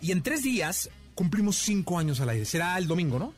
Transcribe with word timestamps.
y 0.00 0.12
en 0.12 0.22
tres 0.22 0.42
días 0.42 0.90
cumplimos 1.14 1.56
cinco 1.56 1.98
años 1.98 2.20
al 2.20 2.30
aire. 2.30 2.44
Será 2.44 2.78
el 2.78 2.86
domingo, 2.86 3.18
¿no? 3.18 3.34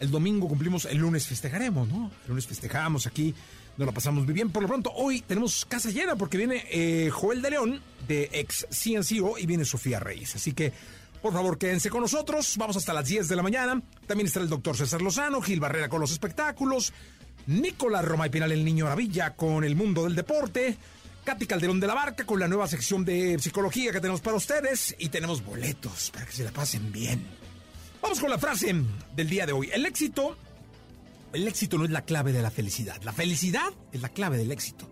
El 0.00 0.10
domingo 0.10 0.48
cumplimos, 0.48 0.84
el 0.86 0.98
lunes 0.98 1.26
festejaremos, 1.26 1.88
¿no? 1.88 2.10
El 2.24 2.30
lunes 2.30 2.46
festejamos 2.46 3.06
aquí, 3.06 3.34
nos 3.76 3.86
lo 3.86 3.92
pasamos 3.92 4.24
muy 4.24 4.34
bien. 4.34 4.50
Por 4.50 4.62
lo 4.62 4.68
pronto, 4.68 4.90
hoy 4.92 5.20
tenemos 5.20 5.64
casa 5.64 5.90
llena 5.90 6.16
porque 6.16 6.36
viene 6.36 6.64
eh, 6.70 7.10
Joel 7.10 7.40
de 7.40 7.50
León 7.50 7.80
de 8.08 8.28
ex 8.32 8.66
CNCO 8.70 9.38
y 9.38 9.46
viene 9.46 9.64
Sofía 9.64 10.00
Reyes. 10.00 10.34
Así 10.34 10.52
que, 10.52 10.72
por 11.22 11.32
favor, 11.32 11.56
quédense 11.56 11.88
con 11.88 12.00
nosotros. 12.00 12.56
Vamos 12.58 12.76
hasta 12.76 12.92
las 12.92 13.06
10 13.06 13.28
de 13.28 13.36
la 13.36 13.42
mañana. 13.42 13.80
También 14.06 14.26
estará 14.26 14.42
el 14.42 14.50
doctor 14.50 14.76
César 14.76 15.02
Lozano, 15.02 15.40
Gil 15.40 15.60
Barrera 15.60 15.88
con 15.88 16.00
los 16.00 16.10
espectáculos, 16.10 16.92
Nicolás 17.46 18.04
Roma 18.04 18.26
y 18.26 18.30
Pinal, 18.30 18.50
el 18.50 18.64
niño 18.64 18.86
maravilla 18.86 19.36
con 19.36 19.62
el 19.62 19.76
mundo 19.76 20.02
del 20.02 20.16
deporte. 20.16 20.76
Katy 21.24 21.46
Calderón 21.46 21.78
de 21.78 21.86
la 21.86 21.94
Barca 21.94 22.26
con 22.26 22.40
la 22.40 22.48
nueva 22.48 22.66
sección 22.66 23.04
de 23.04 23.38
psicología 23.38 23.92
que 23.92 24.00
tenemos 24.00 24.20
para 24.20 24.36
ustedes 24.36 24.96
y 24.98 25.08
tenemos 25.08 25.44
boletos 25.44 26.10
para 26.10 26.26
que 26.26 26.32
se 26.32 26.42
la 26.42 26.50
pasen 26.50 26.90
bien. 26.90 27.24
Vamos 28.02 28.18
con 28.18 28.28
la 28.28 28.38
frase 28.38 28.74
del 29.14 29.28
día 29.28 29.46
de 29.46 29.52
hoy. 29.52 29.70
El 29.72 29.86
éxito, 29.86 30.36
el 31.32 31.46
éxito 31.46 31.78
no 31.78 31.84
es 31.84 31.90
la 31.90 32.04
clave 32.04 32.32
de 32.32 32.42
la 32.42 32.50
felicidad. 32.50 33.00
La 33.04 33.12
felicidad 33.12 33.72
es 33.92 34.02
la 34.02 34.08
clave 34.08 34.36
del 34.36 34.50
éxito. 34.50 34.88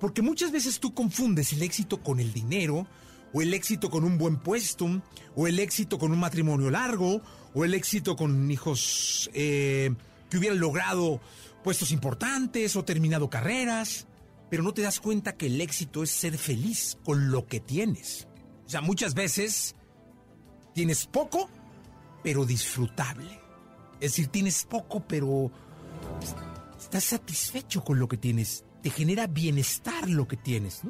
Porque 0.00 0.20
muchas 0.20 0.50
veces 0.50 0.80
tú 0.80 0.94
confundes 0.94 1.52
el 1.52 1.62
éxito 1.62 2.02
con 2.02 2.18
el 2.18 2.32
dinero, 2.32 2.88
o 3.32 3.40
el 3.40 3.54
éxito 3.54 3.88
con 3.88 4.02
un 4.02 4.18
buen 4.18 4.38
puesto, 4.38 5.00
o 5.36 5.46
el 5.46 5.60
éxito 5.60 5.96
con 5.96 6.10
un 6.10 6.18
matrimonio 6.18 6.70
largo, 6.70 7.22
o 7.54 7.64
el 7.64 7.74
éxito 7.74 8.16
con 8.16 8.50
hijos 8.50 9.30
eh, 9.32 9.94
que 10.28 10.38
hubieran 10.38 10.58
logrado 10.58 11.20
puestos 11.62 11.92
importantes 11.92 12.74
o 12.74 12.84
terminado 12.84 13.30
carreras 13.30 14.08
pero 14.52 14.62
no 14.62 14.74
te 14.74 14.82
das 14.82 15.00
cuenta 15.00 15.34
que 15.34 15.46
el 15.46 15.62
éxito 15.62 16.02
es 16.02 16.10
ser 16.10 16.36
feliz 16.36 16.98
con 17.06 17.30
lo 17.30 17.46
que 17.46 17.58
tienes. 17.58 18.28
O 18.66 18.68
sea, 18.68 18.82
muchas 18.82 19.14
veces 19.14 19.76
tienes 20.74 21.06
poco, 21.06 21.48
pero 22.22 22.44
disfrutable. 22.44 23.40
Es 23.94 24.10
decir, 24.10 24.26
tienes 24.26 24.66
poco, 24.66 25.08
pero 25.08 25.50
estás 26.78 27.04
satisfecho 27.04 27.82
con 27.82 27.98
lo 27.98 28.08
que 28.08 28.18
tienes. 28.18 28.66
Te 28.82 28.90
genera 28.90 29.26
bienestar 29.26 30.06
lo 30.10 30.28
que 30.28 30.36
tienes. 30.36 30.82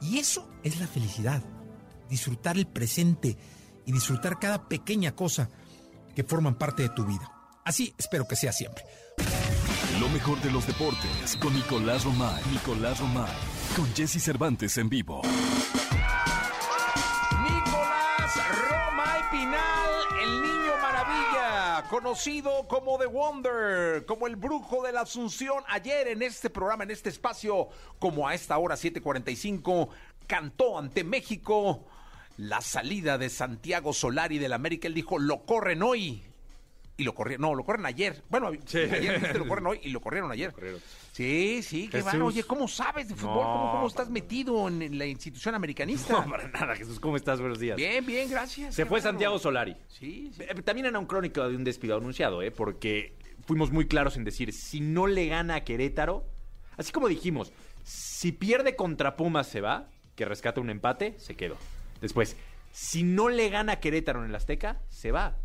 Y 0.00 0.18
eso 0.18 0.50
es 0.64 0.80
la 0.80 0.88
felicidad. 0.88 1.44
Disfrutar 2.10 2.56
el 2.56 2.66
presente 2.66 3.36
y 3.86 3.92
disfrutar 3.92 4.40
cada 4.40 4.66
pequeña 4.66 5.14
cosa 5.14 5.48
que 6.16 6.24
forman 6.24 6.58
parte 6.58 6.82
de 6.82 6.88
tu 6.88 7.06
vida. 7.06 7.30
Así 7.64 7.94
espero 7.96 8.26
que 8.26 8.34
sea 8.34 8.52
siempre. 8.52 8.84
Lo 10.00 10.08
mejor 10.08 10.40
de 10.40 10.50
los 10.50 10.66
deportes 10.66 11.36
con 11.40 11.54
Nicolás 11.54 12.04
Romay. 12.04 12.42
Nicolás 12.50 12.98
Romay. 12.98 13.30
Con 13.76 13.86
Jesse 13.94 14.20
Cervantes 14.20 14.76
en 14.76 14.88
vivo. 14.88 15.22
Nicolás 17.42 18.36
Romay 18.68 19.22
Pinal, 19.30 19.90
el 20.20 20.42
niño 20.42 20.72
maravilla, 20.82 21.84
conocido 21.88 22.66
como 22.66 22.98
The 22.98 23.06
Wonder, 23.06 24.04
como 24.04 24.26
el 24.26 24.34
brujo 24.34 24.82
de 24.82 24.92
la 24.92 25.02
Asunción. 25.02 25.62
Ayer 25.68 26.08
en 26.08 26.22
este 26.22 26.50
programa, 26.50 26.82
en 26.82 26.90
este 26.90 27.10
espacio, 27.10 27.68
como 28.00 28.26
a 28.26 28.34
esta 28.34 28.58
hora 28.58 28.76
7:45, 28.76 29.90
cantó 30.26 30.76
ante 30.76 31.04
México 31.04 31.84
la 32.36 32.60
salida 32.60 33.16
de 33.16 33.30
Santiago 33.30 33.92
Solari 33.92 34.38
del 34.38 34.54
América. 34.54 34.88
Él 34.88 34.94
dijo, 34.94 35.20
lo 35.20 35.44
corren 35.46 35.84
hoy 35.84 36.24
y 36.96 37.04
lo 37.04 37.14
corrieron, 37.14 37.42
no, 37.42 37.54
lo 37.54 37.64
corren 37.64 37.86
ayer. 37.86 38.22
Bueno, 38.28 38.48
ayer 38.48 39.36
lo 39.36 39.48
corren 39.48 39.66
hoy 39.66 39.80
y 39.82 39.90
lo 39.90 40.00
corrieron 40.00 40.30
ayer. 40.30 40.54
Sí, 41.12 41.60
sí, 41.62 41.88
qué 41.88 42.02
bueno. 42.02 42.26
Oye, 42.26 42.44
¿cómo 42.44 42.68
sabes 42.68 43.08
de 43.08 43.14
fútbol? 43.14 43.42
¿Cómo, 43.44 43.72
¿Cómo, 43.72 43.86
estás 43.86 44.10
metido 44.10 44.68
en 44.68 44.98
la 44.98 45.06
institución 45.06 45.54
americanista? 45.54 46.12
No, 46.12 46.30
para 46.30 46.48
nada, 46.48 46.76
Jesús. 46.76 47.00
¿Cómo 47.00 47.16
estás? 47.16 47.40
Buenos 47.40 47.58
días. 47.58 47.76
Bien, 47.76 48.04
bien, 48.04 48.30
gracias. 48.30 48.74
Se 48.74 48.86
fue 48.86 49.00
Santiago 49.00 49.38
Solari. 49.38 49.76
Sí, 49.88 50.30
sí. 50.34 50.42
Eh, 50.42 50.62
También 50.62 50.86
era 50.86 50.98
un 50.98 51.06
crónico 51.06 51.48
de 51.48 51.56
un 51.56 51.64
despido 51.64 51.96
anunciado, 51.96 52.42
¿eh? 52.42 52.50
Porque 52.50 53.16
fuimos 53.46 53.70
muy 53.70 53.86
claros 53.86 54.16
en 54.16 54.24
decir, 54.24 54.52
si 54.52 54.80
no 54.80 55.06
le 55.06 55.26
gana 55.26 55.56
a 55.56 55.64
Querétaro, 55.64 56.24
así 56.76 56.92
como 56.92 57.08
dijimos, 57.08 57.52
si 57.82 58.32
pierde 58.32 58.76
contra 58.76 59.16
Pumas 59.16 59.48
se 59.48 59.60
va, 59.60 59.88
que 60.14 60.24
rescata 60.24 60.60
un 60.60 60.70
empate, 60.70 61.14
se 61.18 61.34
quedó. 61.34 61.56
Después, 62.00 62.36
si 62.72 63.02
no 63.02 63.28
le 63.28 63.50
gana 63.50 63.74
a 63.74 63.80
Querétaro 63.80 64.22
en 64.22 64.30
el 64.30 64.34
Azteca, 64.34 64.80
se 64.88 65.12
va. 65.12 65.36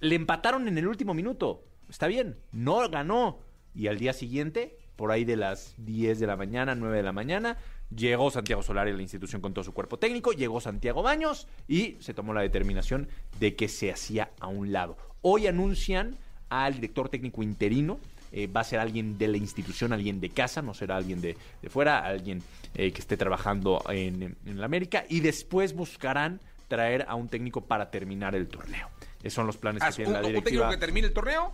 Le 0.00 0.14
empataron 0.14 0.68
en 0.68 0.78
el 0.78 0.86
último 0.86 1.14
minuto. 1.14 1.64
Está 1.88 2.06
bien, 2.06 2.36
no 2.52 2.88
ganó. 2.88 3.40
Y 3.74 3.86
al 3.88 3.98
día 3.98 4.12
siguiente, 4.12 4.78
por 4.96 5.10
ahí 5.10 5.24
de 5.24 5.36
las 5.36 5.74
10 5.78 6.18
de 6.18 6.26
la 6.26 6.36
mañana, 6.36 6.74
9 6.74 6.96
de 6.96 7.02
la 7.02 7.12
mañana, 7.12 7.56
llegó 7.94 8.30
Santiago 8.30 8.62
Solari 8.62 8.90
a 8.90 8.94
la 8.94 9.02
institución 9.02 9.40
con 9.40 9.54
todo 9.54 9.64
su 9.64 9.72
cuerpo 9.72 9.98
técnico, 9.98 10.32
llegó 10.32 10.60
Santiago 10.60 11.02
Baños 11.02 11.46
y 11.66 11.96
se 12.00 12.14
tomó 12.14 12.34
la 12.34 12.42
determinación 12.42 13.08
de 13.40 13.56
que 13.56 13.68
se 13.68 13.90
hacía 13.90 14.30
a 14.40 14.48
un 14.48 14.72
lado. 14.72 14.96
Hoy 15.22 15.46
anuncian 15.46 16.16
al 16.48 16.74
director 16.74 17.08
técnico 17.08 17.42
interino, 17.42 17.98
eh, 18.32 18.46
va 18.46 18.60
a 18.60 18.64
ser 18.64 18.80
alguien 18.80 19.18
de 19.18 19.28
la 19.28 19.36
institución, 19.36 19.92
alguien 19.92 20.20
de 20.20 20.30
casa, 20.30 20.62
no 20.62 20.74
será 20.74 20.96
alguien 20.96 21.20
de, 21.20 21.36
fuera, 21.68 22.00
alguien 22.00 22.42
eh, 22.74 22.92
que 22.92 23.00
esté 23.00 23.16
trabajando 23.16 23.82
en, 23.90 24.36
en 24.44 24.58
la 24.58 24.66
América, 24.66 25.04
y 25.08 25.20
después 25.20 25.74
buscarán 25.74 26.40
traer 26.68 27.06
a 27.08 27.14
un 27.14 27.28
técnico 27.28 27.62
para 27.62 27.90
terminar 27.90 28.34
el 28.34 28.48
torneo. 28.48 28.97
Esos 29.22 29.34
son 29.34 29.46
los 29.46 29.56
planes 29.56 29.82
que 29.82 29.92
tiene 29.92 30.12
la 30.12 30.18
¿Un, 30.20 30.24
un 30.26 30.30
directiva. 30.32 30.50
técnico 30.64 30.70
que 30.70 30.76
termine 30.86 31.06
el 31.08 31.12
torneo? 31.12 31.52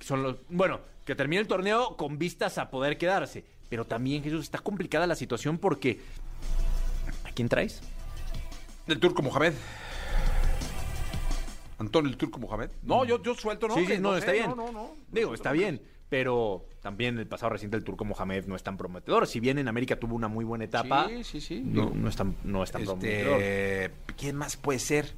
Son 0.00 0.22
los, 0.22 0.36
bueno, 0.50 0.80
que 1.04 1.14
termine 1.14 1.40
el 1.40 1.48
torneo 1.48 1.96
con 1.96 2.18
vistas 2.18 2.58
a 2.58 2.70
poder 2.70 2.98
quedarse. 2.98 3.44
Pero 3.68 3.84
también, 3.84 4.22
Jesús, 4.22 4.42
está 4.44 4.58
complicada 4.58 5.06
la 5.06 5.16
situación 5.16 5.58
porque... 5.58 6.00
¿A 7.24 7.32
quién 7.32 7.48
traes? 7.48 7.80
Del 8.86 9.00
Turco 9.00 9.22
Mohamed. 9.22 9.54
Antonio 11.78 12.10
el 12.10 12.16
Turco 12.16 12.38
Mohamed. 12.38 12.70
No, 12.82 13.04
yo, 13.04 13.22
yo 13.22 13.34
suelto, 13.34 13.68
¿no? 13.68 13.74
sí, 13.74 13.86
sí, 13.86 13.98
no, 13.98 14.12
sé, 14.12 14.20
está 14.20 14.32
bien. 14.32 14.48
No, 14.50 14.56
no, 14.56 14.72
no. 14.72 14.90
Digo, 15.10 15.34
está 15.34 15.52
bien. 15.52 15.82
Pero 16.08 16.64
también 16.80 17.18
el 17.18 17.26
pasado 17.26 17.50
reciente 17.50 17.76
del 17.76 17.84
Turco 17.84 18.04
Mohamed 18.04 18.46
no 18.46 18.54
es 18.54 18.62
tan 18.62 18.76
prometedor. 18.76 19.26
Si 19.26 19.40
bien 19.40 19.58
en 19.58 19.66
América 19.68 19.96
tuvo 19.98 20.14
una 20.14 20.28
muy 20.28 20.44
buena 20.44 20.64
etapa, 20.64 21.08
Sí, 21.08 21.24
sí, 21.24 21.40
sí. 21.40 21.62
no, 21.64 21.90
no 21.90 22.08
es 22.08 22.14
tan, 22.16 22.36
no 22.44 22.62
es 22.62 22.70
tan 22.70 22.84
prometedor. 22.84 23.42
Este, 23.42 23.92
¿Quién 24.16 24.36
más 24.36 24.56
puede 24.56 24.78
ser? 24.78 25.12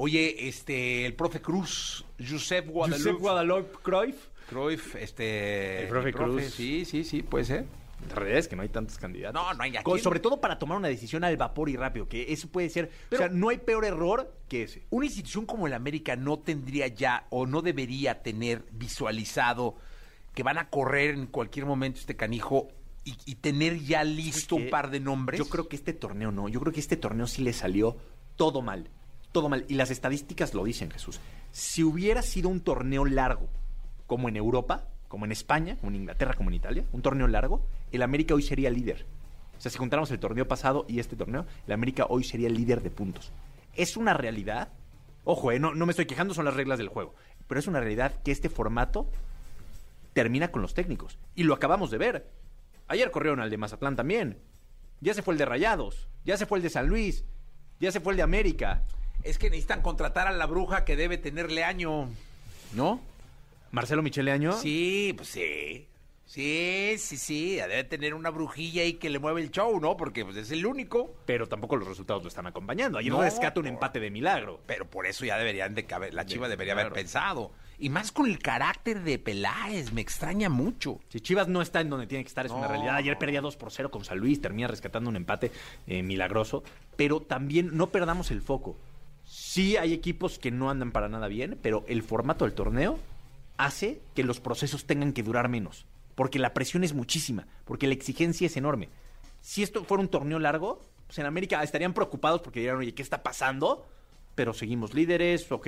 Oye, 0.00 0.48
este, 0.48 1.04
el 1.06 1.14
profe 1.14 1.40
Cruz, 1.40 2.04
Josep 2.18 2.68
Guadalupe. 2.68 3.02
Josep 3.02 3.20
Guadalupe 3.20 3.78
Cruyff. 3.82 4.28
Cruyff, 4.48 4.94
este. 4.94 5.82
El 5.82 5.88
profe 5.88 6.12
Cruz. 6.12 6.44
Sí, 6.54 6.84
sí, 6.84 7.02
sí, 7.02 7.22
puede 7.22 7.44
ser. 7.44 7.66
Realidad 8.14 8.38
es 8.38 8.46
que 8.46 8.54
no 8.54 8.62
hay 8.62 8.68
tantos 8.68 8.96
candidatos. 8.96 9.34
No, 9.42 9.52
no 9.54 9.60
hay 9.64 9.76
a 9.76 9.82
Con- 9.82 9.94
quién. 9.94 10.04
Sobre 10.04 10.20
todo 10.20 10.40
para 10.40 10.56
tomar 10.56 10.78
una 10.78 10.86
decisión 10.86 11.24
al 11.24 11.36
vapor 11.36 11.68
y 11.68 11.74
rápido, 11.74 12.08
que 12.08 12.32
eso 12.32 12.46
puede 12.48 12.70
ser... 12.70 12.92
o 13.10 13.16
sea, 13.16 13.28
no 13.28 13.48
hay 13.48 13.58
peor 13.58 13.84
error 13.84 14.32
que 14.48 14.62
ese. 14.62 14.84
Una 14.90 15.06
institución 15.06 15.46
como 15.46 15.66
el 15.66 15.74
América 15.74 16.14
no 16.14 16.38
tendría 16.38 16.86
ya 16.86 17.26
o 17.30 17.46
no 17.46 17.60
debería 17.60 18.22
tener 18.22 18.64
visualizado 18.70 19.74
que 20.32 20.44
van 20.44 20.58
a 20.58 20.70
correr 20.70 21.10
en 21.10 21.26
cualquier 21.26 21.66
momento 21.66 21.98
este 21.98 22.14
canijo 22.14 22.68
y, 23.04 23.16
y 23.26 23.34
tener 23.34 23.80
ya 23.80 24.04
listo 24.04 24.54
un 24.54 24.70
par 24.70 24.90
de 24.90 25.00
nombres. 25.00 25.38
Yo 25.38 25.48
creo 25.48 25.68
que 25.68 25.74
este 25.74 25.92
torneo 25.92 26.30
no. 26.30 26.48
Yo 26.48 26.60
creo 26.60 26.72
que 26.72 26.78
este 26.78 26.96
torneo 26.96 27.26
sí 27.26 27.42
le 27.42 27.52
salió 27.52 27.96
todo 28.36 28.62
mal. 28.62 28.88
Todo 29.32 29.48
mal. 29.48 29.64
Y 29.68 29.74
las 29.74 29.90
estadísticas 29.90 30.54
lo 30.54 30.64
dicen, 30.64 30.90
Jesús. 30.90 31.20
Si 31.52 31.82
hubiera 31.82 32.22
sido 32.22 32.48
un 32.48 32.60
torneo 32.60 33.04
largo, 33.04 33.48
como 34.06 34.28
en 34.28 34.36
Europa, 34.36 34.86
como 35.08 35.24
en 35.24 35.32
España, 35.32 35.76
como 35.76 35.90
en 35.90 35.96
Inglaterra, 35.96 36.34
como 36.34 36.50
en 36.50 36.54
Italia, 36.54 36.84
un 36.92 37.02
torneo 37.02 37.26
largo, 37.26 37.62
el 37.92 38.02
América 38.02 38.34
hoy 38.34 38.42
sería 38.42 38.70
líder. 38.70 39.06
O 39.56 39.60
sea, 39.60 39.70
si 39.70 39.78
juntáramos 39.78 40.10
el 40.10 40.20
torneo 40.20 40.46
pasado 40.46 40.84
y 40.88 41.00
este 41.00 41.16
torneo, 41.16 41.46
el 41.66 41.72
América 41.72 42.06
hoy 42.08 42.24
sería 42.24 42.48
líder 42.48 42.82
de 42.82 42.90
puntos. 42.90 43.32
Es 43.74 43.96
una 43.96 44.14
realidad. 44.14 44.68
Ojo, 45.24 45.52
eh, 45.52 45.58
no, 45.58 45.74
no 45.74 45.84
me 45.84 45.90
estoy 45.90 46.06
quejando, 46.06 46.32
son 46.34 46.44
las 46.44 46.54
reglas 46.54 46.78
del 46.78 46.88
juego. 46.88 47.14
Pero 47.48 47.58
es 47.58 47.66
una 47.66 47.80
realidad 47.80 48.12
que 48.22 48.30
este 48.30 48.48
formato 48.48 49.10
termina 50.12 50.50
con 50.50 50.62
los 50.62 50.74
técnicos. 50.74 51.18
Y 51.34 51.42
lo 51.42 51.54
acabamos 51.54 51.90
de 51.90 51.98
ver. 51.98 52.30
Ayer 52.86 53.10
corrieron 53.10 53.40
al 53.40 53.50
de 53.50 53.56
Mazatlán 53.58 53.96
también. 53.96 54.38
Ya 55.00 55.14
se 55.14 55.22
fue 55.22 55.34
el 55.34 55.38
de 55.38 55.44
Rayados. 55.44 56.08
Ya 56.24 56.36
se 56.36 56.46
fue 56.46 56.58
el 56.58 56.62
de 56.62 56.70
San 56.70 56.88
Luis. 56.88 57.24
Ya 57.80 57.92
se 57.92 58.00
fue 58.00 58.12
el 58.12 58.16
de 58.16 58.22
América. 58.22 58.84
Es 59.28 59.38
que 59.38 59.50
necesitan 59.50 59.82
contratar 59.82 60.26
a 60.26 60.32
la 60.32 60.46
bruja 60.46 60.84
que 60.84 60.96
debe 60.96 61.18
tenerle 61.18 61.62
año. 61.64 62.08
¿No? 62.74 63.00
Marcelo 63.70 64.02
Michele 64.02 64.32
Año. 64.32 64.52
Sí, 64.54 65.12
pues 65.16 65.28
sí. 65.28 65.86
Sí, 66.24 66.94
sí, 66.98 67.16
sí. 67.18 67.56
Debe 67.56 67.84
tener 67.84 68.14
una 68.14 68.30
brujilla 68.30 68.82
ahí 68.82 68.94
que 68.94 69.10
le 69.10 69.18
mueve 69.18 69.42
el 69.42 69.50
show, 69.50 69.78
¿no? 69.80 69.96
Porque 69.98 70.24
pues, 70.24 70.36
es 70.36 70.50
el 70.50 70.64
único. 70.64 71.14
Pero 71.26 71.46
tampoco 71.46 71.76
los 71.76 71.86
resultados 71.88 72.22
lo 72.22 72.28
están 72.28 72.46
acompañando. 72.46 72.96
Ayer 72.98 73.12
No, 73.12 73.20
rescata 73.22 73.60
un 73.60 73.64
por- 73.66 73.72
empate 73.74 74.00
de 74.00 74.10
milagro. 74.10 74.60
Pero 74.66 74.86
por 74.86 75.06
eso 75.06 75.24
ya 75.26 75.36
deberían 75.36 75.74
de 75.74 75.84
caber. 75.84 76.14
La 76.14 76.24
Chiva 76.24 76.46
De- 76.46 76.52
debería 76.52 76.74
claro. 76.74 76.88
haber 76.88 76.98
pensado. 77.02 77.50
Y 77.78 77.90
más 77.90 78.10
con 78.12 78.26
el 78.26 78.38
carácter 78.38 79.02
de 79.02 79.18
Peláez. 79.18 79.92
Me 79.92 80.00
extraña 80.00 80.48
mucho. 80.48 81.00
Si 81.10 81.20
Chivas 81.20 81.48
no 81.48 81.60
está 81.62 81.80
en 81.82 81.90
donde 81.90 82.06
tiene 82.06 82.24
que 82.24 82.28
estar, 82.28 82.44
es 82.46 82.52
una 82.52 82.66
realidad. 82.68 82.96
Ayer 82.96 83.18
perdía 83.18 83.40
2 83.42 83.56
por 83.56 83.70
0 83.70 83.90
con 83.90 84.04
San 84.04 84.18
Luis, 84.18 84.40
termina 84.40 84.68
rescatando 84.68 85.08
un 85.10 85.16
empate 85.16 85.52
eh, 85.86 86.02
milagroso. 86.02 86.62
Pero 86.96 87.20
también 87.20 87.76
no 87.76 87.88
perdamos 87.90 88.30
el 88.30 88.40
foco. 88.42 88.76
Sí 89.58 89.76
hay 89.76 89.92
equipos 89.92 90.38
que 90.38 90.52
no 90.52 90.70
andan 90.70 90.92
para 90.92 91.08
nada 91.08 91.26
bien, 91.26 91.58
pero 91.60 91.84
el 91.88 92.04
formato 92.04 92.44
del 92.44 92.54
torneo 92.54 92.96
hace 93.56 94.00
que 94.14 94.22
los 94.22 94.38
procesos 94.38 94.84
tengan 94.84 95.12
que 95.12 95.24
durar 95.24 95.48
menos. 95.48 95.84
Porque 96.14 96.38
la 96.38 96.54
presión 96.54 96.84
es 96.84 96.94
muchísima, 96.94 97.48
porque 97.64 97.88
la 97.88 97.94
exigencia 97.94 98.46
es 98.46 98.56
enorme. 98.56 98.88
Si 99.40 99.64
esto 99.64 99.82
fuera 99.82 100.00
un 100.00 100.10
torneo 100.10 100.38
largo, 100.38 100.80
pues 101.08 101.18
en 101.18 101.26
América 101.26 101.60
estarían 101.64 101.92
preocupados 101.92 102.40
porque 102.40 102.60
dirían, 102.60 102.76
oye, 102.76 102.94
¿qué 102.94 103.02
está 103.02 103.24
pasando? 103.24 103.84
Pero 104.36 104.52
seguimos 104.52 104.94
líderes, 104.94 105.50
ok. 105.50 105.66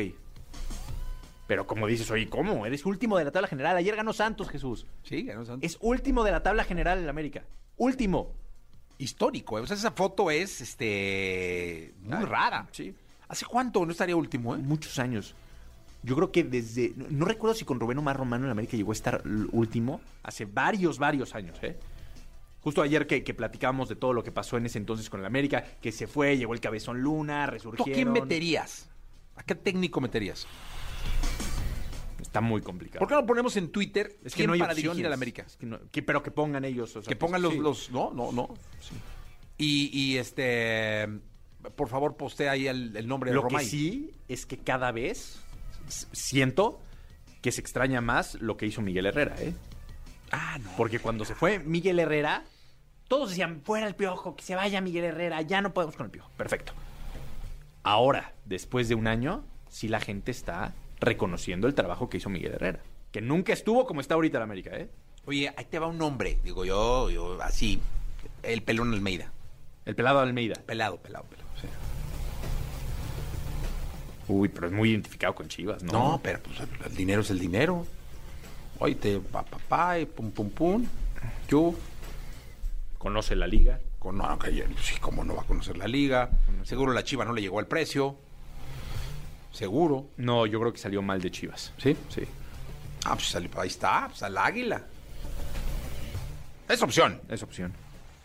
Pero 1.49 1.67
como 1.67 1.89
dices, 1.89 2.09
oye, 2.13 2.29
¿cómo? 2.29 2.65
Eres 2.67 2.87
último 2.87 3.19
de 3.19 3.25
la 3.25 3.33
tabla 3.33 3.49
general. 3.49 3.77
Ayer 3.77 3.97
ganó 3.97 4.13
Santos, 4.13 4.51
Jesús. 4.51 4.87
Sí, 5.03 5.25
ganó 5.25 5.45
Santos. 5.45 5.69
Es 5.69 5.79
último 5.81 6.23
de 6.23 6.31
la 6.31 6.45
tabla 6.45 6.63
general 6.63 7.01
en 7.01 7.09
América. 7.09 7.43
Último. 7.77 8.37
histórico. 8.99 9.59
¿eh? 9.59 9.63
O 9.63 9.67
sea, 9.67 9.77
esa 9.77 9.91
foto 9.91 10.31
es 10.31 10.61
este 10.61 11.93
muy 12.03 12.19
Ay, 12.19 12.25
rara. 12.27 12.69
sí. 12.71 12.95
¿Hace 13.31 13.47
cuánto 13.47 13.87
no 13.87 13.93
estaría 13.93 14.15
último, 14.17 14.55
eh? 14.55 14.59
Muchos 14.59 14.99
años. 14.99 15.35
Yo 16.03 16.15
creo 16.17 16.33
que 16.33 16.45
desde. 16.45 16.93
No, 16.97 17.07
no 17.11 17.25
recuerdo 17.25 17.55
si 17.55 17.65
con 17.65 17.79
Rubén 17.81 17.97
Omar 17.99 18.17
Romano 18.17 18.45
en 18.45 18.51
América 18.51 18.77
llegó 18.77 18.91
a 18.91 18.95
estar 18.95 19.23
último. 19.53 20.01
Hace 20.23 20.45
varios, 20.47 20.99
varios 20.99 21.35
años, 21.35 21.57
¿eh? 21.63 21.79
Justo 22.61 22.83
ayer 22.83 23.07
que, 23.07 23.23
que 23.25 23.33
platicábamos 23.33 23.89
de 23.89 23.97
todo 23.97 24.13
lo 24.13 24.23
que 24.23 24.33
pasó 24.33 24.57
en 24.59 24.67
ese 24.67 24.77
entonces 24.79 25.09
con 25.09 25.21
el 25.21 25.27
América, 25.27 25.65
que 25.81 25.93
se 25.93 26.07
fue, 26.07 26.37
llegó 26.37 26.53
el 26.53 26.61
Cabezón 26.61 27.01
Luna, 27.01 27.45
¿Tú 27.45 27.49
a 27.49 27.51
resurgieron. 27.53 27.95
quién 27.95 28.13
meterías? 28.13 28.91
¿A 29.37 29.43
qué 29.45 29.55
técnico 29.55 30.01
meterías? 30.03 30.47
Está 32.21 32.41
muy 32.41 32.61
complicado. 32.61 32.99
¿Por 33.01 33.09
qué 33.09 33.15
no 33.15 33.27
ponemos 33.27 33.57
en 33.57 33.71
Twitter 33.71 34.19
Es 34.25 34.35
que 34.35 34.47
no 34.47 34.53
hay 34.53 34.61
para 34.61 34.73
opciones. 34.73 34.97
dirigir 34.97 35.07
al 35.07 35.13
América? 35.15 35.43
Es 35.47 35.57
que 35.57 35.67
no- 35.67 35.79
que- 35.91 36.03
pero 36.03 36.23
que 36.23 36.31
pongan 36.31 36.65
ellos. 36.65 36.95
o 36.97 37.03
sea, 37.03 37.09
Que 37.09 37.17
pongan 37.17 37.41
los, 37.43 37.53
sí. 37.55 37.59
los- 37.59 37.91
No, 37.91 38.13
no, 38.13 38.31
no. 38.31 38.55
Y, 39.57 39.91
y, 39.93 40.17
este... 40.19 41.09
Por 41.77 41.89
favor, 41.89 42.17
postea 42.17 42.53
ahí 42.53 42.67
el, 42.67 42.97
el 42.97 43.07
nombre 43.07 43.33
Lo 43.33 43.41
de 43.43 43.49
Romay. 43.49 43.65
que 43.65 43.71
sí 43.71 44.11
es 44.29 44.47
que 44.47 44.59
cada 44.59 44.93
vez 44.93 45.41
siento 45.89 46.81
que 47.43 47.53
se 47.53 47.61
extraña 47.61 48.01
más 48.01 48.35
lo 48.41 48.57
que 48.57 48.67
hizo 48.67 48.81
Miguel 48.83 49.07
Herrera, 49.07 49.35
¿eh? 49.39 49.55
Ah, 50.31 50.59
no. 50.63 50.71
Porque 50.77 50.99
cuando 51.01 51.25
se 51.25 51.35
fue 51.35 51.59
Miguel 51.59 51.99
Herrera, 51.99 52.45
todos 53.09 53.31
decían, 53.31 53.63
fuera 53.65 53.87
el 53.87 53.95
piojo, 53.95 54.37
que 54.37 54.43
se 54.45 54.55
vaya 54.55 54.81
Miguel 54.81 55.05
Herrera, 55.05 55.43
ya 55.43 55.61
no 55.61 55.73
podemos 55.75 55.97
con 55.97 56.07
el 56.07 56.13
piojo. 56.13 56.31
Perfecto. 56.37 56.73
Ahora, 57.83 58.35
después 58.45 58.89
de 58.89 58.95
un 58.95 59.07
año, 59.07 59.45
sí 59.69 59.89
la 59.89 60.01
gente 60.01 60.31
está 60.31 60.75
reconociendo 61.01 61.67
el 61.67 61.75
trabajo 61.75 62.09
que 62.09 62.19
hizo 62.19 62.29
Miguel 62.29 62.53
Herrera. 62.53 62.81
Que 63.11 63.21
nunca 63.21 63.53
estuvo 63.53 63.87
como 63.87 64.01
está 64.01 64.15
ahorita 64.15 64.37
en 64.39 64.43
América, 64.45 64.71
¿eh? 64.77 64.89
Oye, 65.27 65.53
ahí 65.57 65.65
te 65.65 65.79
va 65.79 65.89
un 65.89 65.99
nombre. 65.99 66.39
Digo 66.45 66.65
yo, 66.65 67.11
yo 67.11 67.41
así. 67.43 67.81
El 68.43 68.63
pelón 68.63 68.93
Almeida. 68.93 69.33
El 69.85 69.95
pelado 69.97 70.21
Almeida. 70.21 70.55
Pelado, 70.67 70.99
pelado, 70.99 71.25
pelado. 71.25 71.40
Uy, 74.31 74.49
pero 74.49 74.69
es 74.69 74.73
muy 74.73 74.91
identificado 74.91 75.35
con 75.35 75.49
Chivas, 75.49 75.83
¿no? 75.83 75.93
No, 75.93 76.21
pero 76.23 76.39
pues, 76.41 76.61
el, 76.61 76.97
dinero 76.97 77.23
es 77.23 77.31
el 77.31 77.41
dinero. 77.41 77.85
Oye, 78.79 78.95
te 78.95 79.19
pa, 79.19 79.45
pa, 79.45 79.59
pa, 79.59 79.99
y 79.99 80.07
pum, 80.07 80.31
pum, 80.31 80.51
pum. 80.51 80.87
Yo, 81.49 81.75
Conoce 82.97 83.35
la 83.35 83.47
liga. 83.49 83.81
con, 83.99 84.19
no, 84.19 84.39
sí, 84.83 84.95
cómo 85.01 85.25
no 85.25 85.35
va 85.35 85.43
a 85.43 85.47
conocer 85.47 85.77
la 85.77 85.89
liga. 85.89 86.31
Seguro 86.63 86.93
la 86.93 87.03
chiva 87.03 87.25
no 87.25 87.33
le 87.33 87.41
llegó 87.41 87.59
al 87.59 87.67
precio. 87.67 88.17
Seguro. 89.51 90.11
No, 90.19 90.47
yo 90.47 90.61
creo 90.61 90.73
que 90.73 90.79
salió 90.79 91.03
mal 91.03 91.21
de 91.21 91.31
Chivas. 91.31 91.73
¿Sí? 91.79 91.97
Sí. 92.09 92.23
Ah, 93.05 93.17
pues 93.17 93.35
ahí 93.35 93.69
está, 93.69 94.07
pues 94.09 94.23
al 94.23 94.39
águila. 94.39 94.85
Es 96.69 96.83
opción. 96.83 97.21
Es 97.29 97.43
opción. 97.43 97.73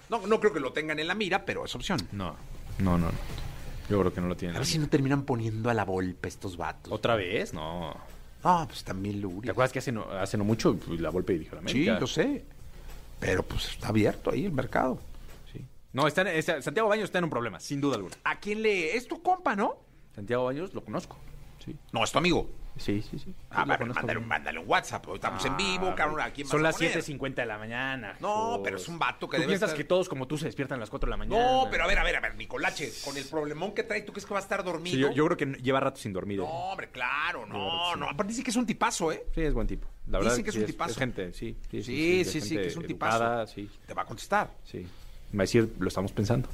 No, 0.10 0.28
no 0.28 0.40
creo 0.40 0.54
que 0.54 0.60
lo 0.60 0.72
tengan 0.72 1.00
en 1.00 1.08
la 1.08 1.16
mira, 1.16 1.46
pero 1.46 1.66
es 1.66 1.74
opción. 1.74 2.00
No, 2.12 2.36
no, 2.78 2.98
no. 2.98 3.08
no. 3.08 3.45
Yo 3.90 4.00
creo 4.00 4.14
que 4.14 4.22
no 4.22 4.28
lo 4.28 4.36
tienen. 4.36 4.56
A 4.56 4.60
ver 4.60 4.66
si 4.68 4.78
no 4.80 4.88
terminan 4.88 5.24
poniendo 5.24 5.70
a 5.70 5.74
la 5.74 5.86
Volpe 5.86 6.28
estos 6.28 6.58
vatos. 6.58 6.92
¿Otra 6.92 7.16
vez? 7.16 7.54
No. 7.54 7.96
No, 8.44 8.66
pues 8.68 8.84
también 8.84 9.16
¿Te 9.16 9.22
Luri. 9.22 9.50
acuerdas 9.50 9.72
que 9.72 9.80
hace 9.80 9.92
no, 9.92 10.04
hace 10.12 10.38
no 10.38 10.44
mucho 10.44 10.76
pues, 10.78 11.00
la 11.00 11.10
Volpe 11.10 11.38
dijo 11.38 11.56
la 11.56 11.62
Sí, 11.68 11.78
América? 11.88 12.00
yo 12.00 12.08
sé. 12.08 12.46
Pero 13.20 13.44
pues 13.44 13.70
está 13.70 13.88
abierto 13.90 14.32
ahí 14.32 14.46
el 14.46 14.52
mercado. 14.52 15.00
Sí. 15.52 15.66
No, 15.94 16.08
está- 16.08 16.26
Santiago 16.62 16.90
Baños 16.90 17.06
está 17.06 17.18
en 17.20 17.24
un 17.26 17.30
problema, 17.30 17.60
sin 17.60 17.80
duda 17.82 17.96
alguna. 17.96 18.16
¿A 18.24 18.40
quién 18.40 18.62
le...? 18.62 18.96
Es 18.96 19.08
tu 19.08 19.22
compa, 19.22 19.56
¿no? 19.56 19.78
Santiago 20.16 20.46
Baños 20.46 20.74
lo 20.74 20.84
conozco. 20.84 21.18
Sí. 21.64 21.76
No, 21.92 22.04
es 22.04 22.12
tu 22.12 22.18
amigo. 22.18 22.48
Sí, 22.78 23.02
sí, 23.02 23.18
sí. 23.18 23.34
Ah, 23.52 23.64
bueno, 23.64 23.80
conozco 23.80 24.02
mándale, 24.02 24.20
un- 24.20 24.28
mándale 24.28 24.60
un 24.60 24.68
WhatsApp. 24.68 25.08
Hoy 25.08 25.16
estamos 25.16 25.44
en 25.46 25.56
vivo, 25.56 25.88
Ah, 25.92 25.96
cabrón. 25.96 26.20
¿A 26.20 26.32
quién 26.32 26.46
vas 26.46 26.52
Son 26.52 26.60
a 26.60 26.64
las 26.64 26.76
poner? 26.76 26.92
7.50 26.92 27.42
de 27.44 27.46
la 27.46 27.58
mañana. 27.58 28.18
No, 28.20 28.60
pero 28.64 28.76
es 28.78 28.88
un 28.90 29.00
vato 29.00 29.30
que 29.30 29.38
¿Tú 29.38 29.42
debe 29.42 29.52
piensas 29.52 29.70
estar- 29.70 29.78
que 29.78 29.84
todos 29.86 30.10
como 30.10 30.28
tú 30.28 30.38
se 30.38 30.46
despiertan 30.46 30.78
a 30.78 30.82
las 30.82 30.90
4 30.90 31.08
de 31.08 31.12
la 31.12 31.18
mañana? 31.18 31.42
No, 31.42 31.68
pero 31.72 31.86
a 31.86 31.88
ver, 31.88 32.00
a 32.00 32.04
ver, 32.04 32.18
a 32.18 32.20
ver, 32.20 32.36
Nicolache, 32.36 32.92
con 33.06 33.16
el 33.18 33.24
problemón 33.26 33.74
que 33.74 33.84
trae, 33.84 34.02
¿tú 34.02 34.12
crees 34.12 34.26
que 34.26 34.34
va 34.34 34.40
a 34.40 34.44
estar 34.44 34.64
dormido? 34.64 34.94
Sí, 34.96 35.02
yo, 35.02 35.12
yo 35.12 35.26
creo 35.26 35.38
que 35.38 35.62
lleva 35.62 35.80
rato 35.80 35.98
sin 36.02 36.12
dormir. 36.12 36.40
¿eh? 36.40 36.44
No, 36.44 36.50
hombre, 36.50 36.90
claro, 36.90 37.46
no, 37.46 37.92
sí. 37.94 38.00
no. 38.00 38.10
Aparte 38.10 38.32
dice 38.34 38.44
que 38.44 38.50
es 38.52 38.58
un 38.58 38.66
tipazo, 38.66 39.12
¿eh? 39.14 39.24
Sí, 39.34 39.42
es 39.42 39.54
buen 39.54 39.68
tipo. 39.68 39.88
La 40.08 40.18
verdad 40.20 40.32
Dicen 40.34 40.44
que 40.44 40.50
es 40.50 40.56
sí 40.56 40.60
un 40.60 40.66
tipazo. 40.68 40.92
Es 40.92 40.98
gente, 40.98 41.34
sí. 41.34 41.58
Sí, 41.72 41.82
Sí, 41.82 42.26
sí, 42.26 42.42
sí, 42.42 42.56
que 42.58 42.68
es 42.68 42.76
un 42.76 42.84
educada, 42.86 43.46
tipazo. 43.46 43.54
Sí, 43.56 43.70
Te 43.88 43.94
va 43.94 44.02
a 44.02 44.06
contestar. 44.06 44.52
sí. 44.66 44.86
Me 45.32 45.38
va 45.40 45.42
a 45.42 45.46
decir, 45.46 45.74
lo 45.80 45.88
estamos 45.88 46.12
pensando. 46.12 46.48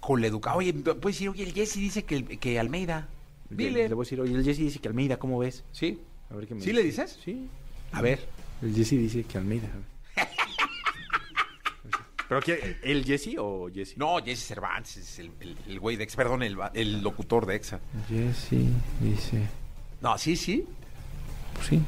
Con 0.00 0.20
la 0.20 0.26
educada. 0.26 0.56
Oye, 0.56 0.72
puedes 0.74 1.16
decir, 1.16 1.28
oye, 1.28 1.44
el 1.44 1.52
Jesse 1.52 1.76
dice 1.76 2.02
que, 2.04 2.24
que 2.38 2.58
Almeida. 2.58 3.06
Le, 3.52 3.64
Dile. 3.64 3.88
le 3.88 3.94
voy 3.94 4.02
a 4.02 4.06
decir, 4.06 4.20
oye, 4.20 4.34
el 4.34 4.44
Jesse 4.44 4.58
dice 4.58 4.78
que 4.78 4.88
Almeida, 4.88 5.16
¿cómo 5.18 5.38
ves? 5.38 5.64
¿Sí? 5.72 6.00
A 6.30 6.34
ver 6.34 6.46
qué 6.46 6.54
me 6.54 6.60
¿Sí 6.60 6.70
dice. 6.70 6.80
le 6.80 6.86
dices? 6.86 7.18
Sí. 7.24 7.48
A 7.92 8.00
ver. 8.02 8.20
El 8.62 8.74
Jesse 8.74 8.90
dice 8.92 9.24
que 9.24 9.38
Almeida. 9.38 9.68
¿Pero 12.28 12.40
qué? 12.40 12.76
¿El 12.82 13.04
Jesse 13.04 13.36
o 13.38 13.68
Jesse? 13.72 13.96
No, 13.98 14.16
Jesse 14.24 14.46
Cervantes 14.46 14.96
es 14.96 15.18
el, 15.18 15.30
el- 15.40 15.56
el 15.68 15.80
güey 15.80 15.96
de 15.96 16.04
Exa, 16.04 16.16
perdón, 16.16 16.42
el, 16.42 16.56
el 16.74 17.02
locutor 17.02 17.44
de 17.46 17.56
Exa. 17.56 17.80
Jesse 18.08 18.58
dice. 19.00 19.42
No, 20.00 20.16
sí, 20.16 20.36
sí. 20.36 20.64
Pues 21.54 21.66
sí. 21.66 21.80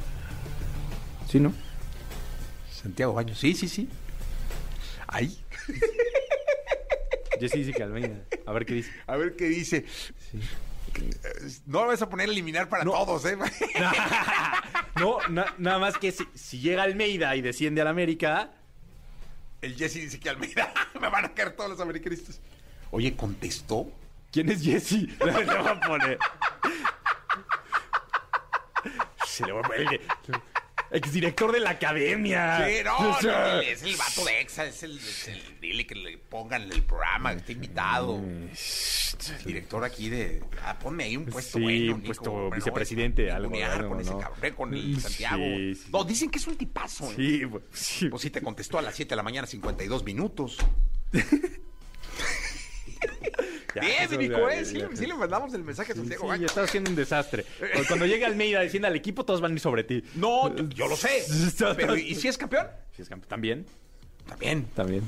Sí, 1.29 1.39
¿no? 1.39 1.51
Santiago 2.71 3.13
Baños. 3.13 3.39
Sí, 3.39 3.55
sí, 3.55 3.67
sí. 3.67 3.89
Ahí. 5.07 5.35
Jesse 7.39 7.53
dice 7.55 7.73
que 7.73 7.81
Almeida. 7.83 8.21
A 8.45 8.51
ver 8.53 8.65
qué 8.67 8.75
dice. 8.75 8.91
A 9.07 9.15
ver 9.17 9.35
qué 9.35 9.45
dice. 9.45 9.83
Sí. 10.31 10.39
No 11.65 11.81
lo 11.83 11.87
vas 11.87 12.01
a 12.01 12.09
poner 12.09 12.29
eliminar 12.29 12.69
para 12.69 12.83
todos, 12.83 13.25
¿eh? 13.25 13.37
No, 14.99 15.17
na- 15.29 15.53
nada 15.57 15.77
más 15.79 15.97
que 15.97 16.11
si, 16.11 16.25
si 16.33 16.59
llega 16.59 16.83
Almeida 16.83 17.35
y 17.35 17.41
desciende 17.41 17.81
al 17.81 17.87
América. 17.87 18.51
El 19.61 19.75
Jesse 19.75 19.95
dice 19.95 20.19
que 20.19 20.29
Almeida. 20.29 20.73
Me 21.01 21.09
van 21.09 21.25
a 21.25 21.33
caer 21.33 21.51
todos 21.55 21.69
los 21.71 21.79
americanistas. 21.81 22.39
Oye, 22.91 23.15
¿contestó? 23.15 23.87
¿Quién 24.31 24.49
es 24.49 24.63
Jesse? 24.63 24.91
Le 25.19 25.31
voy 25.31 25.43
a 25.67 25.79
poner. 25.81 26.17
Se 29.25 29.45
le 29.45 29.51
va 29.51 29.59
a 29.59 29.63
poner. 29.63 29.81
el- 29.81 30.01
Exdirector 30.91 31.51
de 31.51 31.59
la 31.59 31.71
academia. 31.71 32.65
Sí, 32.65 32.75
no, 32.85 32.99
no, 33.21 33.59
es 33.59 33.81
el 33.83 33.97
vato 33.97 34.23
de 34.23 34.39
Exa, 34.39 34.65
es 34.65 34.83
el, 34.83 34.97
es 34.97 35.27
el- 35.27 35.59
dile 35.59 35.85
que 35.85 35.95
le 35.95 36.17
pongan 36.19 36.71
el 36.71 36.83
programa, 36.83 37.31
que 37.31 37.37
está 37.39 37.51
invitado. 37.51 38.21
El 39.39 39.43
director 39.45 39.83
aquí 39.83 40.09
de, 40.09 40.43
ah, 40.63 40.77
ponme 40.79 41.03
ahí 41.05 41.17
un 41.17 41.25
puesto 41.25 41.57
Sí, 41.57 41.63
bueno, 41.63 41.95
un 41.95 42.01
puesto 42.01 42.49
vicepresidente, 42.51 43.27
es- 43.27 43.33
algo, 43.33 43.49
con 43.89 43.99
ese 44.01 44.11
¿no? 44.11 44.19
cabrón, 44.19 44.53
con 44.53 44.73
el 44.73 44.99
Santiago. 45.01 45.43
Sí, 45.43 45.75
sí. 45.75 45.89
No, 45.91 46.03
dicen 46.03 46.29
que 46.29 46.37
es 46.39 46.47
un 46.47 46.55
tipazo. 46.55 47.11
¿eh? 47.11 47.13
Sí, 47.15 47.45
pues, 47.45 47.63
sí. 47.73 48.09
Pues 48.09 48.21
sí, 48.21 48.29
te 48.29 48.41
contestó 48.41 48.77
a 48.77 48.81
las 48.81 48.95
7 48.95 49.09
de 49.09 49.15
la 49.15 49.23
mañana, 49.23 49.47
52 49.47 50.03
minutos. 50.03 50.57
Ya, 53.75 53.81
Bien, 53.81 54.03
eso, 54.03 54.15
Nico, 54.17 54.37
ya, 54.49 54.55
¿eh? 54.55 54.63
ya, 54.63 54.65
Sí, 54.65 54.77
le- 54.77 54.95
sí 54.95 55.05
le 55.05 55.13
mandamos 55.15 55.53
el 55.53 55.61
mensaje 55.65 55.91
a 55.91 55.95
Sí, 55.95 55.99
Santiago 55.99 56.23
sí, 56.23 56.27
Baños. 56.29 56.49
está 56.51 56.63
haciendo 56.63 56.89
un 56.91 56.95
desastre. 56.95 57.45
Cuando- 57.89 58.05
llegue 58.05 58.25
Almeida 58.25 58.61
diciendo 58.61 58.87
al 58.87 58.95
equipo, 58.95 59.25
todos 59.25 59.41
van 59.41 59.51
a 59.51 59.53
ir 59.55 59.59
sobre 59.59 59.83
ti. 59.83 60.01
No, 60.15 60.55
yo- 60.55 60.69
yo 60.69 60.87
lo 60.87 60.95
sé. 60.95 61.25
Pero, 61.75 61.97
¿y 61.97 62.15
si 62.15 62.29
es 62.29 62.37
campeón? 62.37 62.67
Si 62.95 63.01
es 63.01 63.09
campeón. 63.09 63.27
También, 63.27 63.65
También. 64.27 64.65
también. 64.75 65.03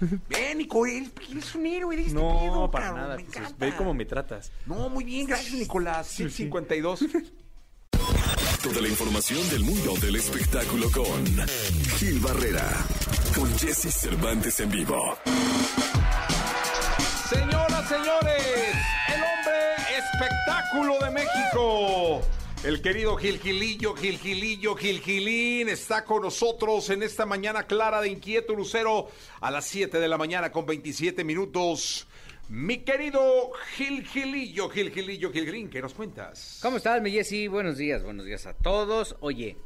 Bien, 0.28 0.58
Nico, 0.58 0.86
eres, 0.86 1.54
un 1.54 1.66
héroe 1.66 1.96
de 1.96 2.02
este 2.02 2.14
No, 2.14 2.38
pedo, 2.38 2.70
para 2.70 2.86
cabrón, 2.86 3.02
nada. 3.02 3.16
Me 3.16 3.24
pues, 3.24 3.36
encanta. 3.36 3.66
ve 3.66 3.74
cómo 3.76 3.94
me 3.94 4.04
tratas. 4.04 4.52
No, 4.66 4.88
muy 4.88 5.04
bien, 5.04 5.26
gracias, 5.26 5.54
Nicolás. 5.54 6.06
152. 6.08 7.00
Toda 8.62 8.80
la 8.80 8.88
información 8.88 9.48
del 9.50 9.62
mundo 9.64 9.94
del 10.00 10.16
espectáculo 10.16 10.90
con 10.90 11.24
Gil 11.96 12.18
Barrera, 12.20 12.68
con 13.34 13.50
Jesse 13.58 13.92
Cervantes 13.94 14.58
en 14.60 14.70
vivo. 14.70 15.16
Señoras, 17.28 17.88
señores, 17.88 18.74
el 19.14 19.22
hombre 19.22 19.98
espectáculo 19.98 20.98
de 21.04 21.10
México. 21.12 22.20
El 22.64 22.82
querido 22.82 23.16
Gil 23.16 23.38
Gilillo, 23.38 23.94
Gil 23.94 24.18
Gilillo, 24.18 24.74
Gil 24.74 25.00
Gilín 25.00 25.68
está 25.68 26.04
con 26.04 26.22
nosotros 26.22 26.90
en 26.90 27.04
esta 27.04 27.24
mañana 27.24 27.62
clara 27.62 28.00
de 28.00 28.08
Inquieto 28.08 28.52
Lucero 28.52 29.08
a 29.40 29.52
las 29.52 29.64
7 29.66 30.00
de 30.00 30.08
la 30.08 30.18
mañana 30.18 30.50
con 30.50 30.66
27 30.66 31.22
minutos. 31.22 32.08
Mi 32.48 32.78
querido 32.78 33.52
Gil 33.76 34.04
Gilillo, 34.04 34.68
Gil 34.70 34.90
Gilillo, 34.90 35.30
Gil 35.30 35.44
Gilín, 35.44 35.70
¿qué 35.70 35.80
nos 35.80 35.94
cuentas? 35.94 36.58
¿Cómo 36.60 36.78
estás, 36.78 37.00
mi 37.00 37.12
Jessy? 37.12 37.46
Buenos 37.46 37.78
días, 37.78 38.02
buenos 38.02 38.26
días 38.26 38.44
a 38.46 38.54
todos. 38.54 39.14
Oye, 39.20 39.56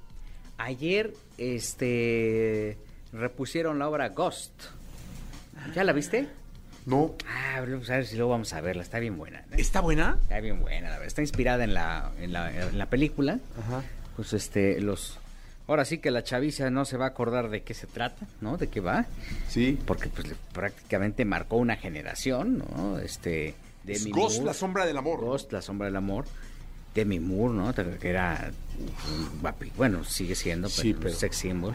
ayer, 0.58 1.14
este, 1.38 2.76
repusieron 3.10 3.78
la 3.78 3.88
obra 3.88 4.10
Ghost. 4.10 4.52
¿Ya 5.74 5.82
la 5.82 5.94
viste? 5.94 6.28
No. 6.86 7.14
Ah, 7.28 7.60
vamos 7.60 7.88
a 7.90 7.96
ver 7.96 8.06
si 8.06 8.16
luego 8.16 8.30
vamos 8.32 8.52
a 8.52 8.60
verla. 8.60 8.82
Está 8.82 8.98
bien 8.98 9.16
buena. 9.16 9.40
¿eh? 9.52 9.56
¿Está 9.58 9.80
buena? 9.80 10.18
Está 10.22 10.40
bien 10.40 10.60
buena, 10.60 10.88
la 10.88 10.94
verdad. 10.94 11.06
Está 11.06 11.20
inspirada 11.22 11.64
en 11.64 11.74
la, 11.74 12.10
en 12.20 12.32
la, 12.32 12.50
en 12.68 12.76
la 12.78 12.86
película. 12.86 13.38
Ajá. 13.60 13.82
Pues 14.16 14.32
este, 14.32 14.80
los... 14.80 15.18
Ahora 15.68 15.84
sí 15.84 15.98
que 15.98 16.10
la 16.10 16.24
chaviza 16.24 16.70
no 16.70 16.84
se 16.84 16.96
va 16.96 17.04
a 17.06 17.08
acordar 17.08 17.48
de 17.48 17.62
qué 17.62 17.72
se 17.72 17.86
trata, 17.86 18.26
¿no? 18.40 18.56
De 18.58 18.66
qué 18.68 18.80
va. 18.80 19.06
Sí. 19.48 19.78
Porque 19.86 20.08
pues 20.08 20.26
prácticamente 20.52 21.24
marcó 21.24 21.56
una 21.56 21.76
generación, 21.76 22.58
¿no? 22.58 22.98
Este... 22.98 23.54
Es 23.86 24.04
Demi 24.04 24.10
Ghost, 24.12 24.36
Moore. 24.36 24.46
la 24.46 24.54
sombra 24.54 24.86
del 24.86 24.96
amor. 24.96 25.20
Ghost, 25.20 25.52
la 25.52 25.62
sombra 25.62 25.86
del 25.86 25.96
amor. 25.96 26.24
Demi 26.94 27.20
Moore, 27.20 27.54
¿no? 27.54 27.74
Que 27.98 28.08
era 28.10 28.50
Bueno, 29.76 30.04
sigue 30.04 30.34
siendo, 30.34 30.68
pero, 30.68 30.82
Sí, 30.82 30.92
un 30.92 30.98
pero- 31.00 31.14
sex 31.14 31.36
symbol. 31.36 31.74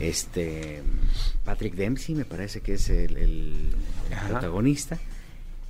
Este. 0.00 0.82
Patrick 1.44 1.74
Dempsey, 1.74 2.14
me 2.14 2.24
parece 2.24 2.60
que 2.60 2.74
es 2.74 2.88
el, 2.90 3.16
el- 3.16 3.74
el 4.08 4.12
Ajá. 4.14 4.28
protagonista. 4.28 4.98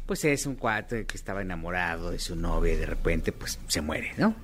Pues 0.06 0.25
es 0.25 0.47
un 0.47 0.54
cuate 0.56 1.06
que 1.06 1.16
estaba 1.16 1.42
enamorado 1.42 2.11
de 2.11 2.18
su 2.18 2.37
novia 2.37 2.75
y 2.75 2.76
de 2.76 2.87
repente, 2.87 3.33
pues 3.33 3.59
se 3.68 3.80
muere, 3.80 4.12
¿no? 4.18 4.35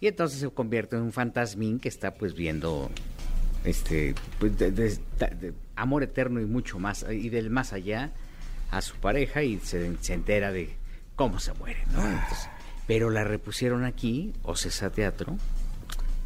Y 0.00 0.06
entonces 0.08 0.40
se 0.40 0.50
convierte 0.50 0.96
en 0.96 1.02
un 1.02 1.12
fantasmín 1.12 1.78
que 1.80 1.88
está, 1.88 2.14
pues, 2.14 2.34
viendo. 2.34 2.90
Este. 3.64 4.14
Pues, 4.38 4.58
de- 4.58 4.72
de- 4.72 4.98
de- 5.18 5.54
amor 5.76 6.02
eterno 6.02 6.40
y 6.40 6.44
mucho 6.46 6.78
más. 6.78 7.04
Y 7.10 7.28
del 7.28 7.48
más 7.50 7.72
allá 7.72 8.10
a 8.70 8.80
su 8.82 8.96
pareja 8.96 9.42
y 9.42 9.58
se, 9.60 9.96
se 10.00 10.14
entera 10.14 10.50
de 10.52 10.74
cómo 11.16 11.38
se 11.38 11.52
muere, 11.54 11.84
¿no? 11.92 12.02
Entonces, 12.04 12.48
pero 12.86 13.10
la 13.10 13.22
repusieron 13.24 13.84
aquí, 13.84 14.32
Ocesa 14.42 14.90
Teatro. 14.90 15.36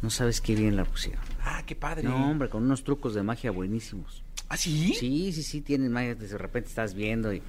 No 0.01 0.09
sabes 0.09 0.41
qué 0.41 0.55
bien 0.55 0.75
la 0.75 0.85
pusieron. 0.85 1.21
Ah, 1.43 1.63
qué 1.65 1.75
padre. 1.75 2.03
No, 2.03 2.29
hombre, 2.29 2.49
con 2.49 2.63
unos 2.63 2.83
trucos 2.83 3.15
de 3.15 3.23
magia 3.23 3.51
buenísimos. 3.51 4.23
¿Ah, 4.49 4.57
sí? 4.57 4.93
Sí, 4.97 5.31
sí, 5.33 5.43
sí, 5.43 5.61
tienen 5.61 5.91
magia. 5.91 6.15
De 6.15 6.37
repente 6.37 6.69
estás 6.69 6.93
viendo 6.93 7.33
y 7.33 7.41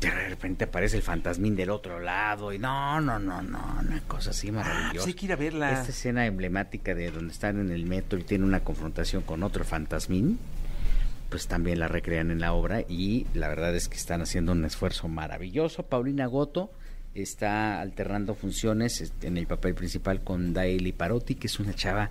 de 0.00 0.10
repente 0.28 0.64
aparece 0.64 0.96
el 0.96 1.02
fantasmín 1.02 1.56
del 1.56 1.70
otro 1.70 1.98
lado. 1.98 2.52
Y 2.52 2.58
no, 2.58 3.00
no, 3.00 3.18
no, 3.18 3.40
no, 3.42 3.78
una 3.80 4.00
cosa 4.02 4.30
así 4.30 4.48
Ah, 4.48 4.52
pues 4.52 4.66
maravillosa. 4.66 5.06
hay 5.08 5.14
que 5.14 5.26
ir 5.26 5.32
a 5.32 5.36
verla. 5.36 5.72
Esta 5.72 5.90
escena 5.90 6.26
emblemática 6.26 6.94
de 6.94 7.10
donde 7.10 7.32
están 7.32 7.58
en 7.58 7.70
el 7.70 7.86
metro 7.86 8.18
y 8.18 8.24
tiene 8.24 8.44
una 8.44 8.60
confrontación 8.60 9.22
con 9.22 9.42
otro 9.42 9.64
fantasmín, 9.64 10.38
pues 11.30 11.46
también 11.48 11.78
la 11.78 11.88
recrean 11.88 12.30
en 12.30 12.40
la 12.40 12.52
obra 12.52 12.82
y 12.82 13.26
la 13.32 13.48
verdad 13.48 13.74
es 13.74 13.88
que 13.88 13.96
están 13.96 14.20
haciendo 14.20 14.52
un 14.52 14.64
esfuerzo 14.66 15.08
maravilloso. 15.08 15.84
Paulina 15.84 16.26
Goto 16.26 16.70
está 17.14 17.80
alternando 17.80 18.34
funciones 18.34 19.12
en 19.22 19.36
el 19.36 19.46
papel 19.46 19.74
principal 19.74 20.22
con 20.22 20.52
Daeli 20.52 20.92
Parotti, 20.92 21.34
que 21.34 21.46
es 21.46 21.60
una 21.60 21.74
chava 21.74 22.08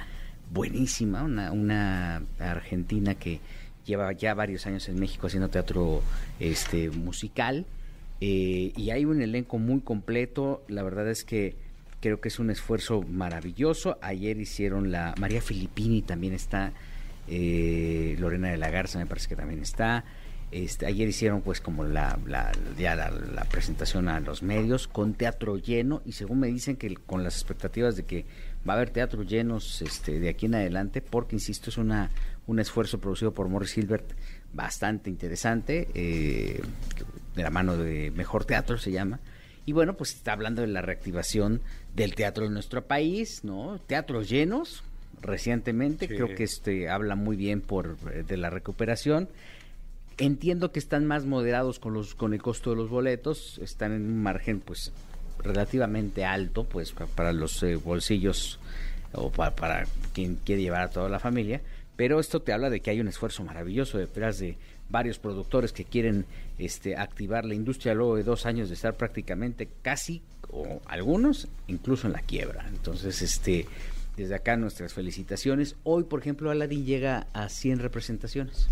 buenísima, 0.52 1.24
una, 1.24 1.52
una 1.52 2.24
argentina 2.40 3.16
que 3.16 3.40
lleva 3.86 4.12
ya 4.14 4.34
varios 4.34 4.66
años 4.68 4.88
en 4.90 5.00
México 5.00 5.28
haciendo 5.28 5.50
teatro 5.50 6.02
este 6.40 6.90
musical 6.92 7.66
eh, 8.22 8.72
y 8.78 8.92
hay 8.92 9.04
un 9.06 9.22
elenco 9.22 9.58
muy 9.58 9.82
completo. 9.82 10.64
La 10.68 10.84
verdad 10.84 11.10
es 11.10 11.26
que 11.26 11.56
creo 12.00 12.22
que 12.22 12.30
es 12.30 12.38
un 12.38 12.52
esfuerzo 12.52 13.02
maravilloso. 13.02 13.98
Ayer 14.02 14.40
hicieron 14.40 14.92
la 14.92 15.16
María 15.20 15.42
Filippini 15.42 16.04
también 16.04 16.34
está, 16.34 16.72
eh, 17.28 18.16
Lorena 18.20 18.50
de 18.50 18.58
la 18.58 18.70
Garza 18.70 19.00
me 19.00 19.08
parece 19.08 19.28
que 19.28 19.36
también 19.36 19.62
está. 19.62 20.06
Este, 20.52 20.86
ayer 20.86 21.08
hicieron 21.08 21.42
pues 21.42 21.62
como 21.62 21.84
la, 21.86 22.20
la- 22.28 22.52
ya 22.78 22.96
la, 22.96 23.10
la 23.10 23.46
presentación 23.46 24.10
a 24.10 24.20
los 24.20 24.44
medios 24.44 24.88
con 24.88 25.14
teatro 25.14 25.58
lleno 25.58 26.02
y 26.06 26.12
según 26.12 26.40
me 26.42 26.48
dicen 26.48 26.76
que 26.76 26.94
con 26.96 27.24
las 27.24 27.36
expectativas 27.36 27.96
de 27.96 28.04
que 28.04 28.26
va 28.68 28.74
a 28.74 28.76
haber 28.76 28.90
teatro 28.90 29.24
llenos 29.24 29.82
este, 29.82 30.20
de 30.20 30.28
aquí 30.30 30.48
en 30.48 30.56
adelante 30.56 31.02
porque 31.02 31.36
insisto 31.38 31.70
es 31.70 31.78
una 31.78 32.10
un 32.48 32.60
esfuerzo 32.60 33.00
producido 33.00 33.32
por 33.34 33.48
Morris 33.48 33.78
Hilbert 33.78 34.12
bastante 34.54 35.10
interesante 35.10 35.88
eh, 35.94 36.60
de 37.36 37.44
la 37.44 37.50
mano 37.50 37.78
de 37.78 38.12
Mejor 38.12 38.44
Teatro 38.44 38.78
se 38.78 38.92
llama. 38.92 39.20
Y 39.66 39.72
bueno 39.72 39.96
pues 39.96 40.14
está 40.16 40.34
hablando 40.34 40.62
de 40.64 40.68
la 40.68 40.82
reactivación 40.82 41.62
del 41.96 42.14
teatro 42.14 42.46
en 42.46 42.54
nuestro 42.54 42.84
país 42.86 43.46
no 43.46 43.80
teatros 43.88 44.28
llenos 44.28 44.84
recientemente 45.22 46.08
Sí. 46.08 46.16
creo 46.16 46.36
que 46.36 46.44
este 46.44 46.90
habla 46.90 47.16
muy 47.16 47.38
bien 47.38 47.62
por 47.62 47.96
eh, 48.12 48.24
de 48.28 48.38
la 48.38 48.50
recuperación 48.50 49.30
Entiendo 50.22 50.72
que 50.72 50.80
están 50.80 51.06
más 51.06 51.26
moderados 51.26 51.80
con 51.80 51.94
los 51.94 52.16
con 52.16 52.34
el 52.34 52.42
costo 52.42 52.70
de 52.70 52.76
los 52.76 52.90
boletos, 52.90 53.58
están 53.60 53.92
en 53.92 54.04
un 54.06 54.22
margen 54.22 54.60
pues 54.60 54.92
relativamente 55.44 56.26
alto 56.26 56.64
pues 56.66 56.92
pa- 56.92 57.08
para 57.08 57.34
los 57.34 57.62
eh, 57.64 57.76
bolsillos 57.76 58.60
o 59.14 59.32
pa- 59.32 59.56
para 59.56 59.86
quien 60.14 60.36
quiere 60.36 60.62
llevar 60.62 60.84
a 60.84 60.90
toda 60.90 61.10
la 61.10 61.20
familia, 61.20 61.62
pero 61.96 62.20
esto 62.20 62.42
te 62.42 62.54
habla 62.54 62.70
de 62.70 62.80
que 62.82 62.92
hay 62.92 63.00
un 63.02 63.08
esfuerzo 63.08 63.44
maravilloso 63.44 63.98
detrás 63.98 64.38
de 64.40 64.58
varios 64.90 65.18
productores 65.20 65.72
que 65.74 65.86
quieren 65.86 66.26
este 66.60 66.96
activar 66.98 67.46
la 67.46 67.56
industria 67.56 67.94
luego 67.96 68.16
de 68.18 68.24
dos 68.24 68.46
años 68.46 68.68
de 68.70 68.76
estar 68.76 68.96
prácticamente 68.96 69.68
casi 69.82 70.22
o 70.52 70.82
algunos 70.86 71.48
incluso 71.68 72.06
en 72.08 72.14
la 72.14 72.22
quiebra. 72.22 72.68
Entonces, 72.70 73.22
este 73.22 73.66
desde 74.18 74.36
acá 74.36 74.58
nuestras 74.58 74.94
felicitaciones. 74.94 75.76
Hoy, 75.84 76.04
por 76.04 76.20
ejemplo, 76.20 76.52
Aladdin 76.52 76.86
llega 76.86 77.26
a 77.34 77.48
100 77.50 77.80
representaciones. 77.80 78.68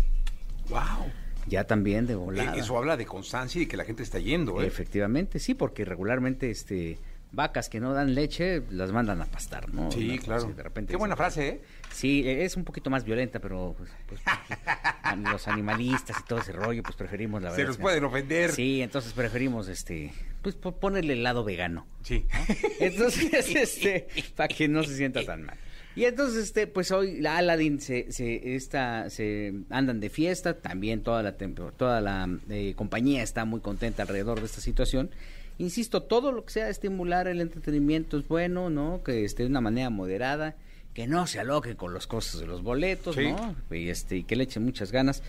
Wow. 0.68 1.10
Ya 1.46 1.64
también 1.64 2.06
de 2.06 2.14
volada. 2.14 2.54
Eso 2.56 2.76
habla 2.78 2.96
de 2.96 3.06
constancia 3.06 3.60
y 3.62 3.66
que 3.66 3.76
la 3.76 3.84
gente 3.84 4.02
está 4.02 4.18
yendo, 4.18 4.60
¿eh? 4.62 4.66
Efectivamente, 4.66 5.38
sí, 5.38 5.54
porque 5.54 5.84
regularmente 5.84 6.50
este 6.50 6.98
vacas 7.32 7.68
que 7.68 7.78
no 7.78 7.92
dan 7.94 8.16
leche 8.16 8.60
las 8.70 8.90
mandan 8.90 9.22
a 9.22 9.24
pastar, 9.24 9.72
¿no? 9.72 9.92
Sí, 9.92 10.08
Una 10.10 10.18
claro. 10.20 10.42
así, 10.46 10.52
de 10.52 10.62
repente 10.64 10.90
Qué 10.92 10.96
buena 10.96 11.14
dicen, 11.14 11.24
frase, 11.24 11.48
¿eh? 11.48 11.60
Sí, 11.92 12.22
e- 12.28 12.44
es 12.44 12.56
un 12.56 12.64
poquito 12.64 12.90
más 12.90 13.04
violenta, 13.04 13.38
pero 13.38 13.74
pues, 13.78 13.88
pues, 14.08 14.20
los 15.32 15.46
animalistas 15.46 16.16
y 16.20 16.24
todo 16.24 16.40
ese 16.40 16.50
rollo, 16.52 16.82
pues 16.82 16.96
preferimos 16.96 17.40
la 17.40 17.50
Se 17.50 17.56
verdad. 17.58 17.68
nos 17.68 17.76
sí. 17.76 17.82
pueden 17.82 18.04
ofender. 18.04 18.50
Sí, 18.50 18.82
entonces 18.82 19.12
preferimos 19.12 19.68
este 19.68 20.12
pues 20.42 20.56
po- 20.56 20.72
ponerle 20.72 21.12
el 21.12 21.22
lado 21.22 21.44
vegano. 21.44 21.86
Sí. 22.02 22.26
Entonces, 22.80 23.54
este, 23.54 24.08
para 24.34 24.48
que 24.48 24.66
no 24.68 24.82
se 24.82 24.96
sienta 24.96 25.24
tan 25.24 25.42
mal. 25.44 25.56
Y 26.00 26.06
entonces, 26.06 26.44
este, 26.44 26.66
pues 26.66 26.92
hoy 26.92 27.20
la 27.20 27.36
Aladdin 27.36 27.78
se, 27.78 28.10
se, 28.10 28.54
esta, 28.54 29.10
se 29.10 29.52
andan 29.68 30.00
de 30.00 30.08
fiesta, 30.08 30.54
también 30.54 31.02
toda 31.02 31.22
la, 31.22 31.32
toda 31.32 32.00
la 32.00 32.26
eh, 32.48 32.72
compañía 32.74 33.22
está 33.22 33.44
muy 33.44 33.60
contenta 33.60 34.04
alrededor 34.04 34.40
de 34.40 34.46
esta 34.46 34.62
situación. 34.62 35.10
Insisto, 35.58 36.02
todo 36.04 36.32
lo 36.32 36.46
que 36.46 36.54
sea 36.54 36.70
estimular 36.70 37.28
el 37.28 37.42
entretenimiento 37.42 38.16
es 38.16 38.26
bueno, 38.26 38.70
¿no? 38.70 39.02
Que 39.02 39.26
esté 39.26 39.42
de 39.42 39.50
una 39.50 39.60
manera 39.60 39.90
moderada, 39.90 40.56
que 40.94 41.06
no 41.06 41.26
se 41.26 41.38
aloquen 41.38 41.76
con 41.76 41.92
los 41.92 42.06
costos 42.06 42.40
de 42.40 42.46
los 42.46 42.62
boletos, 42.62 43.16
Sí. 43.16 43.32
¿no? 43.32 43.54
Y, 43.70 43.90
este, 43.90 44.16
y 44.16 44.24
que 44.24 44.36
le 44.36 44.44
echen 44.44 44.64
muchas 44.64 44.92
ganas 44.92 45.22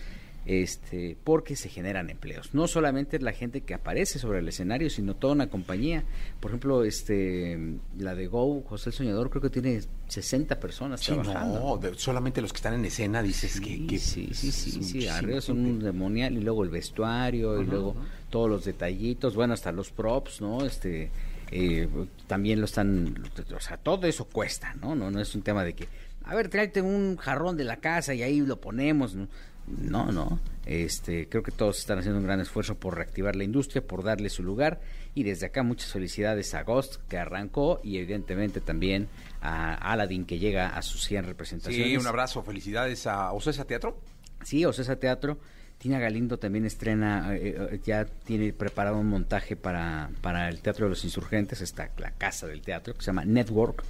este, 0.46 1.16
porque 1.22 1.54
se 1.56 1.68
generan 1.68 2.10
empleos. 2.10 2.52
No 2.54 2.66
solamente 2.66 3.18
la 3.20 3.32
gente 3.32 3.60
que 3.60 3.74
aparece 3.74 4.18
sobre 4.18 4.40
el 4.40 4.48
escenario, 4.48 4.90
sino 4.90 5.14
toda 5.14 5.34
una 5.34 5.48
compañía. 5.48 6.02
Por 6.40 6.50
ejemplo, 6.50 6.84
este, 6.84 7.58
la 7.98 8.14
de 8.14 8.26
Go, 8.26 8.62
José 8.62 8.90
el 8.90 8.94
Soñador, 8.94 9.30
creo 9.30 9.42
que 9.42 9.50
tiene 9.50 9.80
60 10.08 10.58
personas 10.58 11.00
Sí, 11.00 11.06
trabajando. 11.12 11.60
no, 11.60 11.76
de- 11.78 11.94
solamente 11.94 12.40
los 12.42 12.52
que 12.52 12.56
están 12.56 12.74
en 12.74 12.84
escena 12.84 13.22
dices 13.22 13.60
que, 13.60 13.66
Sí, 13.76 13.86
que- 13.86 13.98
sí, 13.98 14.28
sí, 14.34 14.50
sí, 14.82 15.06
arriba 15.08 15.40
son 15.40 15.64
un 15.64 15.78
demonial 15.78 16.36
y 16.36 16.40
luego 16.40 16.64
el 16.64 16.70
vestuario 16.70 17.60
y 17.60 17.64
luego 17.66 17.92
ajá. 17.98 18.08
todos 18.30 18.50
los 18.50 18.64
detallitos, 18.64 19.34
bueno, 19.34 19.54
hasta 19.54 19.70
los 19.72 19.90
props, 19.90 20.40
¿no? 20.40 20.64
Este, 20.64 21.10
eh, 21.52 21.88
también 22.26 22.58
lo 22.60 22.64
están, 22.64 23.14
o 23.54 23.60
sea, 23.60 23.76
todo 23.76 24.06
eso 24.06 24.24
cuesta, 24.24 24.74
¿no? 24.80 24.94
No, 24.96 25.10
no 25.10 25.20
es 25.20 25.34
un 25.34 25.42
tema 25.42 25.64
de 25.64 25.74
que, 25.74 25.86
a 26.24 26.34
ver, 26.34 26.48
tráete 26.48 26.80
un 26.82 27.16
jarrón 27.16 27.56
de 27.56 27.64
la 27.64 27.76
casa 27.76 28.14
y 28.14 28.22
ahí 28.22 28.40
lo 28.40 28.60
ponemos, 28.60 29.14
¿no? 29.14 29.28
No, 29.66 30.10
no. 30.12 30.40
Este, 30.66 31.28
creo 31.28 31.42
que 31.42 31.50
todos 31.50 31.78
están 31.78 31.98
haciendo 31.98 32.18
un 32.18 32.24
gran 32.24 32.40
esfuerzo 32.40 32.76
por 32.76 32.96
reactivar 32.96 33.34
la 33.36 33.44
industria, 33.44 33.84
por 33.84 34.04
darle 34.04 34.30
su 34.30 34.42
lugar 34.42 34.80
y 35.14 35.24
desde 35.24 35.46
acá 35.46 35.62
muchas 35.62 35.90
felicidades 35.92 36.54
a 36.54 36.62
Ghost 36.62 36.96
que 37.08 37.18
arrancó 37.18 37.80
y 37.82 37.98
evidentemente 37.98 38.60
también 38.60 39.08
a 39.40 39.74
Aladdin 39.74 40.24
que 40.24 40.38
llega 40.38 40.68
a 40.68 40.82
sus 40.82 41.04
100 41.04 41.24
representaciones. 41.24 41.88
Sí, 41.88 41.96
un 41.96 42.06
abrazo, 42.06 42.42
felicidades 42.42 43.06
a 43.06 43.32
Ocesa 43.32 43.64
Teatro. 43.64 43.98
Sí, 44.44 44.64
Ocesa 44.64 44.96
Teatro 44.96 45.38
Tina 45.82 45.98
Galindo 45.98 46.38
también 46.38 46.64
estrena, 46.64 47.34
eh, 47.34 47.56
eh, 47.58 47.80
ya 47.84 48.04
tiene 48.04 48.52
preparado 48.52 48.98
un 48.98 49.08
montaje 49.08 49.56
para, 49.56 50.10
para 50.20 50.48
el 50.48 50.60
Teatro 50.60 50.86
de 50.86 50.90
los 50.90 51.02
Insurgentes, 51.02 51.60
está 51.60 51.90
la 51.98 52.12
casa 52.12 52.46
del 52.46 52.62
teatro, 52.62 52.94
que 52.94 53.00
se 53.00 53.06
llama 53.06 53.24
Network, 53.24 53.82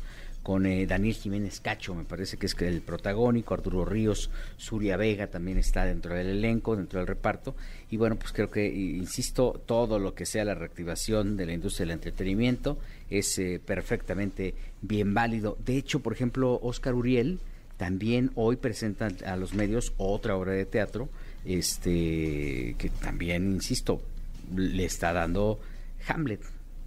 con 0.43 0.67
eh, 0.67 0.87
Daniel 0.87 1.15
Jiménez 1.15 1.61
Cacho, 1.61 1.95
me 1.95 2.05
parece 2.05 2.37
que 2.37 2.47
es 2.47 2.57
el 2.61 2.81
protagónico, 2.81 3.55
Arturo 3.55 3.85
Ríos, 3.85 4.31
Suria 4.57 4.97
Vega 4.97 5.29
también 5.29 5.59
está 5.59 5.85
dentro 5.85 6.15
del 6.15 6.29
elenco, 6.29 6.77
dentro 6.77 6.99
del 6.99 7.07
reparto, 7.07 7.55
y 7.91 7.97
bueno, 7.97 8.17
pues 8.17 8.33
creo 8.33 8.51
que, 8.51 8.67
insisto, 8.67 9.63
todo 9.67 9.99
lo 9.99 10.15
que 10.15 10.27
sea 10.27 10.45
la 10.45 10.55
reactivación 10.55 11.37
de 11.37 11.47
la 11.47 11.53
industria 11.53 11.87
del 11.87 11.95
entretenimiento 11.95 12.79
es 13.11 13.41
perfectamente 13.65 14.55
bien 14.81 15.15
válido. 15.15 15.57
De 15.65 15.77
hecho, 15.77 16.01
por 16.01 16.13
ejemplo, 16.13 16.59
Oscar 16.63 16.95
Uriel 16.95 17.39
también 17.77 18.31
hoy 18.35 18.57
presenta 18.57 19.09
a 19.27 19.37
los 19.37 19.55
medios 19.55 19.93
otra 19.97 20.37
obra 20.37 20.53
de 20.53 20.65
teatro, 20.65 21.09
este 21.45 22.77
que 22.79 22.91
también, 23.01 23.53
insisto, 23.53 24.01
le 24.55 24.85
está 24.85 25.13
dando 25.13 25.61
Hamlet, 26.07 26.41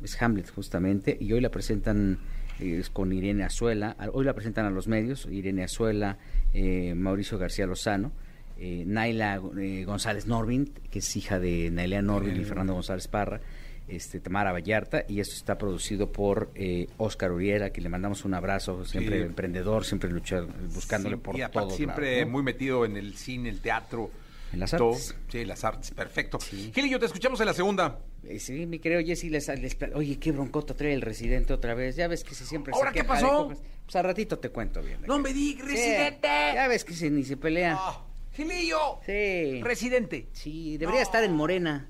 es 0.03 0.21
Hamlet 0.21 0.49
justamente, 0.49 1.17
y 1.19 1.33
hoy 1.33 1.41
la 1.41 1.49
presentan 1.49 2.17
es 2.59 2.89
con 2.89 3.11
Irene 3.11 3.43
Azuela, 3.43 3.95
hoy 4.13 4.25
la 4.25 4.33
presentan 4.33 4.65
a 4.65 4.69
los 4.69 4.87
medios, 4.87 5.27
Irene 5.29 5.63
Azuela, 5.63 6.17
eh, 6.53 6.93
Mauricio 6.95 7.37
García 7.37 7.65
Lozano, 7.65 8.11
eh, 8.57 8.83
Naila 8.85 9.41
eh, 9.57 9.83
González 9.85 10.27
Norvin, 10.27 10.71
que 10.89 10.99
es 10.99 11.15
hija 11.15 11.39
de 11.39 11.69
Naila 11.71 12.01
Norvin 12.01 12.39
y 12.39 12.45
Fernando 12.45 12.73
González 12.73 13.07
Parra, 13.07 13.41
este, 13.87 14.19
Tamara 14.19 14.53
Vallarta, 14.53 15.03
y 15.07 15.19
esto 15.19 15.35
está 15.35 15.57
producido 15.57 16.11
por 16.11 16.49
eh, 16.55 16.87
Oscar 16.97 17.31
Uriera, 17.31 17.71
que 17.71 17.81
le 17.81 17.89
mandamos 17.89 18.23
un 18.23 18.33
abrazo, 18.33 18.85
siempre 18.85 19.21
emprendedor, 19.23 19.83
siempre 19.83 20.09
luchar, 20.09 20.45
buscándole 20.73 21.17
por 21.17 21.37
y 21.37 21.43
todo. 21.51 21.69
Siempre 21.69 22.25
muy 22.25 22.43
metido 22.43 22.85
en 22.85 22.95
el 22.95 23.15
cine, 23.15 23.49
el 23.49 23.59
teatro, 23.59 24.09
en 24.55 24.61
las 24.61 24.73
artes. 24.73 25.15
Sí, 25.29 25.45
las 25.45 25.63
artes, 25.63 25.91
perfecto. 25.91 26.39
Sí. 26.39 26.71
yo 26.89 26.99
te 26.99 27.05
escuchamos 27.05 27.39
en 27.41 27.45
la 27.45 27.53
segunda. 27.53 27.99
Eh, 28.23 28.39
sí, 28.39 28.65
mi 28.65 28.79
querido 28.79 29.01
Jessy, 29.01 29.29
les, 29.29 29.47
les, 29.47 29.77
oye, 29.93 30.17
qué 30.17 30.31
broncota 30.31 30.73
trae 30.73 30.93
el 30.93 31.01
residente 31.01 31.53
otra 31.53 31.75
vez. 31.75 31.95
Ya 31.95 32.07
ves 32.07 32.23
que 32.23 32.33
si 32.33 32.45
siempre 32.45 32.73
¿Ahora 32.73 32.91
qué 32.91 33.03
pasó? 33.03 33.47
pues 33.47 33.95
al 33.95 34.03
ratito 34.03 34.39
te 34.39 34.49
cuento 34.49 34.81
bien. 34.81 35.01
No 35.05 35.19
me 35.19 35.33
di, 35.33 35.57
residente. 35.61 36.27
ya 36.27 36.67
ves 36.67 36.83
que 36.83 36.93
si, 36.93 37.09
ni 37.09 37.23
se 37.23 37.37
pelea. 37.37 37.77
Oh, 37.79 38.05
Gilillo. 38.33 38.99
Sí. 39.05 39.61
Residente. 39.61 40.29
Sí, 40.33 40.77
debería 40.77 41.01
estar 41.01 41.23
en 41.23 41.33
Morena. 41.33 41.89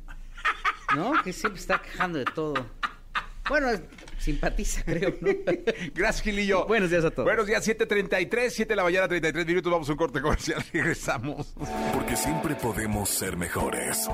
¿No? 0.95 1.13
Que 1.23 1.33
siempre 1.33 1.59
está 1.59 1.81
quejando 1.81 2.19
de 2.19 2.25
todo. 2.25 2.53
Bueno, 3.47 3.69
simpatiza, 4.25 4.83
creo, 4.83 5.13
¿no? 5.21 5.31
Gracias, 5.93 6.23
Gilillo. 6.23 6.65
Buenos 6.65 6.89
días 6.89 7.05
a 7.05 7.11
todos. 7.11 7.25
Buenos 7.25 7.45
días, 7.45 7.65
7.33, 7.67 8.49
7 8.49 8.69
de 8.69 8.75
la 8.75 8.83
mañana, 8.83 9.07
33 9.07 9.45
minutos. 9.45 9.71
Vamos 9.71 9.87
a 9.87 9.91
un 9.91 9.97
corte 9.97 10.21
comercial. 10.21 10.63
Regresamos. 10.73 11.53
Porque 11.93 12.15
siempre 12.15 12.55
podemos 12.55 13.09
ser 13.09 13.37
mejores. 13.37 14.07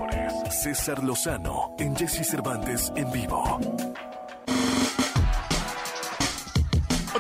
César 0.64 1.04
Lozano 1.04 1.76
en 1.80 1.96
Jesse 1.96 2.28
Cervantes 2.28 2.92
en 2.96 3.12
vivo. 3.12 3.60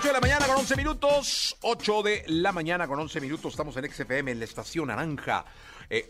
8 0.01 0.07
de 0.07 0.13
la 0.13 0.19
mañana 0.19 0.47
con 0.47 0.57
11 0.57 0.75
minutos. 0.77 1.57
8 1.61 2.01
de 2.01 2.23
la 2.25 2.51
mañana 2.51 2.87
con 2.87 2.99
11 2.99 3.21
minutos. 3.21 3.53
Estamos 3.53 3.77
en 3.77 3.91
XFM, 3.91 4.31
en 4.31 4.39
la 4.39 4.45
estación 4.45 4.87
Naranja. 4.87 5.45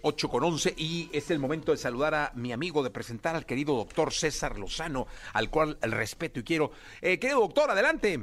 8 0.01 0.27
eh, 0.27 0.29
con 0.29 0.43
11 0.45 0.75
y 0.77 1.09
es 1.11 1.29
el 1.29 1.39
momento 1.39 1.73
de 1.73 1.77
saludar 1.77 2.15
a 2.15 2.31
mi 2.33 2.53
amigo, 2.53 2.83
de 2.83 2.89
presentar 2.89 3.35
al 3.35 3.45
querido 3.45 3.75
doctor 3.75 4.13
César 4.13 4.57
Lozano, 4.57 5.07
al 5.33 5.49
cual 5.49 5.77
respeto 5.81 6.39
y 6.39 6.43
quiero. 6.43 6.71
Eh, 7.01 7.19
querido 7.19 7.41
doctor, 7.41 7.69
adelante. 7.69 8.17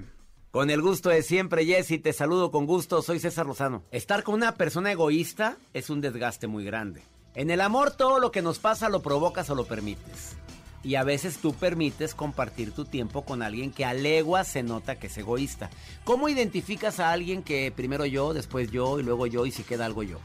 Con 0.51 0.71
el 0.71 0.81
gusto 0.81 1.11
de 1.11 1.23
siempre, 1.23 1.67
Jessy, 1.67 1.99
te 1.99 2.15
saludo 2.15 2.51
con 2.51 2.65
gusto, 2.65 3.03
soy 3.03 3.21
César 3.21 3.45
Lozano. 3.45 3.85
Estar 3.91 4.23
con 4.23 4.37
una 4.37 4.55
persona 4.55 4.91
egoísta 4.91 5.59
es 5.75 5.91
un 5.91 6.01
desgaste 6.01 6.47
muy 6.47 6.65
grande. 6.65 7.03
En 7.35 7.51
el 7.51 7.61
amor 7.61 7.91
todo 7.91 8.21
lo 8.21 8.31
que 8.31 8.41
nos 8.41 8.59
pasa 8.59 8.89
lo 8.89 9.03
provocas 9.03 9.51
o 9.51 9.55
lo 9.55 9.67
permites. 9.67 10.38
Y 10.82 10.94
a 10.94 11.04
veces 11.04 11.38
tú 11.38 11.52
permites 11.54 12.14
compartir 12.14 12.73
tu 12.73 12.85
tiempo 12.85 13.25
con 13.25 13.42
alguien 13.42 13.73
que 13.73 13.85
a 13.85 13.94
legua 13.94 14.44
se 14.44 14.62
nota 14.62 14.97
que 14.97 15.08
es 15.08 15.18
egoísta. 15.18 15.71
¿Cómo 16.04 16.28
identificas 16.28 17.00
a 17.00 17.10
alguien 17.10 17.43
que 17.43 17.73
primero 17.75 18.06
yo, 18.06 18.32
después 18.32 18.71
yo 18.71 19.00
y 19.00 19.02
luego 19.02 19.26
yo 19.26 19.45
y 19.45 19.50
si 19.50 19.64
queda 19.64 19.86
algo 19.86 20.02
yo? 20.02 20.19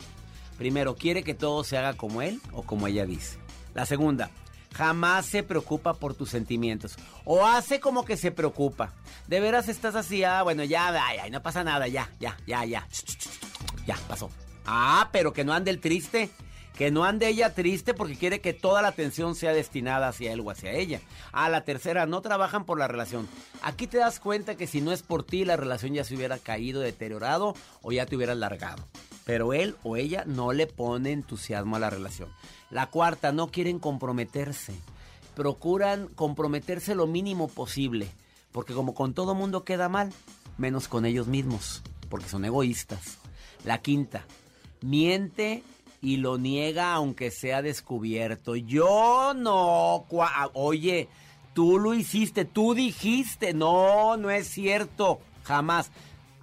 Primero, 0.58 0.96
quiere 0.96 1.24
que 1.24 1.34
todo 1.34 1.64
se 1.64 1.78
haga 1.78 1.94
como 1.94 2.22
él 2.22 2.40
o 2.52 2.64
como 2.64 2.88
ella 2.88 3.06
dice. 3.06 3.38
La 3.74 3.86
segunda, 3.88 4.30
jamás 4.74 5.26
se 5.26 5.44
preocupa 5.44 5.96
por 5.96 6.14
tus 6.14 6.30
sentimientos. 6.30 6.96
O 7.26 7.46
hace 7.46 7.80
como 7.80 8.06
que 8.06 8.18
se 8.18 8.32
preocupa. 8.32 8.94
De 9.28 9.40
veras 9.40 9.70
estás 9.70 9.96
así, 9.96 10.24
ah, 10.24 10.44
bueno, 10.44 10.64
ya, 10.64 10.94
ya, 11.16 11.30
no 11.30 11.42
pasa 11.42 11.64
nada, 11.64 11.88
ya, 11.88 12.10
ya, 12.20 12.38
ya, 12.46 12.66
ya. 12.66 12.88
Ya, 13.86 13.98
pasó. 14.08 14.30
Ah, 14.66 15.10
pero 15.12 15.34
que 15.34 15.44
no 15.44 15.54
ande 15.54 15.72
el 15.72 15.80
triste. 15.80 16.30
Que 16.78 16.90
no 16.90 17.04
ande 17.04 17.28
ella 17.28 17.54
triste 17.54 17.94
porque 17.94 18.16
quiere 18.16 18.42
que 18.42 18.54
toda 18.54 18.82
la 18.82 18.88
atención 18.90 19.36
sea 19.36 19.54
destinada 19.54 20.08
hacia 20.08 20.34
él 20.34 20.40
o 20.40 20.50
hacia 20.50 20.72
ella. 20.72 21.02
A 21.32 21.50
la 21.50 21.64
tercera, 21.64 22.06
no 22.06 22.22
trabajan 22.22 22.66
por 22.66 22.80
la 22.80 22.88
relación. 22.88 23.28
Aquí 23.62 23.88
te 23.88 24.00
das 24.00 24.20
cuenta 24.20 24.56
que 24.56 24.68
si 24.68 24.82
no 24.82 24.92
es 24.92 25.04
por 25.04 25.24
ti, 25.24 25.46
la 25.46 25.56
relación 25.56 25.94
ya 25.94 26.04
se 26.04 26.16
hubiera 26.16 26.40
caído, 26.40 26.82
deteriorado 26.82 27.56
o 27.82 27.92
ya 27.92 28.06
te 28.06 28.16
hubieras 28.16 28.38
largado 28.38 28.88
pero 29.26 29.54
él 29.54 29.76
o 29.84 29.96
ella 29.96 30.24
no 30.26 30.54
le 30.54 30.68
pone 30.68 31.12
entusiasmo 31.12 31.76
a 31.76 31.80
la 31.80 31.90
relación. 31.90 32.30
La 32.70 32.88
cuarta, 32.88 33.32
no 33.32 33.48
quieren 33.48 33.80
comprometerse. 33.80 34.74
Procuran 35.36 36.08
comprometerse 36.08 36.96
lo 36.96 37.08
mínimo 37.08 37.48
posible, 37.48 38.10
porque 38.52 38.74
como 38.74 38.94
con 38.94 39.14
todo 39.14 39.36
mundo 39.36 39.64
queda 39.64 39.90
mal, 39.90 40.14
menos 40.58 40.88
con 40.88 41.06
ellos 41.06 41.28
mismos, 41.28 41.82
porque 42.10 42.30
son 42.30 42.46
egoístas. 42.46 43.18
La 43.66 43.82
quinta, 43.82 44.26
miente 44.82 45.64
y 46.04 46.18
lo 46.18 46.38
niega 46.38 46.94
aunque 46.94 47.32
sea 47.32 47.62
descubierto. 47.62 48.58
Yo 48.58 49.34
no, 49.34 50.06
oye, 50.54 51.08
tú 51.54 51.80
lo 51.80 51.94
hiciste, 51.94 52.44
tú 52.44 52.74
dijiste, 52.76 53.54
no, 53.54 54.18
no 54.18 54.30
es 54.30 54.50
cierto, 54.50 55.22
jamás. 55.44 55.92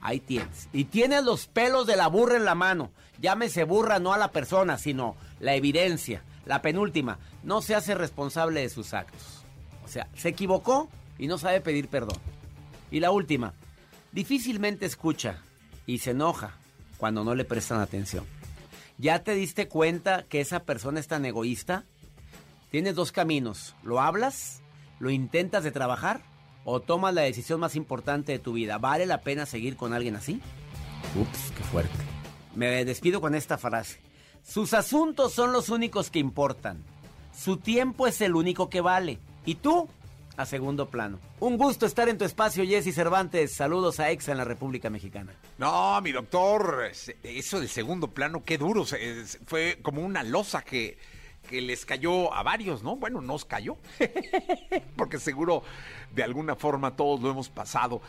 Ahí 0.01 0.18
tienes. 0.18 0.70
Y 0.73 0.85
tienes 0.85 1.25
los 1.25 1.46
pelos 1.46 1.87
de 1.87 1.96
la 1.96 2.09
burra 2.09 2.38
en 2.38 2.46
la 2.46 2.55
mano. 2.55 2.90
Llámese 3.20 3.64
burra 3.64 3.99
no 3.99 4.14
a 4.14 4.18
la 4.18 4.33
persona, 4.33 4.79
sino 4.79 5.14
la 5.40 5.55
evidencia. 5.55 6.23
La 6.46 6.62
penúltima, 6.62 7.18
no 7.44 7.61
se 7.61 7.75
hace 7.75 7.94
responsable 7.94 8.62
de 8.62 8.70
sus 8.70 8.94
actos. 8.94 9.44
O 9.85 9.88
sea, 9.88 10.09
se 10.16 10.31
equivocó 10.31 10.88
y 11.18 11.27
no 11.27 11.37
sabe 11.37 11.61
pedir 11.61 11.88
perdón. 11.88 12.18
Y 12.90 13.01
la 13.01 13.11
última, 13.11 13.53
difícilmente 14.11 14.87
escucha 14.87 15.42
y 15.85 15.99
se 15.99 16.12
enoja 16.12 16.55
cuando 16.96 17.25
no 17.25 17.35
le 17.35 17.44
prestan 17.44 17.81
atención. 17.81 18.25
¿Ya 19.01 19.25
te 19.25 19.35
diste 19.35 19.67
cuenta 19.67 20.25
que 20.29 20.41
esa 20.41 20.65
persona 20.65 21.01
es 21.01 21.09
tan 21.09 21.25
egoísta? 21.25 21.87
Tienes 22.71 22.95
dos 22.95 23.11
caminos. 23.11 23.75
¿Lo 23.83 24.01
hablas? 24.01 24.63
¿Lo 24.99 25.11
intentas 25.11 25.65
de 25.65 25.73
trabajar? 25.73 26.23
o 26.65 26.81
tomas 26.81 27.15
la 27.15 27.23
decisión 27.23 27.61
más 27.61 27.77
importante 27.77 28.33
de 28.33 28.39
tu 28.39 28.53
vida, 28.53 28.79
¿vale 28.79 29.07
la 29.07 29.23
pena 29.23 29.47
seguir 29.47 29.77
con 29.77 29.93
alguien 29.93 30.17
así? 30.17 30.41
Ups, 31.19 31.53
qué 31.57 31.63
fuerte. 31.65 31.99
Me 32.55 32.85
despido 32.85 33.21
con 33.21 33.35
esta 33.35 33.59
frase. 33.59 34.01
Sus 34.43 34.75
asuntos 34.75 35.33
son 35.33 35.53
los 35.53 35.69
únicos 35.69 36.11
que 36.11 36.19
importan. 36.19 36.83
Su 37.37 37.57
tiempo 37.57 38.07
es 38.07 38.21
el 38.21 38.35
único 38.35 38.69
que 38.69 38.81
vale. 38.81 39.19
Y 39.45 39.57
tú, 39.57 39.89
a 40.40 40.46
segundo 40.46 40.88
plano. 40.88 41.18
Un 41.40 41.57
gusto 41.57 41.87
estar 41.87 42.09
en 42.09 42.18
tu 42.18 42.24
espacio, 42.24 42.64
Jesse 42.64 42.94
Cervantes. 42.94 43.53
Saludos 43.53 44.00
a 44.00 44.11
Exa 44.11 44.33
en 44.33 44.38
la 44.38 44.44
República 44.44 44.90
Mexicana. 44.90 45.35
No, 45.59 46.00
mi 46.00 46.12
doctor, 46.12 46.90
eso 47.22 47.61
del 47.61 47.68
segundo 47.68 48.09
plano, 48.09 48.42
qué 48.44 48.59
duro. 48.59 48.85
Fue 49.46 49.79
como 49.83 50.03
una 50.03 50.22
losa 50.22 50.62
que 50.62 50.98
que 51.48 51.61
les 51.61 51.85
cayó 51.85 52.33
a 52.33 52.42
varios, 52.42 52.83
¿no? 52.83 52.96
Bueno, 52.96 53.20
nos 53.20 53.44
cayó, 53.44 53.76
porque 54.96 55.18
seguro 55.18 55.62
de 56.14 56.22
alguna 56.22 56.55
forma 56.55 56.94
todos 56.94 57.20
lo 57.20 57.31
hemos 57.31 57.48
pasado. 57.48 58.00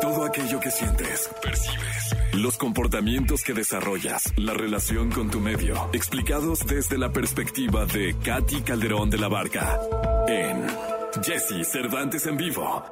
Todo 0.00 0.24
aquello 0.24 0.60
que 0.60 0.70
sientes, 0.70 1.30
percibes, 1.42 2.16
los 2.34 2.56
comportamientos 2.58 3.42
que 3.42 3.54
desarrollas, 3.54 4.32
la 4.36 4.54
relación 4.54 5.10
con 5.10 5.30
tu 5.30 5.40
medio, 5.40 5.88
explicados 5.92 6.66
desde 6.66 6.98
la 6.98 7.10
perspectiva 7.10 7.86
de 7.86 8.16
Katy 8.22 8.62
Calderón 8.62 9.10
de 9.10 9.18
la 9.18 9.28
Barca 9.28 9.80
en 10.28 10.66
Jesse 11.22 11.64
Cervantes 11.64 12.26
en 12.26 12.36
vivo. 12.36 12.84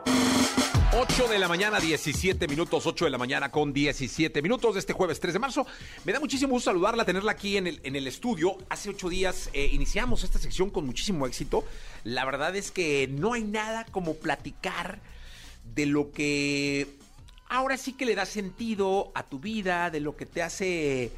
8 0.98 1.28
de 1.28 1.38
la 1.38 1.48
mañana, 1.48 1.78
17 1.78 2.48
minutos, 2.48 2.86
8 2.86 3.04
de 3.04 3.10
la 3.10 3.18
mañana 3.18 3.50
con 3.50 3.72
17 3.72 4.40
minutos 4.40 4.74
de 4.74 4.80
este 4.80 4.94
jueves 4.94 5.20
3 5.20 5.34
de 5.34 5.38
marzo. 5.38 5.66
Me 6.04 6.12
da 6.12 6.20
muchísimo 6.20 6.52
gusto 6.52 6.70
saludarla, 6.70 7.04
tenerla 7.04 7.32
aquí 7.32 7.58
en 7.58 7.66
el, 7.66 8.06
estudio. 8.06 8.56
Hace 8.70 8.90
ocho 8.90 9.10
días 9.10 9.50
eh, 9.52 9.68
iniciamos 9.72 10.24
esta 10.24 10.38
sección 10.38 10.70
con 10.70 10.86
muchísimo 10.86 11.26
éxito. 11.26 11.64
La 12.04 12.24
verdad 12.24 12.56
es 12.56 12.70
que 12.70 13.08
no 13.08 13.34
hay 13.34 13.44
nada 13.44 13.84
como 13.90 14.14
platicar 14.14 15.00
de 15.74 15.84
lo 15.84 16.10
que 16.10 16.86
ahora 17.48 17.76
sí 17.76 17.92
que 17.92 18.06
le 18.06 18.14
da 18.14 18.24
sentido 18.24 19.12
a 19.14 19.22
tu 19.24 19.38
vida, 19.38 19.90
de 19.90 20.00
lo 20.00 20.16
que 20.16 20.24
te 20.24 20.42
hace 20.42 21.12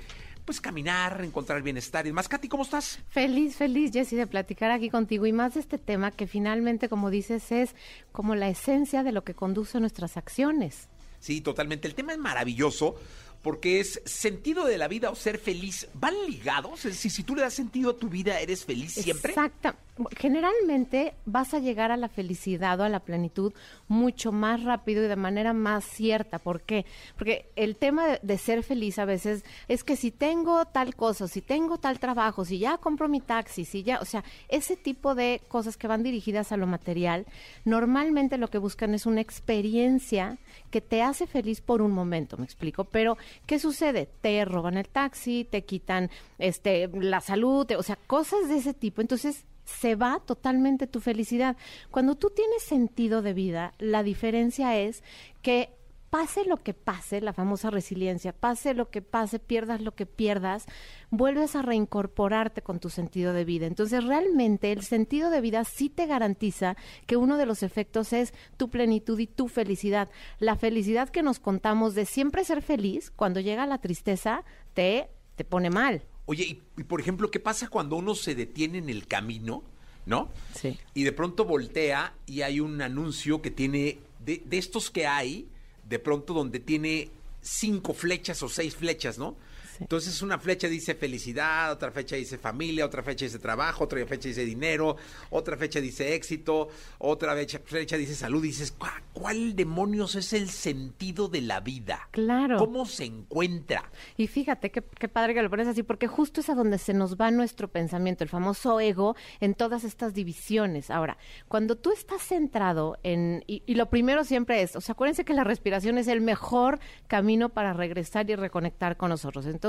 pues 0.49 0.63
caminar, 0.63 1.23
encontrar 1.23 1.61
bienestar 1.61 2.07
y 2.07 2.13
más. 2.13 2.27
Katy, 2.27 2.49
¿cómo 2.49 2.63
estás? 2.63 3.01
Feliz, 3.11 3.57
feliz, 3.57 3.93
Jessy, 3.93 4.17
de 4.17 4.27
platicar 4.27 4.71
aquí 4.71 4.89
contigo 4.89 5.27
y 5.27 5.33
más 5.35 5.53
de 5.53 5.61
este 5.61 5.77
tema 5.77 6.11
que 6.11 6.27
finalmente, 6.27 6.89
como 6.89 7.11
dices, 7.11 7.53
es 7.53 7.75
como 8.13 8.35
la 8.35 8.49
esencia 8.49 9.03
de 9.03 9.13
lo 9.13 9.25
que 9.25 9.35
conduce 9.35 9.79
nuestras 9.79 10.17
acciones. 10.17 10.89
Sí, 11.21 11.43
totalmente. 11.43 11.87
El 11.87 11.95
tema 11.95 12.13
es 12.13 12.19
maravilloso 12.19 12.97
porque 13.43 13.81
es 13.81 14.01
sentido 14.07 14.65
de 14.65 14.79
la 14.79 14.89
vida 14.89 15.11
o 15.11 15.15
ser 15.15 15.39
feliz. 15.39 15.87
¿Van 15.93 16.15
ligados? 16.27 16.87
Es 16.87 16.93
decir, 16.93 17.11
si 17.11 17.25
tú 17.25 17.37
le 17.37 17.43
das 17.43 17.53
sentido 17.53 17.91
a 17.91 17.97
tu 17.99 18.09
vida, 18.09 18.41
¿eres 18.41 18.65
feliz 18.65 18.95
siempre? 18.95 19.33
Exacto. 19.33 19.75
Generalmente 20.17 21.15
vas 21.27 21.55
a 21.55 21.59
llegar 21.59 21.91
a 21.91 21.97
la 21.97 22.09
felicidad 22.09 22.81
o 22.81 22.85
a 22.85 22.89
la 22.89 23.01
plenitud 23.01 23.53
mucho 23.89 24.33
más 24.33 24.63
rápido 24.63 25.05
y 25.05 25.09
de 25.09 25.17
manera 25.17 25.53
más 25.53 25.85
cierta. 25.85 26.39
¿Por 26.39 26.63
qué? 26.63 26.87
Porque 27.17 27.51
el 27.57 27.77
tema 27.77 28.19
de, 28.23 28.39
ser 28.39 28.63
feliz 28.63 28.99
a 28.99 29.05
veces 29.05 29.45
es 29.67 29.85
que 29.85 29.97
si 29.97 30.11
tengo 30.11 30.65
tal 30.67 30.95
cosa, 30.95 31.29
si 31.29 31.41
tengo 31.41 31.79
tal 31.79 31.99
trabajo, 31.99 32.45
si 32.45 32.59
ya 32.59 32.79
compro 32.79 33.09
mi 33.09 33.21
taxi, 33.21 33.65
si 33.65 33.83
ya, 33.83 33.99
o 34.01 34.05
sea, 34.05 34.25
ese 34.49 34.77
tipo 34.77 35.15
de 35.15 35.43
cosas 35.49 35.77
que 35.77 35.89
van 35.89 36.03
dirigidas 36.03 36.53
a 36.53 36.57
lo 36.57 36.67
material, 36.67 37.27
normalmente 37.65 38.39
lo 38.39 38.49
que 38.49 38.59
buscan 38.59 38.95
es 38.95 39.07
una 39.07 39.21
experiencia 39.21 40.39
que 40.71 40.81
te 40.81 41.03
hace 41.03 41.27
feliz 41.27 41.61
por 41.61 41.83
un 41.83 41.93
momento, 41.93 42.37
me 42.37 42.45
explico. 42.45 42.85
Pero, 42.85 43.17
¿qué 43.47 43.59
sucede? 43.59 44.09
Te 44.21 44.45
roban 44.45 44.77
el 44.77 44.89
taxi, 44.89 45.45
te 45.45 45.65
quitan 45.65 46.11
este 46.39 46.89
la 46.89 47.21
salud, 47.21 47.71
o 47.73 47.83
sea, 47.83 47.97
cosas 48.07 48.49
de 48.49 48.57
ese 48.57 48.75
tipo. 48.75 49.01
Entonces, 49.01 49.45
se 49.69 49.97
va 49.97 50.21
totalmente 50.25 50.87
tu 50.87 51.01
felicidad. 51.01 51.57
Cuando 51.91 52.15
tú 52.15 52.31
tienes 52.31 52.63
sentido 52.63 53.21
de 53.21 53.35
vida, 53.35 53.75
la 53.79 54.03
diferencia 54.03 54.79
es 54.79 55.03
que 55.43 55.75
pase 56.09 56.47
lo 56.47 56.57
que 56.57 56.73
pase, 56.73 57.21
la 57.21 57.35
famosa 57.35 57.69
resiliencia, 57.69 58.33
pase 58.33 58.73
lo 58.73 58.91
que 58.91 59.03
pase, 59.03 59.39
pierdas 59.39 59.83
lo 59.83 59.95
que 59.95 60.07
pierdas, 60.07 60.65
vuelves 61.11 61.55
a 61.55 61.61
reincorporarte 61.61 62.63
con 62.63 62.81
tu 62.81 62.89
sentido 62.89 63.35
de 63.35 63.45
vida. 63.45 63.67
Entonces, 63.67 64.03
realmente 64.05 64.73
el 64.73 64.83
sentido 64.83 65.29
de 65.29 65.43
vida 65.43 65.65
sí 65.65 65.91
te 65.91 66.07
garantiza 66.07 66.77
que 67.07 67.19
uno 67.19 67.37
de 67.37 67.45
los 67.45 67.63
efectos 67.63 68.15
es 68.15 68.33
tu 68.57 68.71
plenitud 68.71 69.19
y 69.19 69.27
tu 69.27 69.49
felicidad. 69.49 70.09
La 70.39 70.57
felicidad 70.57 71.11
que 71.11 71.23
nos 71.23 71.41
contamos 71.41 71.95
de 71.95 72.07
siempre 72.07 72.43
ser 72.45 72.63
feliz, 72.63 73.11
cuando 73.11 73.41
llega 73.41 73.67
la 73.67 73.79
tristeza, 73.79 74.45
te, 74.73 75.11
te 75.37 75.45
pone 75.45 75.69
mal. 75.69 76.05
Oye, 76.29 76.45
y, 76.45 76.63
y, 76.77 76.85
por 76.85 77.01
ejemplo, 77.01 77.31
¿qué 77.31 77.41
pasa 77.41 77.69
cuando 77.69 77.97
uno 77.97 78.15
se 78.15 78.35
detiene 78.35 78.77
en 78.77 78.91
el 78.91 79.07
camino, 79.07 79.63
no? 80.05 80.29
Sí. 80.55 80.79
Y 80.93 81.05
de 81.05 81.13
pronto 81.13 81.47
voltea 81.47 82.13
y 82.27 82.43
hay 82.43 82.61
un 82.61 82.83
anuncio 82.83 83.41
que 83.41 83.51
tiene, 83.51 83.99
de, 84.23 84.43
de 84.45 84.59
estos 84.59 84.91
que 84.91 85.07
hay, 85.07 85.49
de 85.89 85.99
pronto 85.99 86.35
donde 86.35 86.61
tiene 86.61 87.09
cinco 87.41 87.95
flechas 87.95 88.43
o 88.43 88.49
seis 88.51 88.77
flechas, 88.77 89.17
¿no? 89.17 89.37
Sí. 89.79 89.85
Entonces 89.85 90.21
una 90.23 90.39
flecha 90.39 90.69
dice 90.69 90.95
felicidad, 90.95 91.73
otra 91.73 91.91
flecha 91.91 92.17
dice 92.17 92.37
familia, 92.39 92.85
otra 92.85 93.03
flecha 93.03 93.25
dice 93.25 93.39
trabajo, 93.39 93.85
otra 93.85 94.05
flecha 94.07 94.29
dice 94.29 94.45
dinero, 94.45 94.97
otra 95.31 95.57
flecha 95.57 95.81
dice 95.81 96.15
éxito, 96.15 96.69
otra 96.99 97.35
flecha 97.65 97.97
dice 97.97 98.15
salud. 98.15 98.45
Y 98.45 98.49
dices, 98.49 98.73
"¿Cuá- 98.77 99.03
¿cuál 99.13 99.55
demonios 99.57 100.15
es 100.17 100.33
el 100.33 100.49
sentido 100.51 101.29
de 101.29 101.41
la 101.43 101.61
vida? 101.61 102.09
Claro. 102.11 102.59
¿Cómo 102.59 102.87
se 102.87 103.05
encuentra? 103.05 103.91
Y 104.17 104.27
fíjate 104.27 104.71
qué, 104.71 104.83
qué 104.83 105.09
padre 105.09 105.35
que 105.35 105.43
lo 105.43 105.51
pones 105.51 105.69
así, 105.69 105.83
porque 105.83 106.07
justo 106.09 106.41
es 106.41 106.49
a 106.51 106.55
donde 106.55 106.79
se 106.79 106.93
nos 106.95 107.17
va 107.17 107.31
nuestro 107.31 107.69
pensamiento, 107.69 108.25
el 108.25 108.31
famoso 108.31 108.81
ego, 108.81 109.15
en 109.41 109.55
todas 109.55 109.85
estas 109.85 110.15
divisiones. 110.15 110.91
Ahora, 110.91 111.19
cuando 111.49 111.77
tú 111.77 111.93
estás 111.93 112.23
centrado 112.23 112.99
en, 113.03 113.45
y, 113.47 113.63
y 113.67 113.75
lo 113.75 113.89
primero 113.91 114.25
siempre 114.25 114.63
es, 114.63 114.75
o 114.77 114.81
sea, 114.81 114.95
acuérdense 114.95 115.25
que 115.25 115.35
la 115.35 115.45
respiración 115.45 115.99
es 115.99 116.09
el 116.09 116.21
mejor 116.21 116.79
camino 117.07 117.49
para 117.51 117.73
regresar 117.73 118.29
y 118.31 118.35
reconectar 118.35 118.97
con 118.97 119.11
nosotros. 119.11 119.47
Entonces, 119.47 119.68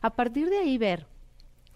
a 0.00 0.10
partir 0.10 0.48
de 0.50 0.58
ahí 0.58 0.78
ver 0.78 1.06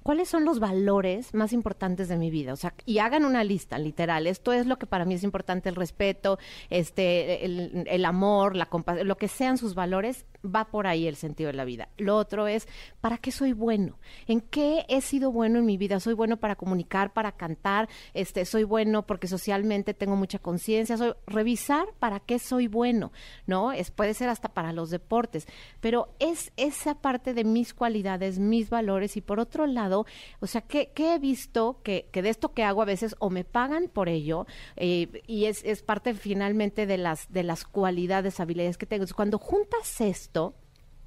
¿Cuáles 0.07 0.29
son 0.29 0.45
los 0.45 0.61
valores 0.61 1.35
más 1.35 1.53
importantes 1.53 2.09
de 2.09 2.17
mi 2.17 2.31
vida? 2.31 2.53
O 2.53 2.57
sea, 2.57 2.75
y 2.85 2.99
hagan 2.99 3.25
una 3.25 3.43
lista, 3.43 3.77
literal. 3.77 4.29
Esto 4.29 4.53
es 4.53 4.65
lo 4.65 4.79
que 4.79 4.87
para 4.87 5.05
mí 5.05 5.15
es 5.15 5.25
importante, 5.25 5.69
el 5.69 5.75
respeto, 5.75 6.39
este, 6.71 7.45
el, 7.45 7.83
el 7.89 8.05
amor, 8.05 8.55
la 8.55 8.67
compasión, 8.67 9.09
lo 9.09 9.17
que 9.17 9.27
sean 9.27 9.59
sus 9.59 9.75
valores, 9.75 10.25
va 10.47 10.67
por 10.67 10.87
ahí 10.87 11.07
el 11.07 11.17
sentido 11.17 11.49
de 11.49 11.57
la 11.57 11.65
vida. 11.65 11.89
Lo 11.97 12.17
otro 12.17 12.47
es, 12.47 12.67
¿para 13.01 13.19
qué 13.19 13.33
soy 13.33 13.53
bueno? 13.53 13.99
¿En 14.27 14.41
qué 14.41 14.85
he 14.89 15.01
sido 15.01 15.33
bueno 15.33 15.59
en 15.59 15.67
mi 15.67 15.77
vida? 15.77 16.01
¿Soy 16.01 16.15
bueno 16.15 16.37
para 16.39 16.57
comunicar, 16.57 17.13
para 17.13 17.33
cantar? 17.33 17.89
Este, 18.15 18.45
¿Soy 18.45 18.65
bueno 18.65 19.07
porque 19.07 19.29
socialmente 19.29 19.95
tengo 19.95 20.17
mucha 20.17 20.39
conciencia? 20.39 20.97
Revisar 21.27 21.87
para 21.99 22.21
qué 22.21 22.39
soy 22.39 22.67
bueno, 22.67 23.13
¿no? 23.47 23.73
Es, 23.73 23.91
puede 23.91 24.15
ser 24.15 24.29
hasta 24.29 24.49
para 24.49 24.73
los 24.73 24.91
deportes, 24.91 25.47
pero 25.81 26.09
es 26.19 26.53
esa 26.57 27.01
parte 27.01 27.35
de 27.35 27.45
mis 27.45 27.75
cualidades, 27.75 28.39
mis 28.39 28.71
valores 28.71 29.17
y 29.17 29.21
por 29.21 29.41
otro 29.41 29.67
lado, 29.67 30.07
o 30.41 30.47
sea, 30.47 30.63
¿qué, 30.63 30.93
he 30.97 31.19
visto 31.19 31.81
que, 31.83 32.09
que 32.11 32.23
de 32.23 32.31
esto 32.31 32.53
que 32.53 32.65
hago 32.65 32.83
a 32.83 32.87
veces 32.87 33.15
o 33.19 33.31
me 33.31 33.45
pagan 33.45 33.89
por 33.89 34.09
ello 34.09 34.47
eh, 34.77 35.23
y 35.27 35.47
es, 35.47 35.65
es 35.65 35.83
parte 35.83 36.15
finalmente 36.15 36.87
de 36.87 36.99
las, 36.99 37.33
de 37.33 37.43
las 37.43 37.65
cualidades, 37.65 38.41
habilidades 38.41 38.79
que 38.79 38.87
tengo. 38.87 39.03
Entonces, 39.03 39.15
cuando 39.15 39.39
juntas 39.39 40.01
esto, 40.01 40.36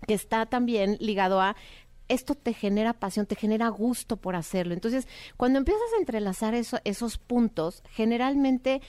que 0.07 0.13
está 0.13 0.45
también 0.45 0.97
ligado 0.99 1.41
a 1.41 1.55
esto 2.07 2.33
te 2.33 2.53
genera 2.53 2.93
pasión, 2.93 3.27
te 3.27 3.35
genera 3.35 3.69
gusto 3.69 4.17
por 4.17 4.35
hacerlo. 4.35 4.73
Entonces, 4.73 5.07
cuando 5.37 5.59
empiezas 5.59 5.83
a 5.95 5.99
entrelazar 5.99 6.55
eso- 6.55 6.79
esos 6.83 7.17
puntos, 7.19 7.83
generalmente 7.91 8.81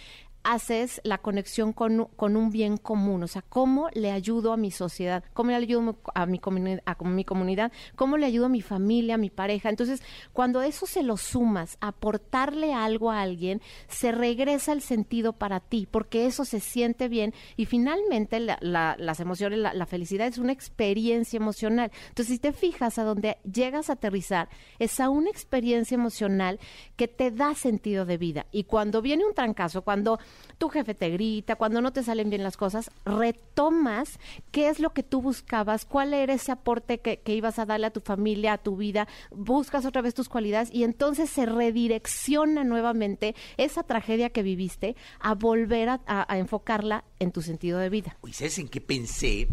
haces 0.42 1.00
la 1.04 1.18
conexión 1.18 1.72
con, 1.72 2.06
con 2.16 2.36
un 2.36 2.50
bien 2.50 2.76
común, 2.76 3.22
o 3.22 3.28
sea, 3.28 3.42
cómo 3.42 3.88
le 3.92 4.10
ayudo 4.10 4.52
a 4.52 4.56
mi 4.56 4.70
sociedad, 4.70 5.22
cómo 5.34 5.50
le 5.50 5.56
ayudo 5.56 5.96
a 6.14 6.26
mi, 6.26 6.38
comunidad, 6.38 7.72
cómo 7.96 8.16
le 8.16 8.26
ayudo 8.26 8.46
a 8.46 8.48
mi 8.48 8.62
familia, 8.62 9.14
a 9.16 9.18
mi 9.18 9.30
pareja. 9.30 9.68
Entonces, 9.68 10.02
cuando 10.32 10.62
eso 10.62 10.86
se 10.86 11.02
lo 11.02 11.16
sumas, 11.16 11.76
aportarle 11.80 12.72
algo 12.72 13.10
a 13.10 13.20
alguien, 13.20 13.60
se 13.88 14.12
regresa 14.12 14.72
el 14.72 14.80
sentido 14.80 15.34
para 15.34 15.60
ti, 15.60 15.86
porque 15.90 16.26
eso 16.26 16.44
se 16.44 16.60
siente 16.60 17.08
bien 17.08 17.34
y 17.56 17.66
finalmente 17.66 18.40
la- 18.40 18.58
la- 18.60 18.96
las 18.98 19.20
emociones, 19.20 19.58
la, 19.58 19.74
la 19.74 19.86
felicidad 19.86 20.26
es 20.26 20.38
una 20.38 20.52
experiencia 20.52 21.36
emocional. 21.36 21.90
Entonces, 22.08 22.34
si 22.34 22.38
te 22.38 22.52
fijas 22.52 22.98
a 22.98 23.04
donde 23.04 23.38
llegas 23.50 23.90
a 23.90 23.94
aterrizar, 23.94 24.48
es 24.78 25.00
a 25.00 25.10
una 25.10 25.30
experiencia 25.30 25.94
emocional 25.94 26.58
que 26.96 27.08
te 27.08 27.30
da 27.30 27.54
sentido 27.54 28.06
de 28.06 28.16
vida. 28.16 28.46
Y 28.52 28.64
cuando 28.64 29.02
viene 29.02 29.24
un 29.26 29.34
trancazo, 29.34 29.82
cuando 29.82 30.18
tu 30.58 30.68
jefe 30.68 30.94
te 30.94 31.08
grita, 31.08 31.56
cuando 31.56 31.80
no 31.80 31.92
te 31.92 32.02
salen 32.02 32.28
bien 32.28 32.42
las 32.42 32.56
cosas, 32.58 32.90
retomas 33.04 34.18
qué 34.50 34.68
es 34.68 34.78
lo 34.78 34.90
que 34.90 35.02
tú 35.02 35.22
buscabas, 35.22 35.84
cuál 35.86 36.12
era 36.12 36.34
ese 36.34 36.52
aporte 36.52 36.98
que, 36.98 37.18
que 37.20 37.34
ibas 37.34 37.58
a 37.58 37.64
darle 37.66 37.86
a 37.86 37.90
tu 37.92 38.00
familia, 38.00 38.52
a 38.54 38.58
tu 38.58 38.76
vida, 38.76 39.08
buscas 39.30 39.86
otra 39.86 40.02
vez 40.02 40.14
tus 40.14 40.28
cualidades 40.28 40.68
y 40.72 40.84
entonces 40.84 41.30
se 41.30 41.46
redirecciona 41.46 42.64
nuevamente 42.64 43.34
esa 43.56 43.82
tragedia 43.84 44.30
que 44.30 44.42
viviste 44.42 44.96
a 45.18 45.34
volver 45.34 45.88
a, 45.88 46.00
a- 46.06 46.30
a 46.32 46.38
enfocarla 46.38 47.04
en 47.18 47.32
tu 47.32 47.40
sentido 47.42 47.78
de 47.78 47.88
vida. 47.88 48.16
Oye, 48.20 48.34
¿sabes 48.34 48.58
en 48.58 48.68
qué 48.68 48.80
pensé? 48.80 49.48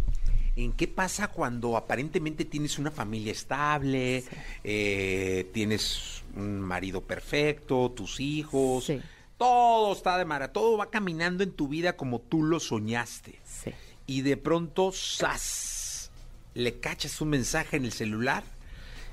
¿En 0.56 0.74
qué 0.74 0.88
pasa 0.88 1.28
cuando 1.28 1.78
aparentemente 1.78 2.44
tienes 2.44 2.80
una 2.80 2.90
familia 2.90 3.32
estable, 3.32 4.24
eh, 4.64 5.50
tienes 5.54 6.24
un 6.36 6.60
marido 6.60 7.02
perfecto, 7.02 7.92
tus 7.92 8.20
hijos, 8.20 8.86
Sí. 8.86 9.00
Todo 9.38 9.94
está 9.94 10.18
de 10.18 10.26
mara, 10.26 10.52
todo 10.52 10.78
va 10.78 10.90
caminando 10.90 11.44
en 11.44 11.52
tu 11.52 11.68
vida 11.68 11.96
como 11.96 12.20
tú 12.20 12.44
lo 12.44 12.60
soñaste. 12.60 13.40
Sí. 13.46 13.72
Y 14.06 14.22
de 14.22 14.38
pronto, 14.38 14.92
¡zas! 14.94 16.12
Le 16.54 16.80
cachas 16.80 17.22
un 17.22 17.30
mensaje 17.30 17.78
en 17.78 17.86
el 17.86 17.92
celular 17.94 18.44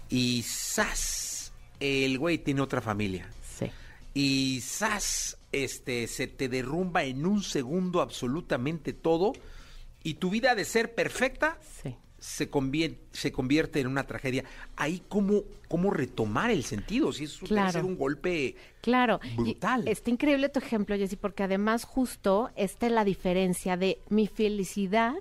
y 0.08 0.42
¡zas! 0.42 1.52
El 1.80 2.18
güey 2.18 2.38
tiene 2.38 2.60
otra 2.62 2.80
familia 2.80 3.28
Sí. 3.58 3.70
y 4.14 4.60
¡zas! 4.62 5.36
Este, 5.52 6.06
se 6.08 6.26
te 6.26 6.48
derrumba 6.48 7.04
en 7.04 7.26
un 7.26 7.42
segundo 7.42 8.00
absolutamente 8.00 8.92
todo 8.92 9.32
y 10.02 10.14
tu 10.14 10.30
vida 10.30 10.54
de 10.54 10.64
ser 10.64 10.94
perfecta 10.94 11.58
Sí. 11.82 11.96
Se 12.24 12.48
convierte, 12.48 12.98
se 13.12 13.32
convierte 13.32 13.80
en 13.80 13.86
una 13.86 14.06
tragedia. 14.06 14.44
Ahí 14.76 15.02
cómo, 15.08 15.42
cómo 15.68 15.90
retomar 15.90 16.50
el 16.50 16.64
sentido, 16.64 17.12
si 17.12 17.24
eso 17.24 17.44
debe 17.46 17.70
ser 17.70 17.84
un 17.84 17.98
golpe 17.98 18.56
Claro. 18.80 19.20
y 19.36 19.36
brutal. 19.36 19.86
está 19.86 20.08
increíble 20.08 20.48
tu 20.48 20.58
ejemplo, 20.58 20.96
Jessy, 20.96 21.16
porque 21.16 21.42
además 21.42 21.84
justo 21.84 22.50
esta 22.56 22.86
es 22.86 22.92
la 22.92 23.04
diferencia 23.04 23.76
de 23.76 23.98
mi 24.08 24.26
felicidad 24.26 25.14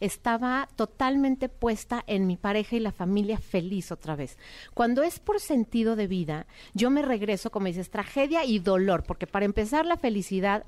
estaba 0.00 0.68
totalmente 0.76 1.48
puesta 1.48 2.04
en 2.06 2.26
mi 2.26 2.36
pareja 2.36 2.76
y 2.76 2.80
la 2.80 2.92
familia 2.92 3.38
feliz 3.38 3.90
otra 3.90 4.14
vez. 4.14 4.36
Cuando 4.74 5.02
es 5.02 5.18
por 5.18 5.40
sentido 5.40 5.96
de 5.96 6.08
vida, 6.08 6.46
yo 6.74 6.90
me 6.90 7.00
regreso, 7.00 7.50
como 7.50 7.66
dices, 7.68 7.88
tragedia 7.90 8.44
y 8.44 8.58
dolor, 8.58 9.02
porque 9.04 9.26
para 9.26 9.46
empezar 9.46 9.86
la 9.86 9.96
felicidad 9.96 10.66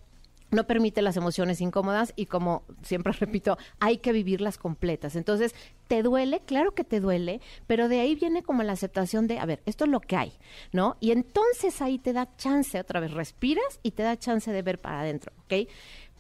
no 0.53 0.67
permite 0.67 1.03
las 1.03 1.17
emociones 1.17 1.61
incómodas 1.61 2.13
y 2.15 2.27
como 2.27 2.63
siempre 2.83 3.13
repito, 3.19 3.59
hay 3.81 3.99
que 3.99 4.13
vivirlas 4.13 4.59
completas. 4.59 5.17
Entonces, 5.17 5.55
¿te 5.89 6.03
duele? 6.03 6.41
Claro 6.47 6.75
que 6.75 6.85
te 6.85 7.01
duele, 7.01 7.41
pero 7.67 7.89
de 7.89 8.01
ahí 8.01 8.15
viene 8.15 8.43
como 8.43 8.63
la 8.63 8.75
aceptación 8.75 9.27
de, 9.27 9.39
a 9.39 9.47
ver, 9.47 9.63
esto 9.67 9.85
es 9.85 9.91
lo 9.91 10.01
que 10.01 10.17
hay, 10.17 10.33
¿no? 10.71 10.97
Y 11.01 11.11
entonces 11.11 11.83
ahí 11.83 11.99
te 11.99 12.13
da 12.13 12.37
chance, 12.37 12.79
otra 12.79 13.01
vez 13.01 13.13
respiras 13.13 13.81
y 13.83 13.93
te 13.93 14.03
da 14.03 14.17
chance 14.17 14.53
de 14.53 14.63
ver 14.63 14.81
para 14.81 15.01
adentro, 15.01 15.33
¿ok? 15.45 15.69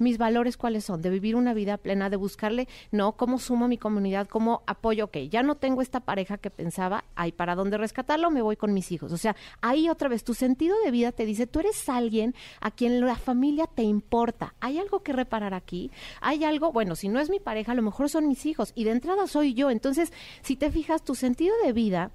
Mis 0.03 0.19
valores 0.19 0.57
cuáles 0.57 0.85
son, 0.85 1.01
de 1.01 1.11
vivir 1.11 1.37
una 1.37 1.55
vida 1.55 1.77
plena, 1.77 2.11
de 2.11 2.17
buscarle, 2.17 2.67
no, 2.91 3.12
cómo 3.12 3.38
sumo 3.38 3.67
a 3.67 3.69
mi 3.69 3.79
comunidad, 3.79 4.27
cómo 4.27 4.62
apoyo, 4.67 5.05
ok, 5.05 5.19
ya 5.31 5.45
no 5.45 5.55
tengo 5.55 5.81
esta 5.81 6.01
pareja 6.01 6.38
que 6.38 6.51
pensaba, 6.51 7.05
hay 7.15 7.31
para 7.31 7.55
dónde 7.55 7.79
rescatarlo, 7.79 8.29
me 8.33 8.43
voy 8.43 8.57
con 8.57 8.75
mis 8.75 8.91
hijos. 8.91 9.12
O 9.12 9.17
sea, 9.17 9.37
ahí 9.61 9.88
otra 9.88 10.09
vez 10.09 10.25
tu 10.25 10.35
sentido 10.35 10.75
de 10.85 10.91
vida 10.91 11.12
te 11.12 11.25
dice, 11.25 11.47
tú 11.47 11.61
eres 11.61 11.88
alguien 11.88 12.35
a 12.61 12.73
quien 12.73 13.01
la 13.01 13.15
familia 13.15 13.69
te 13.73 13.85
importa. 13.85 14.55
Hay 14.59 14.79
algo 14.79 15.05
que 15.05 15.12
reparar 15.12 15.55
aquí, 15.55 15.93
hay 16.21 16.43
algo, 16.43 16.73
bueno, 16.73 16.97
si 16.97 17.09
no 17.09 17.21
es 17.21 17.31
mi 17.31 17.38
pareja, 17.38 17.71
a 17.71 17.77
lo 17.77 17.83
mejor 17.83 18.09
son 18.09 18.27
mis 18.27 18.45
hijos 18.45 18.73
y 18.75 18.83
de 18.83 18.91
entrada 18.91 19.29
soy 19.29 19.55
yo. 19.55 19.71
Entonces, 19.71 20.12
si 20.43 20.57
te 20.57 20.73
fijas, 20.73 21.05
tu 21.05 21.15
sentido 21.15 21.55
de 21.65 21.73
vida 21.73 22.11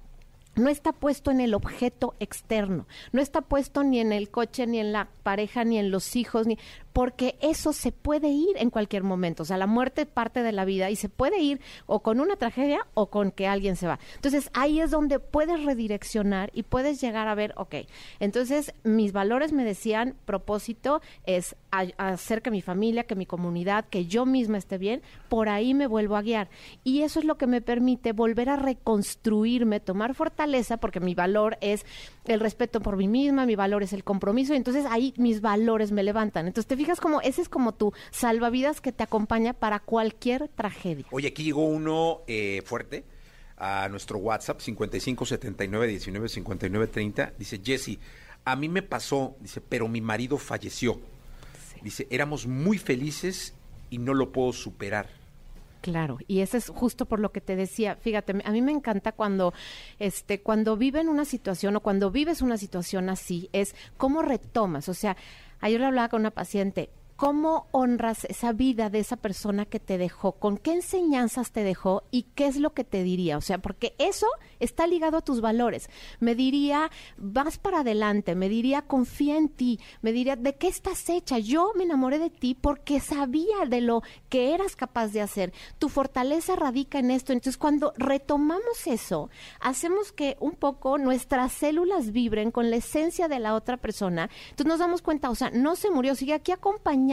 no 0.58 0.68
está 0.68 0.92
puesto 0.92 1.30
en 1.30 1.40
el 1.40 1.54
objeto 1.54 2.14
externo, 2.20 2.86
no 3.12 3.20
está 3.22 3.42
puesto 3.42 3.84
ni 3.84 4.00
en 4.00 4.12
el 4.12 4.30
coche, 4.30 4.66
ni 4.66 4.78
en 4.78 4.92
la 4.92 5.08
pareja, 5.22 5.64
ni 5.64 5.78
en 5.78 5.90
los 5.90 6.16
hijos, 6.16 6.46
ni 6.46 6.58
porque 6.98 7.38
eso 7.40 7.72
se 7.72 7.92
puede 7.92 8.26
ir 8.26 8.56
en 8.56 8.70
cualquier 8.70 9.04
momento. 9.04 9.44
O 9.44 9.46
sea, 9.46 9.56
la 9.56 9.68
muerte 9.68 10.04
parte 10.04 10.42
de 10.42 10.50
la 10.50 10.64
vida 10.64 10.90
y 10.90 10.96
se 10.96 11.08
puede 11.08 11.38
ir 11.38 11.60
o 11.86 12.00
con 12.00 12.18
una 12.18 12.34
tragedia 12.34 12.88
o 12.94 13.06
con 13.06 13.30
que 13.30 13.46
alguien 13.46 13.76
se 13.76 13.86
va. 13.86 14.00
Entonces, 14.16 14.50
ahí 14.52 14.80
es 14.80 14.90
donde 14.90 15.20
puedes 15.20 15.64
redireccionar 15.64 16.50
y 16.54 16.64
puedes 16.64 17.00
llegar 17.00 17.28
a 17.28 17.36
ver, 17.36 17.54
ok, 17.56 17.86
entonces 18.18 18.74
mis 18.82 19.12
valores 19.12 19.52
me 19.52 19.64
decían, 19.64 20.16
propósito 20.24 21.00
es 21.24 21.54
hacer 21.70 22.42
que 22.42 22.50
mi 22.50 22.62
familia, 22.62 23.04
que 23.04 23.14
mi 23.14 23.26
comunidad, 23.26 23.84
que 23.84 24.06
yo 24.06 24.26
misma 24.26 24.58
esté 24.58 24.76
bien, 24.76 25.00
por 25.28 25.48
ahí 25.48 25.74
me 25.74 25.86
vuelvo 25.86 26.16
a 26.16 26.22
guiar. 26.22 26.48
Y 26.82 27.02
eso 27.02 27.20
es 27.20 27.24
lo 27.24 27.38
que 27.38 27.46
me 27.46 27.60
permite 27.60 28.10
volver 28.10 28.48
a 28.48 28.56
reconstruirme, 28.56 29.78
tomar 29.78 30.16
fortaleza, 30.16 30.78
porque 30.78 30.98
mi 30.98 31.14
valor 31.14 31.58
es 31.60 31.86
el 32.28 32.40
respeto 32.40 32.80
por 32.80 32.96
mí 32.96 33.06
misma, 33.08 33.46
mi 33.46 33.56
valor 33.56 33.82
es 33.82 33.92
el 33.92 34.04
compromiso, 34.04 34.54
y 34.54 34.56
entonces 34.56 34.84
ahí 34.88 35.12
mis 35.16 35.40
valores 35.40 35.90
me 35.92 36.02
levantan. 36.02 36.46
Entonces 36.46 36.68
te 36.68 36.76
fijas 36.76 37.00
como 37.00 37.20
ese 37.20 37.42
es 37.42 37.48
como 37.48 37.72
tu 37.72 37.92
salvavidas 38.10 38.80
que 38.80 38.92
te 38.92 39.02
acompaña 39.02 39.54
para 39.54 39.80
cualquier 39.80 40.48
tragedia. 40.48 41.06
Oye, 41.10 41.26
aquí 41.28 41.42
llegó 41.42 41.64
uno 41.64 42.20
eh, 42.26 42.62
fuerte 42.64 43.04
a 43.56 43.88
nuestro 43.88 44.18
WhatsApp 44.18 44.60
5579195930. 44.60 47.32
Dice 47.38 47.60
Jesse, 47.64 47.98
a 48.44 48.54
mí 48.56 48.68
me 48.68 48.82
pasó, 48.82 49.36
dice, 49.40 49.60
pero 49.60 49.88
mi 49.88 50.00
marido 50.00 50.38
falleció. 50.38 51.00
Dice, 51.82 52.06
éramos 52.10 52.46
muy 52.46 52.78
felices 52.78 53.54
y 53.90 53.98
no 53.98 54.14
lo 54.14 54.30
puedo 54.32 54.52
superar. 54.52 55.17
Claro, 55.80 56.18
y 56.26 56.40
eso 56.40 56.56
es 56.56 56.68
justo 56.68 57.06
por 57.06 57.20
lo 57.20 57.30
que 57.30 57.40
te 57.40 57.54
decía. 57.54 57.96
Fíjate, 57.96 58.34
a 58.44 58.50
mí 58.50 58.62
me 58.62 58.72
encanta 58.72 59.12
cuando, 59.12 59.54
este, 59.98 60.40
cuando 60.40 60.76
viven 60.76 61.08
una 61.08 61.24
situación 61.24 61.76
o 61.76 61.80
cuando 61.80 62.10
vives 62.10 62.42
una 62.42 62.58
situación 62.58 63.08
así, 63.08 63.48
es 63.52 63.74
cómo 63.96 64.22
retomas. 64.22 64.88
O 64.88 64.94
sea, 64.94 65.16
ayer 65.60 65.78
le 65.80 65.86
hablaba 65.86 66.08
con 66.08 66.20
una 66.20 66.32
paciente, 66.32 66.90
¿Cómo 67.18 67.66
honras 67.72 68.26
esa 68.26 68.52
vida 68.52 68.90
de 68.90 69.00
esa 69.00 69.16
persona 69.16 69.64
que 69.66 69.80
te 69.80 69.98
dejó? 69.98 70.34
¿Con 70.38 70.56
qué 70.56 70.74
enseñanzas 70.74 71.50
te 71.50 71.64
dejó 71.64 72.04
y 72.12 72.22
qué 72.36 72.46
es 72.46 72.58
lo 72.58 72.74
que 72.74 72.84
te 72.84 73.02
diría? 73.02 73.36
O 73.36 73.40
sea, 73.40 73.58
porque 73.58 73.96
eso 73.98 74.28
está 74.60 74.86
ligado 74.86 75.16
a 75.16 75.22
tus 75.22 75.40
valores. 75.40 75.90
Me 76.20 76.36
diría, 76.36 76.92
vas 77.16 77.58
para 77.58 77.80
adelante, 77.80 78.36
me 78.36 78.48
diría, 78.48 78.82
confía 78.82 79.36
en 79.36 79.48
ti, 79.48 79.80
me 80.00 80.12
diría, 80.12 80.36
¿de 80.36 80.54
qué 80.54 80.68
estás 80.68 81.10
hecha? 81.10 81.38
Yo 81.40 81.72
me 81.74 81.82
enamoré 81.82 82.20
de 82.20 82.30
ti 82.30 82.54
porque 82.54 83.00
sabía 83.00 83.66
de 83.66 83.80
lo 83.80 84.04
que 84.28 84.54
eras 84.54 84.76
capaz 84.76 85.08
de 85.08 85.20
hacer. 85.20 85.52
Tu 85.80 85.88
fortaleza 85.88 86.54
radica 86.54 87.00
en 87.00 87.10
esto. 87.10 87.32
Entonces, 87.32 87.58
cuando 87.58 87.94
retomamos 87.96 88.86
eso, 88.86 89.28
hacemos 89.58 90.12
que 90.12 90.36
un 90.38 90.52
poco 90.52 90.98
nuestras 90.98 91.50
células 91.50 92.12
vibren 92.12 92.52
con 92.52 92.70
la 92.70 92.76
esencia 92.76 93.26
de 93.26 93.40
la 93.40 93.56
otra 93.56 93.76
persona. 93.76 94.30
Entonces 94.50 94.66
nos 94.66 94.78
damos 94.78 95.02
cuenta, 95.02 95.30
o 95.30 95.34
sea, 95.34 95.50
no 95.50 95.74
se 95.74 95.90
murió, 95.90 96.14
sigue 96.14 96.34
aquí 96.34 96.52
acompañando 96.52 97.07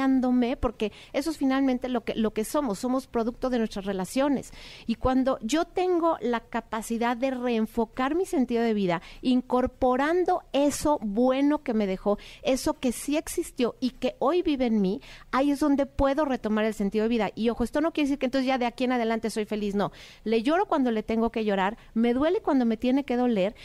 porque 0.60 0.92
eso 1.14 1.32
es 1.32 1.38
finalmente 1.38 1.90
lo 1.90 2.04
que, 2.04 2.16
lo 2.16 2.32
que 2.32 2.46
somos, 2.46 2.80
somos 2.80 3.08
producto 3.08 3.50
de 3.50 3.60
nuestras 3.60 3.86
relaciones. 3.86 4.52
Y 4.86 4.96
cuando 4.96 5.40
yo 5.42 5.66
tengo 5.66 6.18
la 6.22 6.42
capacidad 6.42 7.18
de 7.18 7.32
reenfocar 7.32 8.16
mi 8.16 8.26
sentido 8.26 8.64
de 8.64 8.74
vida, 8.74 9.02
incorporando 9.22 10.44
eso 10.54 11.00
bueno 11.02 11.64
que 11.64 11.74
me 11.74 11.88
dejó, 11.88 12.18
eso 12.44 12.74
que 12.76 12.92
sí 12.92 13.18
existió 13.18 13.76
y 13.80 13.92
que 13.92 14.16
hoy 14.20 14.42
vive 14.42 14.66
en 14.66 14.82
mí, 14.82 15.02
ahí 15.32 15.52
es 15.52 15.60
donde 15.60 15.86
puedo 15.86 16.26
retomar 16.26 16.66
el 16.66 16.74
sentido 16.74 17.04
de 17.04 17.10
vida. 17.10 17.32
Y 17.36 17.50
ojo, 17.50 17.64
esto 17.64 17.82
no 17.82 17.92
quiere 17.92 18.08
decir 18.08 18.20
que 18.20 18.26
entonces 18.26 18.48
ya 18.48 18.58
de 18.58 18.66
aquí 18.66 18.84
en 18.84 18.94
adelante 18.94 19.30
soy 19.30 19.46
feliz, 19.46 19.76
no. 19.76 19.92
Le 20.24 20.44
lloro 20.44 20.66
cuando 20.66 20.92
le 20.92 21.04
tengo 21.04 21.30
que 21.32 21.46
llorar, 21.46 21.78
me 21.94 22.14
duele 22.14 22.42
cuando 22.42 22.66
me 22.66 22.78
tiene 22.78 23.04
que 23.04 23.18
doler, 23.18 23.56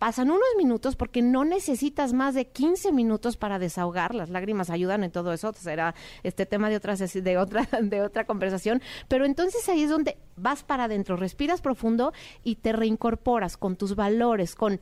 pasan 0.00 0.30
unos 0.30 0.48
minutos 0.56 0.96
porque 0.96 1.20
no 1.20 1.44
necesitas 1.44 2.14
más 2.14 2.34
de 2.34 2.46
15 2.46 2.90
minutos 2.90 3.36
para 3.36 3.58
desahogar. 3.58 4.14
Las 4.14 4.30
lágrimas 4.30 4.70
ayudan 4.70 5.04
en 5.04 5.10
todo 5.10 5.30
eso. 5.30 5.52
Será 5.52 5.94
este 6.22 6.46
tema 6.46 6.70
de 6.70 6.76
otra, 6.76 6.96
de 6.96 7.36
otra, 7.36 7.68
de 7.82 8.00
otra 8.00 8.24
conversación. 8.24 8.80
Pero 9.08 9.26
entonces 9.26 9.68
ahí 9.68 9.82
es 9.82 9.90
donde 9.90 10.16
vas 10.36 10.64
para 10.64 10.84
adentro, 10.84 11.16
respiras 11.16 11.60
profundo 11.60 12.14
y 12.42 12.56
te 12.56 12.72
reincorporas 12.72 13.58
con 13.58 13.76
tus 13.76 13.94
valores, 13.94 14.54
con 14.54 14.80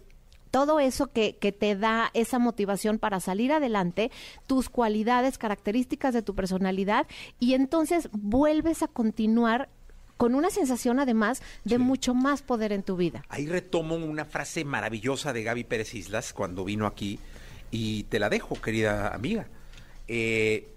todo 0.52 0.78
eso 0.78 1.08
que, 1.08 1.36
que, 1.36 1.50
te 1.50 1.74
da 1.74 2.10
esa 2.14 2.38
motivación 2.38 3.00
para 3.00 3.18
salir 3.18 3.50
adelante, 3.52 4.12
tus 4.46 4.70
cualidades, 4.70 5.36
características 5.36 6.14
de 6.14 6.22
tu 6.22 6.36
personalidad, 6.36 7.08
y 7.40 7.54
entonces 7.54 8.08
vuelves 8.12 8.84
a 8.84 8.88
continuar 8.88 9.68
con 10.18 10.34
una 10.34 10.50
sensación 10.50 11.00
además 11.00 11.40
de 11.64 11.78
mucho 11.78 12.12
más 12.12 12.42
poder 12.42 12.72
en 12.72 12.82
tu 12.82 12.96
vida. 12.96 13.24
Ahí 13.30 13.46
retomo 13.46 13.94
una 13.94 14.26
frase 14.26 14.64
maravillosa 14.64 15.32
de 15.32 15.44
Gaby 15.44 15.64
Pérez 15.64 15.94
Islas 15.94 16.34
cuando 16.34 16.64
vino 16.64 16.86
aquí 16.86 17.18
y 17.70 18.02
te 18.04 18.18
la 18.18 18.28
dejo, 18.28 18.60
querida 18.60 19.14
amiga. 19.14 19.46
Eh, 20.08 20.68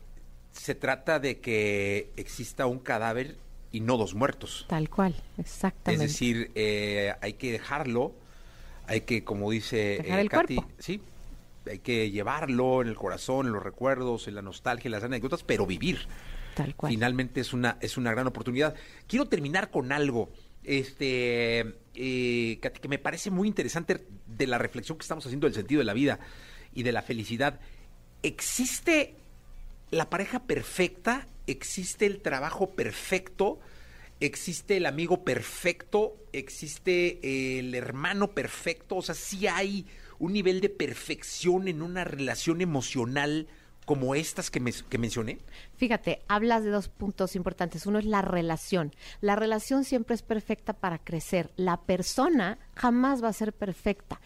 se 0.53 0.75
trata 0.75 1.19
de 1.19 1.39
que 1.39 2.11
exista 2.17 2.65
un 2.67 2.79
cadáver 2.79 3.35
y 3.71 3.79
no 3.79 3.97
dos 3.97 4.13
muertos. 4.13 4.65
Tal 4.69 4.89
cual, 4.89 5.15
exactamente. 5.37 6.05
Es 6.05 6.11
decir, 6.11 6.51
eh, 6.55 7.13
hay 7.21 7.33
que 7.33 7.51
dejarlo, 7.51 8.13
hay 8.85 9.01
que, 9.01 9.23
como 9.23 9.49
dice 9.51 9.99
Dejar 10.03 10.19
el 10.19 10.29
Katy, 10.29 10.55
cuerpo. 10.55 10.71
sí, 10.77 11.01
hay 11.69 11.79
que 11.79 12.11
llevarlo 12.11 12.81
en 12.81 12.89
el 12.89 12.95
corazón, 12.95 13.47
en 13.47 13.53
los 13.53 13.63
recuerdos, 13.63 14.27
en 14.27 14.35
la 14.35 14.41
nostalgia, 14.41 14.87
en 14.89 14.91
las 14.91 15.03
anécdotas, 15.03 15.43
pero 15.43 15.65
vivir. 15.65 16.05
Tal 16.55 16.75
cual. 16.75 16.91
Finalmente 16.91 17.41
es 17.41 17.53
una, 17.53 17.77
es 17.81 17.97
una 17.97 18.11
gran 18.11 18.27
oportunidad. 18.27 18.75
Quiero 19.07 19.27
terminar 19.27 19.71
con 19.71 19.91
algo, 19.91 20.31
este, 20.63 21.59
eh, 21.95 22.59
que 22.59 22.87
me 22.87 22.99
parece 22.99 23.31
muy 23.31 23.47
interesante 23.47 24.05
de 24.27 24.47
la 24.47 24.57
reflexión 24.57 24.97
que 24.97 25.03
estamos 25.03 25.25
haciendo 25.25 25.47
del 25.47 25.53
sentido 25.53 25.79
de 25.79 25.85
la 25.85 25.93
vida 25.93 26.19
y 26.73 26.83
de 26.83 26.91
la 26.91 27.01
felicidad. 27.01 27.59
¿Existe 28.23 29.15
la 29.89 30.09
pareja 30.09 30.43
perfecta? 30.43 31.27
¿Existe 31.47 32.05
el 32.05 32.21
trabajo 32.21 32.71
perfecto? 32.71 33.59
¿Existe 34.19 34.77
el 34.77 34.85
amigo 34.85 35.23
perfecto? 35.23 36.15
¿Existe 36.31 37.59
el 37.59 37.73
hermano 37.73 38.31
perfecto? 38.31 38.97
O 38.97 39.01
sea, 39.01 39.15
sí 39.15 39.47
hay 39.47 39.87
un 40.19 40.33
nivel 40.33 40.61
de 40.61 40.69
perfección 40.69 41.67
en 41.67 41.81
una 41.81 42.03
relación 42.03 42.61
emocional 42.61 43.47
como 43.85 44.15
estas 44.15 44.49
que, 44.51 44.59
me, 44.59 44.71
que 44.71 44.97
mencioné? 44.97 45.39
Fíjate, 45.75 46.21
hablas 46.27 46.63
de 46.63 46.69
dos 46.69 46.89
puntos 46.89 47.35
importantes. 47.35 47.85
Uno 47.85 47.99
es 47.99 48.05
la 48.05 48.21
relación. 48.21 48.93
La 49.19 49.35
relación 49.35 49.83
siempre 49.83 50.15
es 50.15 50.21
perfecta 50.21 50.73
para 50.73 50.99
crecer. 50.99 51.51
La 51.55 51.81
persona 51.81 52.59
jamás 52.75 53.23
va 53.23 53.29
a 53.29 53.33
ser 53.33 53.53
perfecta 53.53 54.19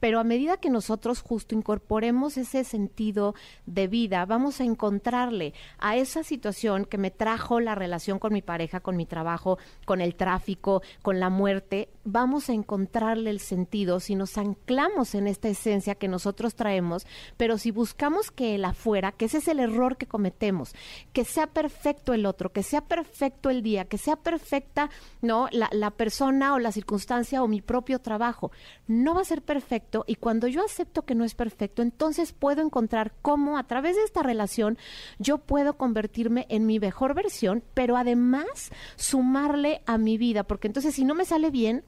pero 0.00 0.18
a 0.18 0.24
medida 0.24 0.56
que 0.56 0.70
nosotros 0.70 1.20
justo 1.20 1.54
incorporemos 1.54 2.38
ese 2.38 2.64
sentido 2.64 3.34
de 3.66 3.86
vida, 3.86 4.24
vamos 4.24 4.60
a 4.60 4.64
encontrarle 4.64 5.52
a 5.78 5.96
esa 5.96 6.24
situación 6.24 6.86
que 6.86 6.98
me 6.98 7.10
trajo 7.10 7.60
la 7.60 7.74
relación 7.74 8.18
con 8.18 8.32
mi 8.32 8.40
pareja, 8.42 8.80
con 8.80 8.96
mi 8.96 9.04
trabajo, 9.04 9.58
con 9.84 10.00
el 10.00 10.16
tráfico, 10.16 10.82
con 11.02 11.20
la 11.20 11.28
muerte, 11.28 11.90
vamos 12.04 12.48
a 12.48 12.52
encontrarle 12.52 13.30
el 13.30 13.40
sentido 13.40 14.00
si 14.00 14.14
nos 14.14 14.38
anclamos 14.38 15.14
en 15.14 15.26
esta 15.26 15.48
esencia 15.48 15.94
que 15.94 16.08
nosotros 16.08 16.54
traemos, 16.54 17.06
pero 17.36 17.58
si 17.58 17.70
buscamos 17.70 18.30
que 18.30 18.54
el 18.54 18.64
afuera, 18.64 19.12
que 19.12 19.26
ese 19.26 19.38
es 19.38 19.48
el 19.48 19.60
error 19.60 19.96
que 19.96 20.06
cometemos, 20.06 20.74
que 21.12 21.24
sea 21.24 21.46
perfecto 21.46 22.14
el 22.14 22.26
otro, 22.26 22.52
que 22.52 22.62
sea 22.62 22.80
perfecto 22.80 23.50
el 23.50 23.62
día, 23.62 23.84
que 23.84 23.98
sea 23.98 24.16
perfecta, 24.16 24.90
¿no? 25.20 25.48
La, 25.52 25.68
la 25.72 25.90
persona 25.90 26.54
o 26.54 26.58
la 26.58 26.72
circunstancia 26.72 27.42
o 27.42 27.48
mi 27.48 27.60
propio 27.60 27.98
trabajo, 27.98 28.50
no 28.86 29.14
va 29.14 29.22
a 29.22 29.24
ser 29.24 29.42
perfecto 29.42 30.04
y 30.06 30.16
cuando 30.16 30.46
yo 30.46 30.64
acepto 30.64 31.02
que 31.02 31.14
no 31.14 31.24
es 31.24 31.34
perfecto, 31.34 31.82
entonces 31.82 32.32
puedo 32.32 32.62
encontrar 32.62 33.12
cómo 33.22 33.58
a 33.58 33.64
través 33.64 33.96
de 33.96 34.04
esta 34.04 34.22
relación 34.22 34.78
yo 35.18 35.38
puedo 35.38 35.76
convertirme 35.76 36.46
en 36.48 36.66
mi 36.66 36.80
mejor 36.80 37.14
versión, 37.14 37.62
pero 37.74 37.96
además 37.96 38.70
sumarle 38.96 39.82
a 39.86 39.98
mi 39.98 40.18
vida, 40.18 40.44
porque 40.44 40.66
entonces 40.66 40.94
si 40.94 41.04
no 41.04 41.14
me 41.14 41.24
sale 41.24 41.50
bien, 41.50 41.84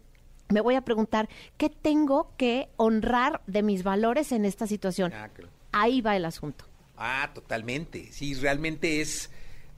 me 0.53 0.61
voy 0.61 0.75
a 0.75 0.83
preguntar 0.83 1.29
qué 1.57 1.69
tengo 1.69 2.33
que 2.37 2.69
honrar 2.77 3.43
de 3.47 3.63
mis 3.63 3.83
valores 3.83 4.33
en 4.33 4.45
esta 4.45 4.67
situación. 4.67 5.13
Ah, 5.13 5.31
Ahí 5.73 6.01
va 6.01 6.17
el 6.17 6.25
asunto. 6.25 6.67
Ah, 6.97 7.31
totalmente. 7.35 8.13
Sí, 8.13 8.35
realmente 8.35 9.01
es 9.01 9.31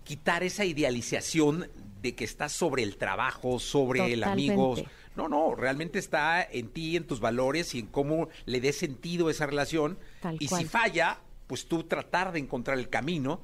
quitar 0.02 0.42
esa 0.42 0.64
idealización 0.64 1.68
de 2.02 2.14
que 2.14 2.24
estás 2.24 2.52
sobre 2.52 2.82
el 2.82 2.96
trabajo, 2.96 3.58
sobre 3.58 4.12
el 4.12 4.24
amigo, 4.24 4.76
no, 5.16 5.28
no, 5.28 5.54
realmente 5.54 5.98
está 5.98 6.42
en 6.42 6.68
ti, 6.68 6.96
en 6.96 7.06
tus 7.06 7.20
valores 7.20 7.74
y 7.74 7.78
en 7.78 7.86
cómo 7.86 8.28
le 8.46 8.60
des 8.60 8.76
sentido 8.76 9.28
a 9.28 9.30
esa 9.30 9.46
relación. 9.46 9.98
y 10.38 10.48
si 10.48 10.64
falla, 10.64 11.20
pues 11.46 11.66
tú 11.66 11.84
tratar 11.84 12.32
de 12.32 12.40
encontrar 12.40 12.78
el 12.78 12.88
camino 12.88 13.40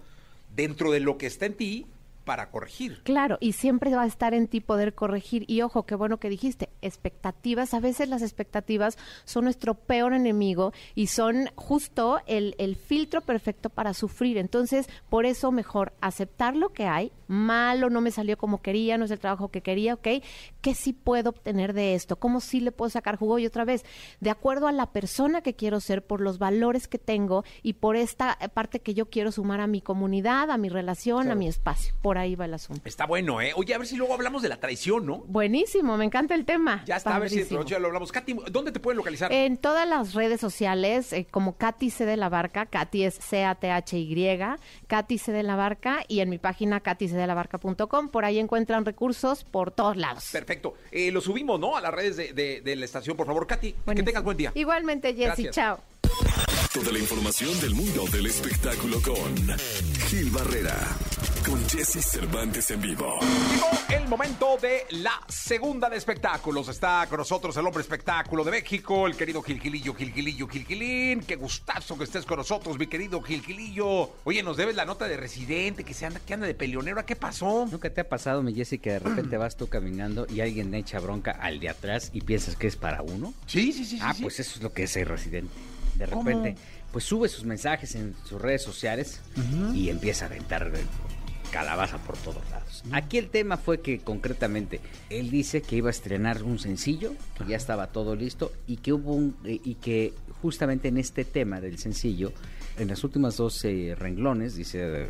dentro 0.54 0.90
de 0.90 1.00
lo 1.00 1.16
que 1.16 1.26
está 1.26 1.46
en 1.46 1.54
ti 1.54 1.86
para 2.30 2.52
corregir. 2.52 3.02
Claro, 3.02 3.38
y 3.40 3.54
siempre 3.54 3.90
va 3.90 4.02
a 4.02 4.06
estar 4.06 4.34
en 4.34 4.46
ti 4.46 4.60
poder 4.60 4.94
corregir. 4.94 5.44
Y 5.48 5.62
ojo, 5.62 5.84
qué 5.84 5.96
bueno 5.96 6.20
que 6.20 6.28
dijiste, 6.28 6.68
expectativas, 6.80 7.74
a 7.74 7.80
veces 7.80 8.08
las 8.08 8.22
expectativas 8.22 8.96
son 9.24 9.42
nuestro 9.42 9.74
peor 9.74 10.12
enemigo 10.12 10.72
y 10.94 11.08
son 11.08 11.48
justo 11.56 12.20
el, 12.26 12.54
el 12.58 12.76
filtro 12.76 13.20
perfecto 13.20 13.68
para 13.68 13.94
sufrir. 13.94 14.38
Entonces, 14.38 14.88
por 15.08 15.26
eso 15.26 15.50
mejor 15.50 15.92
aceptar 16.00 16.54
lo 16.54 16.68
que 16.68 16.86
hay, 16.86 17.10
malo, 17.26 17.90
no 17.90 18.00
me 18.00 18.12
salió 18.12 18.36
como 18.38 18.62
quería, 18.62 18.96
no 18.96 19.06
es 19.06 19.10
el 19.10 19.18
trabajo 19.18 19.48
que 19.48 19.60
quería, 19.60 19.94
¿ok? 19.94 20.08
¿Qué 20.60 20.74
sí 20.74 20.92
puedo 20.92 21.30
obtener 21.30 21.72
de 21.72 21.94
esto? 21.94 22.16
¿Cómo 22.16 22.40
sí 22.40 22.60
le 22.60 22.70
puedo 22.70 22.90
sacar 22.90 23.16
jugo? 23.16 23.40
Y 23.40 23.46
otra 23.46 23.64
vez, 23.64 23.84
de 24.20 24.30
acuerdo 24.30 24.68
a 24.68 24.72
la 24.72 24.86
persona 24.86 25.40
que 25.40 25.54
quiero 25.54 25.80
ser, 25.80 26.04
por 26.04 26.20
los 26.20 26.38
valores 26.38 26.86
que 26.86 26.98
tengo 26.98 27.44
y 27.62 27.74
por 27.74 27.96
esta 27.96 28.38
parte 28.54 28.80
que 28.80 28.94
yo 28.94 29.10
quiero 29.10 29.32
sumar 29.32 29.60
a 29.60 29.66
mi 29.66 29.80
comunidad, 29.80 30.50
a 30.50 30.58
mi 30.58 30.68
relación, 30.68 31.30
a 31.30 31.34
mi 31.34 31.48
espacio. 31.48 31.94
Por 32.02 32.19
ahí 32.20 32.34
va 32.36 32.44
el 32.44 32.54
asunto. 32.54 32.82
Está 32.84 33.06
bueno, 33.06 33.40
¿eh? 33.40 33.52
Oye, 33.56 33.74
a 33.74 33.78
ver 33.78 33.86
si 33.86 33.96
luego 33.96 34.14
hablamos 34.14 34.42
de 34.42 34.48
la 34.48 34.58
traición, 34.58 35.06
¿no? 35.06 35.18
Buenísimo, 35.26 35.96
me 35.96 36.04
encanta 36.04 36.34
el 36.34 36.44
tema. 36.44 36.84
Ya 36.86 36.96
está, 36.96 37.16
a 37.16 37.18
ver 37.18 37.30
si 37.30 37.44
ya 37.66 37.78
lo 37.78 37.88
hablamos. 37.88 38.12
Katy, 38.12 38.36
¿dónde 38.50 38.72
te 38.72 38.80
pueden 38.80 38.96
localizar? 38.98 39.32
En 39.32 39.56
todas 39.56 39.88
las 39.88 40.14
redes 40.14 40.40
sociales, 40.40 41.12
eh, 41.12 41.26
como 41.30 41.56
Katy 41.56 41.90
C 41.90 42.06
de 42.06 42.16
la 42.16 42.28
Barca, 42.28 42.66
Katy 42.66 43.04
es 43.04 43.14
C-A-T-H-Y, 43.16 44.38
Katy 44.86 45.18
C 45.18 45.32
de 45.32 45.42
la 45.42 45.56
Barca, 45.56 46.00
y 46.08 46.20
en 46.20 46.28
mi 46.30 46.38
página 46.38 46.80
katycdelabarca.com, 46.80 48.08
por 48.10 48.24
ahí 48.24 48.38
encuentran 48.38 48.84
recursos 48.84 49.44
por 49.44 49.70
todos 49.70 49.96
lados. 49.96 50.28
Perfecto. 50.32 50.74
Eh, 50.90 51.10
lo 51.10 51.20
subimos, 51.20 51.58
¿no? 51.60 51.76
A 51.76 51.80
las 51.80 51.92
redes 51.92 52.16
de, 52.16 52.32
de- 52.32 52.60
de 52.60 52.76
la 52.76 52.84
estación, 52.84 53.16
por 53.16 53.26
favor. 53.26 53.46
Katy, 53.46 53.74
que 53.94 54.02
tengas 54.02 54.22
buen 54.24 54.36
día. 54.36 54.52
Igualmente, 54.54 55.08
Jessy, 55.14 55.24
Gracias. 55.44 55.54
chao. 55.54 55.80
Toda 56.72 56.92
la 56.92 56.98
información 56.98 57.58
del 57.60 57.74
mundo 57.74 58.04
del 58.12 58.26
espectáculo 58.26 59.00
con 59.02 59.36
Gil 60.08 60.30
Barrera, 60.30 60.76
con 61.50 61.68
Jesse 61.68 62.00
Cervantes 62.04 62.70
en 62.70 62.80
vivo. 62.80 63.18
Llegó 63.50 64.02
el 64.02 64.08
momento 64.08 64.56
de 64.62 64.86
la 64.90 65.20
segunda 65.26 65.90
de 65.90 65.96
espectáculos. 65.96 66.68
Está 66.68 67.06
con 67.08 67.18
nosotros 67.18 67.56
el 67.56 67.66
hombre 67.66 67.82
espectáculo 67.82 68.44
de 68.44 68.52
México, 68.52 69.08
el 69.08 69.16
querido 69.16 69.42
Gilgilillo, 69.42 69.92
Gilgilillo, 69.94 70.46
Gilgilín. 70.46 71.22
Qué 71.22 71.34
gustazo 71.34 71.98
que 71.98 72.04
estés 72.04 72.24
con 72.24 72.38
nosotros, 72.38 72.78
mi 72.78 72.86
querido 72.86 73.20
Gilgilillo. 73.20 74.12
Oye, 74.22 74.44
nos 74.44 74.56
debes 74.56 74.76
la 74.76 74.84
nota 74.84 75.08
de 75.08 75.16
residente, 75.16 75.82
que 75.82 75.92
se 75.92 76.06
anda, 76.06 76.20
que 76.20 76.34
anda 76.34 76.46
de 76.46 76.54
peleonero. 76.54 77.00
¿A 77.00 77.06
¿Qué 77.06 77.16
pasó? 77.16 77.66
¿Nunca 77.68 77.90
te 77.90 78.02
ha 78.02 78.08
pasado, 78.08 78.42
mi 78.42 78.54
Jessy, 78.54 78.78
que 78.78 78.92
de 78.92 78.98
repente 79.00 79.36
vas 79.36 79.56
tú 79.56 79.68
caminando 79.68 80.26
y 80.30 80.42
alguien 80.42 80.70
le 80.70 80.78
echa 80.78 81.00
bronca 81.00 81.32
al 81.32 81.58
de 81.58 81.68
atrás 81.68 82.10
y 82.12 82.20
piensas 82.20 82.54
que 82.54 82.68
es 82.68 82.76
para 82.76 83.02
uno? 83.02 83.34
Sí, 83.46 83.72
sí, 83.72 83.84
sí. 83.84 83.98
ah, 84.00 84.14
sí. 84.14 84.22
pues 84.22 84.38
eso 84.38 84.52
es 84.56 84.62
lo 84.62 84.72
que 84.72 84.84
es 84.84 84.92
ser 84.92 85.08
residente. 85.08 85.52
De 85.96 86.06
¿Cómo? 86.06 86.22
repente, 86.22 86.54
pues 86.92 87.04
sube 87.04 87.28
sus 87.28 87.44
mensajes 87.44 87.96
en 87.96 88.14
sus 88.24 88.40
redes 88.40 88.62
sociales 88.62 89.20
y 89.74 89.88
empieza 89.88 90.26
a 90.26 90.28
aventar 90.28 90.70
calabaza 91.50 91.98
por 91.98 92.16
todos 92.16 92.42
lados. 92.50 92.82
Aquí 92.92 93.18
el 93.18 93.28
tema 93.28 93.56
fue 93.56 93.80
que 93.80 93.98
concretamente 93.98 94.80
él 95.10 95.30
dice 95.30 95.62
que 95.62 95.76
iba 95.76 95.88
a 95.88 95.90
estrenar 95.90 96.42
un 96.42 96.58
sencillo, 96.58 97.12
que 97.36 97.44
ya 97.44 97.56
estaba 97.56 97.88
todo 97.88 98.16
listo 98.16 98.52
y 98.66 98.78
que 98.78 98.92
hubo 98.92 99.14
un 99.14 99.36
eh, 99.44 99.60
y 99.64 99.74
que 99.74 100.14
justamente 100.42 100.88
en 100.88 100.98
este 100.98 101.24
tema 101.24 101.60
del 101.60 101.78
sencillo, 101.78 102.32
en 102.78 102.88
las 102.88 103.04
últimas 103.04 103.36
dos 103.36 103.62
renglones 103.98 104.54
dice 104.54 105.02
eh, 105.02 105.08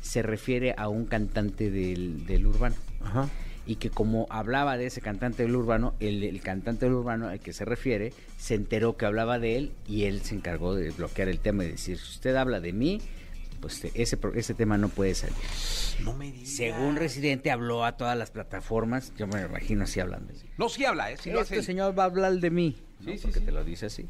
se 0.00 0.22
refiere 0.22 0.74
a 0.76 0.88
un 0.88 1.06
cantante 1.06 1.70
del, 1.70 2.26
del 2.26 2.46
urbano 2.46 2.76
Ajá. 3.02 3.28
y 3.66 3.76
que 3.76 3.88
como 3.88 4.26
hablaba 4.28 4.76
de 4.76 4.86
ese 4.86 5.00
cantante 5.00 5.44
del 5.44 5.56
urbano, 5.56 5.94
el, 5.98 6.22
el 6.22 6.40
cantante 6.42 6.84
del 6.84 6.94
urbano 6.94 7.28
al 7.28 7.40
que 7.40 7.54
se 7.54 7.64
refiere 7.64 8.12
se 8.36 8.54
enteró 8.54 8.96
que 8.96 9.06
hablaba 9.06 9.38
de 9.38 9.56
él 9.56 9.72
y 9.88 10.04
él 10.04 10.20
se 10.20 10.34
encargó 10.34 10.74
de 10.74 10.90
bloquear 10.90 11.28
el 11.28 11.38
tema 11.38 11.64
y 11.64 11.70
decir, 11.70 11.96
si 11.98 12.04
usted 12.04 12.36
habla 12.36 12.60
de 12.60 12.72
mí, 12.74 13.00
pues 13.64 13.84
ese, 13.94 14.18
ese 14.34 14.54
tema 14.54 14.76
no 14.76 14.88
puede 14.88 15.14
salir. 15.14 15.34
No 16.02 16.12
me 16.12 16.30
digas. 16.30 16.50
Según 16.50 16.96
Residente 16.96 17.50
habló 17.50 17.84
a 17.84 17.96
todas 17.96 18.16
las 18.18 18.30
plataformas, 18.30 19.12
yo 19.16 19.26
me 19.26 19.40
imagino 19.42 19.84
así 19.84 20.00
hablando. 20.00 20.32
No, 20.58 20.68
sí 20.68 20.84
habla, 20.84 21.10
¿eh? 21.12 21.16
Sí 21.18 21.30
lo 21.30 21.40
este 21.40 21.56
hace. 21.56 21.64
señor 21.66 21.98
va 21.98 22.02
a 22.02 22.06
hablar 22.06 22.32
de 22.34 22.50
mí, 22.50 22.76
¿no? 23.00 23.12
Sí, 23.12 23.18
porque 23.22 23.38
sí. 23.40 23.44
te 23.46 23.52
lo 23.52 23.64
dice 23.64 23.86
así. 23.86 24.06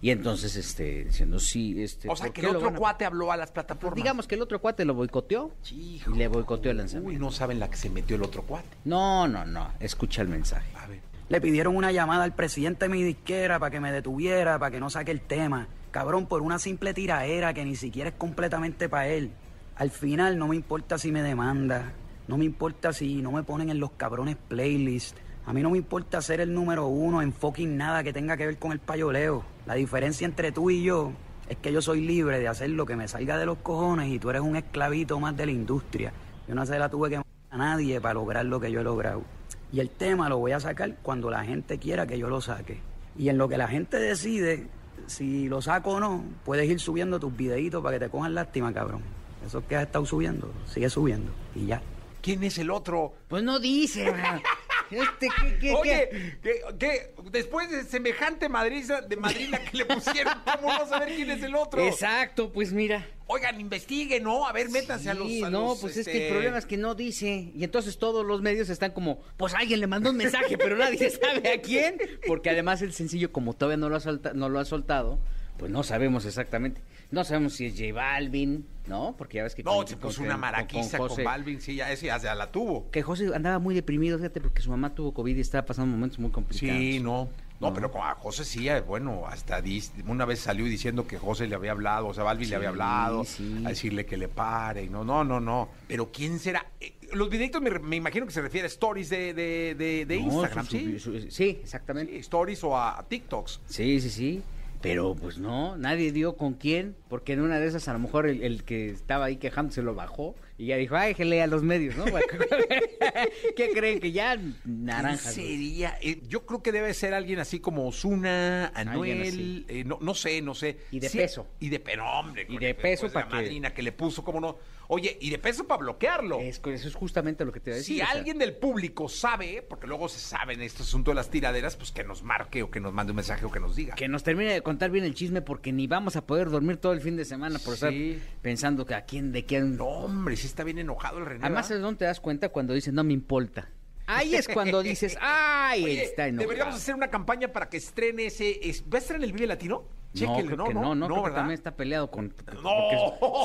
Y 0.00 0.10
entonces, 0.10 0.54
este, 0.56 1.06
diciendo, 1.06 1.40
sí, 1.40 1.82
este... 1.82 2.08
O 2.08 2.14
sea, 2.14 2.26
¿por 2.26 2.34
que 2.34 2.40
el 2.42 2.54
otro 2.54 2.72
cuate 2.74 3.04
habló 3.04 3.32
a 3.32 3.36
las 3.36 3.48
Pues 3.50 3.54
plataformas. 3.64 3.96
digamos 3.96 4.28
que 4.28 4.36
el 4.36 4.42
otro 4.42 4.60
cuate 4.60 4.84
lo 4.84 4.94
boicoteó 4.94 5.50
Hijo. 5.72 6.14
y 6.14 6.18
le 6.18 6.28
boicoteó 6.28 6.70
el 6.70 6.76
Uy, 6.76 6.82
lanzamiento. 6.82 7.18
no 7.18 7.32
saben 7.32 7.58
la 7.58 7.68
que 7.68 7.76
se 7.78 7.90
metió 7.90 8.14
el 8.14 8.22
otro 8.22 8.42
cuate. 8.42 8.68
No, 8.84 9.26
no, 9.26 9.44
no, 9.44 9.72
escucha 9.80 10.22
el 10.22 10.28
mensaje. 10.28 10.70
A 10.76 10.86
ver. 10.86 11.00
Le 11.28 11.40
pidieron 11.40 11.74
una 11.76 11.90
llamada 11.92 12.22
al 12.24 12.34
presidente 12.34 12.84
de 12.84 12.90
mi 12.90 13.02
disquera 13.02 13.58
para 13.58 13.70
que 13.70 13.80
me 13.80 13.90
detuviera, 13.90 14.58
para 14.58 14.70
que 14.70 14.78
no 14.80 14.88
saque 14.88 15.10
el 15.10 15.20
tema. 15.20 15.66
Cabrón, 15.98 16.26
por 16.26 16.42
una 16.42 16.60
simple 16.60 16.94
tiraera 16.94 17.52
que 17.52 17.64
ni 17.64 17.74
siquiera 17.74 18.10
es 18.10 18.14
completamente 18.14 18.88
para 18.88 19.08
él. 19.08 19.32
Al 19.74 19.90
final 19.90 20.38
no 20.38 20.46
me 20.46 20.54
importa 20.54 20.96
si 20.96 21.10
me 21.10 21.24
demanda, 21.24 21.92
no 22.28 22.38
me 22.38 22.44
importa 22.44 22.92
si 22.92 23.20
no 23.20 23.32
me 23.32 23.42
ponen 23.42 23.68
en 23.68 23.80
los 23.80 23.90
cabrones 23.90 24.36
playlists. 24.36 25.18
A 25.44 25.52
mí 25.52 25.60
no 25.60 25.70
me 25.70 25.78
importa 25.78 26.22
ser 26.22 26.40
el 26.40 26.54
número 26.54 26.86
uno 26.86 27.20
en 27.20 27.32
fucking 27.32 27.76
nada 27.76 28.04
que 28.04 28.12
tenga 28.12 28.36
que 28.36 28.46
ver 28.46 28.58
con 28.58 28.70
el 28.70 28.78
payoleo. 28.78 29.42
La 29.66 29.74
diferencia 29.74 30.24
entre 30.24 30.52
tú 30.52 30.70
y 30.70 30.84
yo 30.84 31.10
es 31.48 31.56
que 31.56 31.72
yo 31.72 31.82
soy 31.82 32.00
libre 32.00 32.38
de 32.38 32.46
hacer 32.46 32.70
lo 32.70 32.86
que 32.86 32.94
me 32.94 33.08
salga 33.08 33.36
de 33.36 33.46
los 33.46 33.58
cojones 33.58 34.08
y 34.08 34.20
tú 34.20 34.30
eres 34.30 34.42
un 34.42 34.54
esclavito 34.54 35.18
más 35.18 35.36
de 35.36 35.46
la 35.46 35.52
industria. 35.52 36.12
Yo 36.46 36.54
no 36.54 36.64
se 36.64 36.78
la 36.78 36.88
tuve 36.88 37.10
que 37.10 37.16
a 37.16 37.56
nadie 37.56 38.00
para 38.00 38.14
lograr 38.14 38.46
lo 38.46 38.60
que 38.60 38.70
yo 38.70 38.82
he 38.82 38.84
logrado. 38.84 39.24
Y 39.72 39.80
el 39.80 39.90
tema 39.90 40.28
lo 40.28 40.38
voy 40.38 40.52
a 40.52 40.60
sacar 40.60 40.94
cuando 41.02 41.28
la 41.28 41.42
gente 41.42 41.80
quiera 41.80 42.06
que 42.06 42.20
yo 42.20 42.28
lo 42.28 42.40
saque. 42.40 42.78
Y 43.18 43.30
en 43.30 43.36
lo 43.36 43.48
que 43.48 43.58
la 43.58 43.66
gente 43.66 43.98
decide, 43.98 44.68
si 45.08 45.48
lo 45.48 45.60
saco 45.60 45.92
o 45.92 46.00
no, 46.00 46.24
puedes 46.44 46.68
ir 46.68 46.80
subiendo 46.80 47.18
tus 47.18 47.36
videitos 47.36 47.82
para 47.82 47.98
que 47.98 48.04
te 48.04 48.10
cojan 48.10 48.34
lástima, 48.34 48.72
cabrón. 48.72 49.02
Eso 49.46 49.66
que 49.66 49.76
has 49.76 49.84
estado 49.84 50.04
subiendo, 50.04 50.52
sigue 50.66 50.90
subiendo. 50.90 51.32
Y 51.54 51.66
ya. 51.66 51.82
¿Quién 52.20 52.42
es 52.44 52.58
el 52.58 52.70
otro? 52.70 53.14
Pues 53.28 53.42
no 53.42 53.58
dice, 53.58 54.12
man. 54.12 54.40
Este, 54.90 55.28
¿qué, 55.40 55.58
qué, 55.60 55.72
Oye, 55.72 56.08
qué? 56.10 56.38
que, 56.42 56.78
que 56.78 57.14
después 57.30 57.70
de 57.70 57.84
semejante 57.84 58.48
madriza, 58.48 59.00
de 59.02 59.16
madrina 59.16 59.58
que 59.58 59.76
le 59.78 59.84
pusieron, 59.84 60.34
¿cómo 60.44 60.72
no 60.72 60.86
saber 60.88 61.14
quién 61.14 61.30
es 61.30 61.42
el 61.42 61.54
otro? 61.54 61.80
Exacto, 61.86 62.52
pues 62.52 62.72
mira. 62.72 63.06
Oigan, 63.26 63.60
investiguen, 63.60 64.22
¿no? 64.22 64.46
A 64.48 64.52
ver, 64.52 64.70
métanse 64.70 65.10
a 65.10 65.14
los. 65.14 65.28
Sí, 65.28 65.42
a 65.44 65.50
no, 65.50 65.66
los, 65.68 65.80
pues 65.80 65.92
es 65.98 66.06
este, 66.06 66.12
que 66.12 66.26
el 66.28 66.32
problema 66.32 66.56
es 66.58 66.64
que 66.64 66.78
no 66.78 66.94
dice. 66.94 67.52
Y 67.54 67.62
entonces 67.62 67.98
todos 67.98 68.24
los 68.24 68.40
medios 68.40 68.70
están 68.70 68.92
como, 68.92 69.20
pues 69.36 69.52
alguien 69.54 69.80
le 69.80 69.86
mandó 69.86 70.08
un 70.10 70.16
mensaje, 70.16 70.56
pero 70.56 70.76
nadie 70.76 71.10
sabe 71.10 71.52
a 71.52 71.60
quién. 71.60 71.98
Porque 72.26 72.48
además 72.48 72.80
el 72.80 72.94
sencillo, 72.94 73.30
como 73.30 73.52
todavía 73.52 73.76
no 73.76 73.90
lo 73.90 73.96
ha, 73.96 74.00
solta- 74.00 74.32
no 74.32 74.48
lo 74.48 74.58
ha 74.58 74.64
soltado, 74.64 75.18
pues 75.58 75.70
no 75.70 75.82
sabemos 75.82 76.24
exactamente. 76.24 76.80
No 77.10 77.24
sabemos 77.24 77.54
si 77.54 77.66
es 77.66 77.74
J 77.78 77.92
Balvin, 77.92 78.66
¿no? 78.86 79.14
Porque 79.16 79.38
ya 79.38 79.42
ves 79.44 79.54
que... 79.54 79.62
No, 79.62 79.76
con- 79.76 79.86
se 79.88 79.94
con- 79.94 80.02
puso 80.02 80.22
una 80.22 80.32
con- 80.32 80.40
maraquiza 80.40 80.98
con, 80.98 81.08
José- 81.08 81.24
Balvin, 81.24 81.60
sí, 81.60 81.74
ya, 81.76 81.90
ese 81.90 82.06
ya, 82.06 82.18
ya 82.18 82.34
la 82.34 82.50
tuvo. 82.52 82.90
Que 82.90 83.02
José 83.02 83.30
andaba 83.34 83.58
muy 83.58 83.74
deprimido, 83.74 84.18
fíjate, 84.18 84.40
porque 84.40 84.62
su 84.62 84.70
mamá 84.70 84.94
tuvo 84.94 85.12
COVID 85.14 85.36
y 85.36 85.40
estaba 85.40 85.64
pasando 85.66 85.94
momentos 85.94 86.18
muy 86.18 86.30
complicados. 86.30 86.78
Sí, 86.78 87.00
no. 87.00 87.28
No, 87.60 87.68
No. 87.70 87.74
pero 87.74 87.90
con- 87.90 88.02
a 88.02 88.14
José 88.14 88.44
sí, 88.44 88.68
eh, 88.68 88.80
bueno, 88.82 89.26
hasta 89.26 89.60
una 90.06 90.24
vez 90.24 90.38
salió 90.38 90.64
diciendo 90.64 91.06
que 91.08 91.18
José 91.18 91.48
le 91.48 91.56
había 91.56 91.72
hablado, 91.72 92.06
o 92.06 92.14
sea, 92.14 92.22
Balvin 92.22 92.50
le 92.50 92.54
había 92.56 92.68
hablado, 92.68 93.24
sí. 93.24 93.62
a 93.64 93.70
decirle 93.70 94.06
que 94.06 94.16
le 94.16 94.28
pare, 94.28 94.84
y 94.84 94.88
no, 94.88 95.02
no, 95.02 95.24
no, 95.24 95.40
no. 95.40 95.68
Pero 95.88 96.12
¿quién 96.12 96.38
será? 96.38 96.64
Eh, 96.80 96.94
los 97.14 97.28
videitos 97.28 97.60
me, 97.60 97.70
me 97.80 97.96
imagino 97.96 98.26
que 98.26 98.32
se 98.32 98.42
refiere 98.42 98.66
a 98.66 98.68
stories 98.68 99.08
de, 99.10 99.34
de, 99.34 99.74
de, 99.76 100.06
de 100.06 100.20
No, 100.20 100.26
Instagram, 100.26 100.66
su- 100.66 100.70
¿sí? 100.78 100.98
su- 101.00 101.20
su- 101.20 101.30
sí, 101.32 101.58
exactamente. 101.60 102.12
Sí, 102.12 102.18
stories 102.20 102.62
o 102.62 102.76
a, 102.76 102.96
a 103.00 103.02
TikToks. 103.02 103.60
Sí, 103.66 104.00
sí, 104.02 104.10
sí. 104.10 104.42
Pero 104.80 105.16
pues 105.16 105.38
no, 105.38 105.76
nadie 105.76 106.12
dio 106.12 106.36
con 106.36 106.54
quién, 106.54 106.94
porque 107.08 107.32
en 107.32 107.40
una 107.40 107.58
de 107.58 107.66
esas 107.66 107.88
a 107.88 107.92
lo 107.92 107.98
mejor 107.98 108.28
el, 108.28 108.42
el 108.42 108.62
que 108.64 108.90
estaba 108.90 109.24
ahí 109.24 109.36
quejando 109.36 109.72
se 109.72 109.82
lo 109.82 109.94
bajó 109.94 110.36
y 110.56 110.66
ya 110.66 110.76
dijo, 110.76 110.94
ay, 110.96 111.14
lea 111.14 111.46
los 111.48 111.62
medios, 111.64 111.96
¿no? 111.96 112.04
¿Qué 113.56 113.70
creen? 113.74 114.00
Que 114.00 114.12
ya 114.12 114.36
naranjas. 114.64 115.34
¿Quién 115.34 115.46
güey. 115.46 115.56
sería? 115.58 115.98
Eh, 116.00 116.20
yo 116.28 116.46
creo 116.46 116.62
que 116.62 116.72
debe 116.72 116.94
ser 116.94 117.14
alguien 117.14 117.38
así 117.40 117.60
como 117.60 117.86
Osuna, 117.88 118.68
Anuel, 118.74 119.64
eh, 119.68 119.84
no, 119.84 119.98
no 120.00 120.14
sé, 120.14 120.40
no 120.42 120.54
sé. 120.54 120.78
Y 120.90 121.00
de 121.00 121.08
Sí, 121.08 121.18
peso. 121.18 121.46
Y 121.60 121.68
de 121.68 121.80
pero 121.80 122.06
hombre. 122.06 122.46
Y 122.48 122.58
de 122.58 122.74
peso 122.74 123.02
pues, 123.02 123.14
la 123.14 123.22
pa' 123.22 123.28
que- 123.28 123.34
madrina 123.36 123.74
que 123.74 123.82
le 123.82 123.92
puso, 123.92 124.22
cómo 124.24 124.40
no. 124.40 124.58
Oye, 124.90 125.18
y 125.20 125.28
de 125.28 125.38
peso 125.38 125.66
para 125.66 125.80
bloquearlo. 125.80 126.40
Es 126.40 126.58
que 126.58 126.72
eso 126.72 126.88
es 126.88 126.94
justamente 126.94 127.44
lo 127.44 127.52
que 127.52 127.60
te 127.60 127.70
voy 127.70 127.74
a 127.74 127.76
decir. 127.76 127.96
Si 127.96 128.02
o 128.02 128.06
sea, 128.06 128.14
alguien 128.14 128.38
del 128.38 128.56
público 128.56 129.08
sabe, 129.10 129.62
porque 129.62 129.86
luego 129.86 130.08
se 130.08 130.18
sabe 130.18 130.54
en 130.54 130.62
este 130.62 130.82
asunto 130.82 131.10
de 131.10 131.14
las 131.14 131.28
tiraderas, 131.28 131.76
pues 131.76 131.92
que 131.92 132.04
nos 132.04 132.22
marque 132.22 132.62
o 132.62 132.70
que 132.70 132.80
nos 132.80 132.94
mande 132.94 133.12
un 133.12 133.16
mensaje 133.16 133.44
o 133.44 133.50
que 133.50 133.60
nos 133.60 133.76
diga. 133.76 133.94
Que 133.96 134.08
nos 134.08 134.22
termine 134.22 134.50
de 134.50 134.62
contar 134.62 134.90
bien 134.90 135.04
el 135.04 135.14
chisme 135.14 135.42
porque 135.42 135.72
ni 135.72 135.86
vamos 135.86 136.16
a 136.16 136.26
poder 136.26 136.48
dormir 136.48 136.78
todo 136.78 136.94
el 136.94 137.02
fin 137.02 137.16
de 137.16 137.26
semana 137.26 137.58
por 137.58 137.74
estar 137.74 137.92
pensando 138.40 138.86
que 138.86 138.94
a 138.94 139.04
quién, 139.04 139.30
de 139.30 139.44
quién... 139.44 139.76
No, 139.76 139.84
hombre, 139.84 140.36
sí 140.36 140.46
está 140.46 140.64
bien 140.64 140.78
enojado 140.78 141.18
el 141.18 141.26
René. 141.26 141.44
Además. 141.44 141.68
¿sabes 141.68 141.82
dónde 141.82 141.98
te 141.98 142.04
das 142.06 142.20
cuenta? 142.20 142.48
Cuando 142.48 142.72
dice, 142.72 142.90
no 142.90 143.04
me 143.04 143.12
importa. 143.12 143.68
Ahí 144.06 144.34
es 144.34 144.48
cuando 144.48 144.82
dices, 144.82 145.18
ay, 145.20 145.84
Oye, 145.84 146.04
está 146.04 146.28
enojado. 146.28 146.48
deberíamos 146.48 146.76
hacer 146.76 146.94
una 146.94 147.10
campaña 147.10 147.52
para 147.52 147.68
que 147.68 147.76
estrene 147.76 148.26
ese. 148.26 148.58
es- 148.66 148.82
¿Va 148.82 148.98
a 148.98 149.16
el 149.16 149.32
Vive 149.32 149.46
Latino? 149.46 149.97
No, 150.14 150.20
Chéquenle, 150.20 150.54
creo 150.54 150.64
que 150.66 150.74
no, 150.74 150.94
no, 150.94 151.06
creo 151.06 151.24
que 151.24 151.30
también 151.32 151.54
está 151.54 151.76
peleado 151.76 152.10
con... 152.10 152.28
No. 152.28 152.62
Porque 152.62 152.96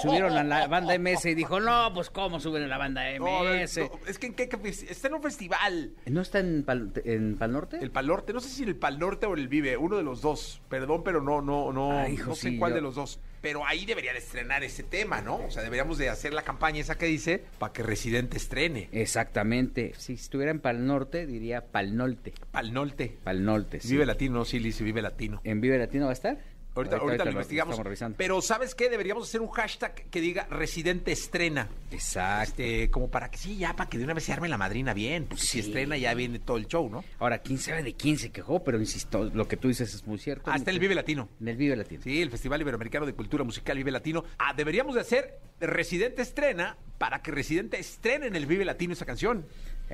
subieron 0.02 0.32
a 0.38 0.44
la 0.44 0.68
banda 0.68 0.98
MS 0.98 1.26
y 1.26 1.36
dijo, 1.36 1.60
no, 1.60 1.92
pues 1.94 2.10
¿cómo 2.10 2.40
suben 2.40 2.64
a 2.64 2.68
la 2.68 2.78
banda 2.78 3.02
No, 3.20 3.44
MS? 3.44 3.78
no, 3.80 3.92
es 4.08 4.18
que, 4.18 4.28
¿en 4.28 4.34
qué- 4.34 4.50
está 4.90 5.08
en 5.10 5.14
un 5.16 5.22
festival. 5.22 5.92
¿No 6.06 6.22
está 6.22 6.40
en 6.40 6.64
Pal, 6.64 6.92
en 7.04 7.36
Pal 7.38 7.52
Norte? 7.52 7.78
El 7.82 7.92
Pal 7.92 8.08
Norte, 8.08 8.32
no 8.34 8.40
sé 8.40 8.48
si 8.50 8.64
el 8.64 8.78
Pal 8.78 8.98
Norte 8.98 9.26
o 9.26 9.34
el 9.36 9.50
Vive, 9.50 9.76
uno 9.76 9.98
de 9.98 10.04
los 10.04 10.22
dos. 10.22 10.62
Perdón, 10.70 11.04
pero 11.04 11.22
no, 11.22 11.42
no, 11.42 11.74
no, 11.74 12.00
Ay, 12.00 12.14
hijo, 12.14 12.30
no 12.30 12.36
sé 12.36 12.52
sí, 12.52 12.58
cuál 12.58 12.72
yo- 12.72 12.76
de 12.76 12.82
los 12.82 12.96
dos. 12.96 13.20
pero 13.42 13.66
ahí 13.68 13.86
debería 13.86 14.14
de 14.14 14.20
estrenar 14.20 14.64
ese 14.64 14.84
tema, 14.84 15.20
¿no? 15.22 15.36
O 15.46 15.52
sea, 15.52 15.64
deberíamos 15.64 15.98
de 15.98 16.10
hacer 16.10 16.34
la 16.34 16.44
campaña 16.44 16.80
esa 16.80 16.98
que 16.98 17.08
dice 17.08 17.44
para 17.60 17.74
que 17.74 17.84
Residente 17.84 18.38
estrene. 18.38 18.88
Exactamente. 18.94 19.94
Si 19.98 20.14
estuviera 20.14 20.50
en 20.52 20.60
Pal 20.62 20.86
Norte, 20.88 21.28
diría 21.28 21.62
Pal 21.66 21.96
Norte. 21.98 22.34
Pal 22.52 22.74
Norte. 22.74 23.18
Pal 23.24 23.44
Norte, 23.44 23.80
sí. 23.82 23.90
Vive 23.92 24.06
Latino, 24.06 24.46
sí, 24.46 24.60
Liz, 24.60 24.82
Vive 24.82 25.02
Latino. 25.02 25.42
¿En 25.44 25.60
Vive 25.62 25.78
Latino 25.78 26.06
va 26.06 26.12
a 26.12 26.14
estar? 26.14 26.38
Ahorita, 26.76 26.98
ahorita, 26.98 27.26
lo 27.26 27.26
lo 27.26 27.32
investigamos. 27.32 27.74
estamos 27.74 27.86
revisando. 27.86 28.18
Pero 28.18 28.42
¿sabes 28.42 28.74
qué? 28.74 28.90
Deberíamos 28.90 29.28
hacer 29.28 29.42
un 29.42 29.50
hashtag 29.50 29.94
que 30.10 30.22
diga 30.22 30.48
Residente 30.50 31.12
estrena. 31.12 31.70
Exacto. 31.92 32.50
Este, 32.50 32.90
como 32.90 33.10
para 33.10 33.30
que 33.30 33.38
sí, 33.38 33.58
ya 33.58 33.76
para 33.76 33.90
que 33.90 33.98
de 33.98 34.04
una 34.04 34.14
vez 34.14 34.24
se 34.24 34.34
arme 34.34 34.50
la 34.50 34.58
madrina 34.58 34.94
bien. 34.94 35.26
Porque 35.26 35.44
si 35.44 35.60
estrena 35.60 35.98
ya 35.98 36.14
viene 36.16 36.40
todo 36.40 36.58
el 36.58 36.68
show, 36.68 36.90
¿no? 36.90 37.04
Ahora, 37.20 37.40
quién 37.40 37.60
sabe 37.60 37.84
de 37.84 37.94
quién 37.94 38.18
se 38.18 38.32
quejó, 38.32 38.64
pero 38.64 38.80
insisto, 38.80 39.30
lo 39.34 39.48
que 39.48 39.58
tú 39.58 39.68
dices 39.68 39.94
es 39.94 40.08
muy 40.08 40.18
cierto. 40.18 40.52
En 40.52 40.68
el 40.68 40.80
Vive 40.80 40.96
Latino. 40.96 41.30
En 41.40 41.48
el 41.48 41.58
Vive 41.58 41.76
Latino. 41.76 42.02
Sí, 42.04 42.22
el 42.22 42.32
Festival 42.32 42.62
Iberoamericano 42.62 43.06
de 43.06 43.14
Cultura 43.14 43.44
Musical 43.44 43.78
Vive 43.78 43.92
Latino. 43.92 44.24
Ah, 44.40 44.54
deberíamos 44.56 44.96
de 44.96 45.02
hacer 45.02 45.40
Residente 45.60 46.24
estrena 46.24 46.78
para 46.98 47.22
que 47.22 47.32
Residente 47.32 47.78
estrene 47.80 48.28
en 48.28 48.36
el 48.36 48.46
Vive 48.46 48.66
Latino 48.66 48.94
esa 48.94 49.06
canción. 49.06 49.46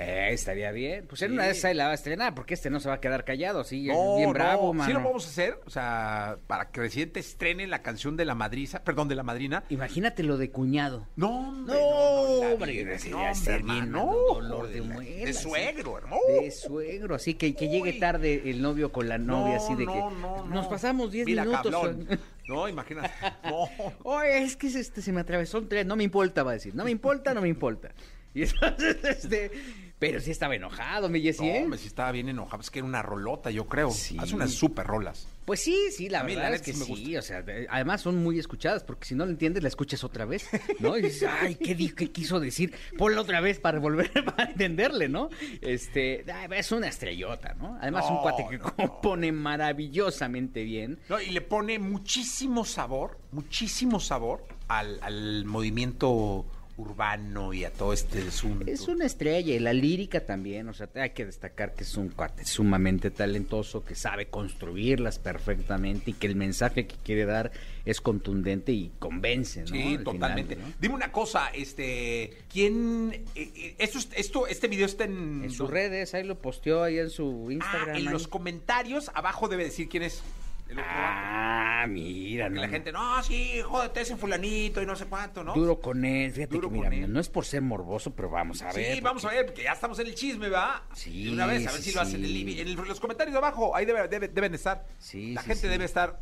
Eh, 0.01 0.29
estaría 0.31 0.71
bien. 0.71 1.05
Pues 1.07 1.21
en 1.23 1.33
una 1.33 1.43
de 1.43 1.51
esas 1.51 1.65
ahí 1.65 1.73
la 1.75 1.85
va 1.87 1.91
a 1.91 1.95
estrenar, 1.95 2.33
porque 2.33 2.53
este 2.53 2.69
no 2.69 2.79
se 2.79 2.87
va 2.87 2.95
a 2.95 2.99
quedar 3.01 3.25
callado, 3.25 3.65
sí, 3.65 3.89
es 3.89 3.95
bien 4.15 4.27
no, 4.27 4.33
bravo, 4.33 4.73
mano. 4.73 4.85
Sí 4.87 4.93
lo 4.93 5.03
vamos 5.03 5.25
a 5.25 5.29
hacer, 5.29 5.59
o 5.65 5.69
sea, 5.69 6.37
para 6.47 6.69
que 6.71 6.79
Residente 6.79 7.19
estrene 7.19 7.67
la 7.67 7.81
canción 7.81 8.15
de 8.15 8.23
la 8.23 8.33
madriza, 8.33 8.81
perdón, 8.83 9.09
de 9.09 9.15
la 9.15 9.23
madrina. 9.23 9.65
Imagínate 9.69 10.23
lo 10.23 10.37
de 10.37 10.51
cuñado. 10.51 11.05
No, 11.17 11.49
hombre, 11.49 11.75
No, 11.75 11.79
hombre, 11.81 12.83
no, 12.85 12.95
ya 12.95 13.15
hombre, 13.17 13.35
ser 13.35 13.61
bien 13.63 13.77
hermano, 13.77 14.13
dolor 14.33 14.67
de 14.69 14.75
de 14.75 14.79
la- 14.87 14.93
muelas, 14.93 15.25
De 15.25 15.33
sí. 15.33 15.43
suegro, 15.43 15.97
hermano. 15.97 16.15
De 16.41 16.51
suegro, 16.51 17.15
así 17.15 17.33
que, 17.33 17.53
que 17.53 17.67
llegue 17.67 17.91
Uy. 17.91 17.99
tarde 17.99 18.43
el 18.49 18.61
novio 18.61 18.93
con 18.93 19.09
la 19.09 19.17
novia, 19.17 19.55
No, 19.57 19.63
así 19.65 19.75
de 19.75 19.85
no, 19.85 19.91
que 19.93 19.99
no, 19.99 20.45
nos 20.45 20.63
no. 20.63 20.69
pasamos 20.69 21.11
10 21.11 21.25
Mira, 21.25 21.43
minutos. 21.43 21.71
cabrón. 21.73 22.07
No, 22.47 22.69
imagínate. 22.69 23.11
No. 23.43 23.67
Oye, 24.03 24.43
es 24.43 24.55
que 24.55 24.67
este, 24.67 25.01
se 25.01 25.11
me 25.11 25.19
atravesó 25.19 25.57
un 25.59 25.67
tren, 25.67 25.87
no 25.89 25.97
me 25.97 26.05
importa, 26.05 26.43
va 26.43 26.51
a 26.51 26.53
decir. 26.53 26.73
No 26.73 26.85
me 26.85 26.91
importa, 26.91 27.33
no 27.33 27.41
me 27.41 27.49
importa. 27.49 27.89
Y 28.33 28.43
entonces, 28.43 28.97
este, 29.03 29.51
pero 29.99 30.19
sí 30.21 30.31
estaba 30.31 30.55
enojado, 30.55 31.09
mi 31.09 31.21
Jessy, 31.21 31.45
No, 31.45 31.53
¿eh? 31.53 31.61
hombre, 31.63 31.77
sí 31.77 31.87
estaba 31.87 32.11
bien 32.13 32.29
enojado. 32.29 32.61
Es 32.61 32.71
que 32.71 32.79
era 32.79 32.87
una 32.87 33.01
rolota, 33.01 33.51
yo 33.51 33.67
creo. 33.67 33.91
Sí. 33.91 34.17
Hace 34.17 34.33
unas 34.33 34.51
super 34.53 34.87
rolas. 34.87 35.27
Pues 35.45 35.61
sí, 35.61 35.75
sí, 35.91 36.09
la 36.09 36.19
la 36.19 36.25
verdad 36.25 36.53
es 36.53 36.61
que 36.61 36.73
sí 36.73 37.17
o 37.17 37.21
sea, 37.23 37.41
de- 37.41 37.65
además 37.71 38.01
son 38.01 38.17
muy 38.23 38.37
escuchadas, 38.37 38.83
porque 38.83 39.05
si 39.07 39.15
no 39.15 39.25
lo 39.25 39.31
entiendes, 39.31 39.63
la 39.63 39.69
escuchas 39.69 40.03
otra 40.03 40.23
vez, 40.25 40.47
¿no? 40.79 40.95
Y 40.95 41.01
dices, 41.01 41.27
ay, 41.41 41.55
¿qué, 41.55 41.73
di- 41.73 41.89
qué 41.89 42.11
quiso 42.11 42.39
decir? 42.39 42.71
Ponla 42.99 43.19
otra 43.21 43.41
vez 43.41 43.59
para 43.59 43.79
volver 43.79 44.11
a 44.37 44.43
entenderle, 44.43 45.09
¿no? 45.09 45.29
Este, 45.59 46.23
es 46.55 46.71
una 46.71 46.87
estrellota, 46.87 47.55
¿no? 47.55 47.77
Además, 47.81 48.05
un 48.11 48.17
cuate 48.21 48.45
que 48.49 48.57
no, 48.59 48.73
compone 48.75 49.31
maravillosamente 49.31 50.63
bien. 50.63 50.99
No, 51.09 51.19
y 51.19 51.31
le 51.31 51.41
pone 51.41 51.79
muchísimo 51.79 52.63
sabor, 52.63 53.17
muchísimo 53.31 53.99
sabor 53.99 54.45
al, 54.67 54.99
al 55.01 55.45
movimiento 55.45 56.45
urbano 56.79 57.53
y 57.53 57.65
a 57.65 57.71
todo 57.73 57.93
este 57.93 58.19
asunto. 58.27 58.65
Es 58.71 58.87
una 58.87 59.05
estrella 59.05 59.53
y 59.53 59.59
la 59.59 59.73
lírica 59.73 60.25
también, 60.25 60.67
o 60.69 60.73
sea, 60.73 60.89
hay 60.95 61.09
que 61.11 61.25
destacar 61.25 61.73
que 61.73 61.83
es 61.83 61.95
un 61.97 62.09
cuate 62.09 62.45
sumamente 62.45 63.11
talentoso, 63.11 63.83
que 63.83 63.95
sabe 63.95 64.27
construirlas 64.27 65.19
perfectamente 65.19 66.11
y 66.11 66.13
que 66.13 66.27
el 66.27 66.35
mensaje 66.35 66.87
que 66.87 66.95
quiere 67.03 67.25
dar 67.25 67.51
es 67.85 68.01
contundente 68.01 68.71
y 68.71 68.91
convence, 68.99 69.61
¿no? 69.61 69.67
Sí, 69.67 69.95
Al 69.97 70.03
totalmente. 70.03 70.55
final, 70.55 70.69
¿no? 70.71 70.75
Dime 70.79 70.95
una 70.95 71.11
cosa, 71.11 71.47
este, 71.53 72.37
¿quién? 72.51 73.25
eh, 73.35 73.51
eh, 73.55 73.75
esto, 73.79 73.97
es- 73.99 74.09
esto, 74.15 74.47
este 74.47 74.67
video 74.67 74.85
está 74.85 75.03
en, 75.03 75.43
En 75.43 75.51
sus 75.51 75.69
redes, 75.69 76.13
ahí 76.13 76.23
lo 76.23 76.39
posteó 76.39 76.83
ahí 76.83 76.97
en 76.99 77.09
su 77.09 77.47
Ah, 77.49 77.53
Instagram. 77.53 77.89
en 77.89 77.95
ahí. 77.95 78.03
los 78.13 78.27
comentarios 78.27 79.11
abajo 79.13 79.47
debe 79.47 79.65
decir 79.65 79.89
quién 79.89 80.03
es. 80.03 80.21
El 80.69 80.79
otro 80.79 80.91
vato. 80.91 80.99
Ah, 81.01 81.85
mira, 81.87 82.45
Que 82.45 82.55
no, 82.55 82.61
la 82.61 82.67
gente, 82.69 82.91
no, 82.91 83.23
sí, 83.23 83.59
jódete 83.63 84.01
ese 84.01 84.15
fulanito 84.15 84.81
y 84.81 84.85
no 84.85 84.95
sé 84.95 85.05
cuánto, 85.05 85.43
¿no? 85.43 85.53
Duro 85.53 85.79
con 85.79 86.05
él, 86.05 86.31
fíjate 86.31 86.53
Duro 86.55 86.69
que 86.69 86.75
mira, 86.79 86.89
él. 87.05 87.11
no 87.11 87.19
es 87.19 87.27
por 87.29 87.45
ser 87.45 87.61
morboso, 87.61 88.11
pero 88.13 88.29
vamos 88.29 88.61
a 88.61 88.71
ver. 88.71 88.95
Sí, 88.95 89.01
vamos 89.01 89.25
a 89.25 89.29
ver, 89.29 89.45
porque 89.47 89.63
ya 89.63 89.73
estamos 89.73 89.97
en 89.99 90.07
el 90.07 90.15
chisme, 90.15 90.49
¿va? 90.49 90.83
Sí, 90.93 91.25
De 91.25 91.31
una 91.31 91.45
vez, 91.47 91.65
a 91.67 91.71
ver 91.71 91.81
sí, 91.81 91.89
si 91.89 91.95
lo 91.95 92.01
hacen 92.01 92.23
en, 92.23 92.29
el 92.31 92.49
en 92.59 92.67
el- 92.67 92.75
los 92.75 92.99
comentarios 92.99 93.33
de 93.33 93.37
abajo, 93.39 93.75
ahí 93.75 93.85
debe- 93.85 94.07
debe- 94.07 94.27
deben 94.27 94.53
estar. 94.53 94.85
Sí, 94.99 95.33
La 95.33 95.41
gente 95.41 95.67
debe 95.67 95.85
estar. 95.85 96.19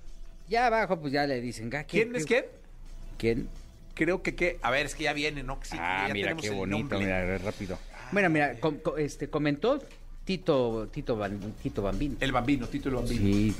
Ya 0.47 0.67
abajo, 0.67 0.99
pues 0.99 1.11
ya 1.11 1.25
le 1.27 1.41
dicen, 1.41 1.69
¿qué- 1.69 1.85
¿Quién 1.85 2.15
es 2.15 2.25
quién? 2.25 2.45
¿Quién? 3.17 3.49
Creo 3.95 4.21
que 4.21 4.35
qué. 4.35 4.59
A 4.61 4.69
ver, 4.71 4.85
es 4.85 4.95
que 4.95 5.03
ya 5.05 5.13
viene, 5.13 5.43
¿no? 5.43 5.59
Sí, 5.63 5.75
ah, 5.79 6.05
ya 6.07 6.13
mira 6.13 6.25
tenemos 6.27 6.41
qué 6.43 6.47
el 6.49 6.55
bonito, 6.55 6.77
nombre. 6.95 6.99
mira, 6.99 7.37
rápido. 7.39 7.79
Bueno, 8.11 8.29
mira, 8.29 8.59
com- 8.59 8.77
co- 8.77 8.95
este, 8.97 9.27
comentó 9.29 9.79
Tito, 10.23 10.87
Tito, 10.93 11.17
Ban- 11.17 11.53
Tito 11.61 11.81
Bambino. 11.81 12.15
El 12.19 12.31
bambino, 12.31 12.67
título 12.67 12.97
bambino. 13.01 13.21
Sí, 13.21 13.55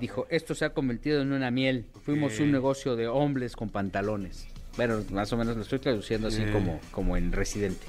dijo, 0.00 0.26
esto 0.30 0.54
se 0.54 0.64
ha 0.64 0.70
convertido 0.70 1.20
en 1.22 1.32
una 1.32 1.50
miel. 1.50 1.84
Fuimos 2.04 2.38
un 2.40 2.50
negocio 2.50 2.96
de 2.96 3.06
hombres 3.08 3.54
con 3.54 3.68
pantalones. 3.70 4.48
Bueno, 4.76 5.02
más 5.12 5.32
o 5.32 5.36
menos 5.36 5.56
lo 5.56 5.62
estoy 5.62 5.78
traduciendo 5.78 6.28
así 6.28 6.42
Sí. 6.44 6.50
como, 6.52 6.80
como 6.90 7.16
en 7.16 7.32
residente. 7.32 7.86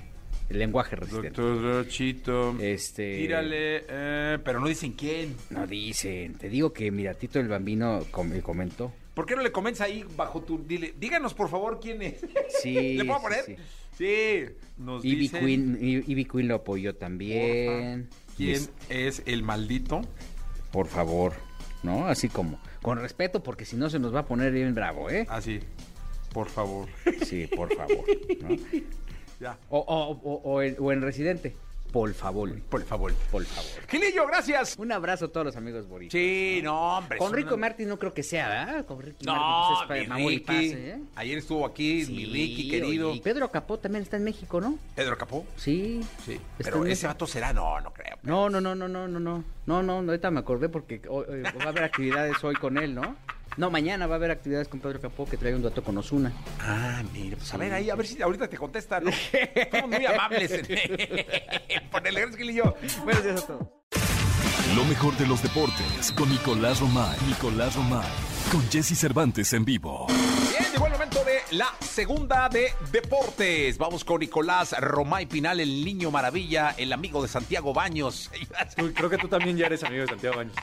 El 0.50 0.60
lenguaje 0.60 0.96
residente. 0.98 1.42
Doctor 1.42 1.88
Chito. 1.88 2.58
Este- 2.60 3.18
Tírale, 3.20 3.86
eh, 3.88 4.38
pero 4.44 4.60
no 4.60 4.68
dicen 4.68 4.92
quién. 4.94 5.36
No 5.50 5.66
dicen, 5.66 6.34
te 6.34 6.50
digo 6.50 6.74
que 6.74 6.92
mira, 6.92 7.14
Tito 7.14 7.40
el 7.40 7.48
Bambino 7.48 8.02
com- 8.12 8.38
comentó. 8.42 8.92
¿Por 9.14 9.26
qué 9.26 9.36
no 9.36 9.44
le 9.44 9.52
comentas 9.52 9.82
ahí 9.82 10.04
bajo 10.18 10.42
tu. 10.42 10.58
Dile, 10.66 10.94
díganos 11.00 11.34
por 11.34 11.50
favor 11.50 11.80
quién 11.82 12.02
es. 12.02 12.16
Sí, 12.62 12.74
¿Le 12.98 13.06
puedo 13.06 13.22
poner? 13.22 13.46
sí. 13.46 13.56
Sí. 13.98 14.46
Nos 14.78 15.06
Ivy 15.06 15.16
dicen, 15.22 15.46
Queen, 15.46 15.78
Ivy 16.08 16.26
Queen 16.26 16.48
lo 16.48 16.56
apoyó 16.56 16.96
también. 16.96 18.08
porfa, 18.10 18.36
¿Quién 18.38 18.50
Es- 18.56 18.72
es 18.90 19.24
el 19.26 19.44
maldito? 19.44 20.02
por 20.72 20.88
favor, 20.88 21.34
¿no? 21.84 22.08
Así 22.08 22.30
como, 22.30 22.60
con 22.82 23.00
respeto, 23.00 23.42
porque 23.44 23.66
si 23.66 23.76
no 23.76 23.90
se 23.90 24.00
nos 24.00 24.14
va 24.14 24.20
a 24.22 24.26
poner 24.26 24.52
bien 24.52 24.74
bravo, 24.76 25.10
¿eh? 25.10 25.26
Ah, 25.30 25.42
sí. 25.42 25.60
Por 26.34 26.48
favor. 26.48 26.88
Sí, 27.26 27.48
por 27.48 27.74
favor, 27.76 28.06
¿no? 28.42 28.50
ya. 29.40 29.58
O, 29.70 29.80
o- 29.80 30.12
o- 30.24 30.42
o 30.44 30.62
en, 30.62 30.76
o 30.80 30.92
en 30.92 31.02
residente, 31.02 31.56
por 31.92 32.14
favor, 32.14 32.60
Por 32.64 32.84
favor. 32.84 33.14
por 33.32 33.44
favor. 33.46 33.70
Gilillo, 33.90 34.26
gracias. 34.28 34.78
Un 34.78 34.92
abrazo 34.92 35.26
a 35.26 35.28
todos 35.28 35.46
los 35.46 35.56
amigos 35.56 35.88
boricuas. 35.88 36.12
Sí, 36.14 36.62
no, 36.64 36.98
hombre. 36.98 37.18
Con 37.18 37.34
Rico 37.34 37.50
una- 37.56 37.58
Martin 37.68 37.90
no 37.90 38.00
creo 38.00 38.14
que 38.14 38.24
sea, 38.24 38.48
¿verdad? 38.50 38.86
Con 38.86 39.02
Ricky 39.02 39.26
No, 39.26 39.34
Martin, 39.36 39.88
pues, 39.88 40.10
mi 40.10 40.26
es 40.26 40.32
y 40.32 40.36
Ricky. 40.36 40.46
pase, 40.46 40.90
¿eh? 40.92 41.00
Ayer 41.16 41.38
estuvo 41.38 41.66
aquí, 41.66 42.06
Sí, 42.06 42.12
mi 42.14 42.26
Ricky 42.26 42.70
querido. 42.70 43.14
y 43.14 43.20
Pedro 43.22 43.52
Capó 43.52 43.78
también 43.80 44.04
está 44.04 44.18
en 44.18 44.24
México, 44.24 44.62
¿no? 44.62 44.78
Pedro 44.96 45.18
Capó. 45.18 45.46
Sí. 45.58 46.02
Sí. 46.26 46.40
Pero 46.58 46.86
ese 46.86 47.08
vato 47.08 47.28
será, 47.28 47.52
no, 47.54 47.80
no 47.82 47.92
creo. 47.94 48.18
No, 48.24 48.50
no, 48.50 48.62
no, 48.62 48.74
no, 48.76 48.88
no, 48.88 49.08
no, 49.08 49.20
no. 49.20 49.44
No, 49.66 49.84
no, 49.84 49.94
ahorita 50.00 50.32
me 50.32 50.40
acordé 50.40 50.70
porque 50.70 51.02
hoy- 51.08 51.26
hoy 51.30 51.42
va 51.44 51.66
a 51.66 51.70
haber 51.70 51.84
actividades 51.84 52.44
hoy 52.44 52.56
con 52.56 52.78
él, 52.78 52.96
¿no? 52.96 53.16
No, 53.58 53.70
mañana 53.70 54.08
va 54.08 54.16
a 54.16 54.18
haber 54.18 54.32
actividades 54.32 54.68
con 54.68 54.80
Pedro 54.80 55.02
Capó 55.02 55.26
que 55.26 55.38
trae 55.38 55.54
un 55.54 55.62
dato 55.62 55.84
con 55.84 55.98
Osuna. 55.98 56.32
Ah, 56.60 57.04
mire, 57.14 57.36
pues 57.36 57.54
a 57.54 57.58
ver 57.58 57.74
ahí, 57.74 57.90
a 57.90 57.96
ver 57.96 58.08
si 58.08 58.22
ahorita 58.22 58.48
te 58.48 58.58
contestan. 58.58 59.04
¿no? 59.04 59.12
Somos 59.72 59.90
muy 59.90 60.06
amables 60.06 60.52
en, 60.52 60.66
en 60.70 61.90
ponerle 61.90 62.22
gracias, 62.22 62.40
Gilillo. 62.40 62.76
Buenos 63.04 63.24
días 63.24 63.44
a 63.44 63.48
todos. 63.48 63.68
Lo 64.76 64.86
mejor 64.86 65.18
de 65.18 65.28
los 65.28 65.44
deportes 65.44 66.14
con 66.16 66.30
Nicolás 66.30 66.80
Romay. 66.80 67.18
Nicolás 67.28 67.76
Romay. 67.76 68.08
Con 68.52 68.62
Jesse 68.70 68.98
Cervantes 68.98 69.52
en 69.52 69.66
vivo. 69.66 70.08
Bien, 70.08 70.72
llegó 70.72 70.86
el 70.86 70.94
momento 70.94 71.22
de 71.26 71.42
la 71.58 71.68
segunda 71.82 72.48
de 72.48 72.72
deportes. 72.90 73.78
Vamos 73.78 74.06
con 74.06 74.22
Nicolás 74.22 74.74
Romay 74.80 75.26
Pinal, 75.26 75.60
el 75.60 75.84
niño 75.84 76.10
maravilla, 76.10 76.74
el 76.78 76.94
amigo 76.94 77.22
de 77.22 77.28
Santiago 77.28 77.74
Baños. 77.74 78.32
Creo 78.96 79.10
que 79.10 79.18
tú 79.18 79.28
también 79.28 79.58
ya 79.58 79.66
eres 79.66 79.84
amigo 79.84 80.04
de 80.04 80.08
Santiago 80.08 80.38
Baños. 80.38 80.56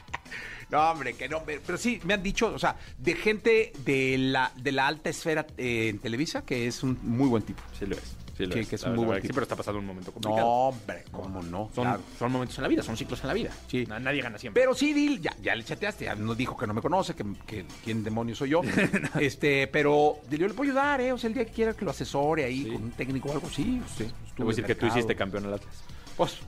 No, 0.70 0.90
hombre, 0.90 1.14
que 1.14 1.28
no, 1.28 1.42
pero 1.44 1.78
sí, 1.78 2.00
me 2.04 2.14
han 2.14 2.22
dicho, 2.22 2.52
o 2.54 2.58
sea, 2.58 2.76
de 2.98 3.14
gente 3.14 3.72
de 3.84 4.16
la, 4.18 4.52
de 4.56 4.72
la 4.72 4.86
alta 4.86 5.08
esfera 5.10 5.46
eh, 5.56 5.88
en 5.88 5.98
Televisa, 5.98 6.42
que 6.42 6.66
es 6.66 6.82
un 6.82 6.98
muy 7.02 7.28
buen 7.28 7.42
tipo. 7.42 7.62
Sí 7.78 7.86
lo 7.86 7.96
es. 7.96 8.16
Sí, 8.36 8.46
lo 8.46 8.54
es. 8.54 8.68
que 8.68 8.76
es 8.76 8.82
un 8.84 8.94
muy 8.94 9.04
buen 9.04 9.20
Sí, 9.20 9.28
pero 9.28 9.42
está 9.42 9.56
pasando 9.56 9.80
un 9.80 9.86
momento 9.86 10.10
No, 10.10 10.14
complicado. 10.14 10.46
hombre, 10.46 11.04
cómo 11.10 11.42
no. 11.42 11.70
Son, 11.74 11.84
Claro. 11.84 12.02
son 12.18 12.30
momentos 12.30 12.56
en 12.58 12.62
la 12.62 12.68
vida, 12.68 12.82
son 12.84 12.96
ciclos 12.96 13.20
en 13.22 13.26
la 13.28 13.34
vida. 13.34 13.50
Sí. 13.66 13.84
Na- 13.86 13.98
Nadie 13.98 14.22
gana 14.22 14.38
siempre. 14.38 14.62
Pero 14.62 14.74
sí, 14.74 14.92
Dil, 14.92 15.20
ya, 15.20 15.34
ya 15.42 15.56
le 15.56 15.64
chateaste, 15.64 16.04
ya 16.04 16.14
nos 16.14 16.36
dijo 16.36 16.56
que 16.56 16.66
no 16.68 16.72
me 16.74 16.80
conoce, 16.80 17.14
que, 17.16 17.24
que 17.46 17.64
quién 17.82 18.04
demonios 18.04 18.38
soy 18.38 18.50
yo. 18.50 18.60
este, 19.20 19.66
pero 19.66 20.20
yo 20.30 20.46
le 20.46 20.54
puedo 20.54 20.70
ayudar, 20.70 21.00
¿eh? 21.00 21.12
O 21.12 21.18
sea, 21.18 21.28
el 21.28 21.34
día 21.34 21.46
que 21.46 21.52
quiera 21.52 21.72
que 21.74 21.84
lo 21.84 21.90
asesore 21.90 22.44
ahí 22.44 22.62
Sí. 22.64 22.70
con 22.72 22.82
un 22.84 22.90
técnico 22.92 23.28
o 23.30 23.32
algo, 23.32 23.48
sí. 23.50 23.82
Sí, 23.96 24.06
a 24.40 24.44
decir 24.44 24.64
que 24.64 24.74
tú 24.76 24.86
hiciste 24.86 25.16
campeón 25.16 25.46
al 25.46 25.54
Atlas. 25.54 25.74
Pues, 26.16 26.38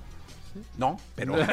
no, 0.79 0.97
pero. 1.17 1.35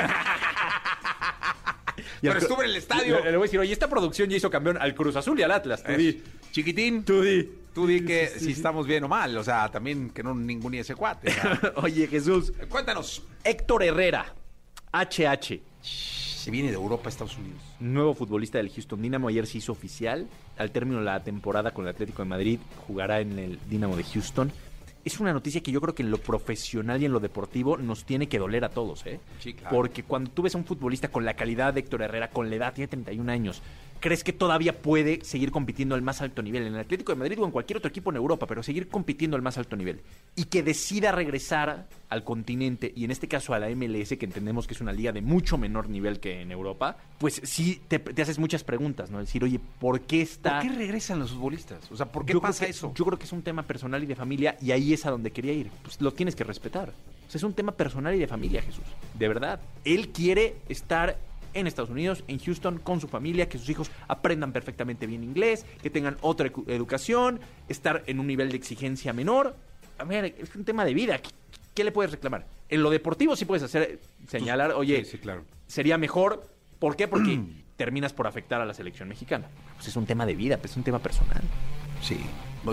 Al 2.23 2.33
pero 2.35 2.39
estuve 2.39 2.63
en 2.65 2.69
el 2.71 2.75
estadio. 2.77 3.19
Le, 3.23 3.31
le 3.31 3.37
voy 3.37 3.45
a 3.45 3.47
decir, 3.47 3.59
oye, 3.59 3.73
esta 3.73 3.89
producción 3.89 4.29
ya 4.29 4.37
hizo 4.37 4.49
campeón 4.49 4.77
al 4.79 4.93
Cruz 4.95 5.15
Azul 5.15 5.39
y 5.39 5.43
al 5.43 5.51
Atlas. 5.51 5.83
Tú 5.83 5.93
di. 5.93 6.21
Chiquitín, 6.51 7.03
Tú 7.03 7.21
di. 7.21 7.49
tú 7.73 7.85
di 7.87 8.03
que 8.03 8.27
si 8.27 8.51
estamos 8.51 8.87
bien 8.87 9.03
o 9.03 9.07
mal. 9.07 9.37
O 9.37 9.43
sea, 9.43 9.69
también 9.69 10.09
que 10.09 10.23
no 10.23 10.33
ningún 10.33 10.73
ese 10.75 10.95
cuate. 10.95 11.31
Oye, 11.75 12.07
Jesús. 12.07 12.51
Cuéntanos. 12.69 13.23
Héctor 13.43 13.83
Herrera, 13.83 14.33
HH, 14.91 15.59
Se 15.81 16.51
viene 16.51 16.69
de 16.69 16.75
Europa 16.75 17.07
a 17.07 17.09
Estados 17.09 17.37
Unidos. 17.37 17.61
nuevo 17.79 18.13
futbolista 18.13 18.57
del 18.57 18.69
Houston 18.71 19.01
Dynamo, 19.01 19.27
ayer 19.27 19.45
se 19.45 19.57
hizo 19.59 19.71
oficial. 19.71 20.27
Al 20.57 20.71
término 20.71 20.99
de 20.99 21.05
la 21.05 21.23
temporada 21.23 21.71
con 21.71 21.85
el 21.85 21.91
Atlético 21.91 22.23
de 22.23 22.29
Madrid, 22.29 22.59
jugará 22.87 23.19
en 23.19 23.37
el 23.37 23.59
Dynamo 23.69 23.95
de 23.95 24.03
Houston. 24.03 24.51
Es 25.07 25.21
una 25.21 25.31
noticia 25.31 25.61
que 25.61 25.71
yo 25.71 25.79
creo 25.79 25.95
que 25.95 26.03
en 26.03 26.11
lo 26.11 26.17
profesional 26.17 27.01
y 27.01 27.05
en 27.05 27.13
lo 27.13 27.21
deportivo 27.21 27.77
nos 27.77 28.03
tiene 28.03 28.27
que 28.27 28.39
doler 28.39 28.65
a 28.65 28.69
todos, 28.69 29.05
¿eh? 29.05 29.21
Sí, 29.39 29.53
claro. 29.53 29.73
Porque 29.73 30.03
cuando 30.03 30.31
tú 30.31 30.41
ves 30.41 30.53
a 30.53 30.57
un 30.57 30.65
futbolista 30.65 31.07
con 31.07 31.23
la 31.23 31.33
calidad 31.33 31.73
de 31.73 31.79
Héctor 31.79 32.01
Herrera, 32.01 32.29
con 32.29 32.49
la 32.49 32.57
edad, 32.57 32.73
tiene 32.73 32.89
31 32.89 33.31
años, 33.31 33.61
crees 33.99 34.23
que 34.23 34.33
todavía 34.33 34.81
puede 34.81 35.23
seguir 35.23 35.51
compitiendo 35.51 35.95
al 35.95 36.01
más 36.01 36.21
alto 36.21 36.41
nivel 36.41 36.63
en 36.67 36.73
el 36.73 36.79
Atlético 36.79 37.11
de 37.11 37.19
Madrid 37.19 37.39
o 37.39 37.45
en 37.45 37.51
cualquier 37.51 37.77
otro 37.77 37.89
equipo 37.89 38.09
en 38.11 38.17
Europa, 38.17 38.45
pero 38.47 38.63
seguir 38.63 38.87
compitiendo 38.87 39.35
al 39.35 39.41
más 39.41 39.57
alto 39.57 39.75
nivel 39.75 40.01
y 40.35 40.45
que 40.45 40.63
decida 40.63 41.11
regresar 41.11 41.87
al 42.09 42.23
continente 42.23 42.91
y 42.95 43.03
en 43.05 43.11
este 43.11 43.27
caso 43.27 43.53
a 43.53 43.59
la 43.59 43.69
MLS, 43.69 44.09
que 44.17 44.25
entendemos 44.25 44.67
que 44.67 44.73
es 44.73 44.81
una 44.81 44.93
liga 44.93 45.11
de 45.11 45.21
mucho 45.21 45.57
menor 45.57 45.89
nivel 45.89 46.19
que 46.19 46.41
en 46.41 46.51
Europa, 46.51 46.97
pues 47.17 47.41
sí 47.43 47.81
te, 47.87 47.99
te 47.99 48.21
haces 48.21 48.39
muchas 48.39 48.63
preguntas, 48.63 49.11
¿no? 49.11 49.19
Decir, 49.19 49.43
oye, 49.43 49.59
¿por 49.79 50.01
qué 50.01 50.21
está...? 50.21 50.59
¿Por 50.61 50.69
qué 50.71 50.75
regresan 50.77 51.19
los 51.19 51.31
futbolistas? 51.31 51.91
O 51.91 51.97
sea, 51.97 52.05
¿por 52.05 52.25
qué 52.25 52.33
Yo 52.33 52.41
pasa 52.41 52.65
que- 52.65 52.71
eso? 52.71 52.93
Yo 52.95 53.05
creo 53.05 53.17
que 53.19 53.25
es 53.25 53.31
un 53.33 53.41
tema 53.41 53.63
personal 53.63 54.01
y 54.03 54.05
de 54.05 54.15
familia 54.15 54.57
y 54.61 54.71
ahí 54.71 54.93
es 54.93 55.05
a 55.05 55.11
donde 55.11 55.31
quería 55.31 55.53
ir. 55.53 55.69
Pues 55.83 55.99
lo 56.01 56.11
tienes 56.13 56.35
que 56.35 56.43
respetar. 56.43 56.89
O 56.89 57.29
sea, 57.29 57.39
es 57.39 57.43
un 57.43 57.53
tema 57.53 57.73
personal 57.73 58.15
y 58.15 58.19
de 58.19 58.27
familia, 58.27 58.61
Jesús. 58.61 58.85
De 59.13 59.27
verdad. 59.27 59.59
Él 59.83 60.09
quiere 60.09 60.55
estar 60.69 61.17
en 61.59 61.67
Estados 61.67 61.89
Unidos, 61.89 62.23
en 62.27 62.39
Houston, 62.39 62.79
con 62.79 63.01
su 63.01 63.07
familia, 63.07 63.49
que 63.49 63.57
sus 63.57 63.69
hijos 63.69 63.91
aprendan 64.07 64.51
perfectamente 64.51 65.07
bien 65.07 65.23
inglés, 65.23 65.65
que 65.81 65.89
tengan 65.89 66.17
otra 66.21 66.51
educación, 66.67 67.39
estar 67.67 68.03
en 68.07 68.19
un 68.19 68.27
nivel 68.27 68.49
de 68.51 68.57
exigencia 68.57 69.13
menor. 69.13 69.55
A 69.97 70.03
ver, 70.03 70.25
es 70.37 70.55
un 70.55 70.63
tema 70.63 70.85
de 70.85 70.93
vida. 70.93 71.17
¿Qué, 71.19 71.29
qué 71.73 71.83
le 71.83 71.91
puedes 71.91 72.11
reclamar? 72.11 72.45
En 72.69 72.83
lo 72.83 72.89
deportivo 72.89 73.35
sí 73.35 73.45
puedes 73.45 73.63
hacer, 73.63 73.99
señalar, 74.27 74.71
oye, 74.73 75.03
Sí, 75.05 75.11
sí, 75.11 75.17
claro. 75.17 75.43
sería 75.67 75.97
mejor. 75.97 76.43
¿Por 76.79 76.95
qué? 76.95 77.07
Porque 77.07 77.39
terminas 77.77 78.13
por 78.13 78.27
afectar 78.27 78.61
a 78.61 78.65
la 78.65 78.73
selección 78.73 79.09
mexicana. 79.09 79.47
Pues 79.75 79.87
es 79.87 79.95
un 79.95 80.05
tema 80.05 80.25
de 80.25 80.35
vida, 80.35 80.57
pues 80.57 80.71
es 80.71 80.77
un 80.77 80.83
tema 80.83 80.99
personal. 80.99 81.41
Sí. 82.01 82.17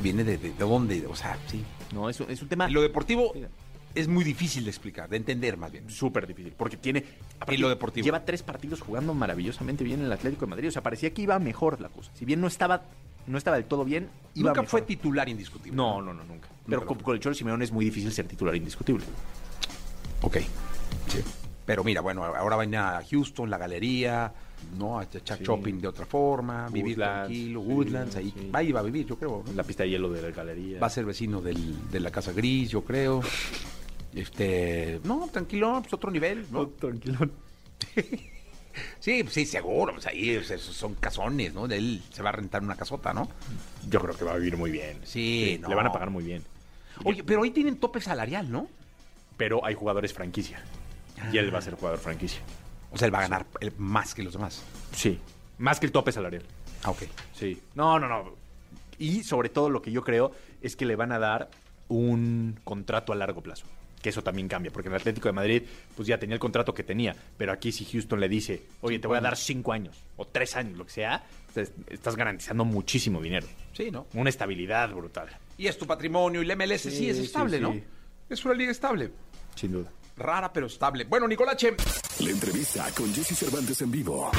Viene 0.03 0.25
de, 0.25 0.39
de, 0.39 0.49
de 0.53 0.59
dónde, 0.65 1.07
o 1.07 1.15
sea, 1.15 1.39
sí. 1.47 1.63
No, 1.95 2.11
es, 2.11 2.19
un- 2.19 2.29
es 2.29 2.43
un 2.43 2.49
tema 2.49 2.69
Lo 2.69 2.83
deportivo 2.83 3.33
es 3.95 4.09
muy 4.09 4.25
difícil 4.25 4.65
de 4.65 4.71
explicar, 4.71 5.09
de 5.09 5.17
entender 5.17 5.57
más 5.57 5.71
bien. 5.73 5.89
súper 5.91 6.27
difícil. 6.27 6.53
Porque 6.57 6.77
tiene. 6.77 7.05
Y 7.49 7.57
lo 7.57 7.69
deportivo. 7.69 8.05
Lleva 8.05 8.25
tres 8.25 8.43
partidos 8.43 8.81
jugando 8.81 9.15
maravillosamente 9.15 9.85
bien 9.85 10.01
en 10.01 10.07
el 10.07 10.13
Atlético 10.13 10.47
de 10.47 10.51
Madrid. 10.51 10.69
O 10.69 10.73
sea, 10.73 10.83
parecía 10.83 11.13
que 11.13 11.23
iba 11.23 11.39
mejor 11.39 11.81
la 11.81 11.89
cosa. 11.89 12.11
Si 12.15 12.25
bien 12.25 12.41
no 12.41 12.47
estaba, 12.47 12.83
no 13.27 13.39
estaba 13.39 13.57
del 13.57 13.67
todo 13.67 13.85
bien, 13.85 14.09
iba 14.35 14.51
Nunca 14.51 14.63
mejor. 14.63 14.71
fue 14.71 14.83
titular 14.83 15.29
indiscutible. 15.29 15.77
No, 15.77 16.01
no, 16.03 16.13
no, 16.15 16.25
nunca. 16.25 16.49
Pero 16.67 16.81
Nunca, 16.85 17.03
con, 17.05 17.15
el 17.15 17.21
Cholo 17.21 17.35
Simeone 17.35 17.65
es 17.65 17.73
muy 17.73 17.85
difícil 17.85 18.11
ser 18.13 18.27
titular 18.27 18.55
indiscutible. 18.57 19.05
Ok. 20.23 20.39
Sí. 21.09 21.21
Pero 21.67 21.83
mira, 21.85 22.01
bueno, 22.03 22.25
ahora 22.25 22.57
van 22.57 22.75
a 22.75 23.01
Houston, 23.11 23.49
la 23.49 23.57
galería, 23.57 24.33
¿no? 24.79 24.99
A 24.99 25.05
echar 25.05 25.39
Sí. 25.39 25.45
shopping 25.45 25.81
de 25.81 25.89
otra 25.89 26.05
forma, 26.05 26.69
vivir 26.69 26.97
tranquilo, 26.97 27.63
sí, 27.63 27.67
Woodlands, 27.67 28.17
ahí 28.17 28.35
sí. 28.37 28.51
va 28.55 28.63
y 28.63 28.71
va 28.73 28.81
a 28.81 28.83
vivir, 28.83 29.07
yo 29.07 29.17
creo. 29.19 29.43
¿no? 29.47 29.53
La 29.55 29.63
pista 29.63 29.83
de 29.83 29.91
hielo 29.91 30.11
de 30.11 30.21
la 30.23 30.31
galería. 30.31 30.79
Va 30.79 30.89
a 30.89 30.91
ser 30.91 31.07
vecino 31.07 31.41
del- 31.41 31.91
de 31.91 32.01
la 32.01 32.11
Casa 32.11 32.33
Gris, 32.33 32.71
yo 32.71 32.83
creo. 32.85 33.23
Este, 34.15 35.01
no, 35.05 35.29
tranquilo, 35.33 35.79
pues 35.81 35.93
otro 35.95 36.11
nivel, 36.11 36.47
¿no? 36.51 36.69
tranquilo. 36.69 37.19
Sí, 38.99 39.23
pues 39.23 39.35
sí, 39.35 39.47
seguro, 39.47 39.93
pues 39.93 40.07
ahí 40.07 40.31
es- 40.31 40.51
esos 40.51 40.75
son 40.75 40.95
casones, 40.97 41.55
¿no? 41.55 41.67
Él 41.67 42.03
se 42.11 42.23
va 42.25 42.31
a 42.31 42.33
rentar 42.33 42.61
una 42.63 42.75
casota, 42.75 43.13
¿no? 43.15 43.29
Yo 43.89 44.01
creo 44.01 44.17
que 44.17 44.25
va 44.25 44.33
a 44.33 44.37
vivir 44.37 44.57
muy 44.57 44.73
bien. 44.73 44.99
Sí, 45.05 45.59
no. 45.61 45.69
Le 45.69 45.77
van 45.77 45.87
a 45.87 45.93
pagar 45.93 46.11
muy 46.11 46.25
bien. 46.25 46.43
Oye, 47.05 47.23
pero 47.23 47.45
ahí 47.45 47.51
tienen 47.53 47.77
tope 47.77 48.01
salarial, 48.01 48.51
¿no? 48.51 48.67
Pero 49.37 49.65
hay 49.65 49.75
jugadores 49.75 50.13
franquicia. 50.13 50.61
Y 51.33 51.39
él 51.39 51.55
va 51.55 51.59
a 51.59 51.63
ser 51.63 51.75
jugador 51.75 52.01
franquicia. 52.01 52.41
O 52.91 52.99
sea, 52.99 53.07
él 53.07 53.15
va 53.15 53.19
a 53.19 53.23
ganar 53.23 53.47
más 53.79 54.13
que 54.13 54.25
los 54.25 54.33
demás. 54.33 54.65
Sí. 54.93 55.21
Más 55.59 55.79
que 55.79 55.87
el 55.87 55.93
tope 55.93 56.11
salarial. 56.11 56.43
Ah, 56.83 56.91
ok. 56.91 57.03
Sí. 57.33 57.61
No, 57.77 58.01
no, 58.01 58.09
no. 58.09 58.35
Y 58.99 59.23
sobre 59.23 59.51
todo 59.51 59.71
lo 59.71 59.83
que 59.83 59.93
yo 59.93 60.03
creo 60.03 60.33
es 60.63 60.75
que 60.75 60.85
le 60.85 60.97
van 60.97 61.13
a 61.13 61.21
dar 61.21 61.49
un 61.89 62.59
contrato 62.65 63.13
a 63.13 63.17
largo 63.17 63.41
plazo. 63.41 63.67
Que 64.05 64.11
eso 64.11 64.23
también 64.23 64.49
cambia, 64.49 64.71
porque 64.71 64.89
en 64.91 64.95
el 64.95 65.01
Atlético 65.01 65.31
de 65.31 65.33
Madrid, 65.33 65.63
pues 65.97 66.07
ya 66.07 66.19
tenía 66.19 66.35
el 66.35 66.39
contrato 66.39 66.75
que 66.75 66.83
tenía. 66.83 67.17
Pero 67.39 67.53
aquí 67.53 67.73
si 67.73 67.87
Houston 67.87 68.21
le 68.21 68.29
dice, 68.29 68.65
oye, 68.83 68.99
te 68.99 69.09
voy 69.09 69.17
a 69.17 69.23
dar 69.23 69.35
cinco 69.35 69.73
años, 69.73 69.97
o 70.19 70.27
tres 70.27 70.57
años, 70.57 70.77
lo 70.77 70.85
que 70.85 70.93
sea, 70.93 71.25
pues, 71.55 71.73
estás 71.89 72.15
garantizando 72.15 72.67
muchísimo 72.67 73.23
dinero. 73.23 73.47
Sí, 73.73 73.91
¿no? 73.91 74.07
Una 74.13 74.29
estabilidad 74.29 74.91
brutal. 74.93 75.31
Y 75.57 75.69
es 75.69 75.79
tu 75.79 75.87
patrimonio 75.87 76.43
y 76.43 76.45
la 76.45 76.55
MLS 76.55 76.83
sí, 76.83 76.91
Sí, 76.91 77.09
es 77.09 77.17
sí, 77.17 77.25
estable, 77.25 77.57
sí. 77.57 77.63
¿no? 77.63 77.81
Es 78.29 78.45
una 78.45 78.53
liga 78.53 78.73
estable. 78.73 79.11
Sin 79.55 79.73
duda. 79.73 79.91
Rara, 80.17 80.53
pero 80.53 80.67
estable. 80.67 81.05
Bueno, 81.05 81.27
Nicolache, 81.27 81.75
La 82.21 82.31
entrevista 82.31 82.87
con 82.97 83.13
Jesse 83.13 83.37
Cervantes 83.37 83.81
en 83.83 83.91
vivo. 83.91 84.31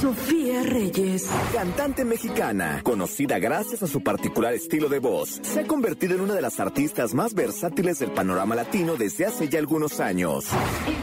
Sofía 0.00 0.62
Reyes. 0.62 1.28
Cantante 1.52 2.04
mexicana, 2.04 2.80
conocida 2.82 3.38
gracias 3.38 3.82
a 3.82 3.86
su 3.86 4.02
particular 4.02 4.52
estilo 4.52 4.88
de 4.88 4.98
voz, 4.98 5.40
se 5.42 5.60
ha 5.60 5.66
convertido 5.66 6.14
en 6.14 6.20
una 6.20 6.34
de 6.34 6.42
las 6.42 6.60
artistas 6.60 7.14
más 7.14 7.34
versátiles 7.34 7.98
del 8.00 8.12
panorama 8.12 8.54
latino 8.54 8.96
desde 8.96 9.26
hace 9.26 9.48
ya 9.48 9.58
algunos 9.58 10.00
años. 10.00 10.46
Hoy 10.86 10.96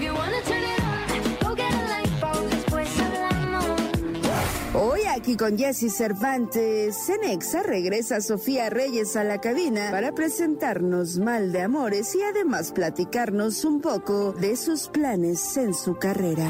aquí 5.16 5.36
con 5.36 5.58
Jesse 5.58 5.90
Cervantes, 5.90 6.96
Cenexa 7.06 7.64
regresa 7.64 8.22
Sofía 8.22 8.70
Reyes 8.70 9.16
a 9.16 9.24
la 9.24 9.40
cabina 9.40 9.90
para 9.92 10.14
presentarnos 10.14 11.18
Mal 11.18 11.52
de 11.52 11.62
Amores 11.62 12.16
y 12.16 12.22
además 12.22 12.72
platicarnos 12.72 13.66
un 13.66 13.82
poco 13.82 14.32
de 14.34 14.56
sus 14.56 14.88
planes 14.88 15.58
en 15.58 15.74
su 15.74 15.96
carrera. 15.96 16.48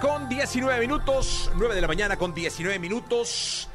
Con 0.00 0.28
19 0.28 0.80
minutos. 0.80 1.50
9 1.56 1.74
de 1.74 1.80
la 1.80 1.88
mañana 1.88 2.16
con 2.16 2.34
19 2.34 2.78
minutos. 2.78 3.68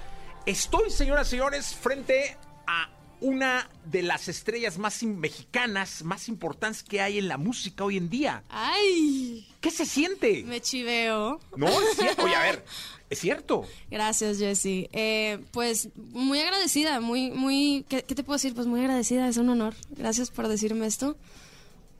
Estoy, 0.46 0.90
señoras 0.92 1.28
y 1.28 1.32
señores, 1.32 1.76
frente 1.76 2.38
a 2.68 2.90
una 3.22 3.70
de 3.86 4.04
las 4.04 4.28
estrellas 4.28 4.78
más 4.78 5.02
mexicanas, 5.04 6.04
más 6.04 6.28
importantes 6.28 6.84
que 6.84 7.02
hay 7.02 7.18
en 7.18 7.28
la 7.28 7.38
música 7.38 7.84
hoy 7.84 7.98
en 7.98 8.10
día. 8.10 8.44
Ay, 8.50 9.48
¿Qué 9.62 9.72
se 9.72 9.86
siente? 9.86 10.44
me 10.46 10.62
chiveo. 10.62 11.40
No, 11.56 11.68
es 11.68 11.98
cierto. 11.98 12.24
Oye, 12.24 12.36
a 12.36 12.42
ver, 12.42 12.66
es 13.10 13.20
cierto. 13.20 13.66
Gracias, 13.90 14.38
Jessie. 14.38 14.90
Eh, 14.94 15.40
pues 15.52 15.90
muy 15.96 16.40
agradecida, 16.40 17.00
muy, 17.00 17.32
muy, 17.32 17.86
¿qué, 17.90 18.04
qué 18.04 18.14
te 18.16 18.24
puedo 18.24 18.36
decir? 18.38 18.54
Pues 18.54 18.68
muy 18.68 18.82
agradecida, 18.82 19.28
es 19.28 19.38
un 19.38 19.50
honor. 19.50 19.74
Gracias 19.92 20.30
por 20.30 20.48
decirme 20.48 20.86
esto. 20.86 21.18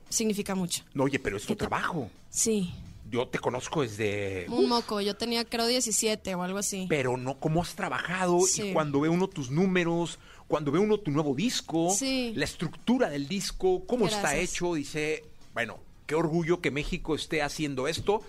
Significa 0.08 0.54
mucho. 0.54 0.84
No, 0.94 1.04
oye, 1.04 1.18
pero 1.18 1.36
es 1.36 1.42
tu 1.42 1.48
¿Qué 1.48 1.54
te- 1.56 1.66
trabajo. 1.66 2.10
Sí, 2.30 2.72
Yo 3.10 3.28
te 3.28 3.38
conozco 3.38 3.82
desde... 3.82 4.46
un 4.48 4.68
moco. 4.68 5.00
Yo 5.00 5.14
tenía 5.16 5.44
creo 5.44 5.66
17 5.66 6.34
o 6.34 6.42
algo 6.42 6.58
así. 6.58 6.86
Pero 6.88 7.16
no 7.16 7.38
cómo 7.38 7.62
has 7.62 7.74
trabajado 7.74 8.40
Sí. 8.40 8.62
y 8.70 8.72
cuando 8.72 9.00
ve 9.00 9.08
uno 9.08 9.28
tus 9.28 9.50
números, 9.50 10.18
cuando 10.48 10.72
ve 10.72 10.78
uno 10.78 10.98
tu 10.98 11.10
nuevo 11.10 11.34
disco, 11.34 11.90
Sí. 11.96 12.32
la 12.34 12.44
estructura 12.44 13.08
del 13.08 13.28
disco, 13.28 13.84
cómo 13.86 14.06
está 14.08 14.36
hecho, 14.36 14.74
dice, 14.74 15.24
bueno, 15.54 15.78
qué 16.06 16.14
orgullo 16.14 16.60
que 16.60 16.70
México 16.70 17.14
esté 17.14 17.42
haciendo 17.42 17.86
esto 17.88 18.22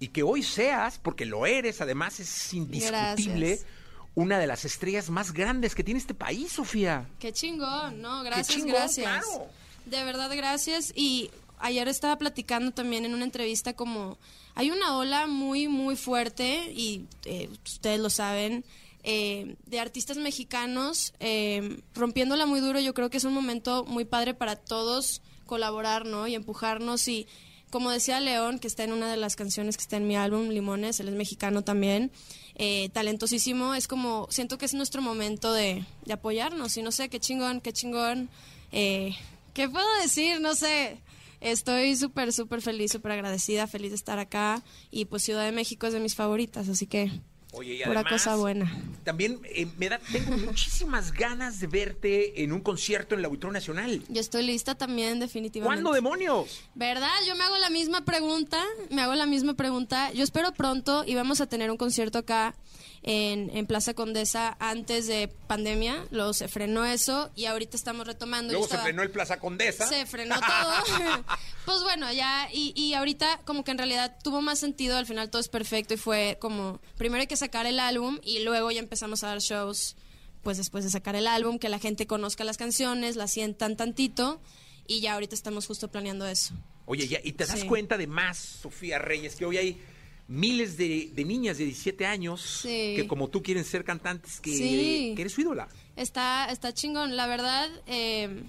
y 0.00 0.08
que 0.08 0.22
hoy 0.22 0.42
seas, 0.42 0.98
porque 0.98 1.24
lo 1.24 1.46
eres, 1.46 1.80
además 1.80 2.20
es 2.20 2.54
indiscutible, 2.54 3.46
Gracias. 3.48 3.66
una 4.14 4.38
de 4.38 4.46
las 4.46 4.64
estrellas 4.64 5.10
más 5.10 5.32
grandes 5.32 5.74
que 5.74 5.82
tiene 5.84 5.98
este 5.98 6.14
país, 6.14 6.52
Sofía. 6.52 7.08
Qué 7.18 7.32
chingón, 7.32 8.00
no, 8.00 8.22
gracias, 8.22 8.48
chingón, 8.48 8.70
gracias. 8.72 9.06
claro. 9.24 9.46
De 9.86 10.04
verdad, 10.04 10.30
gracias. 10.36 10.92
Y 10.94 11.30
ayer 11.60 11.88
estaba 11.88 12.16
platicando 12.16 12.72
también 12.72 13.04
en 13.04 13.14
una 13.14 13.24
entrevista 13.24 13.74
como 13.74 14.18
hay 14.54 14.70
una 14.70 14.96
ola 14.96 15.26
muy, 15.26 15.68
muy 15.68 15.96
fuerte 15.96 16.72
y 16.72 17.06
eh, 17.24 17.48
ustedes 17.64 18.00
lo 18.00 18.10
saben. 18.10 18.64
eh, 19.04 19.56
de 19.66 19.80
artistas 19.80 20.16
mexicanos 20.18 21.14
eh, 21.20 21.80
rompiéndola 21.94 22.46
muy 22.46 22.60
duro 22.60 22.80
yo 22.80 22.94
creo 22.94 23.10
que 23.10 23.16
es 23.16 23.24
un 23.24 23.32
momento 23.32 23.84
muy 23.84 24.04
padre 24.04 24.34
para 24.34 24.56
todos 24.56 25.22
colaborar 25.46 26.04
no 26.04 26.26
y 26.26 26.34
empujarnos 26.34 27.06
y 27.08 27.26
como 27.70 27.90
decía 27.90 28.20
León 28.20 28.58
que 28.58 28.66
está 28.66 28.84
en 28.84 28.92
una 28.92 29.10
de 29.10 29.16
las 29.16 29.36
canciones 29.36 29.76
que 29.76 29.82
está 29.82 29.96
en 29.96 30.06
mi 30.06 30.16
álbum 30.16 30.48
Limones 30.48 31.00
él 31.00 31.08
es 31.08 31.14
mexicano 31.14 31.62
también 31.62 32.10
eh, 32.56 32.88
talentosísimo 32.92 33.74
es 33.74 33.86
como 33.86 34.26
siento 34.30 34.58
que 34.58 34.66
es 34.66 34.74
nuestro 34.74 35.00
momento 35.00 35.52
de, 35.52 35.84
de 36.04 36.12
apoyarnos 36.12 36.76
y 36.76 36.82
no 36.82 36.90
sé 36.92 37.08
qué 37.08 37.20
chingón 37.20 37.60
qué 37.60 37.72
chingón 37.72 38.28
eh, 38.72 39.14
qué 39.54 39.68
puedo 39.68 39.86
decir 40.02 40.40
no 40.40 40.54
sé 40.54 41.00
Estoy 41.40 41.94
súper, 41.96 42.32
súper 42.32 42.62
feliz, 42.62 42.92
súper 42.92 43.12
agradecida, 43.12 43.66
feliz 43.66 43.90
de 43.90 43.96
estar 43.96 44.18
acá. 44.18 44.62
Y 44.90 45.06
pues 45.06 45.22
Ciudad 45.22 45.44
de 45.44 45.52
México 45.52 45.86
es 45.86 45.92
de 45.92 46.00
mis 46.00 46.14
favoritas, 46.14 46.68
así 46.68 46.86
que 46.86 47.10
Oye, 47.52 47.74
y 47.74 47.78
pura 47.78 48.00
además, 48.00 48.12
cosa 48.12 48.36
buena. 48.36 48.70
También 49.04 49.40
eh, 49.44 49.66
me 49.78 49.88
da, 49.88 49.98
tengo 50.12 50.36
muchísimas 50.36 51.12
ganas 51.14 51.60
de 51.60 51.66
verte 51.66 52.42
en 52.42 52.52
un 52.52 52.60
concierto 52.60 53.14
en 53.14 53.20
el 53.20 53.24
Auditorio 53.24 53.52
Nacional. 53.52 54.02
Yo 54.08 54.20
estoy 54.20 54.42
lista 54.42 54.74
también, 54.74 55.18
definitivamente. 55.18 55.82
¿Cuándo, 55.82 55.92
demonios? 55.94 56.60
¿Verdad? 56.74 57.08
Yo 57.26 57.34
me 57.36 57.44
hago 57.44 57.56
la 57.56 57.70
misma 57.70 58.04
pregunta, 58.04 58.62
me 58.90 59.00
hago 59.00 59.14
la 59.14 59.26
misma 59.26 59.54
pregunta. 59.54 60.12
Yo 60.12 60.24
espero 60.24 60.52
pronto 60.52 61.04
y 61.06 61.14
vamos 61.14 61.40
a 61.40 61.46
tener 61.46 61.70
un 61.70 61.78
concierto 61.78 62.18
acá 62.18 62.54
en, 63.02 63.50
en 63.56 63.66
Plaza 63.66 63.94
Condesa 63.94 64.56
antes 64.60 65.06
de 65.06 65.28
pandemia. 65.46 66.04
Luego 66.10 66.32
se 66.34 66.48
frenó 66.48 66.84
eso 66.84 67.30
y 67.34 67.46
ahorita 67.46 67.76
estamos 67.76 68.06
retomando. 68.06 68.52
Luego 68.52 68.68
se 68.68 68.78
frenó 68.78 69.02
el 69.02 69.10
Plaza 69.10 69.38
Condesa. 69.38 69.86
Se 69.86 70.04
frenó 70.06 70.36
todo. 70.40 71.24
pues 71.64 71.82
bueno, 71.82 72.12
ya, 72.12 72.48
y, 72.52 72.72
y 72.76 72.94
ahorita 72.94 73.40
como 73.44 73.64
que 73.64 73.70
en 73.70 73.78
realidad 73.78 74.16
tuvo 74.22 74.40
más 74.40 74.58
sentido, 74.58 74.96
al 74.96 75.06
final 75.06 75.30
todo 75.30 75.40
es 75.40 75.48
perfecto 75.48 75.94
y 75.94 75.96
fue 75.96 76.36
como, 76.40 76.80
primero 76.96 77.20
hay 77.20 77.26
que 77.26 77.36
sacar 77.36 77.66
el 77.66 77.80
álbum 77.80 78.18
y 78.22 78.40
luego 78.40 78.70
ya 78.70 78.80
empezamos 78.80 79.22
a 79.24 79.28
dar 79.28 79.38
shows, 79.40 79.96
pues 80.42 80.56
después 80.56 80.84
de 80.84 80.90
sacar 80.90 81.14
el 81.16 81.26
álbum, 81.26 81.58
que 81.58 81.68
la 81.68 81.78
gente 81.78 82.06
conozca 82.06 82.44
las 82.44 82.56
canciones, 82.56 83.16
las 83.16 83.32
sientan 83.32 83.76
tantito 83.76 84.40
y 84.86 85.00
ya 85.00 85.14
ahorita 85.14 85.34
estamos 85.34 85.66
justo 85.66 85.88
planeando 85.88 86.26
eso. 86.26 86.54
Oye, 86.86 87.06
ya, 87.06 87.20
y 87.22 87.32
te 87.32 87.44
das 87.44 87.60
Sí. 87.60 87.66
cuenta 87.66 87.98
de 87.98 88.06
más, 88.06 88.38
Sofía 88.38 88.98
Reyes, 88.98 89.36
que 89.36 89.44
hoy 89.44 89.58
hay 89.58 89.82
miles 90.28 90.76
de, 90.76 91.10
de 91.12 91.24
niñas 91.24 91.58
de 91.58 91.64
17 91.64 92.06
años 92.06 92.60
Sí. 92.62 92.92
que 92.96 93.06
como 93.08 93.28
tú 93.28 93.42
quieren 93.42 93.64
ser 93.64 93.82
cantantes, 93.84 94.40
que, 94.40 94.50
Sí. 94.52 95.12
que 95.16 95.22
eres 95.22 95.32
su 95.32 95.40
ídola. 95.40 95.68
Está, 95.96 96.46
está 96.52 96.72
chingón. 96.72 97.16
La 97.16 97.26
verdad, 97.26 97.68
eh, 97.86 98.42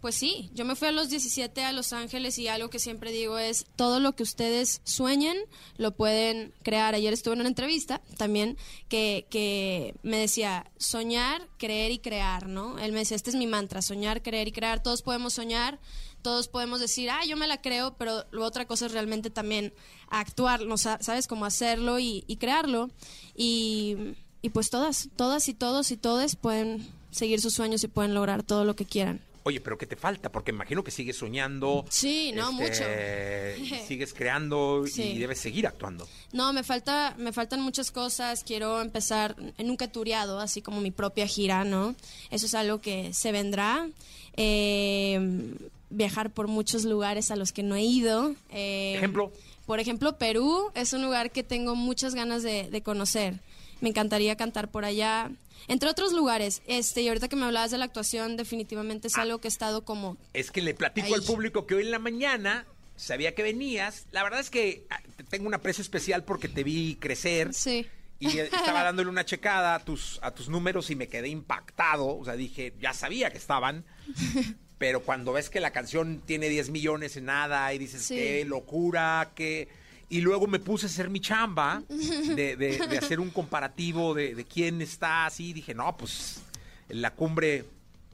pues 0.00 0.14
sí, 0.14 0.50
yo 0.54 0.64
me 0.64 0.76
fui 0.76 0.88
a 0.88 0.92
los 0.92 1.08
17 1.10 1.64
a 1.64 1.72
Los 1.72 1.92
Ángeles 1.92 2.38
y 2.38 2.46
algo 2.48 2.70
que 2.70 2.78
siempre 2.78 3.10
digo 3.10 3.38
es, 3.38 3.66
todo 3.76 3.98
lo 4.00 4.14
que 4.14 4.22
ustedes 4.22 4.80
sueñen 4.84 5.36
lo 5.76 5.90
pueden 5.96 6.52
crear. 6.62 6.94
Ayer 6.94 7.12
estuve 7.12 7.34
en 7.34 7.40
una 7.40 7.48
entrevista 7.48 8.00
también 8.16 8.56
que, 8.88 9.26
que 9.30 9.94
me 10.02 10.18
decía, 10.18 10.70
soñar, 10.78 11.48
creer 11.58 11.90
y 11.90 11.98
crear, 11.98 12.46
¿no? 12.48 12.78
Él 12.78 12.92
me 12.92 13.00
decía, 13.00 13.16
este 13.16 13.30
es 13.30 13.36
mi 13.36 13.46
mantra, 13.46 13.82
soñar, 13.82 14.22
creer 14.22 14.48
y 14.48 14.52
crear. 14.52 14.82
Todos 14.82 15.02
podemos 15.02 15.32
soñar, 15.34 15.80
todos 16.22 16.46
podemos 16.48 16.78
decir, 16.80 17.10
ah, 17.10 17.24
yo 17.26 17.36
me 17.36 17.46
la 17.48 17.60
creo, 17.60 17.96
pero 17.96 18.24
lo 18.30 18.44
otra 18.44 18.66
cosa 18.66 18.86
es 18.86 18.92
realmente 18.92 19.30
también 19.30 19.72
actuar, 20.10 20.64
¿no? 20.64 20.78
Sa- 20.78 20.98
¿sabes? 21.02 21.26
Cómo 21.26 21.44
hacerlo 21.44 21.98
y, 21.98 22.24
y 22.28 22.36
crearlo. 22.36 22.90
Y, 23.34 23.96
y 24.42 24.50
pues 24.50 24.70
todas, 24.70 25.08
todas 25.16 25.48
y 25.48 25.54
todos 25.54 25.90
y 25.90 25.96
todes 25.96 26.36
pueden 26.36 26.88
seguir 27.10 27.40
sus 27.40 27.54
sueños 27.54 27.82
y 27.84 27.88
pueden 27.88 28.14
lograr 28.14 28.42
todo 28.42 28.64
lo 28.64 28.76
que 28.76 28.84
quieran. 28.84 29.20
Oye, 29.48 29.60
pero 29.62 29.78
¿qué 29.78 29.86
te 29.86 29.96
falta? 29.96 30.30
Porque 30.30 30.50
imagino 30.50 30.84
que 30.84 30.90
sigues 30.90 31.16
soñando. 31.16 31.86
Sí, 31.88 32.32
no, 32.34 32.50
este, 32.60 33.56
mucho. 33.58 33.74
Sigues 33.88 34.12
creando 34.12 34.84
Sí. 34.86 35.02
y 35.02 35.18
debes 35.18 35.38
seguir 35.40 35.66
actuando. 35.66 36.06
No, 36.32 36.52
me 36.52 36.62
falta, 36.62 37.14
me 37.16 37.32
faltan 37.32 37.62
muchas 37.62 37.90
cosas. 37.90 38.44
Quiero 38.44 38.82
empezar, 38.82 39.36
nunca 39.58 39.86
he 39.86 39.88
tureado, 39.88 40.38
así 40.38 40.60
como 40.60 40.82
mi 40.82 40.90
propia 40.90 41.26
gira, 41.26 41.64
¿no? 41.64 41.94
Eso 42.30 42.44
es 42.44 42.54
algo 42.54 42.82
que 42.82 43.14
se 43.14 43.32
vendrá. 43.32 43.88
Eh, 44.36 45.54
viajar 45.90 46.30
por 46.30 46.46
muchos 46.48 46.84
lugares 46.84 47.30
a 47.30 47.36
los 47.36 47.52
que 47.52 47.62
no 47.62 47.74
he 47.74 47.82
ido. 47.82 48.34
Eh, 48.50 48.94
Ejemplo. 48.96 49.32
Por 49.64 49.80
ejemplo, 49.80 50.16
Perú 50.18 50.70
es 50.74 50.92
un 50.92 51.02
lugar 51.02 51.30
que 51.30 51.42
tengo 51.42 51.74
muchas 51.74 52.14
ganas 52.14 52.42
de, 52.42 52.68
de 52.70 52.82
conocer. 52.82 53.40
Me 53.80 53.88
encantaría 53.88 54.36
cantar 54.36 54.68
por 54.70 54.84
allá. 54.84 55.30
Entre 55.66 55.88
otros 55.90 56.12
lugares, 56.12 56.62
este, 56.66 57.02
y 57.02 57.08
ahorita 57.08 57.28
que 57.28 57.36
me 57.36 57.44
hablabas 57.44 57.70
de 57.70 57.78
la 57.78 57.84
actuación, 57.86 58.36
definitivamente 58.36 59.08
es 59.08 59.16
algo 59.16 59.38
que 59.38 59.48
he 59.48 59.50
estado 59.50 59.84
como 59.84 60.16
Es 60.32 60.50
que 60.50 60.62
le 60.62 60.74
platico 60.74 61.14
al 61.14 61.22
público 61.22 61.66
que 61.66 61.74
hoy 61.74 61.82
en 61.84 61.90
la 61.90 61.98
mañana 61.98 62.66
sabía 62.96 63.34
que 63.34 63.42
venías. 63.42 64.06
La 64.12 64.22
verdad 64.22 64.40
es 64.40 64.50
que 64.50 64.86
ah, 64.90 65.00
te 65.16 65.24
tengo 65.24 65.46
un 65.48 65.54
aprecio 65.54 65.82
especial 65.82 66.24
porque 66.24 66.48
te 66.48 66.62
vi 66.64 66.96
crecer. 67.00 67.52
Sí. 67.54 67.86
Y 68.20 68.38
estaba 68.38 68.82
dándole 68.82 69.08
una 69.10 69.24
checada 69.24 69.76
a 69.76 69.84
tus, 69.84 70.18
a 70.22 70.32
tus 70.34 70.48
números 70.48 70.90
y 70.90 70.96
me 70.96 71.06
quedé 71.08 71.28
impactado. 71.28 72.18
O 72.18 72.24
sea, 72.24 72.34
dije, 72.34 72.74
ya 72.80 72.92
sabía 72.92 73.30
que 73.30 73.38
estaban. 73.38 73.84
Pero 74.78 75.02
cuando 75.02 75.32
ves 75.32 75.50
que 75.50 75.60
la 75.60 75.70
canción 75.72 76.22
tiene 76.24 76.48
10 76.48 76.70
millones 76.70 77.16
en 77.16 77.26
nada 77.26 77.72
y 77.74 77.78
dices, 77.78 78.02
Sí. 78.02 78.14
qué 78.14 78.44
locura, 78.44 79.32
qué... 79.34 79.68
Y 80.10 80.20
luego 80.22 80.46
me 80.46 80.58
puse 80.58 80.86
a 80.86 80.88
hacer 80.88 81.10
mi 81.10 81.20
chamba 81.20 81.82
de, 81.88 82.56
de- 82.56 82.78
de 82.88 82.98
hacer 82.98 83.20
un 83.20 83.30
comparativo 83.30 84.14
de, 84.14 84.34
de 84.34 84.44
quién 84.44 84.80
está 84.80 85.26
así. 85.26 85.52
Dije, 85.52 85.74
no, 85.74 85.96
pues 85.96 86.40
en 86.88 87.02
la 87.02 87.10
cumbre 87.12 87.64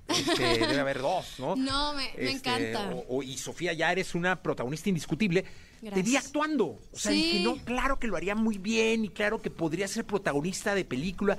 este, 0.09 0.43
debe 0.59 0.81
haber 0.81 1.01
dos, 1.01 1.35
¿no? 1.39 1.55
No, 1.57 1.95
me- 1.95 2.11
me 2.17 2.31
Este, 2.31 2.49
encanta. 2.51 2.91
o- 2.95 3.19
o- 3.19 3.23
y 3.23 3.39
Sofía 3.39 3.73
ya 3.75 3.93
eres 3.93 4.15
una 4.15 4.43
protagonista 4.43 4.89
indiscutible. 4.89 5.45
Te 5.93 6.03
vi 6.03 6.17
actuando. 6.17 6.65
O 6.67 6.81
sea, 6.99 7.13
Sí. 7.13 7.19
dije, 7.23 7.41
no, 7.45 7.57
claro 7.65 7.99
que 7.99 8.07
lo 8.07 8.17
haría 8.17 8.35
muy 8.35 8.57
bien 8.59 9.05
y 9.05 9.09
claro 9.11 9.41
que 9.43 9.51
podría 9.51 9.87
ser 9.87 10.05
protagonista 10.05 10.75
de 10.75 10.85
película. 10.85 11.37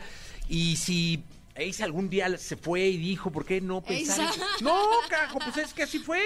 Y 0.47 0.75
si 0.77 1.23
Ace 1.57 1.83
algún 1.83 2.09
día 2.09 2.37
se 2.37 2.57
fue 2.57 2.81
y 2.85 2.97
dijo, 2.97 3.31
¿por 3.31 3.45
qué 3.45 3.61
no 3.61 3.81
pensar? 3.81 4.29
en-. 4.33 4.65
No, 4.65 4.77
carajo, 5.09 5.39
pues 5.39 5.55
es 5.57 5.73
que 5.73 5.83
así 5.83 5.99
fue. 5.99 6.21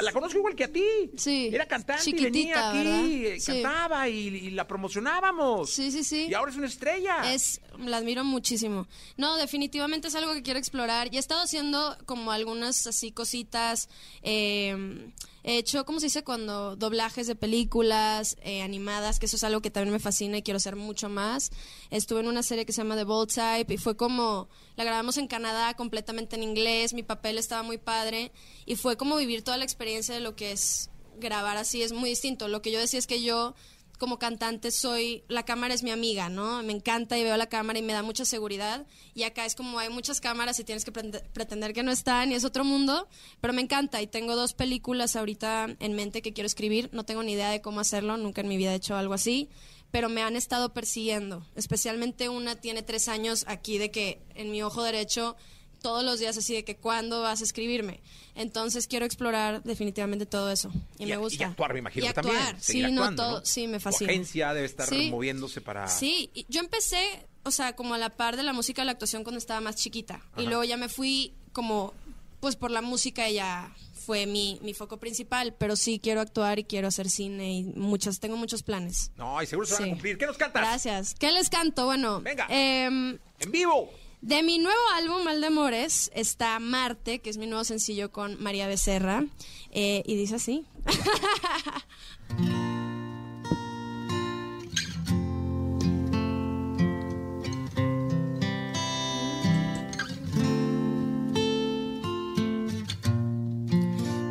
La 0.00 0.12
conozco 0.12 0.36
igual 0.38 0.54
que 0.54 0.64
a 0.64 0.68
ti. 0.72 0.84
Sí. 1.16 1.48
Era 1.52 1.66
cantante 1.66 2.02
y 2.02 2.12
Chiquitita, 2.12 2.30
venía 2.30 2.68
aquí, 2.70 2.78
¿verdad? 2.78 3.04
eh, 3.36 3.40
Sí. 3.40 3.62
cantaba 3.62 4.08
y, 4.08 4.28
y 4.28 4.50
la 4.50 4.66
promocionábamos. 4.66 5.70
Sí, 5.70 5.90
sí, 5.90 6.04
sí. 6.04 6.26
Y 6.28 6.34
ahora 6.34 6.50
es 6.50 6.58
una 6.58 6.66
estrella. 6.66 7.32
Es, 7.32 7.60
la 7.78 7.96
admiro 7.96 8.24
muchísimo. 8.24 8.86
No, 9.16 9.36
definitivamente 9.36 10.08
es 10.08 10.14
algo 10.16 10.34
que 10.34 10.42
quiero 10.42 10.58
explorar. 10.58 11.08
Y 11.12 11.16
he 11.16 11.20
estado 11.20 11.42
haciendo 11.42 11.96
como 12.06 12.30
algunas 12.32 12.86
así 12.86 13.10
cositas. 13.12 13.88
eh, 14.22 15.10
he 15.44 15.58
hecho, 15.58 15.84
¿cómo 15.84 16.00
se 16.00 16.06
dice? 16.06 16.24
Cuando 16.24 16.74
doblajes 16.74 17.26
de 17.26 17.36
películas 17.36 18.36
eh, 18.42 18.62
animadas, 18.62 19.20
que 19.20 19.26
eso 19.26 19.36
es 19.36 19.44
algo 19.44 19.60
que 19.60 19.70
también 19.70 19.92
me 19.92 20.00
fascina 20.00 20.38
y 20.38 20.42
quiero 20.42 20.56
hacer 20.56 20.74
mucho 20.74 21.10
más. 21.10 21.52
Estuve 21.90 22.20
en 22.20 22.28
una 22.28 22.42
serie 22.42 22.64
que 22.64 22.72
se 22.72 22.82
llama 22.82 22.96
The 22.96 23.04
Bold 23.04 23.32
Type 23.32 23.74
y 23.74 23.76
fue 23.76 23.96
como, 23.96 24.48
la 24.76 24.84
grabamos 24.84 25.18
en 25.18 25.28
Canadá 25.28 25.74
completamente 25.74 26.36
en 26.36 26.42
inglés, 26.42 26.94
mi 26.94 27.02
papel 27.02 27.36
estaba 27.36 27.62
muy 27.62 27.78
padre 27.78 28.32
y 28.64 28.76
fue 28.76 28.96
como 28.96 29.16
vivir 29.16 29.42
toda 29.42 29.58
la 29.58 29.64
experiencia 29.64 30.14
de 30.14 30.20
lo 30.20 30.34
que 30.34 30.52
es 30.52 30.90
grabar 31.18 31.58
así, 31.58 31.82
es 31.82 31.92
muy 31.92 32.08
distinto. 32.08 32.48
Lo 32.48 32.62
que 32.62 32.72
yo 32.72 32.80
decía 32.80 32.98
es 32.98 33.06
que 33.06 33.22
yo 33.22 33.54
como 33.98 34.18
cantante 34.18 34.70
soy, 34.70 35.24
la 35.28 35.44
cámara 35.44 35.74
es 35.74 35.82
mi 35.82 35.90
amiga, 35.90 36.28
¿no? 36.28 36.62
Me 36.62 36.72
encanta 36.72 37.18
y 37.18 37.24
veo 37.24 37.36
la 37.36 37.48
cámara 37.48 37.78
y 37.78 37.82
me 37.82 37.92
da 37.92 38.02
mucha 38.02 38.24
seguridad. 38.24 38.86
Y 39.14 39.22
acá 39.22 39.46
es 39.46 39.54
como 39.54 39.78
hay 39.78 39.88
muchas 39.88 40.20
cámaras 40.20 40.58
y 40.58 40.64
tienes 40.64 40.84
que 40.84 40.92
pretender 40.92 41.72
que 41.72 41.82
no 41.82 41.90
están 41.90 42.32
y 42.32 42.34
es 42.34 42.44
otro 42.44 42.64
mundo, 42.64 43.08
pero 43.40 43.52
me 43.52 43.62
encanta 43.62 44.02
y 44.02 44.06
tengo 44.06 44.36
dos 44.36 44.54
películas 44.54 45.16
ahorita 45.16 45.76
en 45.78 45.92
mente 45.94 46.22
que 46.22 46.32
quiero 46.32 46.46
escribir. 46.46 46.90
No 46.92 47.04
tengo 47.04 47.22
ni 47.22 47.32
idea 47.32 47.50
de 47.50 47.60
cómo 47.60 47.80
hacerlo, 47.80 48.16
nunca 48.16 48.40
en 48.40 48.48
mi 48.48 48.56
vida 48.56 48.72
he 48.72 48.76
hecho 48.76 48.96
algo 48.96 49.14
así, 49.14 49.48
pero 49.90 50.08
me 50.08 50.22
han 50.22 50.36
estado 50.36 50.72
persiguiendo. 50.72 51.46
Especialmente 51.54 52.28
una 52.28 52.56
tiene 52.56 52.82
tres 52.82 53.08
años 53.08 53.44
aquí 53.46 53.78
de 53.78 53.90
que 53.90 54.22
en 54.34 54.50
mi 54.50 54.62
ojo 54.62 54.82
derecho 54.82 55.36
todos 55.84 56.02
los 56.02 56.18
días 56.18 56.34
así 56.38 56.54
de 56.54 56.64
que 56.64 56.76
cuándo 56.76 57.20
vas 57.20 57.42
a 57.42 57.44
escribirme. 57.44 58.00
Entonces 58.34 58.86
quiero 58.86 59.04
explorar 59.04 59.62
definitivamente 59.64 60.24
todo 60.24 60.50
eso 60.50 60.72
y, 60.98 61.04
me 61.04 61.18
gusta. 61.18 61.42
Y 61.42 61.46
actuar, 61.46 61.74
me 61.74 61.80
imagino 61.80 62.06
Y 62.06 62.12
también. 62.14 62.36
actuar, 62.38 62.60
seguir 62.60 62.86
sí, 62.86 62.92
no, 62.92 63.02
actuando, 63.04 63.22
todo, 63.34 63.44
sí, 63.44 63.66
me 63.66 63.80
fascina. 63.80 64.10
agencia 64.10 64.54
debe 64.54 64.64
estar 64.66 64.88
Sí. 64.88 65.10
moviéndose 65.10 65.60
para... 65.60 65.86
Sí, 65.88 66.30
y 66.32 66.46
yo 66.48 66.60
empecé, 66.60 67.26
o 67.42 67.50
sea, 67.50 67.76
como 67.76 67.92
a 67.92 67.98
la 67.98 68.08
par 68.16 68.38
de 68.38 68.42
la 68.44 68.54
música 68.54 68.80
y 68.80 68.86
la 68.86 68.92
actuación 68.92 69.24
cuando 69.24 69.38
estaba 69.38 69.60
más 69.60 69.76
chiquita. 69.76 70.22
Y 70.38 70.46
luego 70.46 70.64
ya 70.64 70.78
me 70.78 70.88
fui 70.88 71.34
como, 71.52 71.92
pues 72.40 72.56
por 72.56 72.70
la 72.70 72.80
música 72.80 73.26
ella 73.26 73.70
fue 74.06 74.24
mi, 74.26 74.58
mi 74.62 74.72
foco 74.72 74.96
principal, 74.96 75.54
pero 75.58 75.76
sí 75.76 76.00
quiero 76.02 76.22
actuar 76.22 76.58
y 76.58 76.64
quiero 76.64 76.88
hacer 76.88 77.10
cine 77.10 77.52
y 77.52 77.62
muchas, 77.62 78.20
tengo 78.20 78.36
muchos 78.38 78.62
planes. 78.62 79.10
No, 79.16 79.42
y 79.42 79.46
seguro 79.46 79.66
se 79.66 79.74
van 79.74 79.84
a 79.84 79.88
cumplir. 79.90 80.16
¿Qué 80.16 80.26
nos 80.26 80.38
cantas? 80.38 80.62
Gracias. 80.62 81.14
¿Qué 81.14 81.30
les 81.30 81.50
canto? 81.50 81.84
Bueno, 81.84 82.20
Venga. 82.22 82.46
em, 82.48 83.18
En 83.38 83.50
vivo. 83.52 83.90
De 84.24 84.42
mi 84.42 84.58
nuevo 84.58 84.80
álbum, 84.94 85.22
Mal 85.22 85.42
de 85.42 85.48
Amores, 85.48 86.10
está 86.14 86.58
Marte, 86.58 87.18
que 87.18 87.28
es 87.28 87.36
mi 87.36 87.46
nuevo 87.46 87.62
sencillo 87.62 88.10
con 88.10 88.42
María 88.42 88.66
Becerra, 88.66 89.26
eh, 89.70 90.02
y 90.06 90.16
dice 90.16 90.36
así. 90.36 90.64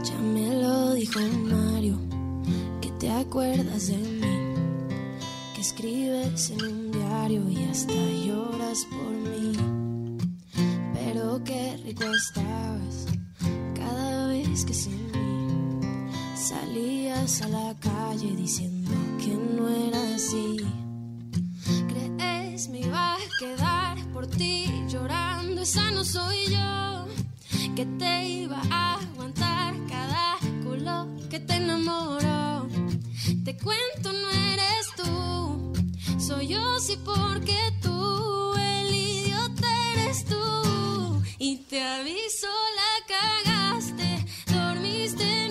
Ya 0.03 0.17
me 0.17 0.55
lo 0.55 0.93
dijo 0.95 1.19
Mario, 1.19 1.99
que 2.81 2.89
te 2.99 3.11
acuerdas 3.11 3.87
de 3.87 3.97
mí, 3.97 4.55
que 5.53 5.61
escribes 5.61 6.49
en 6.49 6.63
un 6.63 6.91
diario 6.91 7.47
y 7.47 7.63
hasta 7.69 7.93
lloras 7.93 8.85
por 8.85 9.11
mí. 9.11 9.82
Pero 11.13 11.39
qué 11.43 11.77
rico 11.85 12.05
estabas 12.05 13.05
cada 13.75 14.27
vez 14.29 14.65
que 14.65 14.73
sin 14.73 15.11
mí 15.11 15.79
salías 16.35 17.39
a 17.43 17.49
la 17.49 17.75
calle 17.79 18.35
diciendo 18.35 18.89
que 19.19 19.35
no 19.35 19.69
era 19.69 20.15
así. 20.15 20.57
Crees 21.87 22.67
me 22.69 22.79
iba 22.79 23.13
a 23.13 23.17
quedar 23.37 23.95
por 24.11 24.25
ti 24.25 24.65
llorando, 24.87 25.61
esa 25.61 25.91
no 25.91 26.03
soy 26.03 26.47
yo. 26.47 27.05
Que 27.75 27.85
te 27.85 28.27
iba 28.29 28.59
a 28.71 28.95
aguantar 28.95 29.75
cada 29.87 30.39
culo 30.63 31.09
que 31.29 31.39
te 31.39 31.57
enamoró. 31.57 32.67
Te 33.45 33.55
cuento, 33.55 34.11
no 34.11 34.29
eres 34.51 34.87
tú. 34.97 35.73
Soy 36.17 36.47
yo 36.47 36.79
sí 36.79 36.97
porque 37.05 37.59
tú, 37.83 38.55
el 38.55 38.95
idiota 38.95 39.67
eres 39.93 40.25
tú. 40.25 40.62
Y 41.45 41.57
te 41.57 41.83
aviso, 41.83 42.47
la 42.47 43.05
cagaste, 43.05 44.25
dormiste 44.49 45.42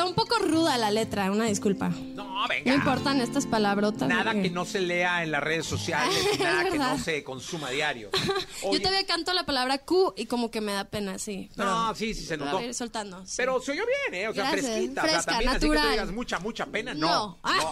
está 0.00 0.04
un 0.08 0.14
poco 0.14 0.38
ruda 0.38 0.78
la 0.78 0.90
letra, 0.90 1.30
una 1.30 1.44
disculpa. 1.46 1.88
No, 1.90 2.46
venga. 2.48 2.70
No 2.70 2.74
importan 2.76 3.20
estas 3.20 3.46
palabrotas. 3.46 4.08
Nada 4.08 4.24
porque- 4.32 4.42
que 4.42 4.50
no 4.50 4.64
se 4.64 4.80
lea 4.80 5.22
en 5.22 5.30
las 5.30 5.42
redes 5.42 5.66
sociales 5.66 6.16
nada 6.38 6.64
que 6.70 6.78
no 6.78 6.98
se 6.98 7.22
consuma 7.22 7.70
diario. 7.70 8.10
Yo 8.72 8.78
todavía 8.80 9.06
canto 9.06 9.32
la 9.34 9.44
palabra 9.44 9.78
Q 9.78 10.14
y 10.16 10.26
como 10.26 10.50
que 10.50 10.60
me 10.60 10.72
da 10.72 10.84
pena, 10.84 11.18
sí. 11.18 11.50
pero 11.56 11.68
No, 11.70 11.94
sí, 11.94 12.14
sí 12.14 12.24
se 12.24 12.36
notó. 12.36 12.58
a 12.58 12.62
ir 12.64 12.74
soltando. 12.74 13.24
sí. 13.26 13.34
Pero 13.36 13.60
se 13.60 13.72
oyó 13.72 13.82
bien, 14.10 14.22
¿eh? 14.22 14.28
O 14.28 14.34
sea, 14.34 14.50
Gracias. 14.50 14.72
fresquita. 14.72 15.02
o 15.02 15.04
sea, 15.04 15.12
Fresca, 15.14 15.30
también 15.32 15.50
así 15.50 15.60
que 15.60 15.66
natural. 15.68 15.84
tú 15.86 15.90
digas 15.92 16.10
mucha, 16.12 16.38
mucha 16.38 16.66
pena. 16.66 16.94
No. 16.94 17.38
No. 17.44 17.70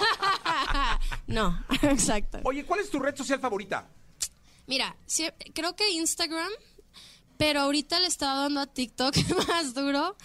no, 1.27 1.65
exacto. 1.83 2.41
Oye, 2.45 2.65
¿cuál 2.65 2.81
es 2.81 2.91
tu 2.91 2.99
red 2.99 3.17
social 3.17 3.41
favorita? 3.41 3.87
Mira, 4.67 4.95
creo 5.55 5.75
que 5.75 5.91
Instagram, 5.93 6.51
pero 7.39 7.61
ahorita 7.61 8.01
le 8.01 8.09
estaba 8.09 8.43
dando 8.43 8.61
a 8.61 8.67
TikTok 8.67 9.15
más 9.49 9.73
duro. 9.73 10.17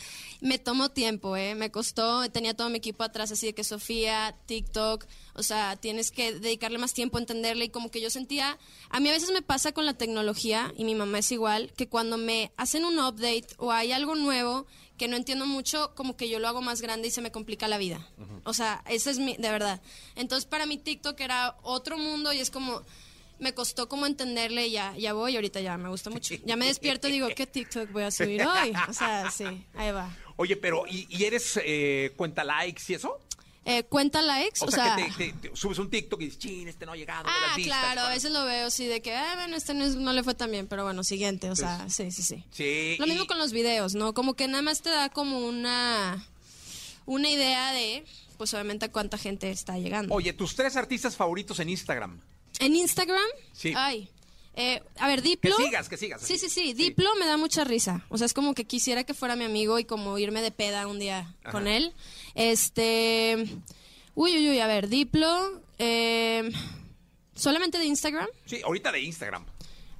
Me 0.41 0.59
tomó 0.59 0.89
tiempo, 0.89 1.37
¿eh? 1.37 1.55
Me 1.55 1.71
costó, 1.71 2.29
tenía 2.29 2.53
todo 2.53 2.67
mi 2.69 2.79
equipo 2.79 3.03
atrás, 3.03 3.31
así 3.31 3.45
de 3.45 3.53
que 3.53 3.63
Sofía, 3.63 4.35
TikTok, 4.45 5.05
o 5.35 5.43
sea, 5.43 5.77
tienes 5.77 6.11
que 6.11 6.33
dedicarle 6.33 6.79
más 6.79 6.93
tiempo 6.93 7.17
a 7.17 7.21
entenderle 7.21 7.65
y 7.65 7.69
como 7.69 7.89
que 7.89 8.01
yo 8.01 8.09
sentía, 8.09 8.57
a 8.89 8.99
mí 8.99 9.07
a 9.07 9.13
veces 9.13 9.31
me 9.31 9.41
pasa 9.41 9.71
con 9.71 9.85
la 9.85 9.93
tecnología, 9.93 10.73
y 10.75 10.83
mi 10.83 10.95
mamá 10.95 11.19
es 11.19 11.31
igual, 11.31 11.71
que 11.77 11.87
cuando 11.87 12.17
me 12.17 12.51
hacen 12.57 12.83
un 12.83 12.99
update 12.99 13.47
o 13.57 13.71
hay 13.71 13.93
algo 13.93 14.15
nuevo 14.15 14.65
que 14.97 15.07
no 15.07 15.15
entiendo 15.15 15.45
mucho, 15.45 15.93
como 15.95 16.17
que 16.17 16.27
yo 16.27 16.39
lo 16.39 16.49
hago 16.49 16.61
más 16.61 16.81
grande 16.81 17.07
y 17.07 17.11
se 17.11 17.21
me 17.21 17.31
complica 17.31 17.69
la 17.69 17.77
vida. 17.77 18.05
O 18.43 18.53
sea, 18.53 18.83
ese 18.87 19.11
es 19.11 19.19
mi, 19.19 19.37
de 19.37 19.49
verdad. 19.49 19.81
Entonces 20.15 20.45
para 20.45 20.65
mí 20.65 20.77
TikTok 20.77 21.19
era 21.21 21.57
otro 21.63 21.97
mundo 21.97 22.33
y 22.33 22.39
es 22.39 22.51
como 22.51 22.81
me 23.39 23.53
costó 23.53 23.89
como 23.89 24.05
entenderle 24.05 24.67
y 24.67 24.71
ya, 24.71 24.95
ya 24.97 25.13
voy, 25.13 25.35
ahorita 25.35 25.59
ya 25.61 25.77
me 25.77 25.89
gusta 25.89 26.09
mucho. 26.09 26.35
Ya 26.45 26.55
me 26.55 26.65
despierto 26.67 27.07
y 27.07 27.11
digo, 27.11 27.27
¿qué 27.35 27.45
TikTok 27.47 27.91
voy 27.91 28.03
a 28.03 28.11
subir 28.11 28.43
hoy? 28.47 28.73
O 28.89 28.93
sea, 28.93 29.29
sí, 29.31 29.45
ahí 29.75 29.91
va. 29.91 30.15
Oye, 30.37 30.55
pero 30.55 30.85
¿y, 30.87 31.05
y 31.09 31.25
eres 31.25 31.59
eh, 31.63 32.11
cuenta 32.15 32.43
likes 32.43 32.83
y 32.87 32.93
eso? 32.95 33.19
Eh, 33.65 33.83
cuenta 33.83 34.21
likes, 34.21 34.59
O, 34.61 34.65
o, 34.65 34.71
sea, 34.71 34.97
sea... 34.97 35.05
que 35.05 35.11
te, 35.13 35.31
te- 35.33 35.49
te 35.49 35.55
subes 35.55 35.79
un 35.79 35.89
TikTok 35.89 36.19
y 36.21 36.25
dices, 36.25 36.39
chin, 36.39 36.67
este 36.67 36.85
no 36.85 36.91
ha 36.91 36.97
llegado. 36.97 37.23
Ah, 37.29 37.47
las 37.47 37.55
vistas", 37.55 37.79
claro, 37.79 38.01
a 38.01 38.03
para- 38.03 38.15
veces 38.15 38.31
lo 38.31 38.43
veo 38.43 38.67
así 38.67 38.85
de 38.87 39.01
que, 39.01 39.15
ah, 39.15 39.35
bueno, 39.35 39.55
este 39.55 39.73
no, 39.73 39.85
es- 39.85 39.95
no 39.95 40.11
le 40.11 40.21
fue 40.23 40.33
tan 40.35 40.51
bien, 40.51 40.67
pero 40.67 40.83
bueno, 40.83 41.01
siguiente, 41.05 41.49
o 41.49 41.55
sea, 41.55 41.87
sí, 41.89 42.11
sí, 42.11 42.23
sí. 42.23 42.43
Sí. 42.51 42.95
Lo 42.99 43.05
y- 43.05 43.09
mismo 43.11 43.25
con 43.25 43.37
los 43.39 43.53
videos, 43.53 43.95
¿no? 43.95 44.13
Como 44.13 44.33
que 44.33 44.47
nada 44.49 44.61
más 44.63 44.81
te 44.81 44.89
da 44.89 45.07
como 45.09 45.39
una, 45.47 46.27
una 47.05 47.29
idea 47.29 47.71
de, 47.71 48.03
pues 48.37 48.53
obviamente 48.53 48.85
a 48.85 48.91
cuánta 48.91 49.17
gente 49.17 49.49
está 49.49 49.77
llegando. 49.77 50.13
Oye, 50.13 50.33
tus 50.33 50.55
tres 50.55 50.75
artistas 50.75 51.15
favoritos 51.15 51.57
en 51.59 51.69
Instagram. 51.69 52.19
¿En 52.59 52.75
Instagram? 52.75 53.21
Sí. 53.53 53.73
Ay. 53.75 54.09
eh, 54.55 54.81
a 54.99 55.07
ver, 55.07 55.21
Diplo. 55.21 55.55
Que 55.57 55.63
sigas, 55.65 55.89
que 55.89 55.97
sigas. 55.97 56.21
Sí, 56.21 56.37
sí, 56.37 56.49
sí. 56.49 56.73
Diplo 56.73 57.09
me 57.19 57.25
da 57.25 57.37
mucha 57.37 57.63
risa. 57.63 58.05
O 58.09 58.17
sea, 58.17 58.25
es 58.25 58.33
como 58.33 58.53
que 58.53 58.65
quisiera 58.65 59.03
que 59.03 59.13
fuera 59.13 59.35
mi 59.35 59.45
amigo 59.45 59.79
y 59.79 59.85
como 59.85 60.17
irme 60.19 60.41
de 60.41 60.51
peda 60.51 60.87
un 60.87 60.99
día 60.99 61.33
Ajá. 61.43 61.51
con 61.51 61.67
él. 61.67 61.93
Este. 62.35 63.45
Uy, 64.15 64.37
uy, 64.37 64.49
uy. 64.51 64.59
A 64.59 64.67
ver, 64.67 64.87
Diplo. 64.89 65.61
eh, 65.79 66.51
¿Solamente 67.35 67.79
de 67.79 67.85
Instagram? 67.85 68.27
Sí, 68.45 68.61
ahorita 68.63 68.91
de 68.91 69.01
Instagram. 69.01 69.43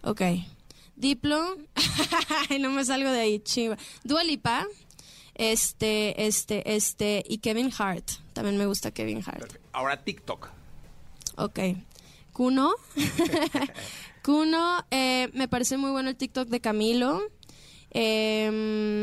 Ok. 0.03 0.21
Diplo. 0.95 1.57
Ay, 2.49 2.59
no 2.59 2.69
me 2.69 2.85
salgo 2.85 3.09
de 3.09 3.19
ahí, 3.21 3.39
chiva. 3.39 3.75
Dua 4.03 4.23
Lipa. 4.23 4.67
Este, 5.33 6.27
este, 6.27 6.75
este. 6.75 7.23
Y 7.27 7.39
Kevin 7.39 7.71
Hart. 7.75 8.07
También 8.33 8.57
me 8.57 8.67
gusta 8.67 8.91
Kevin 8.91 9.23
Hart. 9.25 9.51
Ahora 9.71 10.03
TikTok. 10.03 10.49
Ok. 11.37 11.59
Kuno. 12.33 12.73
Kuno, 14.23 14.85
eh, 14.91 15.29
me 15.33 15.47
parece 15.47 15.77
muy 15.77 15.91
bueno 15.91 16.09
el 16.09 16.15
TikTok 16.15 16.47
de 16.49 16.59
Camilo. 16.61 17.21
Eh, 17.91 18.49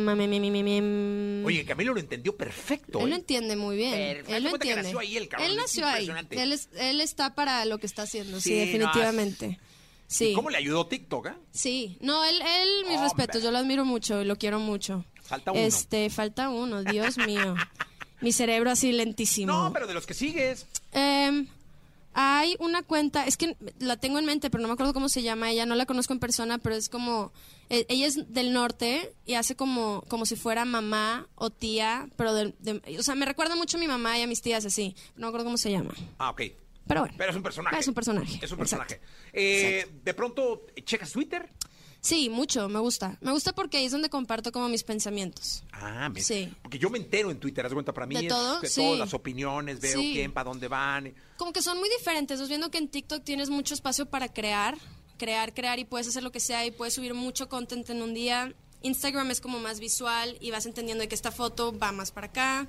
mami, 0.05 0.26
mi, 0.26 0.41
mi, 0.41 0.51
mi, 0.51 0.62
mi. 0.64 1.45
Oye, 1.45 1.64
Camilo 1.64 1.95
lo 1.95 2.01
entendió 2.01 2.37
perfecto. 2.37 2.99
Él 3.01 3.11
lo 3.11 3.14
¿eh? 3.14 3.18
entiende 3.18 3.55
muy 3.55 3.76
bien. 3.76 3.93
Perfecto. 3.93 4.35
Él 4.35 4.43
lo 4.45 4.51
entiende. 4.51 4.83
nació 4.83 4.99
ahí 4.99 5.16
el 5.16 5.28
cabrón, 5.28 5.47
Él 5.51 5.53
es 5.57 5.62
nació 5.62 5.87
ahí. 5.87 6.11
Él, 6.31 6.53
es- 6.53 6.68
él 6.76 7.01
está 7.01 7.35
para 7.35 7.64
lo 7.66 7.78
que 7.78 7.87
está 7.87 8.03
haciendo, 8.03 8.41
sí, 8.41 8.49
Sí, 8.51 8.55
no, 8.57 8.61
definitivamente. 8.66 9.61
Sí. 10.09 10.31
¿Y 10.31 10.35
¿Cómo 10.35 10.51
le 10.51 10.59
ayudó 10.59 10.87
TikTok? 10.89 11.26
eh? 11.26 11.33
Sí, 11.53 11.99
no, 12.01 12.24
él, 12.24 12.35
él 12.43 12.68
mis 12.89 12.97
Hombre. 12.99 13.05
respetos, 13.05 13.43
yo 13.45 13.53
lo 13.53 13.59
admiro 13.59 13.85
mucho 13.85 14.20
y 14.22 14.24
lo 14.24 14.35
quiero 14.37 14.59
mucho. 14.59 15.05
Falta 15.22 15.53
uno. 15.53 15.61
Este, 15.61 16.11
falta 16.11 16.49
uno, 16.49 16.83
Dios 16.83 17.16
mío. 17.18 17.55
Mi 18.20 18.33
cerebro 18.33 18.72
así 18.72 18.91
lentísimo. 18.91 19.53
No, 19.53 19.72
pero 19.72 19.87
de 19.87 19.95
los 19.95 20.07
que 20.07 20.14
sigues. 20.14 20.66
Em, 20.93 21.47
hay 22.12 22.56
una 22.58 22.82
cuenta, 22.82 23.24
es 23.26 23.36
que 23.36 23.56
la 23.78 23.96
tengo 23.96 24.18
en 24.18 24.26
mente, 24.26 24.50
pero 24.50 24.62
no 24.62 24.68
me 24.68 24.74
acuerdo 24.74 24.92
cómo 24.92 25.08
se 25.08 25.22
llama 25.22 25.50
ella, 25.50 25.66
no 25.66 25.74
la 25.74 25.86
conozco 25.86 26.12
en 26.12 26.18
persona, 26.20 26.58
pero 26.58 26.74
es 26.74 26.88
como, 26.88 27.32
eh, 27.68 27.86
ella 27.88 28.06
es 28.06 28.32
del 28.32 28.52
norte 28.52 29.14
y 29.26 29.34
hace 29.34 29.56
como, 29.56 30.02
como 30.08 30.26
si 30.26 30.36
fuera 30.36 30.64
mamá 30.64 31.28
o 31.36 31.50
tía, 31.50 32.08
pero 32.16 32.34
de, 32.34 32.54
o 32.98 33.02
sea, 33.02 33.14
me 33.14 33.26
recuerda 33.26 33.56
mucho 33.56 33.76
a 33.76 33.80
mi 33.80 33.86
mamá 33.86 34.18
y 34.18 34.22
a 34.22 34.26
mis 34.26 34.42
tías 34.42 34.64
así, 34.64 34.96
no 35.16 35.22
me 35.22 35.28
acuerdo 35.28 35.44
cómo 35.44 35.58
se 35.58 35.70
llama. 35.70 35.94
Ah, 36.18 36.30
ok. 36.30 36.42
Pero 36.86 37.02
bueno. 37.02 37.14
Pero 37.16 37.30
es 37.30 37.36
un 37.36 37.42
personaje. 37.44 37.78
Es 37.78 37.86
un 37.86 37.94
personaje. 37.94 38.40
Es 38.42 38.50
un 38.50 38.58
personaje. 38.58 39.00
Eh, 39.32 39.86
de 40.02 40.14
pronto, 40.14 40.66
¿checas 40.84 41.12
Twitter? 41.12 41.48
Sí, 42.03 42.30
mucho, 42.30 42.68
me 42.68 42.78
gusta. 42.78 43.18
Me 43.20 43.30
gusta 43.30 43.53
porque 43.53 43.76
ahí 43.76 43.84
es 43.84 43.92
donde 43.92 44.09
comparto 44.09 44.53
como 44.53 44.68
mis 44.68 44.84
pensamientos. 44.84 45.62
Ah, 45.72 46.09
mira. 46.09 46.24
Sí. 46.24 46.51
Porque 46.62 46.78
yo 46.78 46.88
me 46.88 46.98
entero 46.98 47.30
en 47.30 47.38
Twitter, 47.38 47.68
de 47.68 47.74
cuenta, 47.74 47.92
para 47.92 48.07
mí 48.07 48.14
¿De 48.14 48.22
es 48.22 48.28
todo? 48.28 48.61
de 48.61 48.68
Sí. 48.68 48.80
todas 48.80 48.98
las 48.98 49.12
opiniones, 49.14 49.80
veo 49.80 49.98
Sí. 50.01 50.12
quién, 50.14 50.32
para 50.32 50.48
dónde 50.51 50.68
van. 50.68 51.14
como 51.36 51.53
que 51.53 51.62
son 51.62 51.78
muy 51.78 51.88
diferentes. 51.98 52.46
Viendo 52.48 52.70
que 52.70 52.78
en 52.78 52.88
TikTok 52.88 53.22
tienes 53.24 53.48
mucho 53.51 53.74
espacio 53.74 54.07
para 54.07 54.28
crear, 54.32 54.76
crear, 55.18 55.53
crear 55.55 55.78
y 55.78 55.84
puedes 55.84 56.07
hacer 56.09 56.22
lo 56.22 56.32
que 56.32 56.40
sea 56.40 56.64
y 56.66 56.70
puedes 56.70 56.94
subir 56.94 57.12
mucho 57.14 57.48
content 57.48 57.88
en 57.90 58.03
un 58.03 58.14
día. 58.14 58.55
Instagram 58.82 59.30
es 59.30 59.40
como 59.42 59.59
más 59.59 59.78
visual 59.80 60.36
y 60.40 60.51
vas 60.51 60.64
entendiendo 60.66 61.03
de 61.03 61.09
que 61.09 61.14
esta 61.14 61.30
foto 61.32 61.76
va 61.78 61.92
más 61.92 62.12
para 62.12 62.28
acá. 62.28 62.68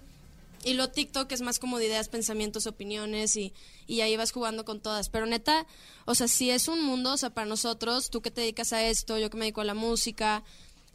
Y 0.63 0.73
lo 0.73 0.89
TikTok 0.89 1.31
es 1.31 1.41
más 1.41 1.59
como 1.59 1.77
de 1.77 1.87
ideas, 1.87 2.09
pensamientos, 2.09 2.67
opiniones 2.67 3.35
y, 3.35 3.53
y 3.87 4.01
ahí 4.01 4.15
vas 4.15 4.31
jugando 4.31 4.65
con 4.65 4.79
todas. 4.79 5.09
Pero 5.09 5.25
neta, 5.25 5.65
o 6.05 6.15
sea, 6.15 6.27
si 6.27 6.49
es 6.49 6.67
un 6.67 6.83
mundo, 6.83 7.13
o 7.13 7.17
sea, 7.17 7.31
para 7.31 7.47
nosotros, 7.47 8.09
tú 8.09 8.21
que 8.21 8.31
te 8.31 8.41
dedicas 8.41 8.73
a 8.73 8.83
esto, 8.85 9.17
yo 9.17 9.29
que 9.29 9.37
me 9.37 9.45
dedico 9.45 9.61
a 9.61 9.65
la 9.65 9.73
música, 9.73 10.43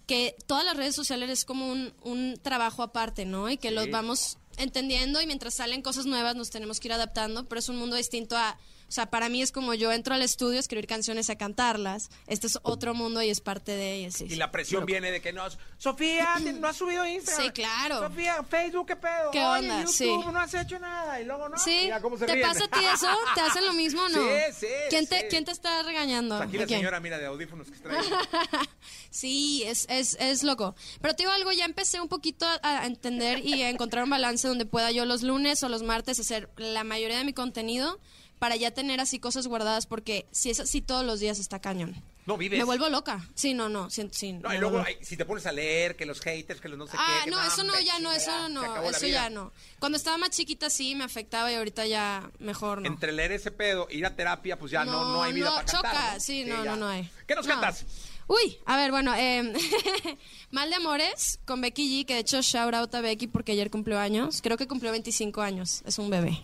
que 0.06 0.36
todas 0.46 0.64
las 0.64 0.76
redes 0.76 0.94
sociales 0.94 1.30
es 1.30 1.44
como 1.44 1.70
un, 1.70 1.92
un 2.02 2.38
trabajo 2.40 2.82
aparte, 2.82 3.24
¿no? 3.24 3.50
Y 3.50 3.56
que 3.56 3.72
los 3.72 3.90
vamos 3.90 4.38
entendiendo 4.56 5.20
y 5.20 5.26
mientras 5.26 5.54
salen 5.54 5.82
cosas 5.82 6.06
nuevas 6.06 6.36
nos 6.36 6.50
tenemos 6.50 6.80
que 6.80 6.88
ir 6.88 6.92
adaptando, 6.92 7.44
pero 7.46 7.58
es 7.58 7.68
un 7.68 7.76
mundo 7.76 7.96
distinto 7.96 8.36
a... 8.36 8.58
O 8.88 8.92
sea, 8.92 9.06
para 9.06 9.28
mí 9.28 9.42
es 9.42 9.50
como 9.50 9.74
yo 9.74 9.90
entro 9.90 10.14
al 10.14 10.22
estudio 10.22 10.58
a 10.58 10.60
escribir 10.60 10.86
canciones, 10.86 11.28
a 11.28 11.36
cantarlas. 11.36 12.08
Este 12.28 12.46
es 12.46 12.58
otro 12.62 12.94
mundo 12.94 13.20
y 13.20 13.30
es 13.30 13.40
parte 13.40 13.72
de 13.72 13.94
ella, 13.94 14.10
sí. 14.12 14.26
Y 14.28 14.36
la 14.36 14.50
presión 14.52 14.86
viene 14.86 15.10
de 15.10 15.20
que 15.20 15.32
no. 15.32 15.42
Sofía, 15.76 16.36
no 16.60 16.68
has 16.68 16.76
subido 16.76 17.04
Instagram. 17.06 17.46
Sí, 17.46 17.50
claro. 17.52 17.98
Sofía, 18.00 18.44
Facebook, 18.48 18.86
¿qué 18.86 18.96
pedo? 18.96 19.30
¿Qué 19.32 19.40
Oye, 19.44 19.58
onda? 19.70 19.80
YouTube, 19.80 19.92
Sí. 19.94 20.06
no 20.32 20.38
has 20.38 20.54
hecho 20.54 20.78
nada. 20.78 21.20
Y 21.20 21.24
luego 21.24 21.48
no. 21.48 21.58
Sí, 21.58 21.80
Mira 21.84 22.00
cómo 22.00 22.16
se 22.16 22.26
¿te 22.26 22.34
ríen. 22.34 22.46
pasa 22.48 22.64
a 22.64 22.68
ti 22.68 22.80
eso? 22.94 23.08
¿Te 23.34 23.40
hacen 23.40 23.66
lo 23.66 23.72
mismo 23.72 24.02
o 24.02 24.08
no? 24.08 24.20
Sí, 24.26 24.66
sí, 24.66 24.66
¿Quién 24.90 25.06
te, 25.08 25.20
sí. 25.20 25.26
¿quién 25.30 25.44
te 25.44 25.50
está 25.50 25.82
regañando? 25.82 26.36
Aquí 26.36 26.56
la 26.56 26.64
¿A 26.64 26.66
quién? 26.66 26.78
señora, 26.80 27.00
mira, 27.00 27.18
de 27.18 27.26
audífonos 27.26 27.68
que 27.70 27.78
trae. 27.78 27.98
Sí, 29.10 29.62
es, 29.66 29.86
es, 29.88 30.16
es 30.20 30.42
loco. 30.42 30.74
Pero 31.00 31.14
te 31.14 31.22
digo 31.22 31.32
algo, 31.32 31.50
ya 31.52 31.64
empecé 31.64 32.00
un 32.00 32.08
poquito 32.08 32.46
a, 32.46 32.58
a 32.82 32.86
entender 32.86 33.38
y 33.44 33.62
a 33.62 33.70
encontrar 33.70 34.04
un 34.04 34.10
balance 34.10 34.46
donde 34.46 34.66
pueda 34.66 34.90
yo 34.90 35.04
los 35.06 35.22
lunes 35.22 35.62
o 35.62 35.68
los 35.68 35.82
martes 35.82 36.20
hacer 36.20 36.50
la 36.56 36.84
mayoría 36.84 37.18
de 37.18 37.24
mi 37.24 37.32
contenido 37.32 37.98
para 38.38 38.56
ya 38.56 38.70
tener 38.72 39.00
así 39.00 39.18
cosas 39.18 39.46
guardadas 39.46 39.86
porque 39.86 40.26
si 40.30 40.50
es 40.50 40.60
así 40.60 40.80
todos 40.82 41.04
los 41.04 41.20
días 41.20 41.38
está 41.38 41.60
cañón. 41.60 42.02
No 42.26 42.36
vives. 42.36 42.58
Me 42.58 42.64
vuelvo 42.64 42.88
loca. 42.88 43.24
Sí, 43.36 43.54
no, 43.54 43.68
no, 43.68 43.88
sí, 43.88 44.08
sí, 44.10 44.32
No, 44.32 44.52
y 44.52 44.58
luego, 44.58 44.82
ay, 44.84 44.96
si 45.00 45.16
te 45.16 45.24
pones 45.24 45.46
a 45.46 45.52
leer, 45.52 45.94
que 45.94 46.04
los 46.06 46.20
haters, 46.20 46.60
que 46.60 46.68
los 46.68 46.76
no 46.76 46.88
sé 46.88 46.96
Ah, 46.98 47.18
qué. 47.20 47.24
que 47.26 47.30
no, 47.30 47.40
eso 47.44 47.62
no, 47.62 47.78
ya 47.80 48.00
no, 48.00 48.12
eso 48.12 48.48
no, 48.48 48.82
eso 48.82 49.06
ya 49.06 49.30
no. 49.30 49.52
Cuando 49.78 49.96
estaba 49.96 50.18
más 50.18 50.30
chiquita 50.30 50.68
sí 50.68 50.96
me 50.96 51.04
afectaba 51.04 51.52
y 51.52 51.54
ahorita 51.54 51.86
ya 51.86 52.28
mejor 52.40 52.82
no. 52.82 52.88
Entre 52.88 53.12
leer 53.12 53.30
ese 53.30 53.52
pedo, 53.52 53.86
ir 53.90 54.04
a 54.06 54.16
terapia, 54.16 54.58
pues 54.58 54.72
ya 54.72 54.84
no, 54.84 54.92
no, 55.04 55.12
No, 55.12 55.22
hay 55.22 55.32
vida 55.34 55.46
no, 55.50 55.54
para 55.54 55.66
cantar. 55.66 55.92
choca, 55.92 56.14
¿no? 56.14 56.20
sí, 56.20 56.44
no, 56.44 56.64
ya. 56.64 56.70
no, 56.72 56.76
no 56.76 56.88
hay. 56.88 57.08
¿Qué 57.28 57.34
nos 57.36 57.46
No. 57.46 57.52
cantas? 57.52 57.84
Uy, 58.28 58.58
a 58.66 58.76
ver, 58.76 58.90
bueno, 58.90 59.14
eh, 59.14 59.52
Mal 60.50 60.68
de 60.68 60.74
Amores 60.76 61.38
con 61.44 61.60
Becky 61.60 62.02
G, 62.02 62.06
que 62.06 62.14
de 62.14 62.20
hecho 62.20 62.40
shout 62.42 62.74
out 62.74 62.92
a 62.96 63.00
Becky 63.00 63.28
porque 63.28 63.52
ayer 63.52 63.70
cumplió 63.70 64.00
años. 64.00 64.40
Creo 64.42 64.56
que 64.56 64.66
cumplió 64.66 64.90
25 64.90 65.42
años, 65.42 65.82
es 65.86 65.98
un 66.00 66.10
bebé. 66.10 66.40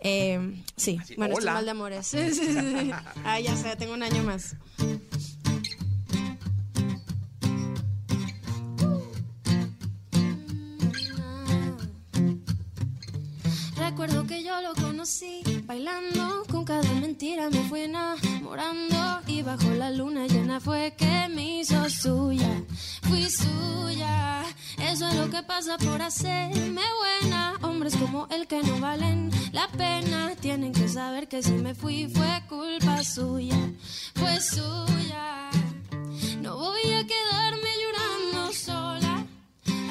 Eh, 0.00 0.62
sí, 0.76 0.98
bueno, 1.16 1.34
estoy 1.34 1.50
mal 1.52 1.64
de 1.64 1.70
amores. 1.70 2.14
ah, 3.24 3.40
ya 3.40 3.56
sé, 3.56 3.76
tengo 3.76 3.94
un 3.94 4.02
año 4.02 4.22
más. 4.22 4.56
Recuerdo 13.76 14.26
que 14.26 14.44
yo 14.44 14.60
lo 14.62 14.74
conocí, 14.98 15.42
bailando 15.64 16.42
con 16.50 16.64
cada 16.64 16.92
mentira 16.94 17.48
me 17.50 17.62
fui 17.68 17.82
enamorando 17.82 19.20
y 19.28 19.42
bajo 19.42 19.70
la 19.70 19.92
luna 19.92 20.26
llena 20.26 20.58
fue 20.58 20.92
que 20.98 21.28
me 21.28 21.60
hizo 21.60 21.88
suya. 21.88 22.64
Fui 23.02 23.30
suya, 23.30 24.42
eso 24.76 25.06
es 25.06 25.14
lo 25.14 25.30
que 25.30 25.40
pasa 25.44 25.78
por 25.78 26.02
hacerme 26.02 26.82
buena. 26.98 27.54
Hombres 27.62 27.94
como 27.94 28.26
el 28.30 28.48
que 28.48 28.60
no 28.60 28.80
valen 28.80 29.30
la 29.52 29.68
pena 29.68 30.34
tienen 30.40 30.72
que 30.72 30.88
saber 30.88 31.28
que 31.28 31.44
si 31.44 31.52
me 31.52 31.76
fui 31.76 32.08
fue 32.08 32.42
culpa 32.48 33.04
suya, 33.04 33.60
fue 34.16 34.40
suya. 34.40 35.50
No 36.42 36.56
voy 36.56 36.92
a 36.92 37.06
quedarme 37.06 37.70
llorando 37.82 38.52
sola. 38.52 39.24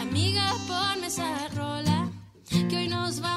Amiga, 0.01 0.53
ponme 0.67 1.07
esa 1.07 1.47
rola. 1.55 2.09
Que 2.49 2.75
hoy 2.75 2.87
nos 2.89 3.21
vamos 3.21 3.36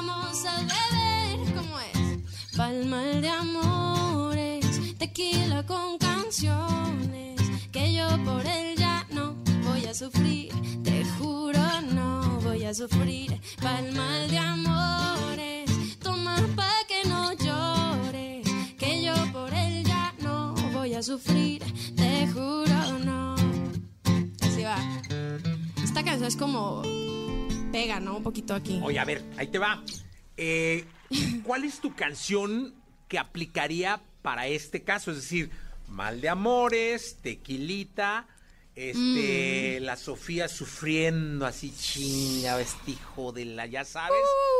Palmal 2.81 3.21
de 3.21 3.29
amores. 3.29 4.97
Tequila 4.97 5.63
con 5.67 5.99
canciones. 5.99 7.39
Que 7.71 7.93
yo 7.93 8.07
por 8.25 8.43
él 8.43 8.75
ya 8.75 9.05
no 9.11 9.35
voy 9.63 9.85
a 9.85 9.93
sufrir. 9.93 10.51
Te 10.83 11.05
juro, 11.05 11.59
no 11.93 12.39
voy 12.41 12.63
a 12.65 12.73
sufrir. 12.73 13.39
Palmal 13.61 14.31
de 14.31 14.37
amores. 14.39 15.99
Toma 15.99 16.35
pa' 16.55 16.81
que 16.87 17.07
no 17.07 17.33
llores. 17.33 18.49
Que 18.79 19.03
yo 19.03 19.13
por 19.31 19.53
él 19.53 19.83
ya 19.83 20.15
no 20.19 20.55
voy 20.73 20.95
a 20.95 21.03
sufrir. 21.03 21.61
Te 21.95 22.27
juro, 22.29 22.97
no. 23.05 23.35
Así 24.41 24.63
va. 24.63 24.79
Esta 25.83 26.03
canción 26.03 26.27
es 26.27 26.35
como 26.35 26.81
pega, 27.71 27.99
¿no? 27.99 28.17
Un 28.17 28.23
poquito 28.23 28.55
aquí. 28.55 28.79
Oye, 28.83 28.97
a 28.97 29.05
ver, 29.05 29.23
ahí 29.37 29.49
te 29.49 29.59
va. 29.59 29.83
Eh, 30.35 30.83
¿Cuál 31.43 31.63
es 31.63 31.79
tu 31.79 31.95
canción 31.95 32.73
que 33.07 33.19
aplicaría 33.19 34.01
para 34.21 34.47
este 34.47 34.83
caso? 34.83 35.11
Es 35.11 35.17
decir, 35.17 35.51
Mal 35.87 36.21
de 36.21 36.29
Amores, 36.29 37.17
Tequilita, 37.21 38.27
este, 38.75 39.79
Mm. 39.81 39.83
la 39.83 39.97
Sofía 39.97 40.47
sufriendo 40.47 41.45
así 41.45 41.73
chinga, 41.77 42.55
vestijo 42.55 43.31
de 43.33 43.45
la, 43.45 43.65
ya 43.65 43.83
sabes, 43.83 44.17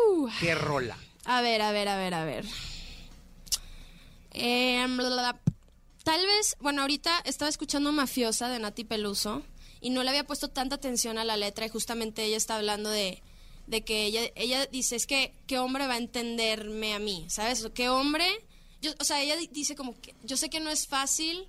Uh. 0.09 0.27
qué 0.41 0.53
rola. 0.55 0.97
A 1.25 1.41
ver, 1.41 1.61
a 1.61 1.71
ver, 1.71 1.87
a 1.87 1.95
ver, 1.97 2.13
a 2.13 2.25
ver. 2.25 2.45
Em, 4.31 4.97
bla, 4.97 5.09
bla, 5.09 5.21
bla. 5.33 5.39
tal 6.03 6.25
vez, 6.25 6.55
bueno, 6.59 6.81
ahorita 6.81 7.19
estaba 7.25 7.49
escuchando 7.49 7.91
Mafiosa 7.91 8.49
de 8.49 8.59
Nati 8.59 8.83
Peluso 8.83 9.43
y 9.81 9.89
no 9.89 10.03
le 10.03 10.09
había 10.09 10.25
puesto 10.25 10.47
tanta 10.49 10.75
atención 10.75 11.17
a 11.17 11.25
la 11.25 11.37
letra 11.37 11.65
y 11.65 11.69
justamente 11.69 12.23
ella 12.23 12.37
está 12.37 12.55
hablando 12.57 12.89
de, 12.89 13.21
de 13.67 13.81
que 13.83 14.05
ella, 14.05 14.21
ella 14.35 14.65
dice, 14.67 14.95
es 14.95 15.07
que, 15.07 15.33
¿qué 15.47 15.59
hombre 15.59 15.87
va 15.87 15.93
a 15.93 15.97
entenderme 15.97 16.93
a 16.93 16.99
mí? 16.99 17.25
¿Sabes? 17.29 17.67
¿Qué 17.73 17.89
hombre? 17.89 18.25
Yo, 18.81 18.91
o 18.99 19.03
sea, 19.03 19.21
ella 19.21 19.37
di- 19.37 19.49
dice 19.51 19.75
como 19.75 19.99
que 20.01 20.13
yo 20.23 20.37
sé 20.37 20.49
que 20.49 20.59
no 20.59 20.69
es 20.69 20.87
fácil 20.87 21.47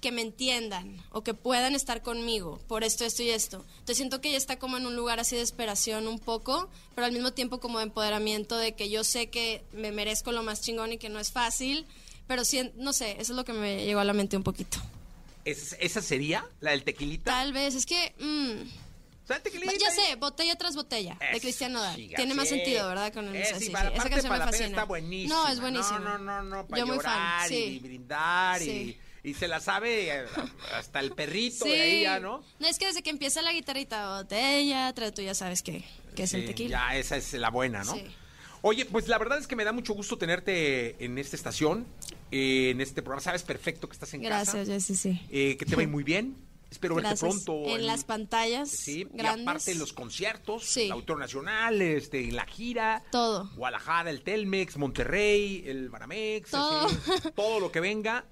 que 0.00 0.12
me 0.12 0.20
entiendan 0.22 1.02
o 1.10 1.22
que 1.24 1.34
puedan 1.34 1.74
estar 1.74 2.02
conmigo 2.02 2.60
por 2.68 2.84
esto, 2.84 3.04
esto 3.04 3.22
y 3.22 3.30
esto. 3.30 3.64
Entonces 3.72 3.96
siento 3.96 4.20
que 4.20 4.28
ella 4.28 4.36
está 4.38 4.58
como 4.58 4.76
en 4.76 4.86
un 4.86 4.94
lugar 4.94 5.18
así 5.18 5.34
de 5.36 5.42
esperación 5.42 6.06
un 6.06 6.18
poco, 6.18 6.68
pero 6.94 7.06
al 7.06 7.12
mismo 7.12 7.32
tiempo 7.32 7.58
como 7.60 7.78
de 7.78 7.84
empoderamiento 7.84 8.56
de 8.56 8.74
que 8.74 8.88
yo 8.90 9.02
sé 9.04 9.28
que 9.30 9.64
me 9.72 9.90
merezco 9.92 10.32
lo 10.32 10.42
más 10.42 10.60
chingón 10.60 10.92
y 10.92 10.98
que 10.98 11.08
no 11.08 11.18
es 11.18 11.32
fácil, 11.32 11.86
pero 12.28 12.44
sí, 12.44 12.70
no 12.76 12.92
sé, 12.92 13.12
eso 13.12 13.32
es 13.32 13.36
lo 13.36 13.44
que 13.44 13.52
me 13.54 13.84
llegó 13.84 14.00
a 14.00 14.04
la 14.04 14.12
mente 14.12 14.36
un 14.36 14.42
poquito. 14.44 14.78
¿Es- 15.44 15.76
¿Esa 15.80 16.02
sería 16.02 16.44
la 16.60 16.72
del 16.72 16.84
Tequilita? 16.84 17.30
Tal 17.32 17.52
vez, 17.52 17.74
es 17.74 17.86
que... 17.86 18.14
mm, 18.20 18.68
Tequilita 18.68 18.85
ya 19.28 19.90
sé, 19.90 20.16
botella 20.16 20.56
tras 20.56 20.74
botella, 20.76 21.16
de 21.20 21.36
Es- 21.36 21.42
Cristian 21.42 21.72
Nodal. 21.72 21.96
chica, 21.96 22.16
Tiene 22.16 22.34
más 22.34 22.48
sí. 22.48 22.54
sentido, 22.56 22.88
¿verdad? 22.88 23.12
Con 23.12 23.26
el, 23.28 23.36
Eh, 23.36 23.44
sí, 23.46 23.54
sí, 23.58 23.64
sí, 23.66 23.70
para- 23.70 23.88
esa 23.90 24.02
canción 24.08 24.22
me 24.24 24.28
para 24.28 24.38
pena 24.38 24.46
fascina. 24.52 24.68
está 24.68 24.84
buenísima. 24.84 25.34
No, 25.34 25.48
es 25.48 25.60
buenísima. 25.60 25.98
No, 25.98 26.18
no, 26.18 26.42
no, 26.42 26.42
no, 26.42 26.66
para 26.66 26.78
Yo 26.80 26.86
muy 26.86 26.96
llorar 26.96 27.40
fan, 27.42 27.52
y 27.52 27.56
sí. 27.56 27.78
brindar 27.82 28.60
Sí. 28.60 28.98
y, 29.24 29.30
y 29.30 29.34
se 29.34 29.48
la 29.48 29.58
sabe 29.60 30.24
hasta 30.74 31.00
el 31.00 31.12
perrito 31.12 31.64
Sí. 31.64 31.70
de 31.72 31.98
ella, 32.00 32.20
¿no? 32.20 32.44
No, 32.60 32.68
es 32.68 32.78
que 32.78 32.86
desde 32.86 33.02
que 33.02 33.10
empieza 33.10 33.42
la 33.42 33.52
guitarrita, 33.52 34.18
botella, 34.18 34.94
tra- 34.94 35.12
tú 35.12 35.22
ya 35.22 35.34
sabes 35.34 35.62
que, 35.62 35.84
que 36.14 36.22
es 36.24 36.34
el 36.34 36.42
Sí, 36.42 36.46
tequila. 36.46 36.78
Ya, 36.92 36.96
esa 36.98 37.16
es 37.16 37.32
la 37.34 37.50
buena, 37.50 37.82
¿no? 37.82 37.94
Sí. 37.94 38.04
Oye, 38.62 38.84
pues 38.84 39.06
la 39.08 39.18
verdad 39.18 39.38
es 39.38 39.46
que 39.46 39.54
me 39.54 39.64
da 39.64 39.72
mucho 39.72 39.92
gusto 39.94 40.16
tenerte 40.18 41.04
en 41.04 41.18
esta 41.18 41.36
estación, 41.36 41.86
eh, 42.32 42.70
en 42.70 42.80
este 42.80 43.02
programa. 43.02 43.20
Sabes 43.22 43.42
perfecto 43.42 43.86
que 43.88 43.92
estás 43.92 44.12
en 44.14 44.22
Gracias, 44.22 44.54
casa, 44.56 44.72
Jessy, 44.72 44.94
sí. 44.96 45.20
eh, 45.30 45.56
que 45.56 45.64
te 45.66 45.76
va 45.76 45.86
muy 45.86 46.02
bien. 46.04 46.36
Espero 46.70 46.96
verte 46.96 47.14
pronto. 47.16 47.62
En 47.66 47.86
las 47.86 48.04
pantallas 48.04 48.68
Sí, 48.70 49.06
grandes. 49.12 49.40
y 49.44 49.48
aparte 49.48 49.74
los 49.76 49.92
conciertos, 49.92 50.64
Sí. 50.64 50.82
el 50.82 50.92
Autor 50.92 51.18
Nacional, 51.18 51.80
este, 51.80 52.24
en 52.24 52.36
la 52.36 52.44
gira. 52.44 53.02
Todo. 53.12 53.48
Guadalajara, 53.56 54.10
el 54.10 54.22
Telmex, 54.22 54.76
Monterrey, 54.76 55.62
el 55.66 55.88
Banamex, 55.90 56.50
Todo. 56.50 56.86
así, 56.86 56.96
todo 57.36 57.60
lo 57.60 57.70
que 57.72 57.80
venga. 57.80 58.26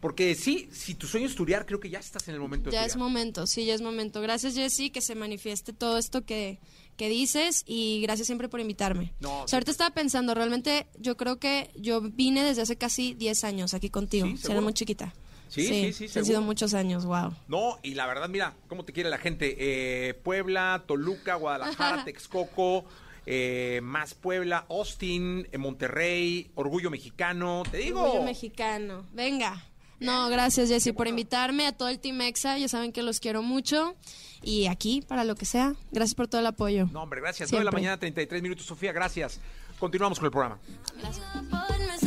Porque 0.00 0.34
sí, 0.34 0.68
si 0.70 0.94
tu 0.94 1.06
sueño 1.06 1.24
es 1.26 1.32
estudiar, 1.32 1.64
creo 1.64 1.80
que 1.80 1.88
ya 1.88 1.98
estás 1.98 2.28
en 2.28 2.34
el 2.34 2.40
momento 2.40 2.68
de 2.68 2.74
Ya 2.74 2.84
es 2.84 2.94
momento, 2.96 3.46
sí, 3.46 3.64
ya 3.64 3.74
es 3.74 3.80
momento. 3.80 4.20
Gracias, 4.20 4.54
Jessy, 4.54 4.90
que 4.90 5.00
se 5.00 5.14
manifieste 5.14 5.72
todo 5.72 5.96
esto 5.96 6.26
que, 6.26 6.60
que 6.98 7.08
dices 7.08 7.64
y 7.66 8.02
gracias 8.02 8.26
siempre 8.26 8.50
por 8.50 8.60
invitarme. 8.60 9.14
No, 9.20 9.42
O 9.44 9.48
sea, 9.48 9.56
ahorita 9.56 9.70
estaba 9.70 9.94
pensando, 9.94 10.34
realmente 10.34 10.86
yo 10.98 11.16
creo 11.16 11.38
que 11.38 11.70
yo 11.74 12.02
vine 12.02 12.44
desde 12.44 12.60
hace 12.62 12.76
casi 12.76 13.14
10 13.14 13.44
años 13.44 13.72
aquí 13.72 13.88
contigo. 13.88 14.26
Sí, 14.26 14.32
o 14.32 14.36
sea, 14.36 14.42
seguro. 14.42 14.58
era 14.58 14.64
muy 14.64 14.74
chiquita. 14.74 15.14
Sí, 15.48 15.66
sí, 15.66 15.92
sí, 15.92 16.04
Han 16.04 16.10
seguro. 16.10 16.24
sido 16.26 16.42
muchos 16.42 16.74
años, 16.74 17.04
wow. 17.04 17.32
No, 17.48 17.78
y 17.82 17.94
la 17.94 18.06
verdad, 18.06 18.28
mira, 18.28 18.54
cómo 18.68 18.84
te 18.84 18.92
quiere 18.92 19.08
la 19.10 19.18
gente. 19.18 19.56
Eh, 19.58 20.14
Puebla, 20.14 20.82
Toluca, 20.86 21.36
Guadalajara, 21.36 22.04
Texcoco, 22.04 22.84
eh, 23.26 23.80
más 23.82 24.14
Puebla, 24.14 24.66
Austin, 24.68 25.46
eh, 25.52 25.58
Monterrey, 25.58 26.50
Orgullo 26.56 26.90
Mexicano. 26.90 27.62
Te 27.70 27.78
digo. 27.78 28.02
Orgullo 28.02 28.24
mexicano. 28.24 29.06
Venga. 29.12 29.64
No, 30.00 30.28
gracias, 30.28 30.68
Jessy, 30.68 30.92
por 30.92 31.06
invitarme 31.06 31.66
a 31.66 31.72
todo 31.72 31.88
el 31.88 32.00
Team 32.00 32.20
Exa. 32.22 32.58
Ya 32.58 32.68
saben 32.68 32.92
que 32.92 33.02
los 33.02 33.20
quiero 33.20 33.42
mucho. 33.42 33.94
Y 34.42 34.66
aquí, 34.66 35.00
para 35.00 35.24
lo 35.24 35.36
que 35.36 35.46
sea, 35.46 35.74
gracias 35.92 36.14
por 36.14 36.26
todo 36.28 36.40
el 36.40 36.46
apoyo. 36.48 36.86
No, 36.92 37.02
hombre, 37.02 37.20
gracias. 37.20 37.50
9 37.52 37.60
de 37.60 37.64
la 37.64 37.70
mañana, 37.70 37.96
33 37.98 38.42
minutos, 38.42 38.66
Sofía, 38.66 38.92
gracias. 38.92 39.40
Continuamos 39.78 40.18
con 40.18 40.26
el 40.26 40.32
programa. 40.32 40.58
Ponme 41.50 41.98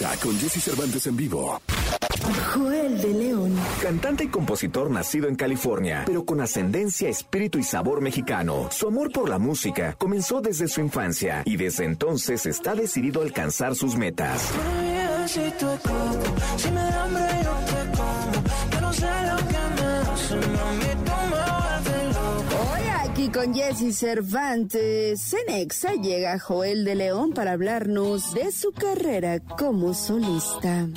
Con 0.00 0.38
Jesse 0.38 0.62
Cervantes 0.62 1.06
en 1.08 1.16
vivo. 1.16 1.60
Joel 2.54 3.02
de 3.02 3.08
León. 3.12 3.54
Cantante 3.82 4.24
y 4.24 4.28
compositor 4.28 4.90
nacido 4.90 5.28
en 5.28 5.34
California, 5.34 6.04
pero 6.06 6.24
con 6.24 6.40
ascendencia, 6.40 7.10
espíritu 7.10 7.58
y 7.58 7.62
sabor 7.64 8.00
mexicano. 8.00 8.68
Su 8.70 8.88
amor 8.88 9.12
por 9.12 9.28
la 9.28 9.38
música 9.38 9.94
comenzó 9.98 10.40
desde 10.40 10.68
su 10.68 10.80
infancia 10.80 11.42
y 11.44 11.58
desde 11.58 11.84
entonces 11.84 12.46
está 12.46 12.74
decidido 12.74 13.20
a 13.20 13.24
alcanzar 13.24 13.74
sus 13.74 13.94
metas. 13.94 14.50
Con 23.32 23.54
Jesse 23.54 23.96
Cervantes, 23.96 25.34
en 25.34 25.54
Exa 25.54 25.94
llega 25.94 26.38
Joel 26.38 26.84
de 26.84 26.94
León 26.94 27.32
para 27.32 27.52
hablarnos 27.52 28.34
de 28.34 28.50
su 28.50 28.72
carrera 28.72 29.38
como 29.40 29.94
solista. 29.94 30.88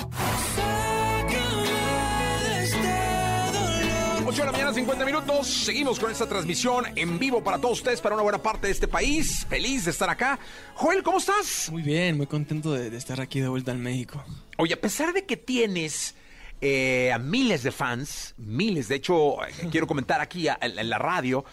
8 4.26 4.40
de 4.40 4.46
la 4.46 4.52
mañana, 4.52 4.72
50 4.74 5.04
minutos. 5.04 5.46
Seguimos 5.46 6.00
con 6.00 6.10
esta 6.10 6.26
transmisión 6.28 6.84
en 6.96 7.18
vivo 7.18 7.44
para 7.44 7.58
todos 7.58 7.78
ustedes, 7.78 8.00
para 8.00 8.14
una 8.16 8.22
buena 8.24 8.42
parte 8.42 8.66
de 8.66 8.72
este 8.72 8.88
país. 8.88 9.46
Feliz 9.48 9.84
de 9.84 9.90
estar 9.92 10.10
acá. 10.10 10.38
Joel, 10.74 11.02
¿cómo 11.02 11.18
estás? 11.18 11.68
Muy 11.70 11.82
bien, 11.82 12.16
muy 12.16 12.26
contento 12.26 12.72
de, 12.72 12.90
de 12.90 12.96
estar 12.96 13.20
aquí 13.20 13.40
de 13.40 13.48
vuelta 13.48 13.70
en 13.70 13.80
México. 13.82 14.24
Oye, 14.58 14.74
a 14.74 14.80
pesar 14.80 15.12
de 15.12 15.24
que 15.24 15.36
tienes 15.36 16.14
eh, 16.60 17.12
a 17.12 17.18
miles 17.18 17.62
de 17.62 17.70
fans, 17.70 18.34
miles, 18.38 18.88
de 18.88 18.96
hecho, 18.96 19.44
eh, 19.44 19.52
quiero 19.70 19.86
comentar 19.86 20.20
aquí 20.20 20.48
a- 20.48 20.58
en 20.60 20.88
la 20.88 20.98
radio 20.98 21.44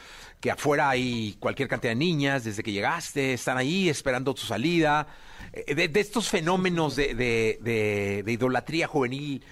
que 0.41 0.51
afuera 0.51 0.89
hay 0.89 1.35
cualquier 1.39 1.67
cantidad 1.69 1.91
de 1.91 1.95
niñas 1.95 2.43
desde 2.43 2.63
que 2.63 2.71
llegaste, 2.71 3.33
están 3.33 3.57
ahí 3.57 3.87
esperando 3.89 4.33
tu 4.33 4.41
salida, 4.41 5.07
eh, 5.53 5.75
de, 5.75 5.87
de 5.87 5.99
estos 5.99 6.29
fenómenos 6.29 6.95
de, 6.95 7.13
de- 7.13 7.59
de- 7.61 8.23
de 8.25 8.31
idolatría 8.31 8.87
juvenil 8.87 9.43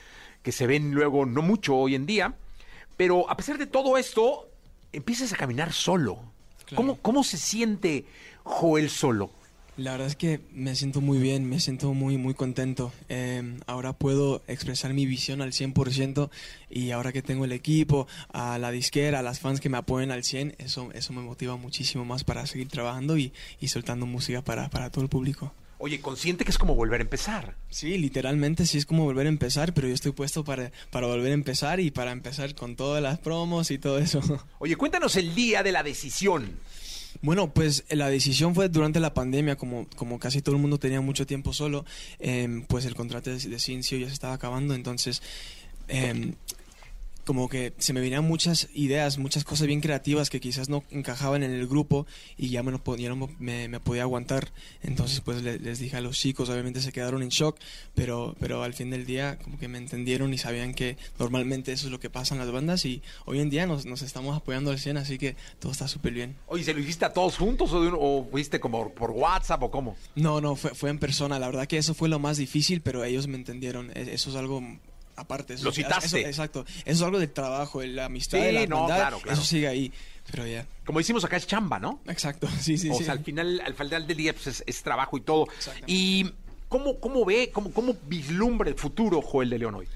que 0.41 0.51
se 0.51 0.65
ven 0.67 0.91
luego 0.93 1.25
no 1.25 1.41
mucho 1.43 1.75
hoy 1.75 1.93
en 1.95 2.05
día, 2.05 2.33
pero 2.97 3.29
a 3.29 3.37
pesar 3.37 3.57
de 3.59 3.67
todo 3.67 3.97
esto, 3.97 4.49
empiezas 4.91 5.31
a 5.31 5.37
caminar 5.37 5.71
solo. 5.73 6.19
¿Cómo, 6.75 6.97
¿Cómo 7.01 7.23
se 7.23 7.37
siente 7.37 8.05
Joel 8.43 8.89
solo? 8.89 9.31
La 9.79 9.91
verdad 9.91 10.07
es 10.07 10.17
que 10.17 10.41
me 10.51 10.75
siento 10.75 10.99
muy 10.99 11.19
bien, 11.19 11.47
me 11.47 11.61
siento 11.61 11.93
muy, 11.93 12.17
muy 12.17 12.33
contento. 12.33 12.91
Eh, 13.07 13.57
ahora 13.65 13.93
puedo 13.93 14.43
expresar 14.47 14.93
mi 14.93 15.05
visión 15.05 15.41
al 15.41 15.53
100% 15.53 16.29
y 16.69 16.91
ahora 16.91 17.13
que 17.13 17.21
tengo 17.21 17.45
el 17.45 17.53
equipo, 17.53 18.05
a 18.33 18.57
la 18.57 18.71
disquera, 18.71 19.19
a 19.19 19.23
las 19.23 19.39
fans 19.39 19.61
que 19.61 19.69
me 19.69 19.77
apoyen 19.77 20.11
al 20.11 20.25
100, 20.25 20.55
eso, 20.57 20.89
eso 20.93 21.13
me 21.13 21.21
motiva 21.21 21.55
muchísimo 21.55 22.03
más 22.03 22.25
para 22.25 22.45
seguir 22.45 22.67
trabajando 22.67 23.17
y, 23.17 23.31
y 23.61 23.69
soltando 23.69 24.05
música 24.05 24.41
para, 24.41 24.69
para 24.69 24.89
todo 24.89 25.01
el 25.01 25.09
público. 25.09 25.53
Oye, 25.77 26.01
consciente 26.01 26.43
que 26.43 26.51
es 26.51 26.57
como 26.57 26.75
volver 26.75 26.99
a 26.99 27.03
empezar. 27.03 27.55
Sí, 27.69 27.97
literalmente 27.97 28.65
sí 28.65 28.79
es 28.79 28.85
como 28.85 29.05
volver 29.05 29.27
a 29.27 29.29
empezar, 29.29 29.73
pero 29.73 29.87
yo 29.87 29.93
estoy 29.93 30.11
puesto 30.11 30.43
para, 30.43 30.73
para 30.89 31.07
volver 31.07 31.31
a 31.31 31.35
empezar 31.35 31.79
y 31.79 31.89
para 31.89 32.11
empezar 32.11 32.53
con 32.53 32.75
todas 32.75 33.01
las 33.01 33.19
promos 33.19 33.71
y 33.71 33.77
todo 33.77 33.97
eso. 33.97 34.19
Oye, 34.59 34.75
cuéntanos 34.75 35.15
el 35.15 35.33
día 35.35 35.63
de 35.63 35.71
la 35.71 35.83
decisión. 35.83 36.59
Bueno, 37.21 37.53
pues 37.53 37.83
la 37.89 38.09
decisión 38.09 38.55
fue 38.55 38.69
durante 38.69 38.99
la 38.99 39.13
pandemia, 39.13 39.57
como, 39.57 39.87
como 39.95 40.19
casi 40.19 40.41
todo 40.41 40.55
el 40.55 40.61
mundo 40.61 40.79
tenía 40.79 41.01
mucho 41.01 41.25
tiempo 41.25 41.51
solo, 41.51 41.85
em, 42.19 42.63
pues 42.63 42.85
el 42.85 42.95
contrato 42.95 43.29
de, 43.29 43.37
de 43.37 43.59
Cincio 43.59 43.97
ya 43.97 44.07
se 44.07 44.13
estaba 44.13 44.33
acabando, 44.33 44.73
entonces 44.73 45.21
em, 45.89 46.33
como 47.29 47.47
que 47.47 47.73
se 47.77 47.93
me 47.93 48.01
venían 48.01 48.23
muchas 48.23 48.69
ideas, 48.73 49.19
muchas 49.19 49.43
cosas 49.43 49.67
bien 49.67 49.81
creativas 49.81 50.31
que 50.31 50.39
quizás 50.39 50.67
no 50.67 50.83
encajaban 50.89 51.43
en 51.43 51.51
el 51.51 51.67
grupo 51.67 52.07
y 52.37 52.49
ya 52.49 52.63
me, 52.63 52.71
lo 52.71 52.83
podía, 52.83 53.09
no 53.09 53.29
me, 53.37 53.67
me 53.67 53.79
podía 53.79 54.01
aguantar. 54.01 54.51
Entonces 54.81 55.21
pues 55.21 55.43
le- 55.43 55.59
les 55.59 55.77
dije 55.77 55.95
a 55.97 56.01
los 56.01 56.17
chicos, 56.17 56.49
obviamente 56.49 56.81
se 56.81 56.91
quedaron 56.91 57.21
en 57.21 57.29
shock, 57.29 57.59
pero, 57.93 58.35
pero 58.39 58.63
al 58.63 58.73
fin 58.73 58.89
del 58.89 59.05
día 59.05 59.37
como 59.43 59.59
que 59.59 59.67
me 59.67 59.77
entendieron 59.77 60.33
y 60.33 60.39
sabían 60.39 60.73
que 60.73 60.97
normalmente 61.19 61.71
eso 61.71 61.85
es 61.85 61.91
lo 61.91 61.99
que 61.99 62.09
pasa 62.09 62.33
en 62.33 62.39
las 62.39 62.51
bandas 62.51 62.83
y 62.85 63.03
hoy 63.25 63.41
en 63.41 63.51
día 63.51 63.67
nos, 63.67 63.85
nos 63.85 64.01
estamos 64.01 64.35
apoyando 64.35 64.71
al 64.71 64.79
100, 64.79 64.97
así 64.97 65.19
que 65.19 65.35
todo 65.59 65.71
está 65.71 65.87
súper 65.87 66.13
bien. 66.13 66.35
Oye, 66.47 66.63
¿se 66.63 66.73
lo 66.73 66.79
hiciste 66.79 67.05
a 67.05 67.13
todos 67.13 67.37
juntos 67.37 67.71
o, 67.73 67.81
de 67.83 67.89
un- 67.89 67.97
o 67.99 68.27
fuiste 68.31 68.59
como 68.59 68.89
por 68.95 69.11
WhatsApp 69.11 69.61
o 69.61 69.69
cómo? 69.69 69.95
No, 70.15 70.41
no, 70.41 70.55
fue, 70.55 70.73
fue 70.73 70.89
en 70.89 70.97
persona. 70.97 71.37
La 71.37 71.45
verdad 71.45 71.67
que 71.67 71.77
eso 71.77 71.93
fue 71.93 72.09
lo 72.09 72.17
más 72.17 72.37
difícil, 72.37 72.81
pero 72.81 73.03
ellos 73.03 73.27
me 73.27 73.35
entendieron. 73.37 73.91
E- 73.95 74.13
Eso 74.15 74.31
es 74.31 74.35
algo 74.35 74.63
aparte. 75.19 75.53
Eso- 75.55 75.63
Lo 75.65 75.71
citaste. 75.71 76.05
eso- 76.21 76.27
exacto. 76.27 76.65
Eso 76.67 76.83
es 76.85 77.01
algo 77.01 77.19
del 77.19 77.31
trabajo, 77.31 77.81
la 77.83 78.05
amistad, 78.05 78.37
Sí, 78.39 78.45
la 78.45 78.51
no, 78.51 78.59
hermandad, 78.77 78.95
claro, 78.97 79.19
claro. 79.19 79.33
Eso 79.37 79.45
sigue 79.47 79.67
ahí. 79.67 79.91
Pero 80.31 80.45
ya. 80.45 80.65
Como 80.85 80.99
decimos 80.99 81.23
acá, 81.25 81.37
es 81.37 81.47
chamba, 81.47 81.79
¿no? 81.79 82.01
Exacto, 82.07 82.47
sí, 82.61 82.77
sí, 82.77 82.89
o 82.89 82.95
sí. 82.95 83.03
sea, 83.03 83.13
al 83.13 83.23
final, 83.23 83.61
al 83.65 83.73
final 83.73 84.05
del 84.07 84.17
día 84.17 84.33
pues, 84.33 84.47
es, 84.47 84.63
es 84.67 84.83
trabajo 84.83 85.17
y 85.17 85.21
todo. 85.21 85.47
¿Y 85.87 86.31
cómo, 86.67 86.99
cómo 86.99 87.25
ve, 87.25 87.49
cómo, 87.51 87.71
cómo 87.71 87.95
vislumbra 88.07 88.69
el 88.69 88.75
futuro 88.75 89.21
Joel 89.21 89.49
de 89.49 89.59
León 89.59 89.75
hoy? 89.75 89.87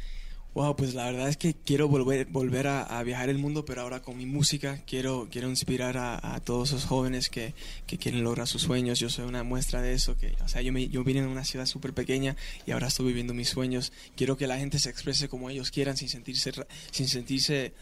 Wow, 0.54 0.76
pues 0.76 0.94
la 0.94 1.06
verdad 1.06 1.30
es 1.30 1.38
que 1.38 1.56
quiero 1.56 1.88
volver, 1.88 2.28
volver 2.28 2.68
a, 2.68 3.02
viajar 3.04 3.30
el 3.30 3.40
mundo, 3.40 3.66
pero 3.66 3.82
ahora 3.82 4.02
con 4.02 4.18
mi 4.18 4.26
música. 4.28 4.82
Quiero, 4.86 5.28
quiero 5.32 5.50
inspirar 5.50 5.98
a, 5.98 6.40
todos 6.46 6.70
esos 6.70 6.86
jóvenes 6.86 7.30
que, 7.30 7.56
que 7.88 7.98
quieren 7.98 8.24
lograr 8.24 8.48
sus 8.48 8.62
sueños. 8.62 9.00
Yo 9.00 9.10
soy 9.10 9.26
una 9.26 9.44
muestra 9.44 9.82
de 9.82 9.94
eso. 9.94 10.16
Que, 10.16 10.36
o 10.44 10.48
sea, 10.48 10.62
yo, 10.62 10.72
me, 10.72 10.88
yo 10.90 11.04
vine 11.04 11.22
de 11.22 11.28
una 11.28 11.44
ciudad 11.44 11.66
súper 11.66 11.94
pequeña 11.94 12.36
y 12.68 12.72
ahora 12.72 12.88
estoy 12.88 13.08
viviendo 13.08 13.34
mis 13.34 13.50
sueños. 13.50 13.92
Quiero 14.16 14.38
que 14.38 14.46
la 14.46 14.58
gente 14.58 14.78
se 14.78 14.90
exprese 14.90 15.28
como 15.28 15.50
ellos 15.50 15.72
quieran, 15.72 15.98
sin 15.98 16.10
sentirse, 16.10 16.52
sin 16.92 17.08
sentirse 17.08 17.74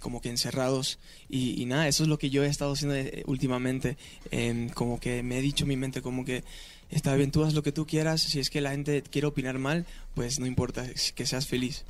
como 0.00 0.20
que 0.20 0.28
encerrados 0.28 1.00
y, 1.28 1.60
y 1.60 1.66
nada, 1.66 1.88
eso 1.88 2.04
es 2.04 2.08
lo 2.08 2.18
que 2.18 2.30
yo 2.30 2.44
he 2.44 2.46
estado 2.46 2.72
haciendo 2.72 2.94
eh, 2.94 3.24
últimamente, 3.26 3.96
Em, 4.30 4.68
como 4.68 5.00
que 5.00 5.22
me 5.22 5.38
he 5.38 5.42
dicho 5.42 5.64
en 5.64 5.68
mi 5.68 5.76
mente 5.76 6.02
como 6.02 6.24
que 6.24 6.44
está 6.90 7.14
bien, 7.16 7.30
tú 7.30 7.44
haz 7.44 7.54
lo 7.54 7.62
que 7.62 7.72
tú 7.72 7.86
quieras, 7.86 8.22
si 8.22 8.40
es 8.40 8.50
que 8.50 8.60
la 8.60 8.70
gente 8.70 9.02
quiere 9.02 9.26
opinar 9.26 9.58
mal, 9.58 9.86
pues 10.14 10.38
no 10.38 10.46
importa, 10.46 10.86
que 11.14 11.26
seas 11.26 11.46
feliz. 11.46 11.84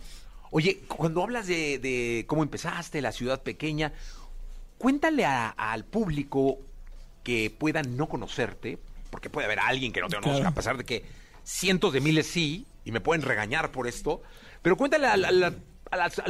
Oye, 0.50 0.80
cuando 0.88 1.22
hablas 1.22 1.46
de, 1.46 1.78
de 1.78 2.24
cómo 2.26 2.42
empezaste, 2.42 3.02
la 3.02 3.12
ciudad 3.12 3.42
pequeña, 3.42 3.92
cuéntale 4.78 5.24
a- 5.24 5.50
al 5.50 5.84
público 5.84 6.58
que 7.22 7.50
pueda 7.50 7.82
no 7.82 8.08
conocerte, 8.08 8.78
porque 9.10 9.28
puede 9.30 9.46
haber 9.46 9.60
alguien 9.60 9.92
que 9.92 10.00
no 10.00 10.08
te 10.08 10.16
conozca, 10.16 10.36
Claro. 10.36 10.48
a 10.50 10.54
pesar 10.54 10.76
de 10.78 10.84
que 10.84 11.04
cientos 11.44 11.92
de 11.92 12.00
miles 12.00 12.26
sí, 12.26 12.66
y 12.84 12.92
me 12.92 13.00
pueden 13.00 13.22
regañar 13.22 13.70
por 13.72 13.86
esto, 13.86 14.22
pero 14.62 14.76
cuéntale 14.76 15.06
a, 15.06 15.16
la- 15.16 15.28
a 15.28 15.32
la- 15.32 15.54
a 15.90 15.96
las, 15.96 16.18
a 16.18 16.24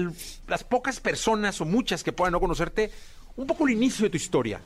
las 0.47 0.63
pocas 0.65 1.01
personas 1.01 1.61
o 1.61 1.65
muchas 1.65 2.05
que 2.05 2.13
puedan 2.13 2.33
no 2.33 2.39
conocerte 2.41 2.91
un 3.37 3.47
poco 3.47 3.67
el 3.67 3.75
inicio 3.75 4.05
de 4.05 4.11
tu 4.11 4.17
historia. 4.17 4.61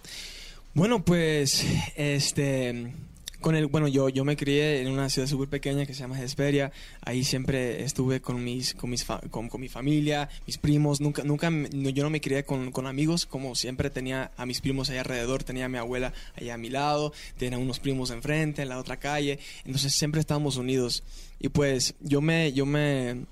Bueno, 0.75 1.03
pues, 1.03 1.65
este, 1.97 2.93
con 3.43 3.55
el, 3.55 3.67
bueno, 3.67 3.89
yo, 3.89 4.09
yo 4.09 4.25
me 4.25 4.37
crié 4.37 4.81
en 4.81 4.89
una 4.89 5.11
ciudad 5.11 5.29
súper 5.29 5.49
pequeña 5.49 5.85
que 5.85 5.93
se 5.93 6.01
llama 6.01 6.19
Hesperia. 6.19 6.73
Ahí 7.03 7.25
siempre 7.25 7.85
estuve 7.85 8.23
con 8.23 8.43
mis, 8.43 8.75
con 8.75 8.89
mis, 8.89 9.05
con, 9.05 9.51
con 9.51 9.61
mi 9.61 9.69
familia, 9.69 10.31
mis 10.47 10.57
primos. 10.57 11.03
Nunca, 11.03 11.23
nunca, 11.25 11.51
yo 11.51 12.03
no 12.03 12.09
me 12.09 12.23
crié 12.23 12.45
con, 12.45 12.73
con 12.73 12.87
amigos, 12.87 13.27
como 13.27 13.55
siempre 13.55 13.91
tenía 13.91 14.31
a 14.39 14.47
mis 14.47 14.63
primos 14.63 14.89
ahí 14.89 14.97
alrededor, 14.97 15.45
tenía 15.45 15.67
a 15.67 15.69
mi 15.69 15.77
abuela 15.77 16.15
allá 16.35 16.55
a 16.55 16.59
mi 16.59 16.71
lado, 16.71 17.13
tenía 17.37 17.59
unos 17.59 17.81
primos 17.81 18.11
enfrente, 18.11 18.63
en 18.63 18.71
la 18.71 18.79
otra 18.79 18.97
calle. 18.97 19.39
Entonces 19.67 19.93
siempre 19.95 20.21
estábamos 20.21 20.57
unidos. 20.57 21.03
Y 21.39 21.49
pues, 21.51 21.95
yo 22.01 22.23
me, 22.23 22.53
yo 22.53 22.65
me, 22.65 23.27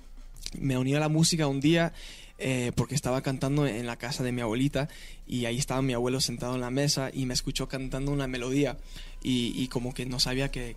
me 0.58 0.76
uní 0.76 0.94
a 0.94 1.00
la 1.00 1.08
música 1.08 1.46
un 1.46 1.61
día 1.61 1.92
eh, 2.41 2.72
porque 2.74 2.95
estaba 2.95 3.22
cantando 3.22 3.66
en 3.66 3.86
la 3.86 3.97
casa 3.97 4.24
de 4.24 4.32
mi 4.32 4.41
abuelita 4.41 4.88
y 5.26 5.45
ahí 5.45 5.59
estaba 5.59 5.82
mi 5.82 5.93
abuelo 5.93 6.20
sentado 6.20 6.55
en 6.57 6.61
la 6.61 6.70
mesa 6.70 7.11
y 7.12 7.26
me 7.26 7.34
escuchó 7.34 7.68
cantando 7.68 8.11
una 8.11 8.26
melodía 8.26 8.76
y, 9.22 9.68
como 9.68 9.93
que 9.93 10.07
no 10.07 10.18
sabía 10.18 10.51
que 10.51 10.74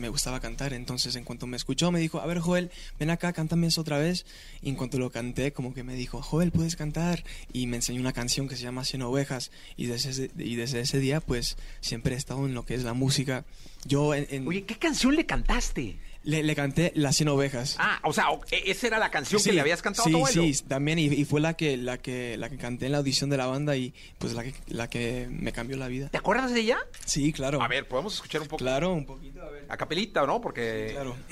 me 0.00 0.08
gustaba 0.08 0.40
cantar. 0.40 0.72
Entonces 0.72 1.14
en 1.16 1.24
cuanto 1.24 1.46
me 1.46 1.56
escuchó 1.56 1.90
me 1.92 2.00
dijo, 2.00 2.20
a 2.20 2.26
ver 2.26 2.40
Joel, 2.40 2.70
ven 2.98 3.10
acá, 3.10 3.32
cántame 3.32 3.68
eso 3.68 3.80
otra 3.80 3.98
vez. 3.98 4.26
Y 4.60 4.68
en 4.70 4.74
cuanto 4.74 4.98
lo 4.98 5.10
canté 5.10 5.52
como 5.52 5.72
que 5.72 5.84
me 5.84 5.94
dijo, 5.94 6.20
Joel, 6.20 6.50
puedes 6.50 6.74
cantar. 6.76 7.22
Y 7.52 7.66
me 7.68 7.76
enseñó 7.76 8.00
una 8.00 8.12
canción 8.12 8.48
que 8.48 8.56
se 8.56 8.64
llama 8.64 8.84
Cien 8.84 9.02
Ovejas 9.02 9.50
y 9.76 9.86
desde 9.86 10.10
ese, 10.10 10.30
y 10.36 10.56
desde 10.56 10.80
ese 10.80 10.98
día 10.98 11.20
pues 11.20 11.56
siempre 11.80 12.14
he 12.14 12.18
estado 12.18 12.44
en 12.46 12.54
lo 12.54 12.64
que 12.66 12.74
es 12.74 12.82
la 12.82 12.92
música. 12.94 13.44
Yo 13.84 14.14
en, 14.14 14.26
en- 14.30 14.48
Oye, 14.48 14.64
¿qué 14.64 14.76
canción 14.76 15.14
le 15.14 15.24
cantaste? 15.24 15.96
Le, 16.26 16.42
le 16.42 16.54
canté 16.54 16.92
Las 16.96 17.16
Cien 17.16 17.28
Ovejas. 17.28 17.76
Ah, 17.78 18.00
o 18.02 18.12
sea, 18.12 18.26
e- 18.50 18.70
esa 18.70 18.88
era 18.88 18.98
la 18.98 19.10
canción 19.10 19.42
que 19.42 19.52
le 19.52 19.60
habías 19.60 19.80
cantado 19.80 20.04
sí, 20.04 20.10
a 20.10 20.12
tu 20.12 20.16
abuelo. 20.18 20.42
Sí, 20.42 20.64
también, 20.68 20.98
y, 20.98 21.04
y 21.06 21.24
fue 21.24 21.40
la 21.40 21.54
que, 21.54 21.76
la, 21.76 21.98
que, 21.98 22.36
la 22.36 22.50
que 22.50 22.58
canté 22.58 22.86
en 22.86 22.92
la 22.92 22.98
audición 22.98 23.30
de 23.30 23.36
la 23.36 23.46
banda 23.46 23.76
y 23.76 23.94
pues 24.18 24.34
la 24.34 24.42
que, 24.42 24.54
la 24.66 24.90
que 24.90 25.28
me 25.30 25.52
cambió 25.52 25.76
la 25.76 25.88
vida. 25.88 26.08
¿Te 26.08 26.18
acuerdas 26.18 26.52
de 26.52 26.60
ella? 26.60 26.78
Sí, 27.04 27.32
claro. 27.32 27.62
A 27.62 27.68
ver, 27.68 27.86
podemos 27.86 28.14
escuchar 28.14 28.42
un 28.42 28.48
poco. 28.48 28.58
Claro, 28.58 28.92
un 28.92 29.06
poquito, 29.06 29.40
a 29.40 29.50
ver. 29.50 29.66
A 29.68 29.76
capelita, 29.76 30.26
¿no? 30.26 30.40
Porque. 30.40 30.90
claro. 30.92 31.16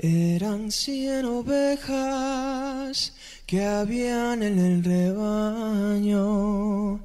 Eran 0.00 0.70
cien 0.70 1.24
ovejas 1.24 3.16
que 3.46 3.64
habían 3.64 4.44
en 4.44 4.58
el 4.58 4.84
rebaño. 6.04 7.00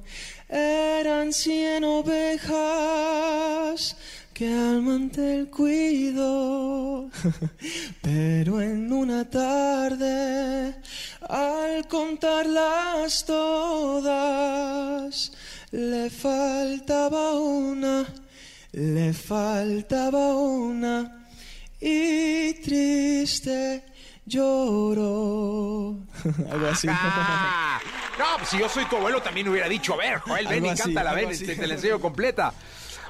Eran 0.48 1.32
cien 1.32 1.84
ovejas 1.84 3.96
que 4.34 4.52
al 4.52 4.82
mantel 4.82 5.48
cuido. 5.48 7.08
Pero 8.02 8.60
en 8.60 8.92
una 8.92 9.30
tarde, 9.30 10.74
al 11.28 11.86
contarlas 11.86 13.24
todas, 13.24 15.32
le 15.70 16.10
faltaba 16.10 17.34
una, 17.34 18.04
le 18.72 19.12
faltaba 19.12 20.36
una 20.36 21.28
y 21.80 22.54
triste 22.54 23.84
lloró. 24.26 25.96
Algo 26.50 26.66
así. 26.66 26.88
No, 26.88 26.94
pues 28.38 28.48
si 28.48 28.58
yo 28.58 28.68
soy 28.68 28.84
tu 28.86 28.96
abuelo 28.96 29.22
también 29.22 29.48
hubiera 29.48 29.68
dicho, 29.68 29.94
a 29.94 29.98
ver, 29.98 30.18
Joel, 30.18 30.48
ven 30.48 30.66
y 30.66 30.74
cántala, 30.74 31.14
ven, 31.14 31.30
te, 31.30 31.54
te 31.54 31.66
la 31.68 31.74
enseño 31.74 32.00
completa. 32.00 32.52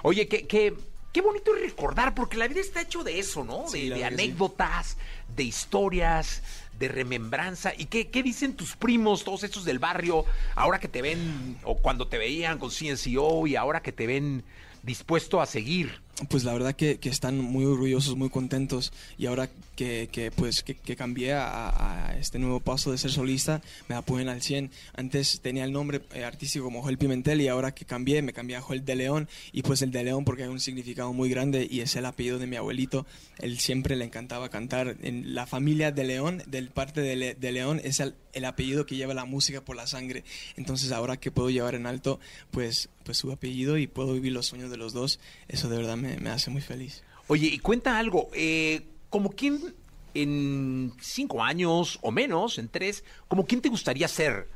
Oye, 0.03 0.29
qué, 0.29 0.47
qué, 0.47 0.75
qué 1.15 1.21
bonito 1.21 1.53
recordar, 1.53 2.13
porque 2.13 2.37
la 2.37 2.49
vida 2.49 2.61
está 2.61 2.81
hecho 2.81 3.05
de 3.05 3.21
eso, 3.21 3.45
¿no? 3.45 3.69
Sí, 3.69 3.89
de 3.89 3.97
sí. 3.97 4.03
anécdotas, 4.03 4.97
de 5.37 5.45
historias, 5.45 6.43
de 6.77 6.89
remembranza. 6.89 7.73
¿Y 7.79 7.87
qué, 7.87 8.09
qué 8.09 8.25
dicen 8.25 8.55
tus 8.57 8.75
primos, 8.75 9.23
todos 9.23 9.45
estos 9.45 9.65
del 9.65 9.79
barrio, 9.79 10.25
ahora 10.57 10.81
que 10.81 10.89
te 10.89 11.03
ven, 11.03 11.57
o 11.63 11.77
cuando 11.77 12.09
te 12.09 12.19
veían 12.19 12.59
con 12.59 12.71
CNCO 12.71 13.47
y 13.47 13.55
ahora 13.55 13.81
que 13.81 13.93
te 13.93 14.09
ven 14.09 14.43
dispuesto 14.83 15.41
a 15.41 15.47
seguir? 15.47 16.03
Pues 16.29 16.45
la 16.45 16.53
verdad 16.53 16.77
que, 16.77 16.99
que 16.99 17.09
están 17.09 17.39
muy 17.39 17.65
orgullosos, 17.65 18.17
muy 18.17 18.31
contentos 18.31 18.93
y 19.19 19.27
ahora 19.27 19.51
que, 19.75 20.09
que, 20.13 20.31
pues 20.31 20.63
que, 20.63 20.97
cambié 20.97 21.33
a, 21.33 22.17
este 22.21 22.39
nuevo 22.39 22.61
paso 22.61 22.93
de 22.93 22.99
ser 22.99 23.11
solista 23.11 23.63
me 23.89 23.97
apoyan 23.97 24.29
al 24.29 24.41
100. 24.41 24.71
Antes 24.95 25.41
tenía 25.41 25.65
el 25.65 25.73
nombre 25.73 26.03
eh, 26.15 26.25
artístico 26.25 26.67
como 26.67 26.83
Joel 26.83 26.99
Pimentel 26.99 27.41
y 27.41 27.49
ahora 27.49 27.75
que 27.75 27.85
cambié 27.85 28.23
me 28.23 28.33
cambié 28.33 28.57
a 28.57 28.61
Joel 28.61 28.85
de 28.85 28.95
León 28.95 29.29
y 29.53 29.63
pues 29.63 29.83
el 29.83 29.91
de 29.91 30.05
León 30.05 30.25
porque 30.25 30.45
hay 30.45 30.49
un 30.49 30.61
significado 30.61 31.13
muy 31.13 31.29
grande 31.29 31.67
y 31.69 31.81
es 31.81 31.97
el 31.97 32.07
apellido 32.07 32.39
de 32.39 32.47
mi 32.47 32.57
abuelito. 32.57 33.07
Él 33.39 33.59
siempre 33.59 33.97
le 33.97 34.05
encantaba 34.05 34.51
cantar. 34.51 34.97
En 35.03 35.35
la 35.35 35.47
familia 35.47 35.91
de 35.91 36.05
León, 36.05 36.43
del 36.47 36.71
parte 36.71 37.01
de, 37.01 37.35
de 37.35 37.53
León, 37.53 37.81
es 37.83 37.99
el, 37.99 38.15
el 38.35 38.45
apellido 38.45 38.87
que 38.87 38.97
lleva 38.97 39.15
la 39.15 39.25
música 39.25 39.61
por 39.61 39.77
la 39.77 39.87
sangre. 39.87 40.25
Entonces 40.57 40.93
ahora 40.93 41.17
que 41.17 41.31
puedo 41.31 41.51
llevar 41.51 41.75
en 41.75 41.87
alto 41.87 42.21
pues, 42.51 42.89
pues 43.05 43.19
su 43.19 43.33
apellido 43.33 43.79
y 43.79 43.87
puedo 43.87 44.13
vivir 44.13 44.33
los 44.33 44.47
sueños 44.47 44.71
de 44.71 44.77
los 44.77 44.93
dos, 44.93 45.21
eso 45.49 45.69
de 45.69 45.77
verdad 45.77 45.97
me, 45.97 46.19
me 46.19 46.31
hace 46.31 46.51
muy 46.51 46.63
feliz. 46.63 47.03
Oye, 47.29 47.47
y 47.47 47.59
cuenta 47.59 47.99
algo, 47.99 48.29
eh, 48.35 48.83
como 49.11 49.31
quién 49.31 49.75
en 50.13 50.93
cinco 51.01 51.43
años 51.43 51.99
o 52.03 52.11
menos, 52.11 52.59
en 52.59 52.69
tres, 52.69 53.03
como 53.29 53.47
quién 53.47 53.61
te 53.61 53.69
gustaría 53.69 54.07
ser 54.09 54.49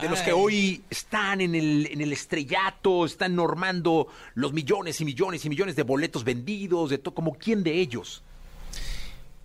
de 0.00 0.08
los 0.10 0.20
que 0.20 0.32
hoy 0.32 0.82
están 0.90 1.40
en 1.40 1.54
el, 1.54 1.88
en 1.90 2.00
el 2.02 2.12
estrellato, 2.12 3.06
están 3.06 3.34
normando 3.34 4.08
los 4.34 4.52
millones 4.52 5.00
y 5.00 5.06
millones 5.06 5.44
y 5.44 5.48
millones 5.48 5.74
de 5.74 5.84
boletos 5.84 6.22
vendidos, 6.22 6.90
de 6.90 6.98
todo, 6.98 7.14
como 7.14 7.34
quién 7.34 7.62
de 7.62 7.80
ellos. 7.80 8.22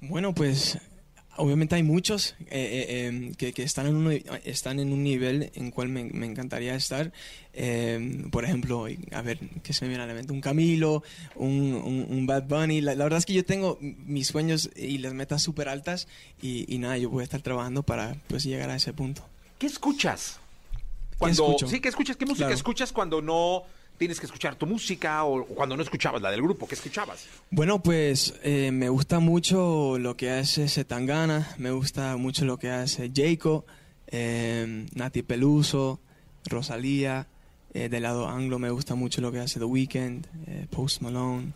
Bueno, 0.02 0.34
pues 0.34 0.78
obviamente 1.38 1.76
hay 1.76 1.84
muchos 1.84 2.36
eh, 2.42 2.46
eh, 2.90 3.06
em, 3.08 3.34
que, 3.36 3.54
que 3.54 3.64
están, 3.64 3.88
en 3.88 3.96
un, 3.96 4.12
están 4.44 4.80
en 4.80 4.92
un 4.94 5.04
nivel 5.04 5.52
en 5.56 5.72
cual 5.72 5.90
me, 5.90 6.04
me 6.06 6.26
encantaría 6.26 6.76
estar. 6.76 7.12
Em, 7.54 8.30
por 8.30 8.44
ejemplo, 8.46 8.86
a 9.12 9.22
ver, 9.22 9.40
¿qué 9.64 9.74
se 9.74 9.86
me 9.86 9.90
viene 9.90 10.04
a 10.04 10.08
la 10.08 10.14
mente? 10.14 10.34
Un 10.34 10.42
Camilo, 10.42 11.04
un, 11.36 11.74
un- 11.74 12.08
un 12.10 12.26
Bad 12.28 12.44
Bunny. 12.44 12.82
La, 12.82 12.96
la 12.96 13.04
verdad 13.04 13.20
es 13.20 13.26
que 13.26 13.34
yo 13.34 13.46
tengo 13.46 13.78
mis 13.82 14.28
sueños 14.28 14.70
y 14.76 14.98
las 15.00 15.14
metas 15.14 15.42
súper 15.42 15.70
altas 15.70 16.08
y, 16.42 16.72
y 16.74 16.78
nada, 16.78 16.98
yo 16.98 17.10
voy 17.10 17.22
a 17.22 17.24
estar 17.26 17.42
trabajando 17.42 17.84
para 17.84 18.16
pues 18.28 18.44
llegar 18.44 18.70
a 18.70 18.76
ese 18.76 18.94
punto. 18.94 19.24
¿Qué 19.58 19.68
escuchas? 19.68 20.40
Cuando, 21.18 21.46
escucho? 21.46 21.68
Sí, 21.68 21.80
¿qué 21.80 21.90
escuchas? 21.90 22.18
¿Qué 22.18 22.26
música 22.26 22.46
Claro. 22.48 22.56
escuchas 22.56 22.92
cuando 22.92 23.22
no 23.22 23.64
tienes 24.02 24.20
que 24.20 24.26
escuchar 24.26 24.56
tu 24.56 24.66
música 24.66 25.24
o 25.26 25.46
cuando 25.46 25.78
no 25.78 25.84
escuchabas 25.84 26.20
la 26.24 26.32
del 26.32 26.42
grupo? 26.42 26.68
¿Qué 26.68 26.74
escuchabas? 26.74 27.28
Bueno, 27.52 27.84
pues 27.84 28.34
eh, 28.42 28.72
me 28.72 28.90
gusta 28.90 29.20
mucho 29.20 30.00
lo 30.00 30.18
que 30.18 30.32
hace 30.32 30.68
Setangana, 30.70 31.48
me 31.60 31.70
gusta 31.70 32.18
mucho 32.18 32.44
lo 32.46 32.58
que 32.58 32.72
hace 32.72 33.12
Jacob, 33.14 33.64
eh, 34.08 34.88
Nati 34.96 35.22
Peluso, 35.22 36.00
Rosalía. 36.46 37.28
eh, 37.76 37.90
del 37.90 38.02
lado 38.04 38.28
anglo 38.28 38.58
me 38.58 38.72
gusta 38.72 38.96
mucho 38.96 39.22
lo 39.22 39.32
que 39.32 39.38
hace 39.40 39.60
The 39.60 39.66
Weeknd, 39.66 40.26
eh, 40.48 40.66
Post 40.72 41.02
Malone. 41.04 41.54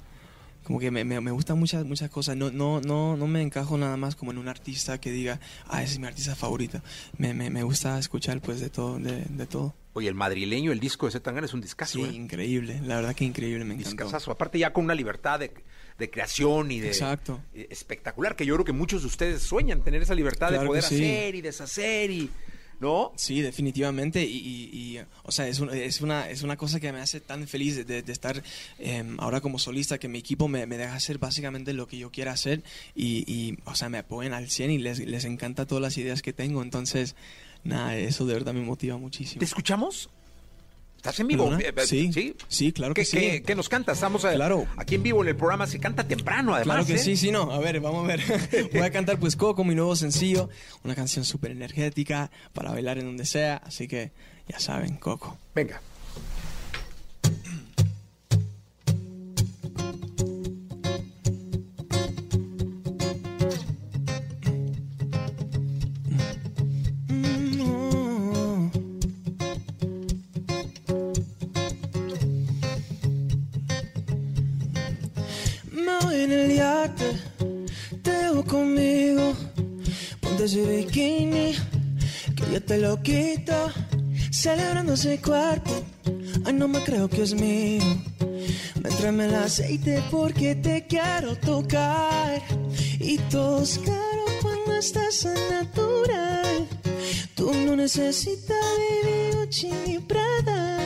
Como 0.64 0.80
que 0.80 0.92
me, 0.92 1.04
me, 1.04 1.20
me 1.22 1.32
gustan 1.32 1.58
muchas, 1.60 1.84
muchas 1.84 2.10
cosas. 2.12 2.38
No, 2.38 2.52
no, 2.52 2.80
no, 2.80 3.18
no 3.18 3.28
me 3.28 3.42
encajo 3.42 3.76
nada 3.78 3.98
más 3.98 4.16
como 4.16 4.32
en 4.32 4.38
un 4.38 4.48
artista 4.48 5.00
que 5.00 5.12
diga, 5.12 5.40
ah, 5.68 5.82
ese 5.82 5.94
es 5.94 6.00
mi 6.00 6.06
artista 6.08 6.36
favorito. 6.36 6.80
Me, 7.18 7.34
me, 7.34 7.50
me 7.50 7.64
gusta 7.64 7.98
escuchar 8.00 8.40
pues 8.40 8.60
de 8.60 8.70
todo, 8.70 8.98
de, 9.00 9.24
de 9.30 9.46
todo. 9.48 9.74
Oye, 9.98 10.08
el 10.10 10.14
madrileño, 10.16 10.72
el 10.72 10.80
disco 10.80 11.06
de 11.08 11.14
Zetangana 11.14 11.48
es 11.48 11.54
un 11.54 11.62
discazo, 11.62 11.94
Sí, 12.00 12.04
¿eh? 12.04 12.14
increíble. 12.14 12.80
La 12.86 12.98
verdad 12.98 13.16
que 13.16 13.26
increíble, 13.26 13.64
me 13.66 13.74
encantó. 13.76 13.90
Discazazo. 14.04 14.30
Aparte 14.32 14.60
ya 14.60 14.72
con 14.74 14.84
una 14.86 14.94
libertad 14.94 15.40
de, 15.40 15.52
de 15.98 16.10
creación 16.12 16.70
y 16.72 16.82
de... 16.82 16.88
Exacto. 16.90 17.42
eh, 17.54 17.68
espectacular, 17.70 18.36
que 18.36 18.46
yo 18.46 18.54
creo 18.56 18.66
que 18.66 18.74
muchos 18.74 19.02
de 19.02 19.08
ustedes 19.08 19.42
sueñan 19.42 19.84
tener 19.84 20.02
esa 20.02 20.14
libertad 20.14 20.52
de 20.52 20.60
poder 20.66 20.84
sí. 20.84 20.96
hacer 20.96 21.36
y 21.36 21.42
deshacer 21.42 22.12
y... 22.12 22.30
¿No? 22.78 23.14
Sí, 23.16 23.40
definitivamente. 23.42 24.22
Y, 24.26 24.36
y- 24.36 24.98
y, 24.98 25.00
o 25.24 25.32
sea, 25.32 25.48
es, 25.48 25.62
un- 25.62 25.74
es, 25.74 26.02
una, 26.02 26.30
es 26.30 26.42
una 26.44 26.58
cosa 26.58 26.82
que 26.82 26.92
me 26.92 27.00
hace 27.00 27.22
tan 27.22 27.48
feliz 27.48 27.78
de, 27.78 27.86
de- 27.86 28.02
de 28.04 28.12
estar 28.12 28.44
em, 28.80 29.16
ahora 29.22 29.40
como 29.40 29.60
solista, 29.60 29.98
que 29.98 30.10
mi 30.10 30.20
equipo 30.20 30.50
me, 30.50 30.66
me 30.68 30.76
deja 30.76 30.94
hacer 30.94 31.18
básicamente 31.18 31.72
lo 31.72 31.88
que 31.88 31.98
yo 31.98 32.12
quiera 32.12 32.34
hacer. 32.34 32.64
Y, 32.94 33.24
y, 33.34 33.58
o 33.64 33.76
sea, 33.76 33.88
me 33.88 34.00
apoyan 34.00 34.34
al 34.34 34.50
100 34.50 34.72
y 34.72 34.78
les, 34.80 35.00
les 35.00 35.24
encanta 35.24 35.66
todas 35.66 35.82
las 35.82 35.98
ideas 35.98 36.22
que 36.22 36.34
tengo. 36.34 36.62
Entonces, 36.62 37.16
nada, 37.66 37.98
eso 37.98 38.26
de 38.26 38.34
verdad 38.34 38.54
me 38.54 38.62
motiva 38.62 38.98
muchísimo. 38.98 39.40
¿Te 39.40 39.46
escuchamos? 39.46 40.10
¿Estás 40.98 41.20
en 41.20 41.28
vivo? 41.28 41.44
¿Perdona? 41.50 41.64
Eh, 41.70 41.74
eh, 41.78 41.86
Sí, 41.86 42.36
sí, 42.48 42.72
claro 42.72 42.94
¿Qué, 42.96 43.02
que 43.02 43.06
sí. 43.06 43.18
qué- 43.18 43.44
qué 43.44 43.54
nos 43.56 43.70
canta? 43.70 43.92
Estamos 43.92 44.24
eh, 44.26 44.38
aquí 44.78 44.96
en 44.96 45.04
vivo 45.04 45.22
en 45.22 45.28
el 45.30 45.36
programa. 45.36 45.68
Se 45.68 45.80
canta 45.80 46.04
temprano, 46.08 46.56
además. 46.56 46.78
Claro 46.78 46.88
que 46.88 46.96
¿eh? 46.96 46.98
sí, 46.98 47.16
sí, 47.16 47.30
no. 47.30 47.52
A 47.52 47.60
ver, 47.60 47.80
vamos 47.80 48.06
a 48.06 48.08
ver. 48.08 48.70
Voy 48.74 48.82
a 48.82 48.90
cantar 48.92 49.20
pues 49.20 49.36
Coco, 49.36 49.64
mi 49.64 49.76
nuevo 49.76 49.96
sencillo. 49.96 50.50
Una 50.84 50.96
canción 50.96 51.24
súper 51.24 51.52
energética 51.52 52.32
para 52.54 52.72
bailar 52.72 52.98
en 52.98 53.06
donde 53.06 53.26
sea. 53.28 53.58
Así 53.58 53.88
que 53.88 54.12
ya 54.48 54.60
saben, 54.60 54.96
Coco. 54.98 55.38
Venga. 55.54 55.80
Te 78.04 78.12
dejo 78.12 78.44
conmigo. 78.44 79.34
Ponte 80.20 80.46
ese 80.46 80.66
bikini, 80.66 81.54
que 82.36 82.44
yo 82.52 82.64
te 82.64 82.78
lo 82.78 83.02
quito. 83.02 83.72
Celebrando 84.32 84.94
ese 84.94 85.20
cuerpo, 85.22 85.72
ay, 86.46 86.54
no 86.54 86.68
me 86.68 86.84
creo 86.84 87.08
que 87.10 87.24
es 87.24 87.34
mío. 87.34 87.84
Métrame 88.82 89.26
el 89.26 89.36
aceite 89.36 90.04
porque 90.12 90.56
te 90.56 90.86
quiero 90.88 91.36
tocar. 91.38 92.42
Y 93.00 93.18
tos 93.30 93.80
caro 93.80 94.26
cuando 94.42 94.76
estás 94.76 95.26
en 95.26 95.40
natural. 95.50 96.68
Tú 97.36 97.54
no 97.54 97.76
necesitas 97.76 98.56
Gucci 99.46 99.72
ni 99.86 100.00
Prada. 100.00 100.80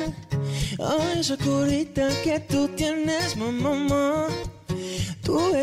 Ay, 0.80 1.20
esa 1.20 1.38
curita 1.38 2.10
que 2.24 2.40
tú 2.42 2.68
tienes, 2.76 3.38
mamá. 3.38 4.28
Tú 4.28 4.59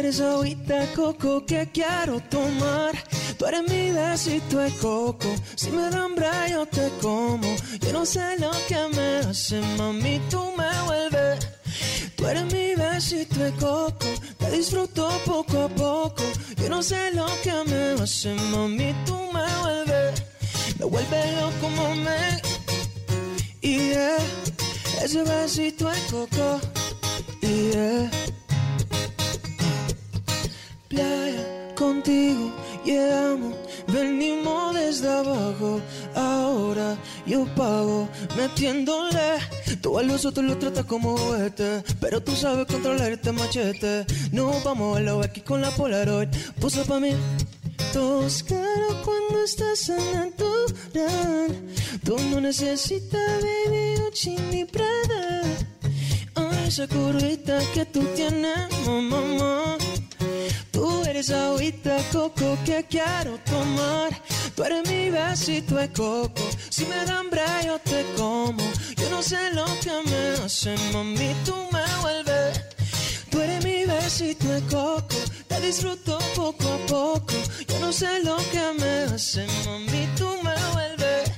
eres 0.06 0.20
agüita 0.20 0.86
coco 0.94 1.44
que 1.44 1.68
quiero 1.72 2.20
tomar. 2.30 2.94
Tú 3.36 3.44
eres 3.46 3.68
mi 3.68 3.90
besito 3.90 4.58
de 4.58 4.70
coco. 4.76 5.26
Si 5.56 5.70
me 5.70 5.90
da 5.90 6.04
hambre 6.04 6.28
yo 6.48 6.64
te 6.66 6.90
como. 7.02 7.48
Yo 7.80 7.92
no 7.92 8.06
sé 8.06 8.38
lo 8.38 8.52
que 8.68 8.80
me 8.94 9.28
hace, 9.28 9.60
mami, 9.76 10.20
tú 10.30 10.40
me 10.56 10.70
vuelves. 10.86 11.48
Tú 12.14 12.24
eres 12.24 12.44
mi 12.52 12.76
besito 12.76 13.40
de 13.40 13.50
coco. 13.54 14.06
Te 14.38 14.50
disfruto 14.52 15.10
poco 15.24 15.62
a 15.62 15.68
poco. 15.68 16.22
Yo 16.56 16.68
no 16.68 16.82
sé 16.84 17.10
lo 17.12 17.26
que 17.42 17.54
me 17.68 18.00
hace, 18.00 18.32
mami, 18.52 18.94
tú 19.06 19.16
me 19.34 19.46
vuelves. 19.62 20.22
Me 20.78 20.84
vuelve 20.84 21.32
loco, 21.32 21.68
mami. 21.70 22.40
Y 23.60 23.90
yeah, 23.90 24.18
ese 25.02 25.24
besito 25.24 25.90
de 25.90 26.00
coco. 26.10 26.60
Y 27.42 27.70
yeah. 27.72 28.25
Playa 30.96 31.74
contigo 31.74 32.50
llegamos, 32.86 33.54
venimos 33.88 34.74
desde 34.74 35.10
abajo. 35.10 35.80
Ahora 36.14 36.96
yo 37.26 37.44
pago 37.54 38.08
metiéndole. 38.36 39.38
Tú 39.82 39.98
a 39.98 40.02
los 40.02 40.24
otros 40.24 40.46
lo 40.46 40.56
tratas 40.56 40.86
como 40.86 41.18
juguete, 41.18 41.82
pero 42.00 42.22
tú 42.22 42.32
sabes 42.32 42.66
controlar 42.66 43.12
este 43.12 43.32
machete. 43.32 44.06
No 44.32 44.52
vamos 44.64 44.96
a 44.96 45.00
lo 45.00 45.22
aquí 45.22 45.42
con 45.42 45.60
la 45.60 45.70
Polaroid. 45.70 46.28
Puso 46.60 46.84
pa' 46.84 47.00
mí. 47.00 47.12
Tos 47.92 48.42
caro 48.42 49.02
cuando 49.04 49.44
estás 49.44 49.88
en 49.90 50.12
natural. 50.14 51.56
Tú 52.04 52.16
no 52.30 52.40
necesitas 52.40 53.42
baby 53.42 54.00
Gucci 54.00 54.36
ni 54.50 54.64
Prada. 54.64 55.42
Ay, 56.34 56.68
esa 56.68 56.86
curvita 56.86 57.58
que 57.74 57.84
tú 57.86 58.00
tienes, 58.14 58.68
mamá. 58.86 59.76
Tú 60.76 61.02
eres 61.06 61.30
agüita 61.30 61.96
coco 62.12 62.58
que 62.66 62.84
quiero 62.84 63.38
tomar. 63.46 64.10
Tú 64.54 64.62
eres 64.62 64.86
mi 64.86 65.08
besito 65.08 65.76
de 65.76 65.90
coco. 65.90 66.42
Si 66.68 66.84
me 66.84 67.02
da 67.06 67.20
hambre 67.20 67.40
yo 67.64 67.78
te 67.78 68.04
como. 68.14 68.62
Yo 68.94 69.08
no 69.08 69.22
sé 69.22 69.38
lo 69.54 69.64
que 69.80 69.94
me 70.04 70.44
hace, 70.44 70.76
mami, 70.92 71.34
tú 71.46 71.54
me 71.72 71.82
vuelves. 72.02 72.60
Tú 73.30 73.40
eres 73.40 73.64
mi 73.64 73.86
besito 73.86 74.48
de 74.48 74.60
coco. 74.66 75.16
Te 75.48 75.60
disfruto 75.62 76.18
poco 76.34 76.68
a 76.68 76.86
poco. 76.86 77.34
Yo 77.68 77.78
no 77.80 77.90
sé 77.90 78.22
lo 78.22 78.36
que 78.52 78.64
me 78.78 79.14
hace, 79.14 79.46
mami, 79.64 80.06
tú 80.18 80.28
me 80.44 80.54
vuelves. 80.74 81.30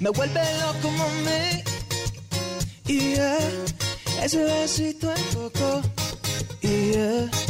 Me 0.00 0.08
vuelve 0.08 0.40
loco, 0.62 0.90
mami. 0.92 1.62
Y 2.86 3.16
yeah, 3.16 3.38
ese 4.22 4.42
besito 4.44 5.08
de 5.08 5.20
coco. 5.34 5.82
Y 6.62 6.92
yeah. 6.92 7.47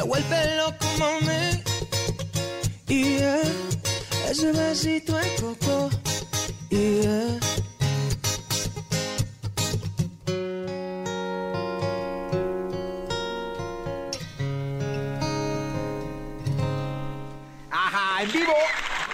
Me 0.00 0.06
vuelve 0.06 0.56
loco, 0.56 0.86
mami. 0.98 1.62
Yeah, 2.86 3.42
ese 4.30 4.50
besito 4.50 5.12
coco. 5.38 5.90
Yeah. 6.70 7.38
Ajá, 17.70 18.22
en 18.22 18.32
vivo. 18.32 18.52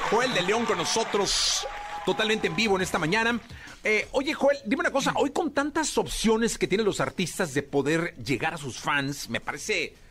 Joel 0.09 0.35
de 0.35 0.43
León 0.43 0.66
con 0.66 0.78
nosotros, 0.78 1.66
totalmente 2.05 2.47
en 2.47 2.55
vivo 2.55 2.77
en 2.77 2.82
esta 2.82 3.01
mañana. 3.01 3.40
Eh, 3.82 4.06
oye, 4.12 4.35
Joel, 4.35 4.59
dime 4.65 4.82
una 4.82 4.93
cosa. 4.93 5.15
Hoy 5.16 5.31
con 5.31 5.51
tantas 5.51 5.98
opciones 5.98 6.56
que 6.56 6.69
tienen 6.69 6.86
los 6.86 7.01
artistas 7.01 7.55
de 7.55 7.65
poder 7.65 8.15
llegar 8.24 8.55
a 8.55 8.56
sus 8.56 8.78
fans, 8.78 9.28
me 9.28 9.40
parece 9.40 10.06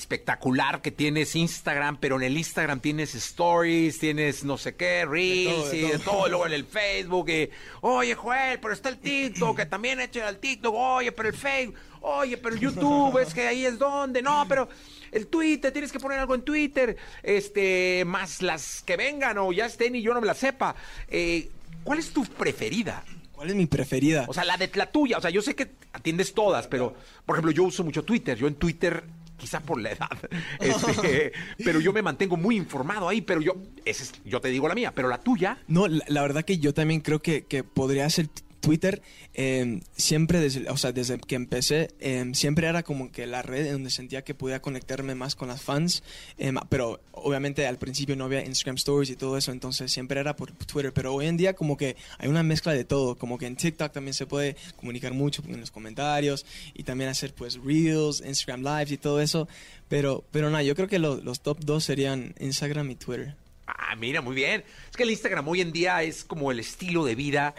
espectacular 0.00 0.82
que 0.82 0.90
tienes 0.90 1.36
Instagram, 1.36 1.98
pero 1.98 2.16
en 2.16 2.22
el 2.22 2.36
Instagram 2.36 2.80
tienes 2.80 3.14
stories, 3.14 3.98
tienes 3.98 4.44
no 4.44 4.58
sé 4.58 4.74
qué, 4.74 5.04
reels 5.04 5.54
todo, 5.54 5.70
de 5.70 5.76
y 5.76 5.80
de 5.82 5.98
todo. 5.98 6.04
todo, 6.04 6.28
luego 6.28 6.46
en 6.46 6.52
el 6.52 6.64
Facebook. 6.66 7.28
y, 7.30 7.50
oye, 7.82 8.14
Joel, 8.14 8.58
pero 8.60 8.74
está 8.74 8.88
el 8.88 8.98
TikTok, 8.98 9.56
que 9.56 9.66
también 9.66 10.00
he 10.00 10.04
hecho 10.04 10.26
el 10.26 10.38
TikTok, 10.38 10.74
oye, 10.74 11.12
pero 11.12 11.28
el 11.28 11.34
Facebook. 11.36 11.76
oye, 12.00 12.36
pero 12.36 12.54
el 12.54 12.60
YouTube 12.60 13.18
es 13.18 13.32
que 13.34 13.46
ahí 13.46 13.64
es 13.66 13.78
donde, 13.78 14.22
no, 14.22 14.46
pero 14.48 14.68
el 15.12 15.26
Twitter, 15.26 15.72
tienes 15.72 15.92
que 15.92 16.00
poner 16.00 16.18
algo 16.18 16.34
en 16.34 16.42
Twitter, 16.42 16.96
este, 17.22 18.04
más 18.06 18.42
las 18.42 18.82
que 18.82 18.96
vengan 18.96 19.38
o 19.38 19.52
ya 19.52 19.66
estén 19.66 19.94
y 19.94 20.02
yo 20.02 20.14
no 20.14 20.20
me 20.20 20.26
las 20.26 20.38
sepa. 20.38 20.74
Eh, 21.08 21.48
¿Cuál 21.84 21.98
es 21.98 22.10
tu 22.12 22.24
preferida? 22.24 23.04
¿Cuál 23.32 23.48
es 23.48 23.56
mi 23.56 23.64
preferida? 23.64 24.26
O 24.28 24.34
sea, 24.34 24.44
la 24.44 24.58
de 24.58 24.70
la 24.74 24.92
tuya. 24.92 25.16
O 25.16 25.20
sea, 25.22 25.30
yo 25.30 25.40
sé 25.40 25.54
que 25.54 25.70
atiendes 25.94 26.34
todas, 26.34 26.66
pero, 26.66 26.94
por 27.24 27.36
ejemplo, 27.36 27.50
yo 27.50 27.62
uso 27.64 27.82
mucho 27.82 28.04
Twitter. 28.04 28.36
Yo 28.36 28.46
en 28.46 28.54
Twitter, 28.54 29.02
quizá 29.40 29.60
por 29.60 29.80
la 29.80 29.90
edad, 29.92 30.10
este, 30.60 31.32
pero 31.64 31.80
yo 31.80 31.92
me 31.92 32.02
mantengo 32.02 32.36
muy 32.36 32.56
informado 32.56 33.08
ahí. 33.08 33.20
Pero 33.22 33.40
yo, 33.40 33.54
ese 33.84 34.04
es- 34.04 34.12
yo 34.24 34.40
te 34.40 34.48
digo 34.48 34.68
la 34.68 34.74
mía, 34.74 34.92
pero 34.94 35.08
la 35.08 35.18
tuya. 35.18 35.58
No, 35.66 35.88
la, 35.88 36.04
la 36.08 36.22
verdad 36.22 36.44
que 36.44 36.58
yo 36.58 36.74
también 36.74 37.00
creo 37.00 37.20
que, 37.22 37.46
que 37.46 37.64
podría 37.64 38.08
ser 38.10 38.28
Twitter. 38.60 39.02
eh, 39.34 39.80
siempre 39.96 40.40
desde, 40.40 40.68
o 40.70 40.76
sea, 40.76 40.92
desde 40.92 41.18
que 41.18 41.34
empecé, 41.36 41.88
eh, 42.00 42.30
siempre 42.34 42.66
era 42.66 42.82
como 42.82 43.10
que 43.12 43.26
la 43.26 43.42
red 43.42 43.66
en 43.66 43.72
donde 43.74 43.90
sentía 43.90 44.22
que 44.22 44.34
podía 44.34 44.60
conectarme 44.60 45.14
más 45.14 45.34
con 45.36 45.48
las 45.48 45.62
fans. 45.62 46.02
eh, 46.38 46.52
pero 46.68 47.00
obviamente 47.12 47.66
al 47.66 47.78
principio 47.78 48.16
no 48.16 48.24
había 48.24 48.44
Instagram 48.44 48.76
Stories 48.76 49.10
y 49.10 49.16
todo 49.16 49.36
eso, 49.36 49.52
entonces 49.52 49.92
siempre 49.92 50.20
era 50.20 50.34
por 50.36 50.52
Twitter. 50.52 50.92
Pero 50.92 51.14
hoy 51.14 51.26
en 51.26 51.36
día 51.36 51.54
como 51.54 51.76
que 51.76 51.96
hay 52.18 52.28
una 52.28 52.42
mezcla 52.42 52.72
de 52.72 52.84
todo, 52.84 53.16
como 53.16 53.38
que 53.38 53.46
en 53.46 53.56
TikTok 53.56 53.92
también 53.92 54.14
se 54.14 54.26
puede 54.26 54.56
comunicar 54.76 55.12
mucho 55.14 55.42
en 55.46 55.60
los 55.60 55.70
comentarios 55.70 56.44
y 56.74 56.82
también 56.82 57.10
hacer 57.10 57.32
pues 57.34 57.58
Reels, 57.62 58.22
Instagram 58.26 58.62
Lives 58.62 58.92
y 58.92 58.98
todo 58.98 59.20
eso. 59.20 59.48
Pero, 59.88 60.24
pero 60.30 60.50
nada, 60.50 60.62
yo 60.62 60.74
creo 60.74 60.88
que 60.88 60.98
lo- 60.98 61.16
los 61.22 61.40
top 61.40 61.58
dos 61.60 61.84
serían 61.84 62.34
Instagram 62.40 62.90
y 62.90 62.94
Twitter. 62.96 63.34
Ah, 63.78 63.96
mira, 63.96 64.20
muy 64.20 64.34
bien. 64.34 64.64
Es 64.90 64.96
que 64.96 65.02
el 65.02 65.10
Instagram 65.10 65.46
hoy 65.48 65.60
en 65.60 65.72
día 65.72 66.02
es 66.02 66.24
como 66.24 66.50
el 66.50 66.60
estilo 66.60 67.04
de 67.04 67.14
vida 67.14 67.54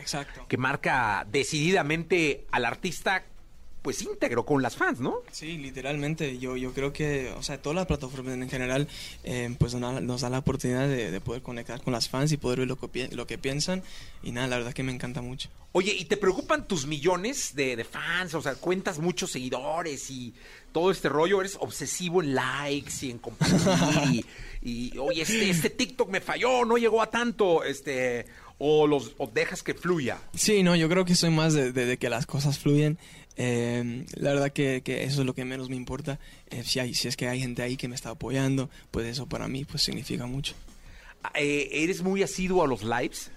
que 0.47 0.57
marca 0.57 1.25
decididamente 1.31 2.45
al 2.51 2.65
artista, 2.65 3.23
pues 3.81 4.01
íntegro 4.03 4.45
con 4.45 4.61
las 4.61 4.75
fans, 4.75 4.99
¿no? 4.99 5.21
Sí, 5.31 5.57
literalmente. 5.57 6.37
Yo, 6.37 6.55
yo 6.55 6.73
creo 6.73 6.93
que, 6.93 7.31
o 7.31 7.41
sea, 7.41 7.59
todas 7.61 7.75
las 7.75 7.87
plataformas 7.87 8.35
en 8.35 8.49
general, 8.49 8.87
eh, 9.23 9.55
pues 9.57 9.73
nos, 9.73 10.01
nos 10.01 10.21
da 10.21 10.29
la 10.29 10.39
oportunidad 10.39 10.87
de, 10.87 11.09
de 11.09 11.21
poder 11.21 11.41
conectar 11.41 11.81
con 11.81 11.91
las 11.91 12.07
fans 12.07 12.31
y 12.31 12.37
poder 12.37 12.59
ver 12.59 12.67
lo 12.67 12.77
que, 12.77 13.07
lo 13.09 13.25
que 13.25 13.37
piensan. 13.37 13.81
Y 14.21 14.31
nada, 14.31 14.47
la 14.47 14.57
verdad 14.57 14.73
que 14.73 14.83
me 14.83 14.91
encanta 14.91 15.21
mucho. 15.21 15.49
Oye, 15.71 15.93
¿y 15.93 16.05
te 16.05 16.17
preocupan 16.17 16.67
tus 16.67 16.85
millones 16.85 17.55
de, 17.55 17.75
de 17.75 17.83
fans? 17.83 18.35
O 18.35 18.41
sea, 18.41 18.55
cuentas 18.55 18.99
muchos 18.99 19.31
seguidores 19.31 20.11
y 20.11 20.33
todo 20.73 20.91
este 20.91 21.09
rollo. 21.09 21.39
¿Eres 21.39 21.57
obsesivo 21.59 22.21
en 22.21 22.35
likes 22.35 22.91
y 23.01 23.11
en 23.11 23.17
compartir? 23.17 24.13
y, 24.13 24.25
y, 24.61 24.97
oye, 24.97 25.21
este, 25.23 25.49
este 25.49 25.69
TikTok 25.69 26.09
me 26.09 26.21
falló, 26.21 26.65
no 26.65 26.77
llegó 26.77 27.01
a 27.01 27.09
tanto. 27.09 27.63
Este, 27.63 28.25
o, 28.59 28.85
los, 28.85 29.15
o 29.17 29.25
dejas 29.27 29.63
que 29.63 29.73
fluya. 29.73 30.19
Sí, 30.35 30.61
no, 30.61 30.75
yo 30.75 30.87
creo 30.87 31.03
que 31.03 31.15
soy 31.15 31.31
más 31.31 31.53
de, 31.53 31.71
de- 31.71 31.85
de 31.85 31.97
que 31.97 32.09
las 32.09 32.25
cosas 32.27 32.59
fluyen. 32.59 32.99
Eh, 33.37 34.05
la 34.13 34.33
verdad 34.33 34.51
que, 34.53 34.81
que 34.83 35.03
eso 35.03 35.21
es 35.21 35.25
lo 35.25 35.33
que 35.33 35.45
menos 35.45 35.69
me 35.69 35.75
importa. 35.75 36.19
Eh, 36.51 36.63
si, 36.63 36.79
hay, 36.79 36.93
si 36.93 37.07
es 37.07 37.17
que 37.17 37.27
hay 37.27 37.39
gente 37.39 37.63
ahí 37.63 37.75
que 37.77 37.87
me 37.87 37.95
está 37.95 38.11
apoyando, 38.11 38.69
pues 38.91 39.07
eso 39.07 39.25
para 39.25 39.47
mí 39.47 39.65
pues 39.65 39.81
significa 39.81 40.27
mucho. 40.27 40.53
Eh, 41.33 41.69
¿Eres 41.71 42.03
muy 42.03 42.21
asiduo 42.23 42.63
a 42.63 42.67
los 42.67 42.83
lives? 42.83 43.31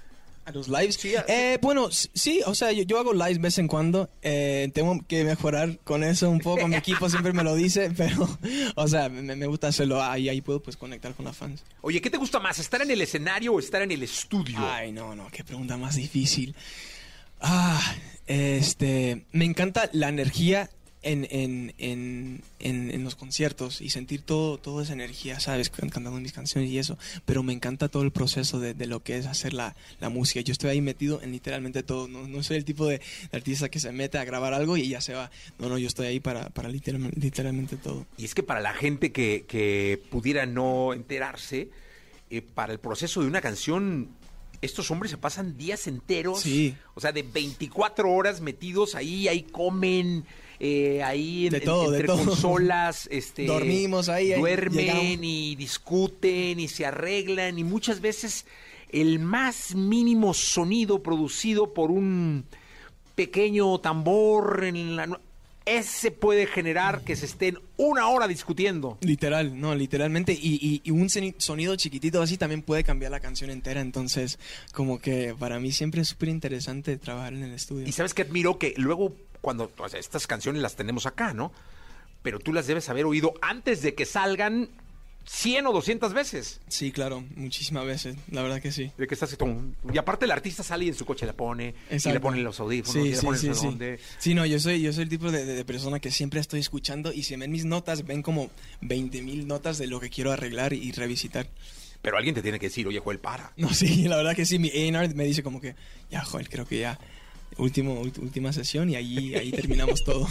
¿A 0.47 0.53
los 0.53 0.69
lives? 0.69 0.99
Eh, 1.05 1.59
bueno, 1.62 1.89
sí, 1.91 2.43
o 2.45 2.55
sea, 2.55 2.71
yo, 2.73 2.83
yo 2.83 2.99
hago 2.99 3.15
lives 3.15 3.37
de 3.37 3.43
vez 3.43 3.59
en 3.59 3.66
cuando. 3.66 4.11
Eh, 4.21 4.71
tengo 4.75 5.01
que 5.07 5.25
mejorar 5.25 5.79
con 5.85 6.05
eso 6.05 6.29
un 6.29 6.41
poco. 6.41 6.69
Mi 6.69 6.77
equipo 6.77 7.09
siempre 7.09 7.33
me 7.33 7.43
lo 7.43 7.55
dice, 7.55 7.91
pero, 7.97 8.29
o 8.75 8.87
sea, 8.87 9.09
me, 9.09 9.35
me 9.35 9.47
gusta 9.47 9.69
hacerlo 9.69 10.03
ahí, 10.03 10.29
ahí 10.29 10.43
puedo 10.43 10.62
pues 10.62 10.77
conectar 10.77 11.15
con 11.15 11.25
las 11.25 11.37
fans. 11.37 11.65
Oye, 11.81 12.01
¿qué 12.01 12.11
te 12.11 12.19
gusta 12.19 12.41
más? 12.41 12.59
¿Estar 12.59 12.83
en 12.83 12.91
el 12.91 13.01
escenario 13.01 13.55
o 13.55 13.59
estar 13.59 13.81
en 13.81 13.93
el 13.93 14.03
estudio? 14.03 14.59
Ay, 14.59 14.93
no, 14.93 15.15
no, 15.15 15.29
qué 15.31 15.45
pregunta 15.45 15.79
más 15.79 15.97
difícil. 15.97 16.55
Ah, 17.41 17.81
este, 18.27 19.25
me 19.33 19.45
encanta 19.45 19.89
la 19.93 20.09
energía 20.09 20.71
en, 21.05 21.26
en, 21.31 21.72
en, 21.78 22.43
en, 22.90 23.05
los 23.05 23.14
conciertos 23.16 23.81
y 23.81 23.90
sentir 23.90 24.22
todo, 24.22 24.59
toda 24.59 24.82
esa 24.82 24.93
energía, 24.94 25.39
¿sabes? 25.40 25.70
Can- 25.70 25.89
Cantando 25.90 26.18
mis 26.20 26.32
canciones 26.32 26.70
y 26.70 26.78
eso. 26.78 26.98
Pero 27.24 27.43
me 27.43 27.52
encanta 27.52 27.89
todo 27.89 28.02
el 28.02 28.10
proceso 28.10 28.59
de, 28.59 28.74
de 28.74 28.86
lo 28.86 29.02
que 29.02 29.16
es 29.18 29.26
hacer 29.26 29.52
la, 29.52 29.76
la 30.01 30.09
música. 30.09 30.40
Yo 30.40 30.52
estoy 30.52 30.70
ahí 30.70 30.81
metido 30.81 31.22
en 31.22 31.32
literalmente 31.32 31.82
todo. 31.82 32.09
No, 32.09 32.26
no 32.26 32.43
soy 32.43 32.56
el 32.56 32.64
tipo 32.64 32.86
de, 32.86 32.98
de 32.98 33.36
artista 33.36 33.68
que 33.68 33.81
se 33.81 33.93
mete 33.93 34.18
a 34.18 34.24
grabar 34.24 34.55
algo 34.55 34.76
y 34.76 34.89
ya 34.89 35.01
se 35.01 35.14
va. 35.14 35.31
No, 35.59 35.68
no, 35.68 35.78
yo 35.78 35.86
estoy 35.86 36.06
ahí 36.06 36.20
para, 36.20 36.51
para 36.51 36.68
literal- 36.68 37.12
literalmente 37.16 37.76
todo. 37.76 38.06
Y 38.16 38.24
es 38.24 38.35
que 38.35 38.43
para 38.43 38.60
la 38.60 38.74
gente 38.74 39.12
que, 39.12 39.44
que 39.47 40.02
pudiera 40.10 40.47
no 40.47 40.93
enterarse, 40.93 41.68
eh, 42.31 42.43
para 42.43 42.72
el 42.72 42.81
proceso 42.81 43.20
de 43.20 43.28
una 43.28 43.40
canción, 43.40 44.09
estos 44.62 44.90
hombres 44.90 45.10
se 45.10 45.18
pasan 45.18 45.59
días 45.59 45.86
enteros. 45.86 46.40
Sí. 46.40 46.74
O 46.94 47.01
sea, 47.01 47.12
de 47.12 47.22
24 47.22 48.10
horas 48.10 48.40
metidos 48.40 48.94
ahí, 48.94 49.28
ahí 49.28 49.43
comen, 49.43 50.24
eh, 50.66 51.03
ahí 51.03 51.47
en- 51.47 51.51
De 51.53 51.59
en- 51.59 51.65
todo, 51.65 51.91
de 51.91 52.01
entre 52.01 52.07
todo. 52.07 52.24
consolas. 52.24 53.07
Este, 53.11 53.45
Dormimos 53.45 54.09
ahí, 54.09 54.32
ahí 54.32 54.41
Duermen 54.41 54.78
llegamos. 54.86 55.05
y 55.23 55.57
discuten 55.57 56.59
y 56.59 56.69
se 56.69 56.86
arreglan. 56.86 57.59
Y 57.59 57.65
muchas 57.65 58.01
veces 58.01 58.47
el 58.91 59.19
más 59.19 59.74
mínimo 59.74 60.32
sonido 60.32 61.03
producido 61.03 61.74
por 61.74 61.91
un 61.91 62.45
pequeño 63.15 63.78
tambor 63.81 64.65
en 64.65 64.97
la... 64.97 65.20
Ese 65.66 66.11
puede 66.11 66.47
generar 66.47 67.05
que 67.05 67.16
se 67.16 67.24
estén 67.24 67.59
una 67.78 68.09
hora 68.09 68.28
discutiendo. 68.28 68.99
Literal, 69.01 69.59
no, 69.59 69.74
literalmente. 69.74 70.32
Y, 70.35 70.59
y- 70.61 70.82
y 70.85 70.91
un 70.91 71.09
soni- 71.09 71.35
sonido 71.39 71.74
chiquitito 71.77 72.20
así 72.20 72.36
también 72.36 72.61
puede 72.61 72.85
cambiar 72.85 73.11
la 73.12 73.20
canción 73.20 73.49
entera. 73.49 73.81
Entonces, 73.81 74.39
como 74.74 74.99
que 74.99 75.35
para 75.39 75.59
mí 75.61 75.73
siempre 75.73 76.03
es 76.03 76.09
súper 76.09 76.28
interesante 76.28 76.99
trabajar 76.99 77.32
en 77.32 77.45
el 77.45 77.53
estudio. 77.55 77.86
Y 77.86 77.93
sabes 77.93 78.12
que 78.12 78.23
admiro 78.23 78.59
que 78.59 78.74
luego 78.77 79.16
cuando 79.45 79.71
estas 79.93 80.27
canciones 80.27 80.61
las 80.62 80.75
tenemos 80.75 81.07
acá, 81.07 81.33
¿no? 81.35 81.53
Pero 82.23 82.39
tú 82.41 82.53
las 82.53 82.66
debes 82.66 82.89
haber 82.89 83.05
oído 83.05 83.35
antes 83.43 83.83
de 83.83 83.95
que 83.95 84.07
salgan 84.07 84.71
100 85.27 85.66
o 85.66 85.73
200 85.73 86.12
veces. 86.12 86.61
Sí, 86.69 86.91
claro, 86.93 87.23
muchísimas 87.37 87.87
veces, 87.87 88.16
la 88.31 88.43
verdad 88.43 88.61
que 88.61 88.73
sí. 88.73 88.91
De 88.99 89.07
que 89.07 89.15
estás 89.15 89.37
y 89.93 89.99
aparte 89.99 90.25
el 90.27 90.31
artista 90.31 90.62
sale 90.62 90.87
y 90.87 90.89
en 90.89 90.95
su 90.95 91.05
coche 91.07 91.25
le 91.27 91.33
pone, 91.33 91.75
y 91.91 92.09
le 92.11 92.21
ponen 92.21 92.43
los 92.45 92.61
audífonos, 92.61 92.97
y 93.07 93.09
Sí, 93.09 93.11
le 93.11 93.16
sí, 93.16 93.27
ponen 93.27 93.41
sí, 93.41 93.55
sí. 93.55 94.05
Sí, 94.19 94.35
no, 94.35 94.45
yo 94.47 94.59
soy, 94.59 94.83
yo 94.83 94.93
soy 94.93 95.05
el 95.05 95.09
tipo 95.09 95.31
de, 95.31 95.45
de- 95.47 95.55
de 95.55 95.65
persona 95.65 95.99
que 96.01 96.11
siempre 96.11 96.41
estoy 96.41 96.61
escuchando 96.61 97.12
y 97.12 97.23
si 97.23 97.37
ven 97.37 97.51
mis 97.51 97.65
notas, 97.65 98.05
ven 98.07 98.23
como 98.23 98.51
20 98.83 99.23
mil 99.23 99.47
notas 99.47 99.79
de 99.79 99.87
lo 99.87 100.01
que 100.01 100.11
quiero 100.11 100.33
arreglar 100.33 100.73
y 100.73 100.93
revisitar. 100.93 101.49
Pero 102.03 102.19
alguien 102.19 102.35
te 102.35 102.43
tiene 102.43 102.59
que 102.59 102.66
decir, 102.66 102.87
oye, 102.87 103.01
Joel, 103.01 103.19
para. 103.19 103.53
No, 103.57 103.69
sí, 103.73 104.03
la 104.09 104.16
verdad 104.16 104.35
que 104.37 104.45
sí, 104.45 104.59
mi 104.59 104.69
A&R 104.69 105.15
me 105.15 105.25
dice 105.25 105.43
como 105.43 105.59
que, 105.61 105.75
ya, 106.11 106.23
Joel, 106.23 106.51
creo 106.51 106.66
que 106.66 106.81
ya, 106.81 106.99
último, 107.59 108.01
última 108.01 108.52
sesión 108.52 108.90
y 108.90 108.97
ahí, 108.97 109.35
ahí 109.35 109.51
terminamos 109.52 110.02
todo. 110.05 110.26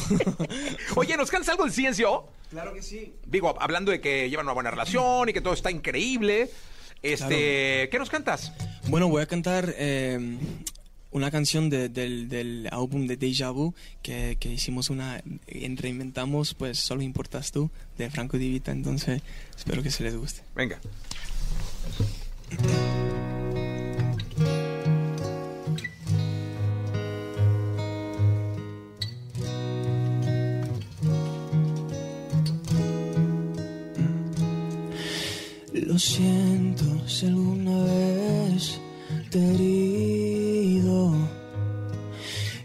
Oye, 0.96 1.16
¿nos 1.18 1.30
cansa 1.32 1.52
algo 1.52 1.66
el 1.66 1.72
Ciencio? 1.72 2.26
Claro 2.50 2.74
que 2.74 2.82
sí. 2.82 3.14
Digo, 3.26 3.56
hablando 3.60 3.92
de 3.92 4.00
que 4.02 4.30
llevan 4.30 4.46
una 4.46 4.54
buena 4.54 4.72
relación 4.72 5.30
y 5.30 5.34
que 5.34 5.42
todo 5.42 5.54
está 5.54 5.72
increíble. 5.72 6.50
Este, 7.02 7.90
¿qué 7.92 7.98
nos 8.00 8.10
cantas? 8.10 8.54
Bueno, 8.88 9.10
voy 9.10 9.22
a 9.22 9.26
cantar 9.26 9.74
eh, 9.78 10.38
una 11.12 11.30
canción 11.32 11.70
de- 11.70 11.90
del, 11.90 12.30
del 12.30 12.70
álbum 12.72 13.08
de 13.08 13.18
Deja 13.18 13.50
Vu 13.52 13.74
que, 14.02 14.38
que 14.40 14.50
hicimos 14.50 14.90
una, 14.90 15.22
en- 15.48 15.76
reinventamos, 15.78 16.54
pues 16.54 16.80
Solo 16.80 17.02
Importas 17.02 17.52
Tú, 17.52 17.70
de 17.98 18.10
Franco 18.10 18.38
Di 18.38 18.50
Vita, 18.50 18.72
entonces 18.72 19.22
espero 19.58 19.84
que 19.84 19.92
se 19.92 20.04
les 20.04 20.16
guste. 20.16 20.44
Venga. 20.56 20.80
Lo 35.94 36.00
siento 36.00 36.86
si 37.08 37.28
alguna 37.28 37.84
vez 37.84 38.80
te 39.30 39.38
he 39.38 39.54
herido 39.54 41.14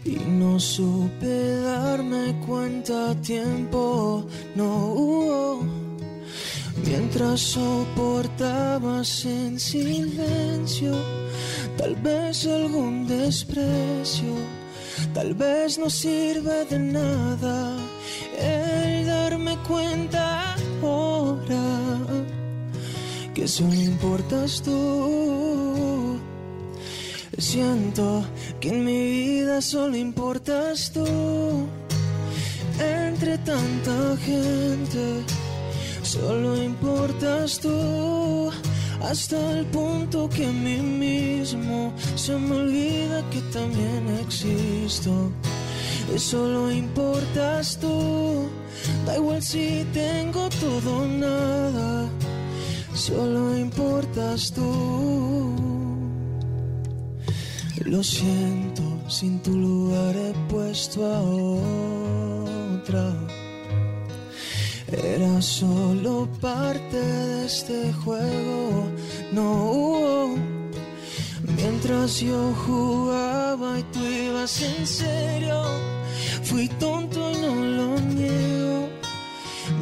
y 0.03 0.15
no 0.15 0.59
supe 0.59 1.57
darme 1.57 2.41
cuenta 2.47 3.11
a 3.11 3.21
tiempo, 3.21 4.25
no 4.55 4.93
hubo. 4.93 5.61
Mientras 6.83 7.39
soportabas 7.39 9.25
en 9.25 9.59
silencio, 9.59 10.95
tal 11.77 11.95
vez 11.97 12.47
algún 12.47 13.05
desprecio, 13.05 14.33
tal 15.13 15.35
vez 15.35 15.77
no 15.77 15.87
sirve 15.87 16.65
de 16.65 16.79
nada 16.79 17.77
el 18.39 19.05
darme 19.05 19.55
cuenta 19.67 20.55
ahora 20.81 21.88
que 23.33 23.47
solo 23.47 23.73
importas 23.73 24.61
tú. 24.61 26.19
Siento 27.37 28.25
que 28.59 28.69
en 28.69 28.83
mi 28.85 29.01
vida 29.01 29.61
solo 29.61 29.95
importas 29.95 30.91
tú. 30.91 31.05
Entre 32.79 33.37
tanta 33.39 34.17
gente, 34.17 35.23
solo 36.01 36.61
importas 36.61 37.59
tú. 37.59 38.51
Hasta 39.01 39.37
el 39.51 39.65
punto 39.67 40.29
que 40.29 40.45
a 40.45 40.51
mí 40.51 40.77
mismo 40.77 41.93
se 42.15 42.35
me 42.35 42.55
olvida 42.57 43.23
que 43.29 43.41
también 43.53 44.03
existo. 44.25 45.31
y 46.13 46.19
solo 46.19 46.71
importas 46.71 47.77
tú. 47.79 48.49
Da 49.05 49.15
igual 49.15 49.41
si 49.41 49.85
tengo 49.93 50.49
todo 50.49 51.03
o 51.03 51.07
nada, 51.07 52.09
solo 52.93 53.57
importas 53.57 54.51
tú. 54.51 55.55
Lo 57.85 58.03
siento, 58.03 58.83
sin 59.07 59.39
tu 59.39 59.51
lugar 59.57 60.15
he 60.15 60.33
puesto 60.51 61.05
a 61.05 61.21
otra. 61.21 63.13
Era 64.91 65.41
solo 65.41 66.27
parte 66.41 66.97
de 66.99 67.45
este 67.45 67.93
juego, 67.93 68.87
no. 69.31 70.35
Mientras 71.55 72.19
yo 72.19 72.53
jugaba 72.65 73.79
y 73.79 73.83
tú 73.83 73.99
ibas 74.05 74.61
en 74.61 74.85
serio, 74.85 75.63
fui 76.43 76.67
tonto 76.67 77.31
y 77.31 77.37
no 77.37 77.55
lo 77.55 77.99
niego. 78.01 78.89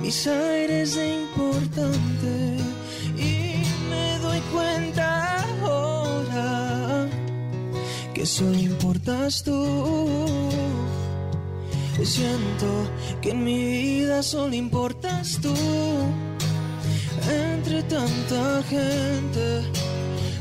Mis 0.02 0.28
aires 0.28 0.96
de 0.96 1.22
importante 1.22 2.58
solo 8.28 8.58
importas 8.58 9.42
tú. 9.42 10.26
Siento 12.04 12.68
que 13.22 13.32
en 13.32 13.44
mi 13.44 13.58
vida 13.58 14.22
solo 14.22 14.54
importas 14.54 15.40
tú. 15.42 15.54
Entre 17.30 17.84
tanta 17.84 18.62
gente, 18.64 19.62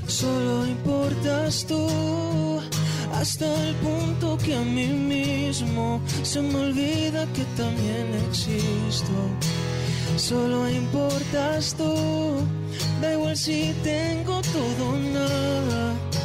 solo 0.07 0.67
importas 0.67 1.65
tú. 1.67 2.61
Hasta 3.15 3.47
el 3.67 3.75
punto 3.77 4.37
que 4.39 4.55
a 4.57 4.63
mí 4.63 4.89
mismo 4.89 6.01
se 6.23 6.43
me 6.43 6.57
olvida 6.57 7.27
que 7.35 7.45
también 7.57 8.07
existo. 8.29 9.15
Solo 10.17 10.69
importas 10.69 11.75
tú. 11.75 11.95
Da 13.01 13.13
igual 13.13 13.37
si 13.37 13.75
tengo 13.83 14.41
todo 14.43 14.89
o 14.91 14.97
nada. 14.97 16.16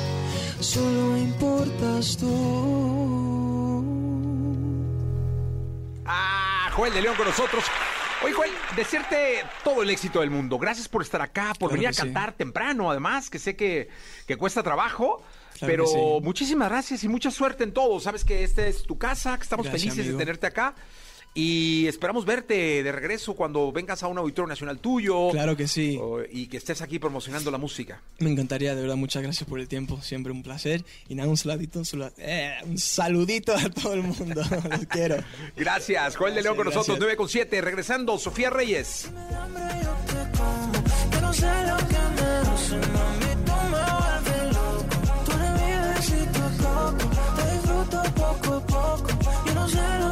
Solo 0.71 1.17
importas 1.17 2.15
tú. 2.15 3.83
Ah, 6.05 6.69
Joel 6.73 6.93
de 6.93 7.01
León 7.01 7.15
con 7.17 7.25
nosotros. 7.27 7.65
Oye, 8.23 8.33
Joel, 8.33 8.51
desearte 8.77 9.43
todo 9.65 9.83
el 9.83 9.89
éxito 9.89 10.21
del 10.21 10.29
mundo. 10.29 10.57
Gracias 10.57 10.87
por 10.87 11.01
estar 11.01 11.21
acá, 11.21 11.47
por 11.59 11.69
Claro 11.69 11.73
venir 11.73 11.87
a 11.89 11.93
sí. 11.93 12.01
cantar 12.03 12.31
temprano, 12.37 12.89
además, 12.89 13.29
que 13.29 13.37
sé 13.37 13.57
que, 13.57 13.89
que 14.25 14.37
cuesta 14.37 14.63
trabajo. 14.63 15.21
Claro 15.59 15.73
pero 15.73 15.85
sí. 15.87 15.97
muchísimas 16.23 16.69
gracias 16.69 17.03
y 17.03 17.09
mucha 17.09 17.31
suerte 17.31 17.65
en 17.65 17.73
todo. 17.73 17.99
Sabes 17.99 18.23
que 18.23 18.43
esta 18.45 18.65
es 18.65 18.83
tu 18.83 18.97
casa, 18.97 19.35
que 19.35 19.43
estamos 19.43 19.65
Gracias, 19.65 19.81
felices 19.81 20.05
amigo. 20.05 20.17
de 20.17 20.23
tenerte 20.23 20.47
acá. 20.47 20.73
Y 21.33 21.87
esperamos 21.87 22.25
verte 22.25 22.83
de 22.83 22.91
regreso 22.91 23.35
cuando 23.35 23.71
vengas 23.71 24.03
a 24.03 24.07
un 24.07 24.17
auditorio 24.17 24.47
nacional 24.49 24.79
tuyo. 24.79 25.29
Claro 25.31 25.55
que 25.55 25.67
sí. 25.67 25.97
o- 26.01 26.21
y 26.29 26.47
que 26.47 26.57
estés 26.57 26.81
aquí 26.81 26.99
promocionando 26.99 27.49
la 27.51 27.57
música. 27.57 28.01
Me 28.19 28.29
encantaría, 28.29 28.75
de 28.75 28.81
verdad, 28.81 28.97
muchas 28.97 29.23
gracias 29.23 29.47
por 29.47 29.59
el 29.61 29.67
tiempo, 29.69 30.01
siempre 30.01 30.33
un 30.33 30.43
placer. 30.43 30.83
Y 31.07 31.15
nada, 31.15 31.29
un 31.29 31.37
saludito, 31.37 31.79
un, 31.79 31.85
eh, 32.17 32.55
un 32.65 32.77
saludito 32.77 33.55
a 33.55 33.69
todo 33.69 33.93
el 33.93 34.03
mundo, 34.03 34.41
los 34.69 34.85
quiero. 34.87 35.17
Gracias, 35.55 36.17
Joel 36.17 36.35
de 36.35 36.41
León 36.43 36.55
con 36.57 36.65
Gracias, 36.65 36.87
nosotros, 36.87 36.97
gracias. 36.99 36.99
9 36.99 37.15
con 37.15 37.29
7. 37.29 37.61
Regresando, 37.61 38.17
Sofía 38.17 38.49
Reyes. 38.49 39.09
Que 41.11 41.21
no 41.21 41.33
sé 41.33 41.45
lo 41.45 41.77
que 41.77 42.21
me 42.21 42.27
hace, 42.51 42.75
mami, 42.75 43.31
tú 43.45 43.53
me 43.71 43.83
vuelves 43.99 44.53
loco. 44.53 44.95
Tú 45.25 45.31
eres 45.31 45.51
mi 45.61 45.71
besito 45.93 46.41
coco, 46.61 47.09
te 47.37 47.51
disfruto 47.53 48.03
poco 48.15 48.53
a 48.55 48.67
poco. 48.67 49.09
Yo 49.45 49.53
no 49.53 49.69
sé 49.69 49.77
lo 49.99 50.11